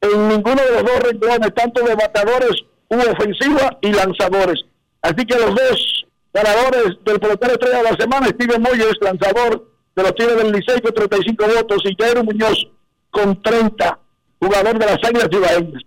en 0.00 0.28
ninguno 0.28 0.62
de 0.62 0.70
los 0.72 0.84
dos 0.84 1.00
renglones, 1.00 1.54
tanto 1.54 1.84
de 1.84 1.94
bateadores 1.94 2.64
u 2.90 2.96
ofensiva 2.96 3.78
y 3.80 3.92
lanzadores. 3.92 4.64
Así 5.02 5.24
que 5.24 5.38
los 5.38 5.54
dos 5.54 6.06
ganadores 6.32 6.98
del 7.04 7.20
pelotero 7.20 7.52
estrella 7.52 7.78
de 7.78 7.90
la 7.90 7.96
semana, 7.96 8.26
Steven 8.28 8.62
Moyes, 8.62 8.96
lanzador 9.00 9.70
de 9.96 10.02
los 10.02 10.14
Tigres 10.14 10.36
del 10.36 10.52
Licey 10.52 10.80
con 10.80 10.94
35 10.94 11.44
votos, 11.46 11.82
y 11.84 11.94
Jairo 12.00 12.24
Muñoz 12.24 12.68
con 13.10 13.40
30, 13.42 13.98
jugador 14.40 14.78
de 14.78 14.86
las 14.86 14.98
Águilas 15.04 15.28
Cibaeñas. 15.30 15.82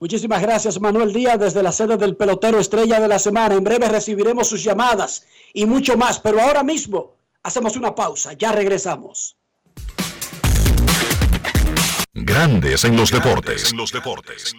Muchísimas 0.00 0.42
gracias, 0.42 0.80
Manuel 0.80 1.12
Díaz, 1.12 1.38
desde 1.38 1.62
la 1.62 1.72
sede 1.72 1.96
del 1.96 2.16
pelotero 2.16 2.58
estrella 2.58 3.00
de 3.00 3.08
la 3.08 3.18
semana. 3.18 3.54
En 3.54 3.64
breve 3.64 3.88
recibiremos 3.88 4.48
sus 4.48 4.62
llamadas 4.62 5.26
y 5.52 5.64
mucho 5.64 5.96
más, 5.96 6.20
pero 6.20 6.40
ahora 6.40 6.62
mismo 6.62 7.16
hacemos 7.42 7.76
una 7.76 7.94
pausa. 7.94 8.34
Ya 8.34 8.52
regresamos. 8.52 9.36
Grandes 12.12 12.84
en 12.84 12.96
los 12.96 13.10
deportes. 13.10 13.72
En 13.72 13.78
los 13.78 13.92
deportes. 13.92 14.52
En 14.52 14.58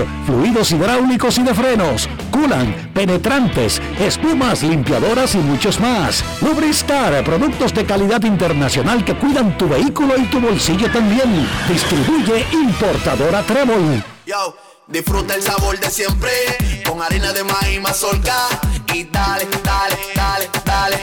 fluidos 0.25 0.71
hidráulicos 0.71 1.37
y 1.37 1.43
de 1.43 1.53
frenos, 1.53 2.09
culan, 2.31 2.91
penetrantes, 2.93 3.81
espumas, 3.99 4.63
limpiadoras 4.63 5.35
y 5.35 5.39
muchos 5.39 5.79
más. 5.79 6.23
Lubristar, 6.41 7.23
productos 7.23 7.73
de 7.73 7.85
calidad 7.85 8.23
internacional 8.23 9.03
que 9.03 9.15
cuidan 9.15 9.57
tu 9.57 9.67
vehículo 9.67 10.17
y 10.17 10.23
tu 10.25 10.39
bolsillo 10.39 10.91
también. 10.91 11.47
Distribuye 11.67 12.45
importadora 12.51 13.43
Trébol. 13.43 14.03
Yo, 14.25 14.55
disfruta 14.87 15.35
el 15.35 15.41
sabor 15.41 15.79
de 15.79 15.89
siempre 15.89 16.31
con 16.87 17.01
harina 17.01 17.31
de 17.33 17.43
maíz 17.43 17.81
mazorca 17.81 18.47
y 18.93 19.03
dale, 19.05 19.47
dale, 19.63 19.97
dale, 20.15 20.49
dale. 20.65 20.97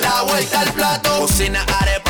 La 0.00 0.22
vuelta 0.22 0.60
al 0.60 0.72
plato, 0.72 1.20
cocina 1.20 1.64
arepa, 1.80 2.09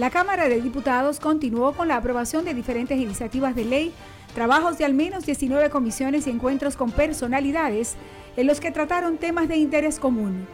La 0.00 0.08
Cámara 0.08 0.48
de 0.48 0.62
Diputados 0.62 1.20
continuó 1.20 1.74
con 1.74 1.86
la 1.86 1.96
aprobación 1.96 2.46
de 2.46 2.54
diferentes 2.54 2.98
iniciativas 2.98 3.54
de 3.54 3.66
ley, 3.66 3.92
trabajos 4.34 4.78
de 4.78 4.86
al 4.86 4.94
menos 4.94 5.26
19 5.26 5.68
comisiones 5.68 6.26
y 6.26 6.30
encuentros 6.30 6.74
con 6.74 6.90
personalidades 6.90 7.96
en 8.38 8.46
los 8.46 8.60
que 8.60 8.70
trataron 8.70 9.18
temas 9.18 9.46
de 9.46 9.58
interés 9.58 9.98
común. 9.98 10.46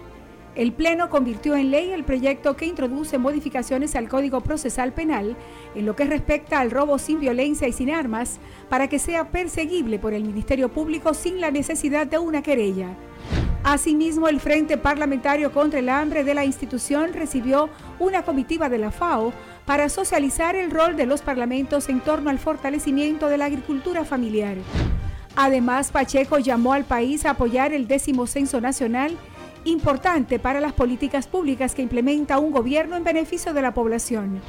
El 0.57 0.73
Pleno 0.73 1.11
convirtió 1.11 1.55
en 1.55 1.71
ley 1.71 1.91
el 1.91 2.03
proyecto 2.03 2.57
que 2.57 2.65
introduce 2.65 3.19
modificaciones 3.19 3.95
al 3.95 4.09
Código 4.09 4.41
Procesal 4.41 4.95
Penal 4.95 5.37
en 5.75 5.85
lo 5.85 5.95
que 5.95 6.07
respecta 6.07 6.61
al 6.61 6.71
robo 6.71 6.99
sin 6.99 7.21
violencia 7.21 7.69
y 7.69 7.73
sin 7.73 7.91
armas 7.91 8.39
para 8.71 8.89
que 8.89 8.99
sea 8.99 9.31
perseguible 9.31 9.99
por 9.99 10.15
el 10.15 10.25
Ministerio 10.25 10.71
Público 10.71 11.13
sin 11.13 11.43
la 11.43 11.51
necesidad 11.51 12.07
de 12.07 12.19
una 12.19 12.41
querella. 12.41 12.97
Asimismo, 13.65 14.29
el 14.29 14.41
Frente 14.41 14.79
Parlamentario 14.79 15.53
contra 15.53 15.81
el 15.81 15.91
Hambre 15.91 16.25
de 16.25 16.33
la 16.33 16.47
institución 16.47 17.13
recibió 17.13 17.69
una 17.99 18.23
comitiva 18.23 18.71
de 18.71 18.79
la 18.79 18.91
FAO 18.91 19.35
para 19.67 19.91
socializar 19.91 20.57
el 20.57 20.71
rol 20.71 20.97
de 20.97 21.05
los 21.05 21.21
parlamentos 21.21 21.91
en 21.91 22.01
torno 22.01 22.31
al 22.31 22.39
fortalecimiento 22.39 23.29
de 23.29 23.37
la 23.37 23.45
agricultura 23.45 24.07
familiar. 24.07 24.57
Además, 25.35 25.91
Pacheco 25.91 26.39
llamó 26.39 26.73
al 26.73 26.85
país 26.85 27.27
a 27.27 27.31
apoyar 27.33 27.75
el 27.75 27.87
décimo 27.87 28.27
censo 28.27 28.59
nacional, 28.63 29.19
importante 29.67 30.39
para 30.39 30.61
las 30.61 30.73
políticas 30.73 31.27
públicas 31.27 31.75
que 31.75 31.83
implementa 31.83 32.39
un 32.39 32.53
gobierno 32.53 32.97
en 32.97 33.05
beneficio 33.05 33.53
de 33.53 33.63
la 33.63 33.75
población. 33.75 34.41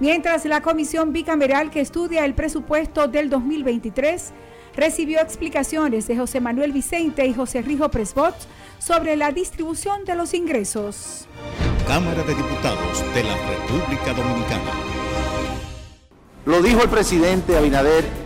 Mientras 0.00 0.44
la 0.44 0.60
comisión 0.60 1.12
bicameral 1.12 1.70
que 1.70 1.80
estudia 1.80 2.24
el 2.24 2.34
presupuesto 2.34 3.08
del 3.08 3.30
2023 3.30 4.32
recibió 4.76 5.20
explicaciones 5.20 6.06
de 6.06 6.16
José 6.16 6.40
Manuel 6.40 6.72
Vicente 6.72 7.26
y 7.26 7.32
José 7.32 7.62
Rijo 7.62 7.90
Presbot 7.90 8.34
sobre 8.78 9.16
la 9.16 9.32
distribución 9.32 10.04
de 10.04 10.14
los 10.14 10.34
ingresos. 10.34 11.26
Cámara 11.86 12.22
de 12.24 12.34
Diputados 12.34 13.14
de 13.14 13.24
la 13.24 13.36
República 13.36 14.12
Dominicana. 14.12 14.70
Lo 16.44 16.62
dijo 16.62 16.82
el 16.82 16.90
presidente 16.90 17.56
Abinader 17.56 18.25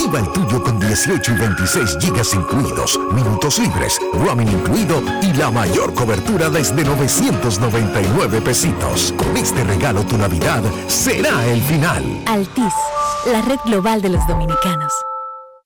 Activa 0.00 0.20
el 0.20 0.32
tuyo 0.32 0.62
con 0.62 0.80
18 0.80 1.32
y 1.32 1.34
26 1.34 1.98
gigas 2.00 2.32
incluidos, 2.32 2.98
minutos 3.12 3.58
libres, 3.58 3.98
roaming 4.14 4.48
incluido 4.48 5.02
y 5.20 5.34
la 5.34 5.50
mayor 5.50 5.92
cobertura 5.92 6.48
desde 6.48 6.82
999 6.84 8.40
pesitos. 8.40 9.12
Con 9.12 9.36
este 9.36 9.62
regalo 9.62 10.02
tu 10.04 10.16
Navidad 10.16 10.62
será 10.88 11.46
el 11.46 11.60
final. 11.60 12.02
Altis, 12.24 12.72
la 13.26 13.42
red 13.42 13.58
global 13.66 14.00
de 14.00 14.08
los 14.08 14.26
dominicanos. 14.26 14.90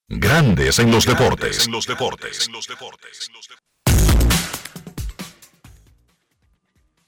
Grandes 0.08 0.80
en 0.80 0.90
los 0.90 1.06
deportes. 1.06 1.68
los 1.68 1.86
deportes. 1.86 2.50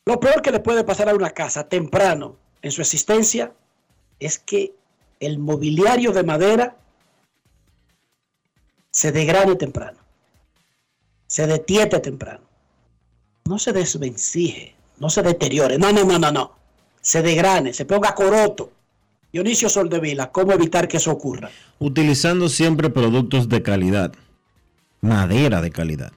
Lo 0.04 0.20
peor 0.20 0.42
que 0.42 0.52
le 0.52 0.60
puede 0.60 0.84
pasar 0.84 1.08
a 1.08 1.14
una 1.16 1.30
casa 1.30 1.68
temprano 1.68 2.36
en 2.62 2.70
su 2.70 2.82
existencia 2.82 3.52
es 4.20 4.38
que 4.38 4.76
el 5.18 5.40
mobiliario 5.40 6.12
de 6.12 6.22
madera 6.22 6.76
se 8.96 9.12
degrade 9.12 9.56
temprano, 9.56 9.98
se 11.26 11.46
detiete 11.46 12.00
temprano, 12.00 12.40
no 13.44 13.58
se 13.58 13.74
desvencije, 13.74 14.74
no 14.98 15.10
se 15.10 15.22
deteriore, 15.22 15.76
no, 15.76 15.92
no, 15.92 16.02
no, 16.04 16.18
no, 16.18 16.32
no, 16.32 16.52
se 17.02 17.20
degrane, 17.20 17.74
se 17.74 17.84
ponga 17.84 18.14
coroto. 18.14 18.72
Dionisio 19.30 19.68
Soldevila, 19.68 20.32
¿cómo 20.32 20.52
evitar 20.52 20.88
que 20.88 20.96
eso 20.96 21.10
ocurra? 21.12 21.50
Utilizando 21.78 22.48
siempre 22.48 22.88
productos 22.88 23.50
de 23.50 23.60
calidad, 23.62 24.14
madera 25.02 25.60
de 25.60 25.70
calidad. 25.70 26.12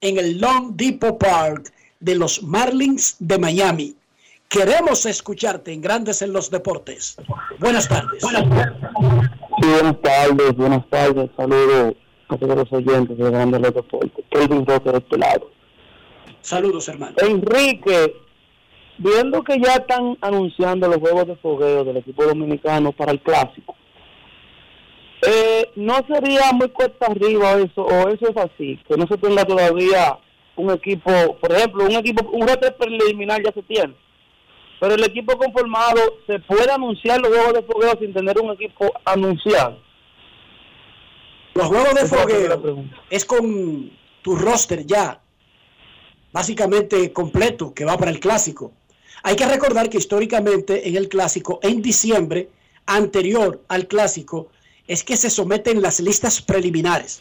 en 0.00 0.16
el 0.16 0.40
Long 0.40 0.76
Depot 0.76 1.18
Park 1.18 1.72
de 2.00 2.14
los 2.14 2.42
Marlins 2.42 3.16
de 3.18 3.38
Miami. 3.38 3.94
Queremos 4.48 5.04
escucharte 5.04 5.72
en 5.72 5.82
Grandes 5.82 6.22
en 6.22 6.32
los 6.32 6.50
Deportes. 6.50 7.16
Buenas 7.58 7.86
tardes. 7.88 8.22
Sí, 8.22 9.68
buenas 9.68 10.00
tardes, 10.00 10.56
buenas 10.56 10.88
tardes. 10.88 11.30
Saludos 11.36 11.94
a 12.28 12.36
todos 12.38 12.56
los 12.56 12.72
oyentes 12.72 13.18
de 13.18 13.30
Grandes 13.30 13.60
los 13.60 13.74
Deportes. 13.74 14.24
De 14.30 14.98
este 14.98 15.18
lado. 15.18 15.50
Saludos, 16.40 16.88
hermano. 16.88 17.16
Enrique, 17.18 18.14
viendo 18.98 19.42
que 19.42 19.58
ya 19.58 19.74
están 19.74 20.16
anunciando 20.20 20.88
los 20.88 20.98
juegos 20.98 21.26
de 21.26 21.36
fogueo 21.36 21.84
del 21.84 21.98
equipo 21.98 22.24
dominicano 22.24 22.92
para 22.92 23.12
el 23.12 23.20
clásico, 23.20 23.74
eh, 25.26 25.70
¿no 25.76 25.94
sería 26.06 26.52
muy 26.52 26.68
cuesta 26.68 27.06
arriba 27.06 27.52
eso, 27.52 27.82
o 27.82 28.08
eso 28.08 28.28
es 28.28 28.36
así? 28.36 28.78
Que 28.88 28.96
no 28.96 29.06
se 29.06 29.16
tenga 29.18 29.44
todavía 29.44 30.18
un 30.56 30.70
equipo, 30.70 31.10
por 31.40 31.52
ejemplo, 31.52 31.84
un 31.84 31.92
equipo, 31.92 32.28
un 32.30 32.46
reto 32.46 32.74
preliminar 32.76 33.42
ya 33.42 33.52
se 33.52 33.62
tiene, 33.62 33.94
pero 34.80 34.94
el 34.94 35.04
equipo 35.04 35.36
conformado, 35.36 36.00
¿se 36.26 36.38
puede 36.40 36.70
anunciar 36.70 37.20
los 37.20 37.30
juegos 37.30 37.54
de 37.54 37.62
fogueo 37.62 37.98
sin 37.98 38.12
tener 38.12 38.38
un 38.38 38.52
equipo 38.52 38.92
anunciado? 39.04 39.78
Los 41.54 41.66
juegos 41.66 41.94
de 41.94 42.06
fogueo 42.06 42.84
es 43.08 43.24
con 43.24 43.90
tu 44.22 44.36
roster 44.36 44.84
ya 44.84 45.20
básicamente 46.36 47.14
completo 47.14 47.72
que 47.72 47.86
va 47.86 47.96
para 47.96 48.10
el 48.10 48.20
clásico. 48.20 48.72
Hay 49.22 49.36
que 49.36 49.46
recordar 49.46 49.90
que 49.90 49.98
históricamente 49.98 50.88
en 50.88 50.96
el 50.96 51.08
clásico, 51.08 51.58
en 51.62 51.82
diciembre, 51.82 52.48
anterior 52.86 53.62
al 53.68 53.86
clásico, 53.88 54.50
es 54.86 55.02
que 55.02 55.16
se 55.16 55.30
someten 55.30 55.82
las 55.82 56.00
listas 56.00 56.40
preliminares. 56.40 57.20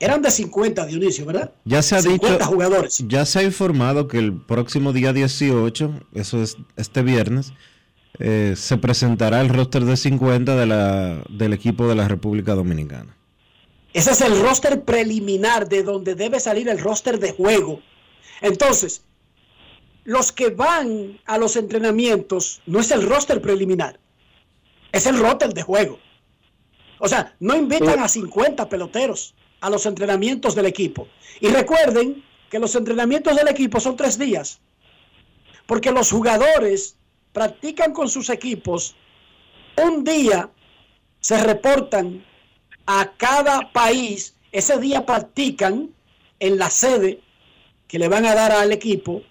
Eran 0.00 0.22
de 0.22 0.30
50, 0.30 0.86
Dionisio, 0.86 1.26
¿verdad? 1.26 1.52
Ya 1.64 1.82
se 1.82 1.96
ha 1.96 2.02
50 2.02 2.32
dicho, 2.38 2.46
jugadores. 2.46 3.04
ya 3.06 3.24
se 3.24 3.38
ha 3.38 3.42
informado 3.42 4.08
que 4.08 4.18
el 4.18 4.40
próximo 4.40 4.92
día 4.92 5.12
18, 5.12 5.92
eso 6.14 6.42
es 6.42 6.56
este 6.76 7.02
viernes, 7.02 7.52
eh, 8.18 8.54
se 8.56 8.76
presentará 8.76 9.40
el 9.40 9.48
roster 9.48 9.84
de 9.84 9.96
50 9.96 10.56
de 10.56 10.66
la, 10.66 11.22
del 11.30 11.52
equipo 11.52 11.86
de 11.86 11.94
la 11.94 12.08
República 12.08 12.54
Dominicana. 12.54 13.16
Ese 13.92 14.10
es 14.10 14.20
el 14.20 14.40
roster 14.40 14.82
preliminar 14.82 15.68
de 15.68 15.84
donde 15.84 16.14
debe 16.14 16.40
salir 16.40 16.68
el 16.68 16.80
roster 16.80 17.20
de 17.20 17.32
juego. 17.32 17.80
Entonces, 18.40 19.02
los 20.04 20.32
que 20.32 20.50
van 20.50 21.18
a 21.24 21.38
los 21.38 21.56
entrenamientos 21.56 22.62
no 22.66 22.80
es 22.80 22.90
el 22.90 23.02
roster 23.02 23.40
preliminar, 23.40 23.98
es 24.92 25.06
el 25.06 25.18
roster 25.18 25.52
de 25.52 25.62
juego. 25.62 25.98
O 26.98 27.08
sea, 27.08 27.34
no 27.40 27.56
invitan 27.56 27.98
a 27.98 28.08
50 28.08 28.68
peloteros 28.68 29.34
a 29.60 29.70
los 29.70 29.86
entrenamientos 29.86 30.54
del 30.54 30.66
equipo. 30.66 31.08
Y 31.40 31.48
recuerden 31.48 32.22
que 32.50 32.58
los 32.58 32.74
entrenamientos 32.74 33.34
del 33.34 33.48
equipo 33.48 33.80
son 33.80 33.96
tres 33.96 34.18
días, 34.18 34.60
porque 35.66 35.90
los 35.90 36.10
jugadores 36.10 36.96
practican 37.32 37.92
con 37.92 38.08
sus 38.08 38.30
equipos 38.30 38.94
un 39.82 40.04
día, 40.04 40.50
se 41.20 41.42
reportan 41.42 42.24
a 42.86 43.12
cada 43.16 43.72
país, 43.72 44.36
ese 44.52 44.78
día 44.78 45.04
practican 45.04 45.90
en 46.38 46.58
la 46.58 46.70
sede 46.70 47.20
que 47.88 47.98
le 47.98 48.08
van 48.08 48.26
a 48.26 48.34
dar 48.34 48.52
al 48.52 48.70
equipo, 48.70 49.22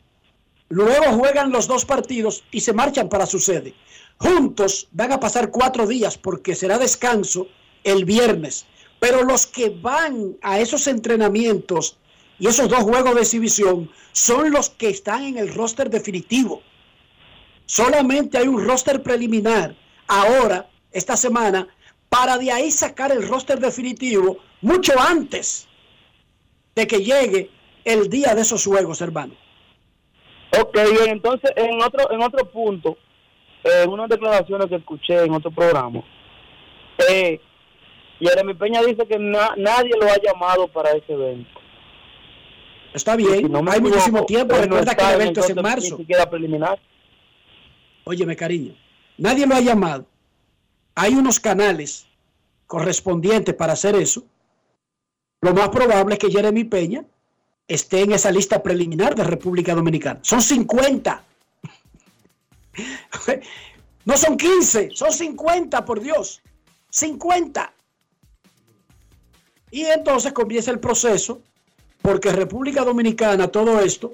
luego 0.74 1.14
juegan 1.14 1.52
los 1.52 1.68
dos 1.68 1.86
partidos 1.86 2.44
y 2.52 2.62
se 2.62 2.74
marchan 2.74 3.08
para 3.08 3.28
su 3.28 3.40
sede. 3.40 3.76
Juntos 4.18 4.88
van 4.92 5.12
a 5.12 5.20
pasar 5.20 5.52
cuatro 5.52 5.86
días 5.86 6.18
porque 6.18 6.56
será 6.56 6.80
descanso 6.80 7.48
el 7.84 8.06
viernes, 8.06 8.66
pero 9.00 9.24
los 9.24 9.46
que 9.46 9.70
van 9.70 10.36
a 10.42 10.60
esos 10.60 10.88
entrenamientos 10.88 11.98
y 12.40 12.48
esos 12.48 12.70
dos 12.70 12.80
juegos 12.80 13.14
de 13.14 13.22
exhibición 13.22 13.92
son 14.14 14.50
los 14.50 14.72
que 14.72 14.90
están 14.90 15.24
en 15.24 15.38
el 15.38 15.54
roster 15.54 15.92
definitivo. 15.92 16.64
Solamente 17.68 18.40
hay 18.40 18.48
un 18.48 18.66
roster 18.66 19.04
preliminar 19.04 19.76
ahora, 20.08 20.70
esta 20.92 21.16
semana, 21.16 21.68
para 22.10 22.40
de 22.40 22.52
ahí 22.52 22.72
sacar 22.72 23.12
el 23.12 23.28
roster 23.28 23.60
definitivo 23.60 24.38
mucho 24.62 25.00
antes 25.00 25.68
de 26.76 26.88
que 26.88 27.04
llegue 27.04 27.52
el 27.86 28.10
día 28.10 28.34
de 28.34 28.42
esos 28.42 28.66
juegos, 28.66 29.02
hermano. 29.02 29.43
Ok, 30.62 30.74
bien, 30.92 31.10
entonces 31.10 31.52
en 31.56 31.82
otro 31.82 32.12
en 32.12 32.22
otro 32.22 32.46
punto, 32.52 32.98
en 33.64 33.90
unas 33.90 34.10
declaraciones 34.10 34.68
que 34.68 34.76
escuché 34.76 35.24
en 35.24 35.34
otro 35.34 35.52
programa, 35.52 36.02
eh, 37.10 37.40
Jeremy 38.20 38.54
Peña 38.54 38.82
dice 38.82 39.06
que 39.08 39.18
na- 39.18 39.54
nadie 39.58 39.92
lo 40.00 40.06
ha 40.06 40.18
llamado 40.22 40.68
para 40.68 40.92
ese 40.92 41.14
evento. 41.14 41.50
Está 42.94 43.16
bien, 43.16 43.38
Si 43.38 43.44
no 43.46 43.58
hay 43.60 43.64
equivoco, 43.66 43.90
muchísimo 43.90 44.26
tiempo. 44.26 44.54
él 44.56 44.70
no 44.70 44.78
Recuerda 44.78 44.96
que 44.96 45.04
el 45.04 45.10
en 45.16 45.22
evento 45.22 45.40
es 45.42 45.50
en 45.50 45.62
marzo. 45.62 45.96
Ni 45.98 46.04
siquiera 46.04 46.30
preliminar. 46.30 46.80
Óyeme, 48.04 48.36
cariño, 48.36 48.76
nadie 49.18 49.48
lo 49.48 49.56
ha 49.56 49.62
llamado. 49.62 50.06
Hay 50.94 51.14
unos 51.16 51.40
canales 51.40 52.08
correspondientes 52.68 53.56
para 53.56 53.74
hacer 53.74 53.96
eso. 53.96 54.24
Lo 55.42 55.54
más 55.54 55.70
probable 55.70 56.14
es 56.14 56.20
que 56.20 56.30
Jeremy 56.32 56.64
Peña 56.66 57.04
esté 57.68 58.02
en 58.02 58.12
esa 58.12 58.32
lista 58.32 58.62
preliminar 58.62 59.16
de 59.16 59.24
República 59.24 59.74
Dominicana. 59.76 60.20
Son 60.24 60.42
50. 60.42 61.24
No 64.06 64.18
son 64.18 64.36
15, 64.36 64.90
son 64.94 65.14
50, 65.14 65.86
por 65.86 66.02
Dios. 66.02 66.42
50. 66.90 67.74
Y 69.72 69.86
entonces 69.86 70.34
comienza 70.34 70.72
el 70.72 70.80
proceso, 70.80 71.42
porque 72.02 72.34
República 72.34 72.84
Dominicana, 72.84 73.48
todo 73.48 73.80
esto, 73.80 74.14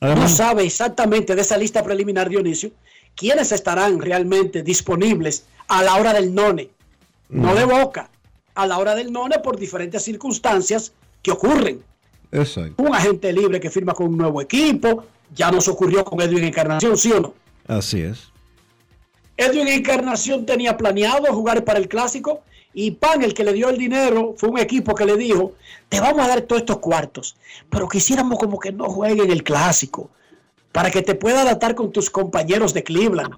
no 0.00 0.28
sabe 0.28 0.64
exactamente 0.64 1.34
de 1.34 1.42
esa 1.42 1.56
lista 1.56 1.82
preliminar, 1.82 2.28
Dionisio, 2.28 2.70
quiénes 3.16 3.50
estarán 3.50 4.00
realmente 4.00 4.62
disponibles 4.62 5.44
a 5.66 5.82
la 5.82 5.96
hora 5.96 6.12
del 6.12 6.32
none. 6.32 6.70
No 7.28 7.54
de 7.56 7.64
boca, 7.64 8.08
a 8.54 8.66
la 8.66 8.78
hora 8.78 8.94
del 8.94 9.12
none 9.12 9.40
por 9.40 9.58
diferentes 9.58 10.04
circunstancias 10.04 10.92
que 11.22 11.30
ocurren. 11.30 11.82
Exacto. 12.30 12.82
Un 12.82 12.94
agente 12.94 13.32
libre 13.32 13.60
que 13.60 13.70
firma 13.70 13.94
con 13.94 14.08
un 14.08 14.18
nuevo 14.18 14.40
equipo, 14.40 15.04
ya 15.34 15.50
nos 15.50 15.68
ocurrió 15.68 16.04
con 16.04 16.20
Edwin 16.20 16.44
Encarnación, 16.44 16.96
¿sí 16.96 17.12
o 17.12 17.20
no? 17.20 17.34
Así 17.66 18.00
es. 18.02 18.30
Edwin 19.36 19.68
Encarnación 19.68 20.44
tenía 20.44 20.76
planeado 20.76 21.32
jugar 21.32 21.64
para 21.64 21.78
el 21.78 21.88
clásico 21.88 22.42
y 22.74 22.92
Pan, 22.92 23.22
el 23.22 23.34
que 23.34 23.44
le 23.44 23.52
dio 23.52 23.70
el 23.70 23.78
dinero, 23.78 24.34
fue 24.36 24.50
un 24.50 24.58
equipo 24.58 24.94
que 24.94 25.04
le 25.04 25.16
dijo, 25.16 25.54
te 25.88 26.00
vamos 26.00 26.24
a 26.24 26.28
dar 26.28 26.42
todos 26.42 26.62
estos 26.62 26.78
cuartos, 26.78 27.36
pero 27.70 27.88
quisiéramos 27.88 28.38
como 28.38 28.58
que 28.58 28.72
no 28.72 28.84
jueguen 28.84 29.30
el 29.30 29.42
clásico, 29.42 30.10
para 30.72 30.90
que 30.90 31.02
te 31.02 31.14
pueda 31.14 31.42
adaptar 31.42 31.74
con 31.74 31.90
tus 31.92 32.10
compañeros 32.10 32.74
de 32.74 32.84
Cleveland. 32.84 33.34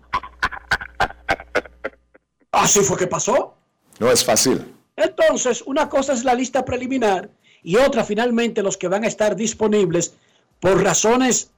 Así 2.53 2.81
fue 2.81 2.99
que 2.99 3.07
pasó. 3.07 3.55
No 3.99 4.11
es 4.11 4.25
fácil. 4.25 4.75
Entonces, 4.97 5.63
una 5.65 5.89
cosa 5.89 6.13
es 6.13 6.25
la 6.25 6.35
lista 6.35 6.65
preliminar 6.65 7.31
y 7.63 7.77
otra 7.77 8.05
finalmente 8.05 8.63
los 8.63 8.77
que 8.77 8.89
van 8.89 9.05
a 9.05 9.07
estar 9.07 9.37
disponibles 9.37 10.15
por 10.61 10.83
razones 10.83 11.51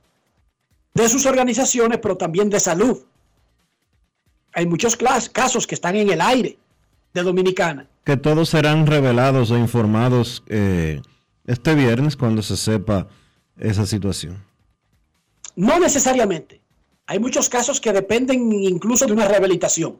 de 0.94 1.08
sus 1.08 1.26
organizaciones, 1.26 1.98
pero 1.98 2.16
también 2.16 2.50
de 2.50 2.60
salud. 2.60 2.98
Hay 4.52 4.66
muchos 4.66 4.96
casos 5.32 5.66
que 5.66 5.74
están 5.74 5.96
en 5.96 6.10
el 6.10 6.20
aire 6.20 6.58
de 7.14 7.22
Dominicana. 7.22 7.88
Que 8.04 8.16
todos 8.16 8.50
serán 8.50 8.86
revelados 8.86 9.50
o 9.50 9.56
informados 9.56 10.42
eh, 10.48 11.00
este 11.46 11.74
viernes 11.74 12.16
cuando 12.16 12.42
se 12.42 12.56
sepa 12.56 13.08
esa 13.58 13.86
situación. 13.86 14.44
No 15.56 15.78
necesariamente. 15.78 16.60
Hay 17.06 17.18
muchos 17.18 17.48
casos 17.48 17.80
que 17.80 17.92
dependen 17.92 18.52
incluso 18.52 19.06
de 19.06 19.12
una 19.12 19.26
rehabilitación 19.26 19.98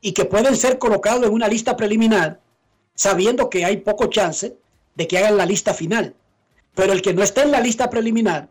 y 0.00 0.12
que 0.12 0.24
pueden 0.24 0.56
ser 0.56 0.78
colocados 0.78 1.24
en 1.24 1.32
una 1.32 1.48
lista 1.48 1.76
preliminar 1.76 2.40
sabiendo 2.94 3.48
que 3.50 3.64
hay 3.64 3.78
poco 3.78 4.06
chance 4.06 4.56
de 4.96 5.06
que 5.06 5.18
hagan 5.18 5.36
la 5.36 5.46
lista 5.46 5.72
final. 5.72 6.14
Pero 6.74 6.92
el 6.92 7.00
que 7.00 7.14
no 7.14 7.22
esté 7.22 7.42
en 7.42 7.52
la 7.52 7.60
lista 7.60 7.88
preliminar, 7.88 8.48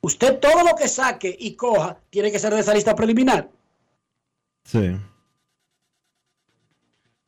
usted 0.00 0.38
todo 0.38 0.62
lo 0.62 0.76
que 0.76 0.88
saque 0.88 1.34
y 1.38 1.54
coja 1.54 1.98
tiene 2.10 2.30
que 2.30 2.38
ser 2.38 2.54
de 2.54 2.60
esa 2.60 2.74
lista 2.74 2.94
preliminar. 2.94 3.48
Sí. 4.64 4.96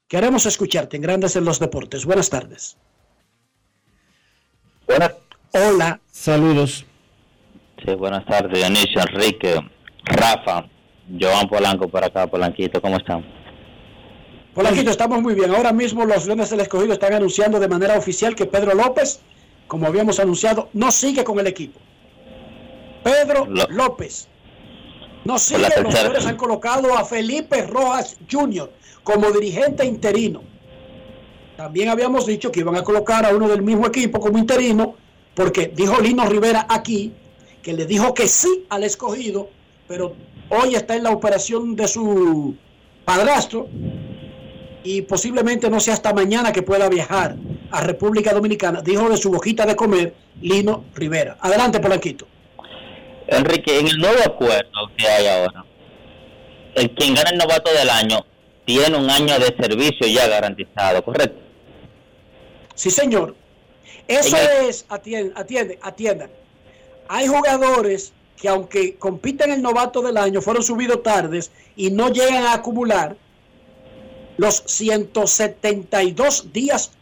Queremos 0.07 0.45
escucharte 0.47 0.97
en 0.97 1.03
Grandes 1.03 1.37
en 1.37 1.45
los 1.45 1.59
Deportes. 1.59 2.05
Buenas 2.05 2.29
tardes. 2.29 2.77
Buenas. 4.87 5.15
Hola. 5.53 6.01
Saludos. 6.11 6.85
Sí, 7.85 7.95
buenas 7.95 8.27
tardes, 8.27 8.53
Dionisio, 8.53 9.01
Enrique, 9.01 9.57
Rafa, 10.05 10.67
Joan 11.19 11.49
Polanco 11.49 11.89
por 11.89 12.05
acá, 12.05 12.27
Polanquito, 12.27 12.81
¿cómo 12.81 12.99
están? 12.99 13.25
Polanquito, 14.55 14.91
estamos 14.91 15.23
muy 15.23 15.35
bien. 15.35 15.55
Ahora 15.55 15.73
mismo 15.73 16.05
los 16.05 16.27
Leones 16.27 16.51
del 16.51 16.61
Escogido 16.61 16.93
están 16.93 17.13
anunciando 17.13 17.61
de 17.61 17.69
manera 17.69 17.97
oficial 17.97 18.35
que 18.35 18.47
Pedro 18.47 18.75
López, 18.75 19.21
como 19.69 19.87
habíamos 19.87 20.19
anunciado, 20.19 20.69
no 20.73 20.91
sigue 20.91 21.23
con 21.23 21.39
el 21.39 21.47
equipo. 21.47 21.79
Pedro 23.05 23.47
López. 23.47 24.27
No 25.25 25.39
sigue, 25.39 25.61
la 25.61 25.83
los 25.83 25.95
señores 25.95 26.27
han 26.27 26.37
colocado 26.37 26.97
a 26.97 27.05
Felipe 27.05 27.67
Rojas 27.67 28.17
Jr. 28.31 28.73
como 29.05 29.31
dirigente 29.31 29.85
interino. 29.85 30.43
También 31.57 31.91
habíamos 31.91 32.27
dicho 32.27 32.51
que 32.51 32.61
iban 32.61 32.77
a 32.77 32.83
colocar 32.83 33.25
a 33.27 33.35
uno 33.35 33.47
del 33.47 33.63
mismo 33.63 33.87
equipo 33.87 34.19
como 34.19 34.39
interino, 34.39 34.95
porque 35.35 35.71
dijo 35.75 36.01
Lino 36.01 36.25
Rivera 36.25 36.67
aquí 36.69 37.13
que 37.63 37.75
le 37.75 37.85
dijo 37.87 38.15
que 38.15 38.27
sí 38.27 38.65
al 38.71 38.83
escogido, 38.83 39.51
pero 39.87 40.15
hoy 40.49 40.75
está 40.75 40.97
en 40.97 41.05
la 41.05 41.11
operación 41.11 41.77
de 41.77 41.87
su 41.87 42.57
padrastro 43.05 43.69
y 44.83 45.03
posiblemente 45.03 45.69
no 45.69 45.81
sea 45.81 45.95
hasta 45.95 46.13
mañana 46.13 46.53
que 46.53 46.63
pueda 46.63 46.89
viajar 46.89 47.37
a 47.71 47.81
República 47.81 48.33
Dominicana, 48.33 48.81
dijo 48.83 49.09
de 49.09 49.17
su 49.17 49.31
boquita 49.31 49.67
de 49.67 49.77
comer 49.77 50.15
Lino 50.41 50.85
Rivera. 50.95 51.37
Adelante, 51.41 51.81
Polanquito. 51.81 52.27
Enrique, 53.27 53.79
en 53.79 53.89
el 53.89 53.99
nuevo 53.99 54.19
acuerdo 54.25 54.91
que 54.97 55.07
hay 55.07 55.27
ahora, 55.27 55.65
el 56.75 56.91
quien 56.93 57.15
gana 57.15 57.31
el 57.31 57.39
novato 57.39 57.71
del 57.73 57.91
año 57.91 58.25
tiene 58.65 58.97
un 58.97 59.09
año 59.09 59.39
de 59.39 59.55
servicio 59.61 60.07
ya 60.07 60.29
garantizado, 60.29 61.05
¿correcto? 61.05 61.41
Sí, 62.75 62.91
señor. 62.91 63.35
Eso 64.09 64.37
es, 64.37 64.87
atiende, 64.89 65.33
atiende, 65.37 65.79
atiendan. 65.83 66.31
Hay 67.09 67.27
jugadores 67.27 68.13
que 68.37 68.49
aunque 68.49 68.97
compiten 68.97 69.53
el 69.53 69.63
novato 69.63 70.01
del 70.01 70.17
año, 70.17 70.41
fueron 70.41 70.63
subidos 70.63 71.03
tardes 71.03 71.53
y 71.77 71.91
no 71.91 72.09
llegan 72.09 72.45
a 72.45 72.55
acumular 72.55 73.17
los 74.41 74.63
172 74.65 76.51
días 76.51 76.93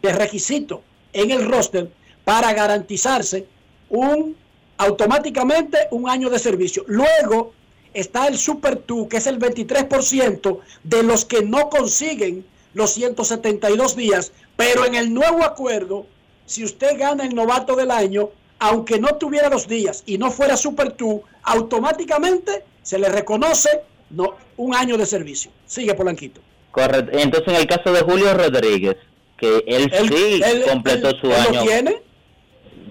de 0.00 0.10
requisito 0.10 0.82
en 1.12 1.30
el 1.30 1.46
roster 1.46 1.92
para 2.24 2.54
garantizarse 2.54 3.46
un 3.90 4.34
automáticamente 4.78 5.76
un 5.90 6.08
año 6.08 6.30
de 6.30 6.38
servicio. 6.38 6.82
Luego 6.86 7.52
está 7.92 8.26
el 8.26 8.38
Super 8.38 8.82
2, 8.86 9.06
que 9.08 9.18
es 9.18 9.26
el 9.26 9.38
23% 9.38 10.60
de 10.82 11.02
los 11.02 11.26
que 11.26 11.42
no 11.42 11.68
consiguen 11.68 12.46
los 12.72 12.92
172 12.94 13.94
días, 13.94 14.32
pero 14.56 14.86
en 14.86 14.94
el 14.94 15.12
nuevo 15.12 15.44
acuerdo, 15.44 16.06
si 16.46 16.64
usted 16.64 16.98
gana 16.98 17.26
el 17.26 17.34
novato 17.34 17.76
del 17.76 17.90
año, 17.90 18.30
aunque 18.58 18.98
no 18.98 19.16
tuviera 19.16 19.50
los 19.50 19.68
días 19.68 20.04
y 20.06 20.16
no 20.16 20.30
fuera 20.30 20.56
Super 20.56 20.96
2, 20.96 21.20
automáticamente 21.42 22.64
se 22.82 22.98
le 22.98 23.10
reconoce 23.10 23.68
no, 24.08 24.36
un 24.56 24.74
año 24.74 24.96
de 24.96 25.04
servicio. 25.04 25.50
Sigue 25.66 25.92
Polanquito. 25.92 26.40
Correcto. 26.72 27.16
Entonces, 27.18 27.48
en 27.54 27.60
el 27.60 27.66
caso 27.66 27.92
de 27.92 28.00
Julio 28.00 28.34
Rodríguez, 28.34 28.96
que 29.36 29.62
él, 29.66 29.90
sí 30.08 30.40
él- 30.44 30.62
completó 30.68 31.10
él- 31.10 31.16
su 31.20 31.26
él 31.28 31.32
lo 31.44 31.48
año. 31.50 31.62
tiene. 31.62 31.96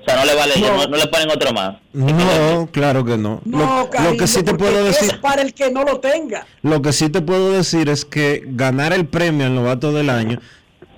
O 0.01 0.03
sea, 0.03 0.15
no 0.17 0.25
le 0.25 0.35
vale, 0.35 0.53
No. 0.59 0.77
no, 0.77 0.87
no 0.87 0.97
le 0.97 1.07
ponen 1.07 1.29
otro 1.29 1.51
más. 1.53 1.77
No, 1.93 2.67
claro 2.71 3.05
que 3.05 3.17
no. 3.17 3.39
No, 3.45 3.87
lo, 3.93 4.11
lo 4.11 4.17
que 4.17 4.25
sí 4.25 4.41
te 4.41 4.53
puedo 4.55 4.79
es 4.87 4.99
decir, 4.99 5.19
para 5.21 5.41
el 5.43 5.53
que 5.53 5.69
no 5.71 5.83
lo 5.83 5.99
tenga. 5.99 6.47
lo 6.63 6.81
que 6.81 6.91
sí 6.91 7.09
te 7.09 7.21
puedo 7.21 7.51
decir 7.51 7.87
es 7.89 8.03
que 8.05 8.43
ganar 8.47 8.93
el 8.93 9.05
premio 9.05 9.45
al 9.45 9.53
novato 9.53 9.91
del 9.91 10.09
año 10.09 10.39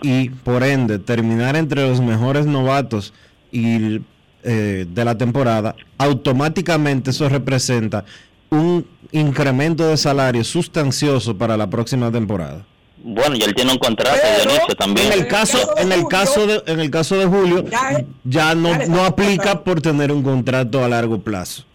y 0.01 0.29
por 0.29 0.63
ende 0.63 0.99
terminar 0.99 1.55
entre 1.57 1.85
los 1.87 1.99
mejores 1.99 2.45
novatos 2.45 3.13
y 3.51 3.99
eh, 4.43 4.85
de 4.89 5.05
la 5.05 5.17
temporada, 5.17 5.75
automáticamente 5.97 7.11
eso 7.11 7.27
representa 7.29 8.05
un 8.49 8.85
incremento 9.11 9.85
de 9.87 9.97
salario 9.97 10.43
sustancioso 10.45 11.37
para 11.37 11.57
la 11.57 11.69
próxima 11.69 12.09
temporada. 12.11 12.65
Bueno, 13.03 13.35
y 13.35 13.41
él 13.41 13.53
tiene 13.53 13.73
un 13.73 13.77
contrato, 13.77 14.17
Dionisio, 14.43 14.75
también. 14.75 15.11
En 15.11 15.19
el 15.19 15.27
caso, 15.27 15.77
en 15.77 15.91
el 15.91 16.07
caso 16.07 16.47
de, 16.47 16.63
en 16.67 16.79
el 16.79 16.89
caso 16.89 17.17
de 17.17 17.25
Julio, 17.25 17.65
ya 18.23 18.55
no, 18.55 18.73
no 18.87 19.05
aplica 19.05 19.61
por 19.63 19.81
tener 19.81 20.11
un 20.11 20.23
contrato 20.23 20.83
a 20.83 20.87
largo 20.87 21.19
plazo. 21.19 21.65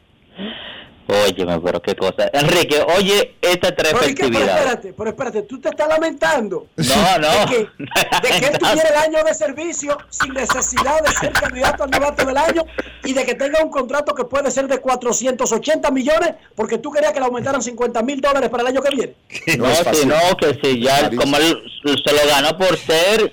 Óyeme, 1.10 1.58
pero 1.60 1.80
qué 1.80 1.96
cosa. 1.96 2.28
Enrique, 2.34 2.84
oye 2.94 3.36
esta 3.40 3.74
tres 3.74 3.94
Pero, 3.98 4.10
espérate, 4.10 4.92
pero 4.92 5.10
espérate, 5.10 5.42
tú 5.42 5.58
te 5.58 5.70
estás 5.70 5.88
lamentando. 5.88 6.66
No, 6.76 7.18
no. 7.18 7.28
De 7.28 7.46
que, 7.46 7.58
de 8.22 8.40
que 8.40 8.46
él 8.46 8.58
tuviera 8.58 8.88
el 8.90 8.96
año 8.96 9.24
de 9.24 9.32
servicio 9.32 9.96
sin 10.10 10.34
necesidad 10.34 11.02
de 11.02 11.10
ser 11.12 11.32
candidato 11.32 11.84
al 11.84 11.90
novato 11.90 12.26
del 12.26 12.36
año 12.36 12.62
y 13.04 13.14
de 13.14 13.24
que 13.24 13.34
tenga 13.34 13.62
un 13.64 13.70
contrato 13.70 14.14
que 14.14 14.24
puede 14.24 14.50
ser 14.50 14.68
de 14.68 14.80
480 14.80 15.90
millones 15.92 16.34
porque 16.54 16.76
tú 16.76 16.90
querías 16.90 17.14
que 17.14 17.20
le 17.20 17.26
aumentaran 17.26 17.62
50 17.62 18.02
mil 18.02 18.20
dólares 18.20 18.50
para 18.50 18.64
el 18.64 18.66
año 18.66 18.82
que 18.82 18.94
viene. 18.94 19.14
No, 19.56 19.94
si 19.94 20.06
no, 20.06 20.16
que 20.38 20.60
si 20.62 20.82
ya 20.82 21.08
como 21.16 21.38
él 21.38 21.62
se 21.84 22.12
lo 22.12 22.28
ganó 22.28 22.58
por 22.58 22.76
ser 22.76 23.32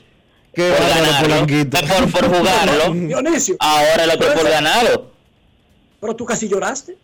Qué 0.53 0.71
por, 0.71 0.87
ganarlo, 0.87 2.11
por, 2.11 2.11
por 2.11 2.37
jugarlo, 2.37 2.93
Dionisio. 3.07 3.57
ahora 3.59 4.05
el 4.05 4.11
otro 4.11 4.29
pero 4.29 4.39
por 4.39 4.49
ganado. 4.49 5.11
Pero 5.99 6.15
tú 6.15 6.23
casi 6.23 6.47
lloraste. 6.47 6.97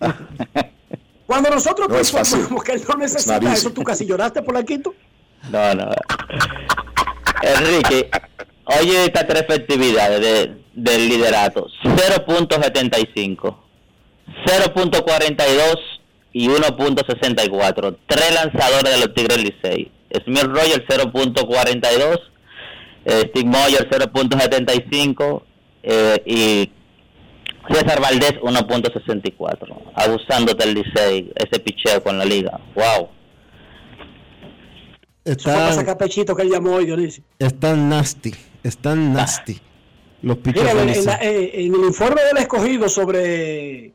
Cuando 1.26 1.50
nosotros 1.50 1.88
No 1.88 1.94
pensamos 1.94 2.62
que 2.62 2.72
él 2.72 2.82
no 2.88 2.96
necesita 2.96 3.52
eso, 3.52 3.70
tú 3.70 3.82
casi 3.82 4.06
lloraste, 4.06 4.42
Polanquito. 4.42 4.94
No, 5.50 5.74
no. 5.74 5.90
Enrique, 7.42 8.10
oye 8.80 9.04
estas 9.06 9.26
tres 9.26 9.44
festividades 9.46 10.20
de, 10.20 10.56
del 10.74 11.08
liderato. 11.08 11.66
0.75, 11.84 13.56
0.42 14.46 15.78
y 16.32 16.48
1.64. 16.48 17.96
Tres 18.06 18.34
lanzadores 18.34 18.94
de 18.94 19.00
los 19.00 19.14
Tigres 19.14 19.38
Licey. 19.42 19.90
Smith 20.24 20.44
Roger 20.44 20.86
0.42, 20.86 22.20
eh, 23.04 23.24
Steve 23.30 23.48
Moyer 23.48 23.88
0.75 23.90 25.42
eh, 25.82 26.22
y 26.24 26.70
César 27.68 28.00
Valdés 28.00 28.34
1.64. 28.40 29.92
Abusándote 29.94 30.64
el 30.64 30.74
Licey, 30.74 31.32
ese 31.36 31.60
picheo 31.60 32.02
con 32.02 32.18
la 32.18 32.24
liga. 32.24 32.60
Wow. 32.74 33.08
Están, 35.24 35.74
sacar 35.74 35.96
pechito 35.96 36.36
que 36.36 36.42
él 36.42 36.50
llamó 36.50 36.74
hoy, 36.74 36.84
Dionisio. 36.86 37.24
están 37.38 37.88
nasty. 37.88 38.34
Están 38.62 39.12
nasty. 39.14 39.58
Los 40.22 40.38
pichos 40.38 40.62
Mira, 40.64 40.82
en, 40.92 41.04
la- 41.06 41.16
eh, 41.22 41.50
en 41.64 41.74
el 41.74 41.80
informe 41.80 42.22
del 42.22 42.36
escogido 42.38 42.88
sobre 42.88 43.92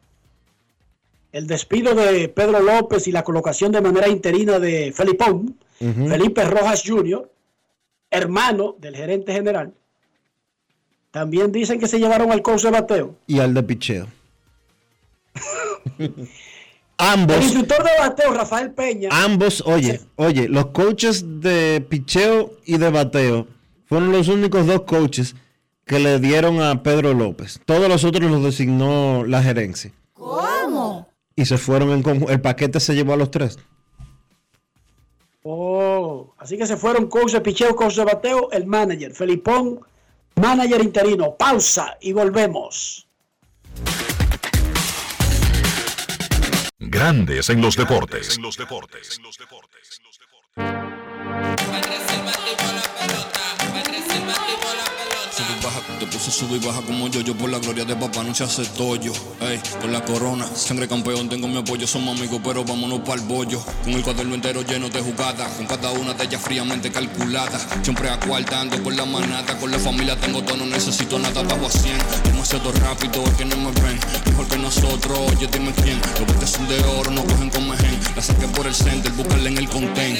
el 1.32 1.48
despido 1.48 1.94
de 1.94 2.30
Pedro 2.30 2.60
López 2.62 3.08
y 3.08 3.12
la 3.12 3.24
colocación 3.24 3.72
de 3.72 3.82
manera 3.82 4.08
interina 4.08 4.60
de 4.60 4.92
Felipón. 4.92 5.58
Felipe 5.80 6.44
Rojas 6.44 6.84
Jr., 6.86 7.32
hermano 8.12 8.76
del 8.80 8.98
gerente 8.98 9.32
general, 9.32 9.74
también 11.12 11.52
dicen 11.52 11.80
que 11.80 11.88
se 11.88 12.00
llevaron 12.00 12.32
al 12.32 12.42
coach 12.42 12.64
de 12.64 12.72
bateo. 12.72 13.16
Y 13.28 13.40
al 13.40 13.54
de 13.54 13.64
picheo. 13.64 14.08
El 15.98 16.30
ambos, 16.98 17.38
instructor 17.38 17.82
de 17.82 17.92
bateo, 17.98 18.34
Rafael 18.34 18.72
Peña, 18.72 19.08
ambos, 19.12 19.64
oye, 19.66 20.02
oye, 20.18 20.50
los 20.50 20.68
coaches 20.68 21.24
de 21.40 21.86
picheo 21.88 22.52
y 22.66 22.78
de 22.78 22.90
bateo 22.90 23.48
fueron 23.86 24.12
los 24.12 24.28
únicos 24.28 24.68
dos 24.68 24.82
coaches 24.82 25.34
que 25.86 26.00
le 26.00 26.20
dieron 26.20 26.62
a 26.62 26.84
Pedro 26.84 27.14
López. 27.14 27.62
Todos 27.66 27.88
los 27.88 28.04
otros 28.04 28.30
los 28.30 28.44
designó 28.44 29.24
la 29.26 29.42
gerencia. 29.42 29.92
¿Cómo? 30.14 31.08
Y 31.36 31.46
se 31.46 31.58
fueron 31.58 31.92
en 31.92 32.04
conjunto. 32.04 32.32
El 32.32 32.42
paquete 32.42 32.80
se 32.80 32.94
llevó 32.94 33.14
a 33.14 33.18
los 33.18 33.32
tres. 33.32 33.58
Oh, 35.42 36.34
así 36.38 36.58
que 36.58 36.68
se 36.68 36.76
fueron 36.78 37.08
coach 37.08 37.32
de 37.32 37.42
picheo, 37.42 37.76
coach 37.76 37.96
de 37.96 38.04
bateo, 38.04 38.52
el 38.52 38.66
manager, 38.68 39.14
Felipón, 39.14 39.80
manager 40.40 40.82
interino. 40.82 41.36
Pausa 41.36 41.98
y 42.02 42.14
volvemos. 42.14 43.08
Grandes 46.80 47.50
en 47.50 47.62
los 47.62 47.76
deportes. 47.76 48.40
Sube 51.60 52.32
y 52.96 52.99
baja, 55.80 56.00
te 56.00 56.06
puse 56.08 56.32
sube 56.32 56.58
y 56.58 56.60
baja 56.60 56.82
como 56.82 57.08
yo, 57.08 57.22
yo 57.22 57.36
por 57.36 57.50
la 57.50 57.60
gloria 57.60 57.86
de 57.86 57.96
papá 57.96 58.24
no 58.24 58.34
se 58.34 58.44
hace 58.44 58.66
tollo. 58.66 59.12
Ey, 59.42 59.60
con 59.82 59.92
la 59.92 60.04
corona, 60.04 60.46
sangre 60.54 60.88
campeón, 60.88 61.30
tengo 61.30 61.48
mi 61.48 61.58
apoyo, 61.58 61.88
somos 61.88 62.18
amigos, 62.18 62.42
pero 62.44 62.64
vámonos 62.64 63.00
para 63.00 63.22
el 63.22 63.28
bollo. 63.28 63.62
Con 63.84 63.94
el 63.94 64.04
cuaderno 64.04 64.36
entero 64.36 64.62
lleno 64.62 64.90
de 64.90 65.02
jugadas, 65.02 65.52
con 65.54 65.66
cada 65.66 65.92
una 65.92 66.14
de 66.14 66.24
ellas 66.24 66.42
fríamente 66.42 66.92
calculada. 66.92 67.60
Siempre 67.84 68.10
acuartando 68.10 68.82
con 68.84 68.96
la 68.96 69.06
manata, 69.06 69.58
con 69.58 69.72
la 69.72 69.80
familia 69.80 70.20
tengo 70.20 70.42
todo, 70.44 70.58
no 70.58 70.66
necesito 70.66 71.20
nada, 71.20 71.44
bajo 71.44 71.68
a 71.68 71.70
100. 71.70 71.98
Demasiado 72.24 72.72
rápido, 72.74 73.24
que 73.38 73.46
no 73.46 73.58
me 73.58 73.72
ven, 73.82 74.00
mejor 74.26 74.48
que 74.48 74.58
nosotros, 74.58 75.20
oye, 75.20 75.48
dime 75.48 75.74
quién. 75.74 76.00
Los 76.20 76.28
botes 76.34 76.50
son 76.50 76.68
de 76.68 76.80
oro, 76.84 77.12
no 77.12 77.24
cogen 77.24 77.50
con 77.50 77.70
mejen. 77.70 78.00
La 78.16 78.22
saqué 78.22 78.48
por 78.48 78.68
el 78.68 78.76
center, 78.76 79.12
búscala 79.14 79.50
en 79.50 79.58
el 79.58 79.70
content. 79.70 80.20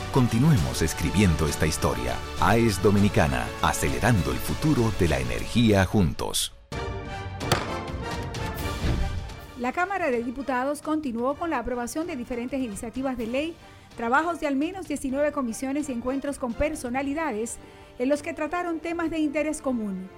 Continuemos 0.13 0.81
escribiendo 0.81 1.47
esta 1.47 1.65
historia. 1.65 2.17
AES 2.41 2.83
Dominicana, 2.83 3.47
acelerando 3.61 4.31
el 4.31 4.37
futuro 4.39 4.91
de 4.99 5.07
la 5.07 5.19
energía 5.19 5.85
juntos. 5.85 6.53
La 9.57 9.71
Cámara 9.71 10.11
de 10.11 10.21
Diputados 10.21 10.81
continuó 10.81 11.35
con 11.35 11.49
la 11.49 11.59
aprobación 11.59 12.07
de 12.07 12.17
diferentes 12.17 12.59
iniciativas 12.59 13.17
de 13.17 13.27
ley, 13.27 13.55
trabajos 13.95 14.41
de 14.41 14.47
al 14.47 14.57
menos 14.57 14.85
19 14.89 15.31
comisiones 15.31 15.87
y 15.87 15.93
encuentros 15.93 16.39
con 16.39 16.53
personalidades 16.53 17.57
en 17.97 18.09
los 18.09 18.21
que 18.21 18.33
trataron 18.33 18.81
temas 18.81 19.11
de 19.11 19.19
interés 19.19 19.61
común. 19.61 20.09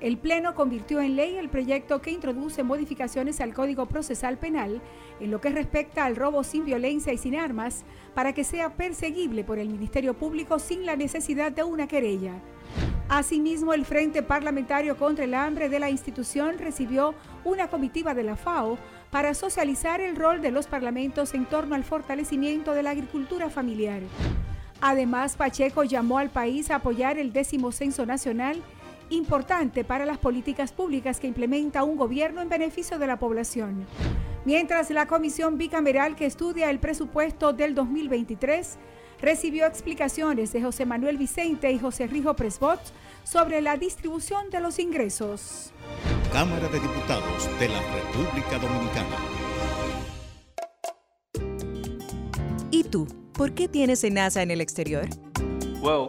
El 0.00 0.16
Pleno 0.16 0.54
convirtió 0.54 1.00
en 1.00 1.14
ley 1.14 1.36
el 1.36 1.50
proyecto 1.50 2.00
que 2.00 2.10
introduce 2.10 2.62
modificaciones 2.62 3.38
al 3.42 3.52
Código 3.52 3.84
Procesal 3.84 4.38
Penal 4.38 4.80
en 5.20 5.30
lo 5.30 5.42
que 5.42 5.50
respecta 5.50 6.06
al 6.06 6.16
robo 6.16 6.42
sin 6.42 6.64
violencia 6.64 7.12
y 7.12 7.18
sin 7.18 7.36
armas 7.36 7.84
para 8.14 8.32
que 8.32 8.42
sea 8.42 8.76
perseguible 8.76 9.44
por 9.44 9.58
el 9.58 9.68
Ministerio 9.68 10.14
Público 10.14 10.58
sin 10.58 10.86
la 10.86 10.96
necesidad 10.96 11.52
de 11.52 11.64
una 11.64 11.86
querella. 11.86 12.40
Asimismo, 13.10 13.74
el 13.74 13.84
Frente 13.84 14.22
Parlamentario 14.22 14.96
contra 14.96 15.24
el 15.24 15.34
Hambre 15.34 15.68
de 15.68 15.80
la 15.80 15.90
institución 15.90 16.56
recibió 16.58 17.14
una 17.44 17.68
comitiva 17.68 18.14
de 18.14 18.22
la 18.22 18.36
FAO 18.36 18.78
para 19.10 19.34
socializar 19.34 20.00
el 20.00 20.16
rol 20.16 20.40
de 20.40 20.50
los 20.50 20.66
parlamentos 20.66 21.34
en 21.34 21.44
torno 21.44 21.74
al 21.74 21.84
fortalecimiento 21.84 22.72
de 22.72 22.84
la 22.84 22.90
agricultura 22.90 23.50
familiar. 23.50 24.00
Además, 24.80 25.36
Pacheco 25.36 25.84
llamó 25.84 26.18
al 26.18 26.30
país 26.30 26.70
a 26.70 26.76
apoyar 26.76 27.18
el 27.18 27.34
décimo 27.34 27.70
censo 27.70 28.06
nacional, 28.06 28.62
importante 29.10 29.84
para 29.84 30.06
las 30.06 30.18
políticas 30.18 30.72
públicas 30.72 31.20
que 31.20 31.26
implementa 31.26 31.84
un 31.84 31.96
gobierno 31.96 32.40
en 32.40 32.48
beneficio 32.48 32.98
de 32.98 33.06
la 33.06 33.18
población. 33.18 33.86
Mientras 34.44 34.90
la 34.90 35.06
comisión 35.06 35.58
bicameral 35.58 36.16
que 36.16 36.26
estudia 36.26 36.70
el 36.70 36.78
presupuesto 36.78 37.52
del 37.52 37.74
2023 37.74 38.78
recibió 39.20 39.66
explicaciones 39.66 40.52
de 40.52 40.62
José 40.62 40.86
Manuel 40.86 41.18
Vicente 41.18 41.70
y 41.70 41.78
José 41.78 42.06
Rijo 42.06 42.34
Presbot 42.34 42.80
sobre 43.22 43.60
la 43.60 43.76
distribución 43.76 44.48
de 44.50 44.60
los 44.60 44.78
ingresos. 44.78 45.72
Cámara 46.32 46.68
de 46.68 46.80
Diputados 46.80 47.48
de 47.58 47.68
la 47.68 47.80
República 47.92 48.58
Dominicana. 48.58 49.16
¿Y 52.70 52.84
tú? 52.84 53.06
¿Por 53.34 53.52
qué 53.52 53.68
tienes 53.68 54.04
NASA 54.10 54.42
en 54.42 54.50
el 54.50 54.60
exterior? 54.60 55.08
Well, 55.82 56.08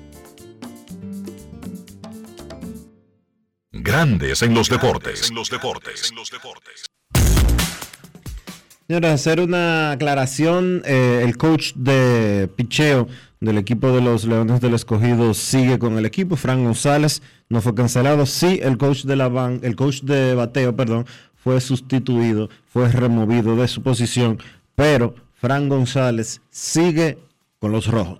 Grandes 3.91 4.41
en 4.41 4.53
los 4.53 4.69
deportes. 4.69 5.29
En 5.29 5.35
los 5.35 5.49
deportes. 5.49 6.09
Señora, 8.87 9.11
hacer 9.11 9.41
una 9.41 9.91
aclaración. 9.91 10.81
eh, 10.85 11.23
el 11.25 11.35
coach 11.35 11.73
de 11.75 12.49
picheo 12.55 13.09
del 13.41 13.57
equipo 13.57 13.91
de 13.91 13.99
los 13.99 14.23
Leones 14.23 14.61
del 14.61 14.75
Escogido 14.75 15.33
sigue 15.33 15.77
con 15.77 15.97
el 15.97 16.05
equipo. 16.05 16.37
Frank 16.37 16.63
González 16.63 17.21
no 17.49 17.59
fue 17.59 17.75
cancelado. 17.75 18.25
Sí, 18.25 18.61
el 18.63 18.77
coach 18.77 19.03
de 19.03 19.17
la 19.17 19.27
ban- 19.27 19.59
el 19.61 19.75
coach 19.75 20.03
de 20.03 20.35
bateo, 20.35 20.73
perdón, 20.73 21.05
fue 21.43 21.59
sustituido, 21.59 22.49
fue 22.71 22.87
removido 22.89 23.57
de 23.57 23.67
su 23.67 23.83
posición, 23.83 24.39
pero 24.73 25.15
Frank 25.35 25.67
González 25.67 26.39
sigue 26.49 27.17
con 27.59 27.73
los 27.73 27.87
rojos. 27.87 28.19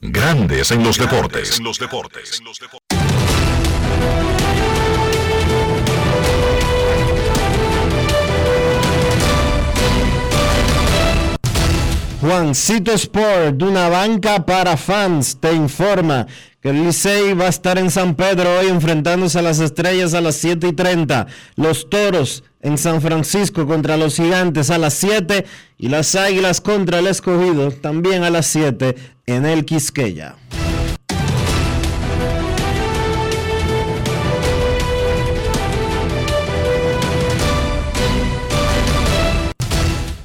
Grandes 0.00 0.70
en 0.70 0.84
los 0.84 0.96
deportes. 0.98 1.58
En 1.58 1.64
los 1.64 1.78
deportes. 1.78 2.40
Juancito 12.22 12.92
Sport, 12.92 13.56
de 13.56 13.64
una 13.64 13.88
banca 13.88 14.46
para 14.46 14.76
fans, 14.76 15.38
te 15.40 15.52
informa 15.52 16.26
que 16.60 16.70
el 16.70 16.84
Licey 16.84 17.34
va 17.34 17.46
a 17.46 17.48
estar 17.48 17.78
en 17.78 17.90
San 17.90 18.14
Pedro 18.14 18.58
hoy 18.58 18.68
enfrentándose 18.68 19.40
a 19.40 19.42
las 19.42 19.58
estrellas 19.58 20.14
a 20.14 20.20
las 20.20 20.36
7 20.36 20.68
y 20.68 20.72
30. 20.72 21.26
Los 21.56 21.90
toros 21.90 22.44
en 22.60 22.78
San 22.78 23.02
Francisco 23.02 23.66
contra 23.66 23.96
los 23.96 24.14
gigantes 24.14 24.70
a 24.70 24.78
las 24.78 24.94
7 24.94 25.44
y 25.78 25.88
las 25.88 26.14
águilas 26.14 26.60
contra 26.60 27.00
el 27.00 27.08
escogido 27.08 27.72
también 27.72 28.22
a 28.22 28.30
las 28.30 28.46
7 28.46 28.94
en 29.26 29.44
el 29.44 29.64
Quisqueya. 29.64 30.36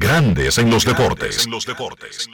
Grandes 0.00 0.58
en 0.58 0.70
los 0.70 0.84
deportes. 0.84 1.44
En 1.44 1.50
los 1.50 1.66
deportes. 1.66 2.28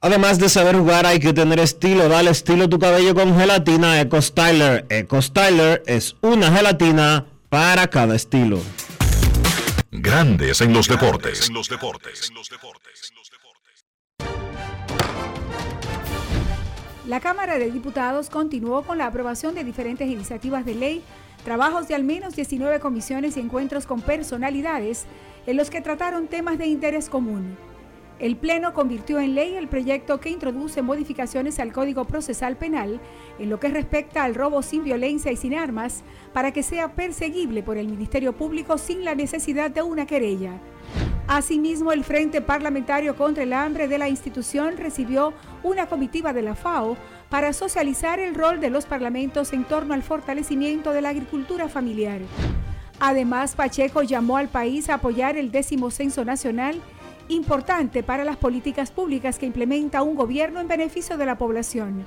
Además 0.00 0.38
de 0.38 0.48
saber 0.48 0.74
jugar 0.76 1.04
hay 1.04 1.20
que 1.20 1.34
tener 1.34 1.60
estilo. 1.60 2.08
Dale 2.08 2.30
estilo 2.30 2.64
a 2.64 2.68
tu 2.68 2.78
cabello 2.78 3.14
con 3.14 3.36
gelatina 3.36 4.00
Eco 4.00 4.22
Styler. 4.22 4.86
Eco 4.88 5.20
Styler 5.20 5.82
es 5.86 6.16
una 6.22 6.50
gelatina 6.50 7.26
para 7.50 7.88
cada 7.88 8.16
estilo. 8.16 8.58
Grandes 9.90 10.62
en 10.62 10.72
los 10.72 10.88
deportes. 10.88 11.48
En 11.48 11.54
los 11.54 11.68
deportes. 11.68 12.32
La 17.06 17.20
Cámara 17.20 17.58
de 17.58 17.70
Diputados 17.70 18.30
continuó 18.30 18.82
con 18.82 18.96
la 18.96 19.06
aprobación 19.06 19.54
de 19.54 19.62
diferentes 19.62 20.08
iniciativas 20.08 20.64
de 20.64 20.74
ley, 20.74 21.02
trabajos 21.46 21.86
de 21.86 21.94
al 21.94 22.02
menos 22.02 22.34
19 22.34 22.80
comisiones 22.80 23.36
y 23.36 23.40
encuentros 23.40 23.86
con 23.86 24.00
personalidades 24.00 25.06
en 25.46 25.56
los 25.56 25.70
que 25.70 25.80
trataron 25.80 26.26
temas 26.26 26.58
de 26.58 26.66
interés 26.66 27.08
común. 27.08 27.56
El 28.18 28.34
Pleno 28.34 28.74
convirtió 28.74 29.20
en 29.20 29.36
ley 29.36 29.54
el 29.54 29.68
proyecto 29.68 30.18
que 30.18 30.30
introduce 30.30 30.82
modificaciones 30.82 31.60
al 31.60 31.72
Código 31.72 32.04
Procesal 32.04 32.56
Penal 32.56 32.98
en 33.38 33.48
lo 33.48 33.60
que 33.60 33.68
respecta 33.68 34.24
al 34.24 34.34
robo 34.34 34.60
sin 34.60 34.82
violencia 34.82 35.30
y 35.30 35.36
sin 35.36 35.54
armas 35.54 36.02
para 36.32 36.50
que 36.50 36.64
sea 36.64 36.96
perseguible 36.96 37.62
por 37.62 37.76
el 37.76 37.86
Ministerio 37.86 38.32
Público 38.32 38.76
sin 38.76 39.04
la 39.04 39.14
necesidad 39.14 39.70
de 39.70 39.82
una 39.82 40.04
querella. 40.04 40.58
Asimismo, 41.28 41.92
el 41.92 42.02
Frente 42.02 42.40
Parlamentario 42.40 43.14
contra 43.14 43.44
el 43.44 43.52
Hambre 43.52 43.86
de 43.86 43.98
la 43.98 44.08
institución 44.08 44.76
recibió 44.76 45.32
una 45.62 45.86
comitiva 45.86 46.32
de 46.32 46.42
la 46.42 46.56
FAO 46.56 46.96
para 47.30 47.52
socializar 47.52 48.20
el 48.20 48.34
rol 48.34 48.60
de 48.60 48.70
los 48.70 48.86
parlamentos 48.86 49.52
en 49.52 49.64
torno 49.64 49.94
al 49.94 50.02
fortalecimiento 50.02 50.92
de 50.92 51.02
la 51.02 51.10
agricultura 51.10 51.68
familiar. 51.68 52.20
Además, 53.00 53.54
Pacheco 53.54 54.02
llamó 54.02 54.36
al 54.36 54.48
país 54.48 54.88
a 54.88 54.94
apoyar 54.94 55.36
el 55.36 55.50
décimo 55.50 55.90
censo 55.90 56.24
nacional, 56.24 56.80
importante 57.28 58.02
para 58.02 58.24
las 58.24 58.36
políticas 58.36 58.90
públicas 58.90 59.38
que 59.38 59.46
implementa 59.46 60.02
un 60.02 60.14
gobierno 60.14 60.60
en 60.60 60.68
beneficio 60.68 61.18
de 61.18 61.26
la 61.26 61.36
población. 61.36 62.04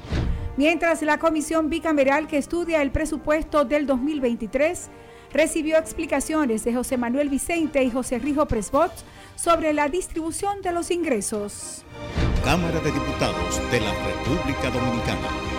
Mientras 0.58 1.02
la 1.04 1.20
comisión 1.20 1.70
bicameral 1.70 2.28
que 2.28 2.38
estudia 2.38 2.82
el 2.82 2.92
presupuesto 2.92 3.66
del 3.66 3.86
2023 3.86 4.90
recibió 5.32 5.78
explicaciones 5.78 6.64
de 6.64 6.74
José 6.74 6.98
Manuel 6.98 7.30
Vicente 7.30 7.84
y 7.84 7.92
José 7.92 8.20
Rijo 8.20 8.48
Presbot 8.48 8.92
sobre 9.42 9.72
la 9.74 9.88
distribución 9.88 10.62
de 10.62 10.74
los 10.74 10.92
ingresos. 10.92 11.84
Cámara 12.44 12.80
de 12.82 12.92
Diputados 12.92 13.72
de 13.72 13.80
la 13.80 13.94
República 13.94 14.70
Dominicana. 14.70 15.59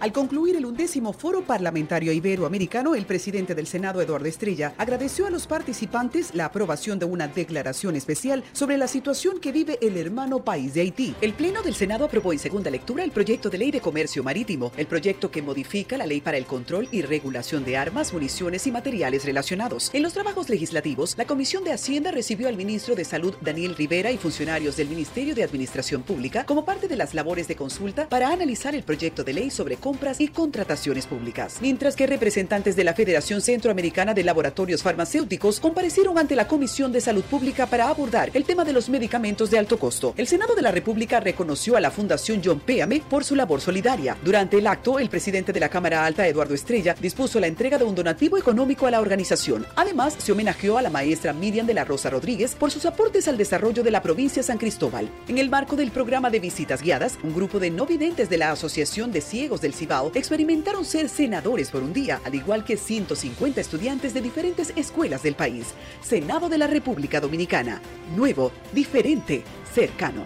Al 0.00 0.12
concluir 0.12 0.54
el 0.54 0.64
undécimo 0.64 1.12
Foro 1.12 1.42
Parlamentario 1.42 2.12
Iberoamericano, 2.12 2.94
el 2.94 3.04
presidente 3.04 3.56
del 3.56 3.66
Senado, 3.66 4.00
Eduardo 4.00 4.28
Estrella, 4.28 4.72
agradeció 4.78 5.26
a 5.26 5.30
los 5.30 5.48
participantes 5.48 6.36
la 6.36 6.44
aprobación 6.44 7.00
de 7.00 7.04
una 7.04 7.26
declaración 7.26 7.96
especial 7.96 8.44
sobre 8.52 8.76
la 8.76 8.86
situación 8.86 9.40
que 9.40 9.50
vive 9.50 9.76
el 9.82 9.96
hermano 9.96 10.44
país 10.44 10.72
de 10.74 10.82
Haití. 10.82 11.16
El 11.20 11.32
Pleno 11.32 11.62
del 11.62 11.74
Senado 11.74 12.04
aprobó 12.04 12.32
en 12.32 12.38
segunda 12.38 12.70
lectura 12.70 13.02
el 13.02 13.10
proyecto 13.10 13.50
de 13.50 13.58
ley 13.58 13.72
de 13.72 13.80
comercio 13.80 14.22
marítimo, 14.22 14.70
el 14.76 14.86
proyecto 14.86 15.32
que 15.32 15.42
modifica 15.42 15.98
la 15.98 16.06
ley 16.06 16.20
para 16.20 16.36
el 16.36 16.46
control 16.46 16.88
y 16.92 17.02
regulación 17.02 17.64
de 17.64 17.76
armas, 17.76 18.12
municiones 18.12 18.68
y 18.68 18.70
materiales 18.70 19.24
relacionados. 19.24 19.90
En 19.92 20.04
los 20.04 20.12
trabajos 20.12 20.48
legislativos, 20.48 21.16
la 21.18 21.26
Comisión 21.26 21.64
de 21.64 21.72
Hacienda 21.72 22.12
recibió 22.12 22.46
al 22.46 22.56
ministro 22.56 22.94
de 22.94 23.04
Salud, 23.04 23.34
Daniel 23.40 23.74
Rivera, 23.74 24.12
y 24.12 24.16
funcionarios 24.16 24.76
del 24.76 24.90
Ministerio 24.90 25.34
de 25.34 25.42
Administración 25.42 26.04
Pública 26.04 26.46
como 26.46 26.64
parte 26.64 26.86
de 26.86 26.96
las 26.96 27.14
labores 27.14 27.48
de 27.48 27.56
consulta 27.56 28.08
para 28.08 28.28
analizar 28.28 28.76
el 28.76 28.84
proyecto 28.84 29.24
de 29.24 29.32
ley 29.32 29.50
sobre 29.50 29.76
compras 29.88 30.20
y 30.20 30.28
contrataciones 30.28 31.06
públicas. 31.06 31.60
Mientras 31.62 31.96
que 31.96 32.06
representantes 32.06 32.76
de 32.76 32.84
la 32.84 32.92
Federación 32.92 33.40
Centroamericana 33.40 34.12
de 34.12 34.22
Laboratorios 34.22 34.82
Farmacéuticos 34.82 35.60
comparecieron 35.60 36.18
ante 36.18 36.36
la 36.36 36.46
Comisión 36.46 36.92
de 36.92 37.00
Salud 37.00 37.24
Pública 37.24 37.64
para 37.64 37.88
abordar 37.88 38.30
el 38.34 38.44
tema 38.44 38.66
de 38.66 38.74
los 38.74 38.90
medicamentos 38.90 39.50
de 39.50 39.58
alto 39.58 39.78
costo. 39.78 40.12
El 40.18 40.26
Senado 40.26 40.54
de 40.54 40.60
la 40.60 40.72
República 40.72 41.20
reconoció 41.20 41.74
a 41.74 41.80
la 41.80 41.90
Fundación 41.90 42.42
John 42.44 42.60
Péame 42.60 43.00
por 43.08 43.24
su 43.24 43.34
labor 43.34 43.62
solidaria. 43.62 44.18
Durante 44.22 44.58
el 44.58 44.66
acto, 44.66 44.98
el 44.98 45.08
presidente 45.08 45.54
de 45.54 45.60
la 45.60 45.70
Cámara 45.70 46.04
Alta, 46.04 46.26
Eduardo 46.28 46.52
Estrella, 46.52 46.94
dispuso 47.00 47.40
la 47.40 47.46
entrega 47.46 47.78
de 47.78 47.84
un 47.84 47.94
donativo 47.94 48.36
económico 48.36 48.86
a 48.86 48.90
la 48.90 49.00
organización. 49.00 49.64
Además, 49.74 50.16
se 50.18 50.32
homenajeó 50.32 50.76
a 50.76 50.82
la 50.82 50.90
maestra 50.90 51.32
Miriam 51.32 51.66
de 51.66 51.72
la 51.72 51.86
Rosa 51.86 52.10
Rodríguez 52.10 52.54
por 52.54 52.70
sus 52.70 52.84
aportes 52.84 53.26
al 53.26 53.38
desarrollo 53.38 53.82
de 53.82 53.90
la 53.90 54.02
provincia 54.02 54.42
de 54.42 54.46
San 54.48 54.58
Cristóbal. 54.58 55.08
En 55.28 55.38
el 55.38 55.48
marco 55.48 55.76
del 55.76 55.92
programa 55.92 56.28
de 56.28 56.40
visitas 56.40 56.82
guiadas, 56.82 57.18
un 57.22 57.34
grupo 57.34 57.58
de 57.58 57.70
no 57.70 57.86
videntes 57.86 58.28
de 58.28 58.36
la 58.36 58.52
Asociación 58.52 59.12
de 59.12 59.22
Ciegos 59.22 59.62
del 59.62 59.77
Cibao 59.78 60.10
experimentaron 60.14 60.84
ser 60.84 61.08
senadores 61.08 61.70
por 61.70 61.82
un 61.82 61.92
día, 61.92 62.20
al 62.24 62.34
igual 62.34 62.64
que 62.64 62.76
150 62.76 63.60
estudiantes 63.60 64.12
de 64.12 64.20
diferentes 64.20 64.72
escuelas 64.76 65.22
del 65.22 65.36
país. 65.36 65.68
Senado 66.02 66.48
de 66.48 66.58
la 66.58 66.66
República 66.66 67.20
Dominicana. 67.20 67.80
Nuevo, 68.16 68.52
diferente, 68.72 69.44
cercano. 69.72 70.24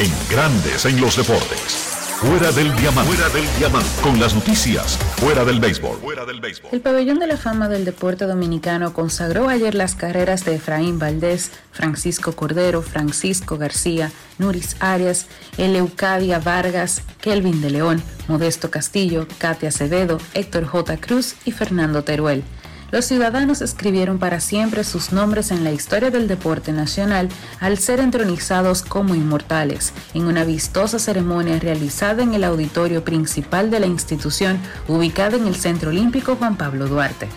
En 0.00 0.12
Grandes 0.30 0.84
en 0.84 1.00
los 1.00 1.16
Deportes. 1.16 1.87
Fuera 2.20 2.50
del 2.50 2.74
diamante. 2.74 3.14
Fuera 3.14 3.32
del 3.32 3.44
diamante. 3.58 3.88
Con 4.02 4.18
las 4.18 4.34
noticias. 4.34 4.98
Fuera 5.18 5.44
del 5.44 5.60
béisbol. 5.60 5.98
Fuera 5.98 6.26
del 6.26 6.40
béisbol. 6.40 6.70
El 6.72 6.80
Pabellón 6.80 7.20
de 7.20 7.28
la 7.28 7.36
Fama 7.36 7.68
del 7.68 7.84
Deporte 7.84 8.24
Dominicano 8.24 8.92
consagró 8.92 9.48
ayer 9.48 9.76
las 9.76 9.94
carreras 9.94 10.44
de 10.44 10.56
Efraín 10.56 10.98
Valdés, 10.98 11.52
Francisco 11.70 12.32
Cordero, 12.32 12.82
Francisco 12.82 13.56
García, 13.56 14.10
Nuris 14.38 14.74
Arias, 14.80 15.26
Eleucadia 15.58 16.40
Vargas, 16.40 17.02
Kelvin 17.20 17.60
de 17.60 17.70
León, 17.70 18.02
Modesto 18.26 18.68
Castillo, 18.68 19.28
Katia 19.38 19.68
Acevedo, 19.68 20.18
Héctor 20.34 20.64
J. 20.64 20.96
Cruz 20.96 21.36
y 21.44 21.52
Fernando 21.52 22.02
Teruel. 22.02 22.42
Los 22.90 23.04
ciudadanos 23.04 23.60
escribieron 23.60 24.18
para 24.18 24.40
siempre 24.40 24.82
sus 24.82 25.12
nombres 25.12 25.50
en 25.50 25.62
la 25.62 25.72
historia 25.72 26.10
del 26.10 26.26
deporte 26.26 26.72
nacional 26.72 27.28
al 27.60 27.76
ser 27.76 28.00
entronizados 28.00 28.80
como 28.80 29.14
inmortales 29.14 29.92
en 30.14 30.24
una 30.24 30.44
vistosa 30.44 30.98
ceremonia 30.98 31.58
realizada 31.58 32.22
en 32.22 32.32
el 32.32 32.44
auditorio 32.44 33.04
principal 33.04 33.70
de 33.70 33.80
la 33.80 33.86
institución 33.86 34.58
ubicada 34.88 35.36
en 35.36 35.46
el 35.46 35.54
Centro 35.54 35.90
Olímpico 35.90 36.36
Juan 36.36 36.56
Pablo 36.56 36.88
Duarte. 36.88 37.28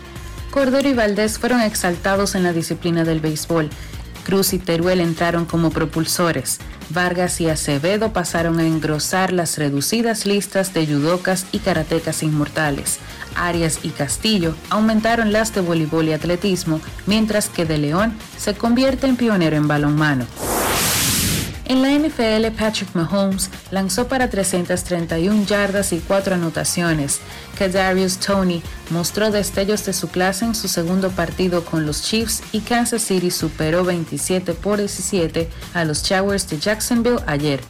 Cordero 0.52 0.88
y 0.88 0.94
Valdés 0.94 1.38
fueron 1.38 1.60
exaltados 1.62 2.36
en 2.36 2.44
la 2.44 2.54
disciplina 2.54 3.04
del 3.04 3.20
béisbol. 3.20 3.70
Cruz 4.26 4.54
y 4.54 4.60
Teruel 4.60 5.02
entraron 5.02 5.46
como 5.46 5.72
propulsores. 5.72 6.60
Vargas 6.90 7.42
y 7.42 7.50
Acevedo 7.50 8.14
pasaron 8.14 8.60
a 8.60 8.68
engrosar 8.68 9.32
las 9.32 9.58
reducidas 9.58 10.26
listas 10.26 10.74
de 10.74 10.86
judocas 10.86 11.46
y 11.52 11.60
karatecas 11.60 12.22
inmortales. 12.22 13.00
Arias 13.36 13.80
y 13.84 13.90
Castillo 13.90 14.56
aumentaron 14.70 15.32
las 15.32 15.54
de 15.54 15.62
voleibol 15.62 16.08
y 16.08 16.14
atletismo, 16.14 16.82
mientras 17.06 17.50
que 17.50 17.66
De 17.66 17.78
León 17.78 18.14
se 18.38 18.54
convierte 18.54 19.08
en 19.08 19.16
pionero 19.16 19.56
en 19.56 19.68
balonmano. 19.68 20.26
En 21.72 21.82
la 21.82 21.90
NFL, 21.90 22.54
Patrick 22.58 22.94
Mahomes 22.96 23.50
lanzó 23.72 24.10
para 24.10 24.30
331 24.30 25.46
yardas 25.46 25.94
y 25.94 26.00
4 26.00 26.36
anotaciones. 26.36 27.22
Kadarius 27.58 28.18
Tony 28.18 28.62
mostró 28.90 29.32
destellos 29.32 29.86
de 29.86 29.94
su 29.94 30.10
clase 30.10 30.44
en 30.44 30.54
su 30.54 30.68
segundo 30.68 31.12
partido 31.12 31.64
con 31.64 31.86
los 31.86 32.02
Chiefs 32.04 32.44
y 32.52 32.60
Kansas 32.60 33.04
City 33.04 33.32
superó 33.32 33.86
27 33.86 34.54
por 34.54 34.80
17 34.80 35.50
a 35.74 35.86
los 35.86 36.06
Jaguars 36.06 36.50
de 36.50 36.60
Jacksonville 36.60 37.22
ayer. 37.26 37.62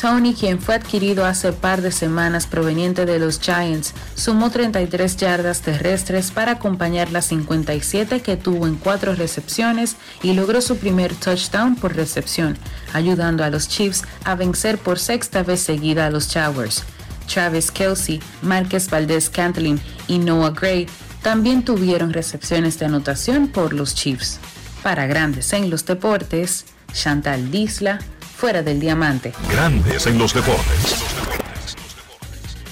Tony, 0.00 0.32
quien 0.32 0.60
fue 0.60 0.76
adquirido 0.76 1.24
hace 1.24 1.52
par 1.52 1.82
de 1.82 1.90
semanas 1.90 2.46
proveniente 2.46 3.04
de 3.04 3.18
los 3.18 3.40
Giants, 3.40 3.94
sumó 4.14 4.50
33 4.50 5.16
yardas 5.16 5.60
terrestres 5.60 6.30
para 6.30 6.52
acompañar 6.52 7.10
las 7.10 7.26
57 7.26 8.20
que 8.20 8.36
tuvo 8.36 8.66
en 8.68 8.76
cuatro 8.76 9.14
recepciones 9.16 9.96
y 10.22 10.34
logró 10.34 10.60
su 10.60 10.76
primer 10.76 11.14
touchdown 11.14 11.74
por 11.74 11.96
recepción, 11.96 12.56
ayudando 12.92 13.42
a 13.42 13.50
los 13.50 13.68
Chiefs 13.68 14.04
a 14.24 14.36
vencer 14.36 14.78
por 14.78 15.00
sexta 15.00 15.42
vez 15.42 15.60
seguida 15.60 16.06
a 16.06 16.10
los 16.10 16.32
Jaguars. 16.32 16.84
Travis 17.26 17.70
Kelsey, 17.70 18.20
Márquez 18.42 18.88
Valdez 18.88 19.28
Cantlin 19.28 19.80
y 20.06 20.18
Noah 20.18 20.50
Gray 20.50 20.86
también 21.22 21.64
tuvieron 21.64 22.12
recepciones 22.12 22.78
de 22.78 22.86
anotación 22.86 23.48
por 23.48 23.72
los 23.72 23.94
Chiefs. 23.94 24.38
Para 24.82 25.06
grandes 25.06 25.52
en 25.52 25.70
los 25.70 25.84
deportes, 25.84 26.66
Chantal 26.92 27.50
Disla, 27.50 27.98
fuera 28.38 28.62
del 28.62 28.78
diamante. 28.78 29.32
Grandes 29.50 30.06
en 30.06 30.16
los 30.16 30.32
deportes. 30.32 31.47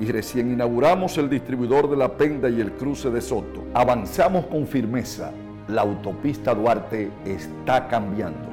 y 0.00 0.06
recién 0.06 0.52
inauguramos 0.52 1.18
el 1.18 1.28
distribuidor 1.28 1.90
de 1.90 1.96
La 1.96 2.16
Penda 2.16 2.48
y 2.48 2.60
el 2.60 2.72
cruce 2.72 3.10
de 3.10 3.20
Soto. 3.20 3.64
Avanzamos 3.74 4.46
con 4.46 4.66
firmeza. 4.66 5.32
La 5.68 5.82
autopista 5.82 6.54
Duarte 6.54 7.10
está 7.26 7.88
cambiando. 7.88 8.48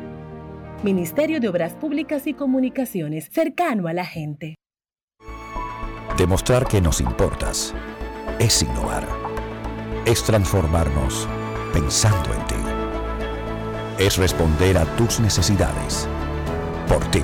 Ministerio 0.84 1.40
de 1.40 1.48
Obras 1.48 1.74
Públicas 1.74 2.28
y 2.28 2.34
Comunicaciones, 2.34 3.30
cercano 3.32 3.88
a 3.88 3.94
la 3.94 4.06
gente. 4.06 4.56
Demostrar 6.18 6.68
que 6.68 6.82
nos 6.82 7.00
importas 7.00 7.74
es 8.40 8.62
innovar. 8.62 9.08
Es 10.06 10.24
transformarnos 10.24 11.28
pensando 11.74 12.34
en 12.34 12.46
ti. 12.48 12.56
Es 13.98 14.18
responder 14.18 14.78
a 14.78 14.86
tus 14.98 15.20
necesidades. 15.20 16.08
Por 16.88 17.04
ti. 17.12 17.22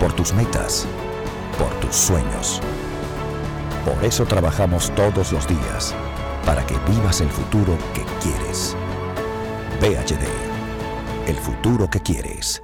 Por 0.00 0.12
tus 0.12 0.32
metas. 0.32 0.86
Por 1.58 1.68
tus 1.80 1.94
sueños. 1.94 2.60
Por 3.84 4.02
eso 4.02 4.24
trabajamos 4.24 4.90
todos 4.94 5.30
los 5.30 5.46
días, 5.46 5.94
para 6.46 6.64
que 6.66 6.74
vivas 6.88 7.20
el 7.20 7.28
futuro 7.28 7.76
que 7.92 8.02
quieres. 8.22 8.74
VHD, 9.78 11.28
el 11.28 11.36
futuro 11.36 11.90
que 11.90 12.00
quieres. 12.00 12.63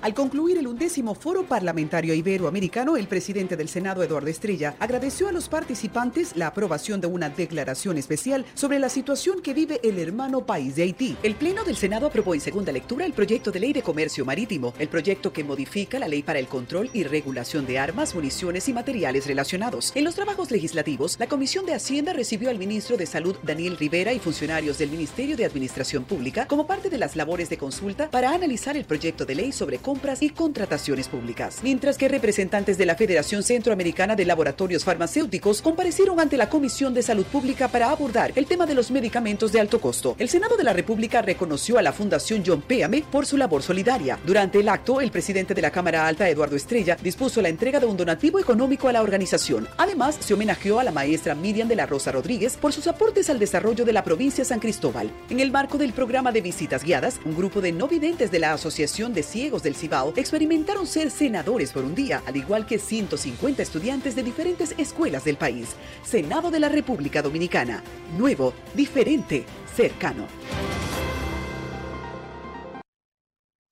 Al 0.00 0.14
concluir 0.14 0.58
el 0.58 0.68
undécimo 0.68 1.16
Foro 1.16 1.42
Parlamentario 1.42 2.14
Iberoamericano, 2.14 2.96
el 2.96 3.08
presidente 3.08 3.56
del 3.56 3.68
Senado, 3.68 4.04
Eduardo 4.04 4.28
Estrella, 4.28 4.76
agradeció 4.78 5.26
a 5.26 5.32
los 5.32 5.48
participantes 5.48 6.36
la 6.36 6.46
aprobación 6.46 7.00
de 7.00 7.08
una 7.08 7.30
declaración 7.30 7.98
especial 7.98 8.46
sobre 8.54 8.78
la 8.78 8.90
situación 8.90 9.42
que 9.42 9.54
vive 9.54 9.80
el 9.82 9.98
hermano 9.98 10.46
país 10.46 10.76
de 10.76 10.84
Haití. 10.84 11.16
El 11.24 11.34
Pleno 11.34 11.64
del 11.64 11.76
Senado 11.76 12.06
aprobó 12.06 12.34
en 12.34 12.40
segunda 12.40 12.70
lectura 12.70 13.06
el 13.06 13.12
proyecto 13.12 13.50
de 13.50 13.58
ley 13.58 13.72
de 13.72 13.82
comercio 13.82 14.24
marítimo, 14.24 14.72
el 14.78 14.88
proyecto 14.88 15.32
que 15.32 15.42
modifica 15.42 15.98
la 15.98 16.06
ley 16.06 16.22
para 16.22 16.38
el 16.38 16.46
control 16.46 16.90
y 16.92 17.02
regulación 17.02 17.66
de 17.66 17.80
armas, 17.80 18.14
municiones 18.14 18.68
y 18.68 18.72
materiales 18.72 19.26
relacionados. 19.26 19.90
En 19.96 20.04
los 20.04 20.14
trabajos 20.14 20.52
legislativos, 20.52 21.16
la 21.18 21.26
Comisión 21.26 21.66
de 21.66 21.74
Hacienda 21.74 22.12
recibió 22.12 22.50
al 22.50 22.58
ministro 22.58 22.96
de 22.96 23.06
Salud, 23.06 23.34
Daniel 23.42 23.76
Rivera, 23.76 24.12
y 24.12 24.20
funcionarios 24.20 24.78
del 24.78 24.90
Ministerio 24.90 25.36
de 25.36 25.44
Administración 25.44 26.04
Pública 26.04 26.46
como 26.46 26.68
parte 26.68 26.88
de 26.88 26.98
las 26.98 27.16
labores 27.16 27.50
de 27.50 27.58
consulta 27.58 28.08
para 28.10 28.30
analizar 28.30 28.76
el 28.76 28.84
proyecto 28.84 29.26
de 29.26 29.34
ley 29.34 29.50
sobre 29.50 29.78
compras 29.88 30.22
y 30.22 30.28
contrataciones 30.28 31.08
públicas. 31.08 31.60
Mientras 31.62 31.96
que 31.96 32.08
representantes 32.08 32.76
de 32.76 32.84
la 32.84 32.94
Federación 32.94 33.42
Centroamericana 33.42 34.16
de 34.16 34.26
Laboratorios 34.26 34.84
Farmacéuticos 34.84 35.62
comparecieron 35.62 36.20
ante 36.20 36.36
la 36.36 36.50
Comisión 36.50 36.92
de 36.92 37.02
Salud 37.02 37.24
Pública 37.24 37.68
para 37.68 37.90
abordar 37.90 38.32
el 38.34 38.44
tema 38.44 38.66
de 38.66 38.74
los 38.74 38.90
medicamentos 38.90 39.50
de 39.50 39.60
alto 39.60 39.80
costo. 39.80 40.14
El 40.18 40.28
Senado 40.28 40.58
de 40.58 40.64
la 40.64 40.74
República 40.74 41.22
reconoció 41.22 41.78
a 41.78 41.82
la 41.82 41.94
Fundación 41.94 42.42
John 42.46 42.60
Péame 42.60 43.02
por 43.10 43.24
su 43.24 43.38
labor 43.38 43.62
solidaria. 43.62 44.18
Durante 44.26 44.60
el 44.60 44.68
acto, 44.68 45.00
el 45.00 45.10
presidente 45.10 45.54
de 45.54 45.62
la 45.62 45.70
Cámara 45.70 46.06
Alta, 46.06 46.28
Eduardo 46.28 46.56
Estrella, 46.56 46.98
dispuso 47.02 47.40
la 47.40 47.48
entrega 47.48 47.80
de 47.80 47.86
un 47.86 47.96
donativo 47.96 48.38
económico 48.38 48.88
a 48.88 48.92
la 48.92 49.00
organización. 49.00 49.68
Además, 49.78 50.18
se 50.20 50.34
homenajeó 50.34 50.80
a 50.80 50.84
la 50.84 50.92
maestra 50.92 51.34
Miriam 51.34 51.66
de 51.66 51.76
la 51.76 51.86
Rosa 51.86 52.12
Rodríguez 52.12 52.58
por 52.58 52.74
sus 52.74 52.88
aportes 52.88 53.30
al 53.30 53.38
desarrollo 53.38 53.86
de 53.86 53.94
la 53.94 54.04
provincia 54.04 54.44
San 54.44 54.60
Cristóbal. 54.60 55.10
En 55.30 55.40
el 55.40 55.50
marco 55.50 55.78
del 55.78 55.94
programa 55.94 56.30
de 56.30 56.42
visitas 56.42 56.84
guiadas, 56.84 57.20
un 57.24 57.34
grupo 57.34 57.62
de 57.62 57.72
no 57.72 57.88
videntes 57.88 58.30
de 58.30 58.38
la 58.38 58.52
Asociación 58.52 59.14
de 59.14 59.22
Ciegos 59.22 59.62
del 59.62 59.77
Cibao 59.78 60.12
experimentaron 60.16 60.86
ser 60.86 61.10
senadores 61.10 61.72
por 61.72 61.84
un 61.84 61.94
día, 61.94 62.22
al 62.26 62.36
igual 62.36 62.66
que 62.66 62.78
150 62.78 63.62
estudiantes 63.62 64.14
de 64.16 64.22
diferentes 64.22 64.74
escuelas 64.76 65.24
del 65.24 65.36
país. 65.36 65.76
Senado 66.04 66.50
de 66.50 66.60
la 66.60 66.68
República 66.68 67.22
Dominicana. 67.22 67.82
Nuevo, 68.18 68.52
diferente, 68.74 69.44
cercano. 69.74 70.26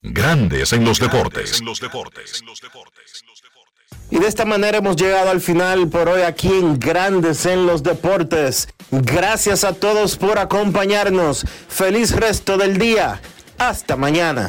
Grandes 0.03 0.73
en 0.73 0.85
los 0.85 1.01
deportes. 1.01 1.63
Y 4.11 4.19
de 4.19 4.27
esta 4.29 4.45
manera 4.45 4.79
hemos 4.79 4.97
llegado 4.97 5.31
al 5.31 5.41
final 5.41 5.89
por 5.89 6.09
hoy 6.09 6.23
aquí 6.23 6.49
en 6.49 6.79
Grandes 6.79 7.45
en 7.45 7.67
los 7.67 7.83
Deportes. 7.83 8.69
Gracias 8.91 9.65
a 9.65 9.73
todos 9.73 10.17
por 10.17 10.39
acompañarnos. 10.39 11.45
Feliz 11.69 12.13
resto 12.13 12.57
del 12.57 12.79
día. 12.79 13.21
Hasta 13.59 13.97
mañana. 13.97 14.49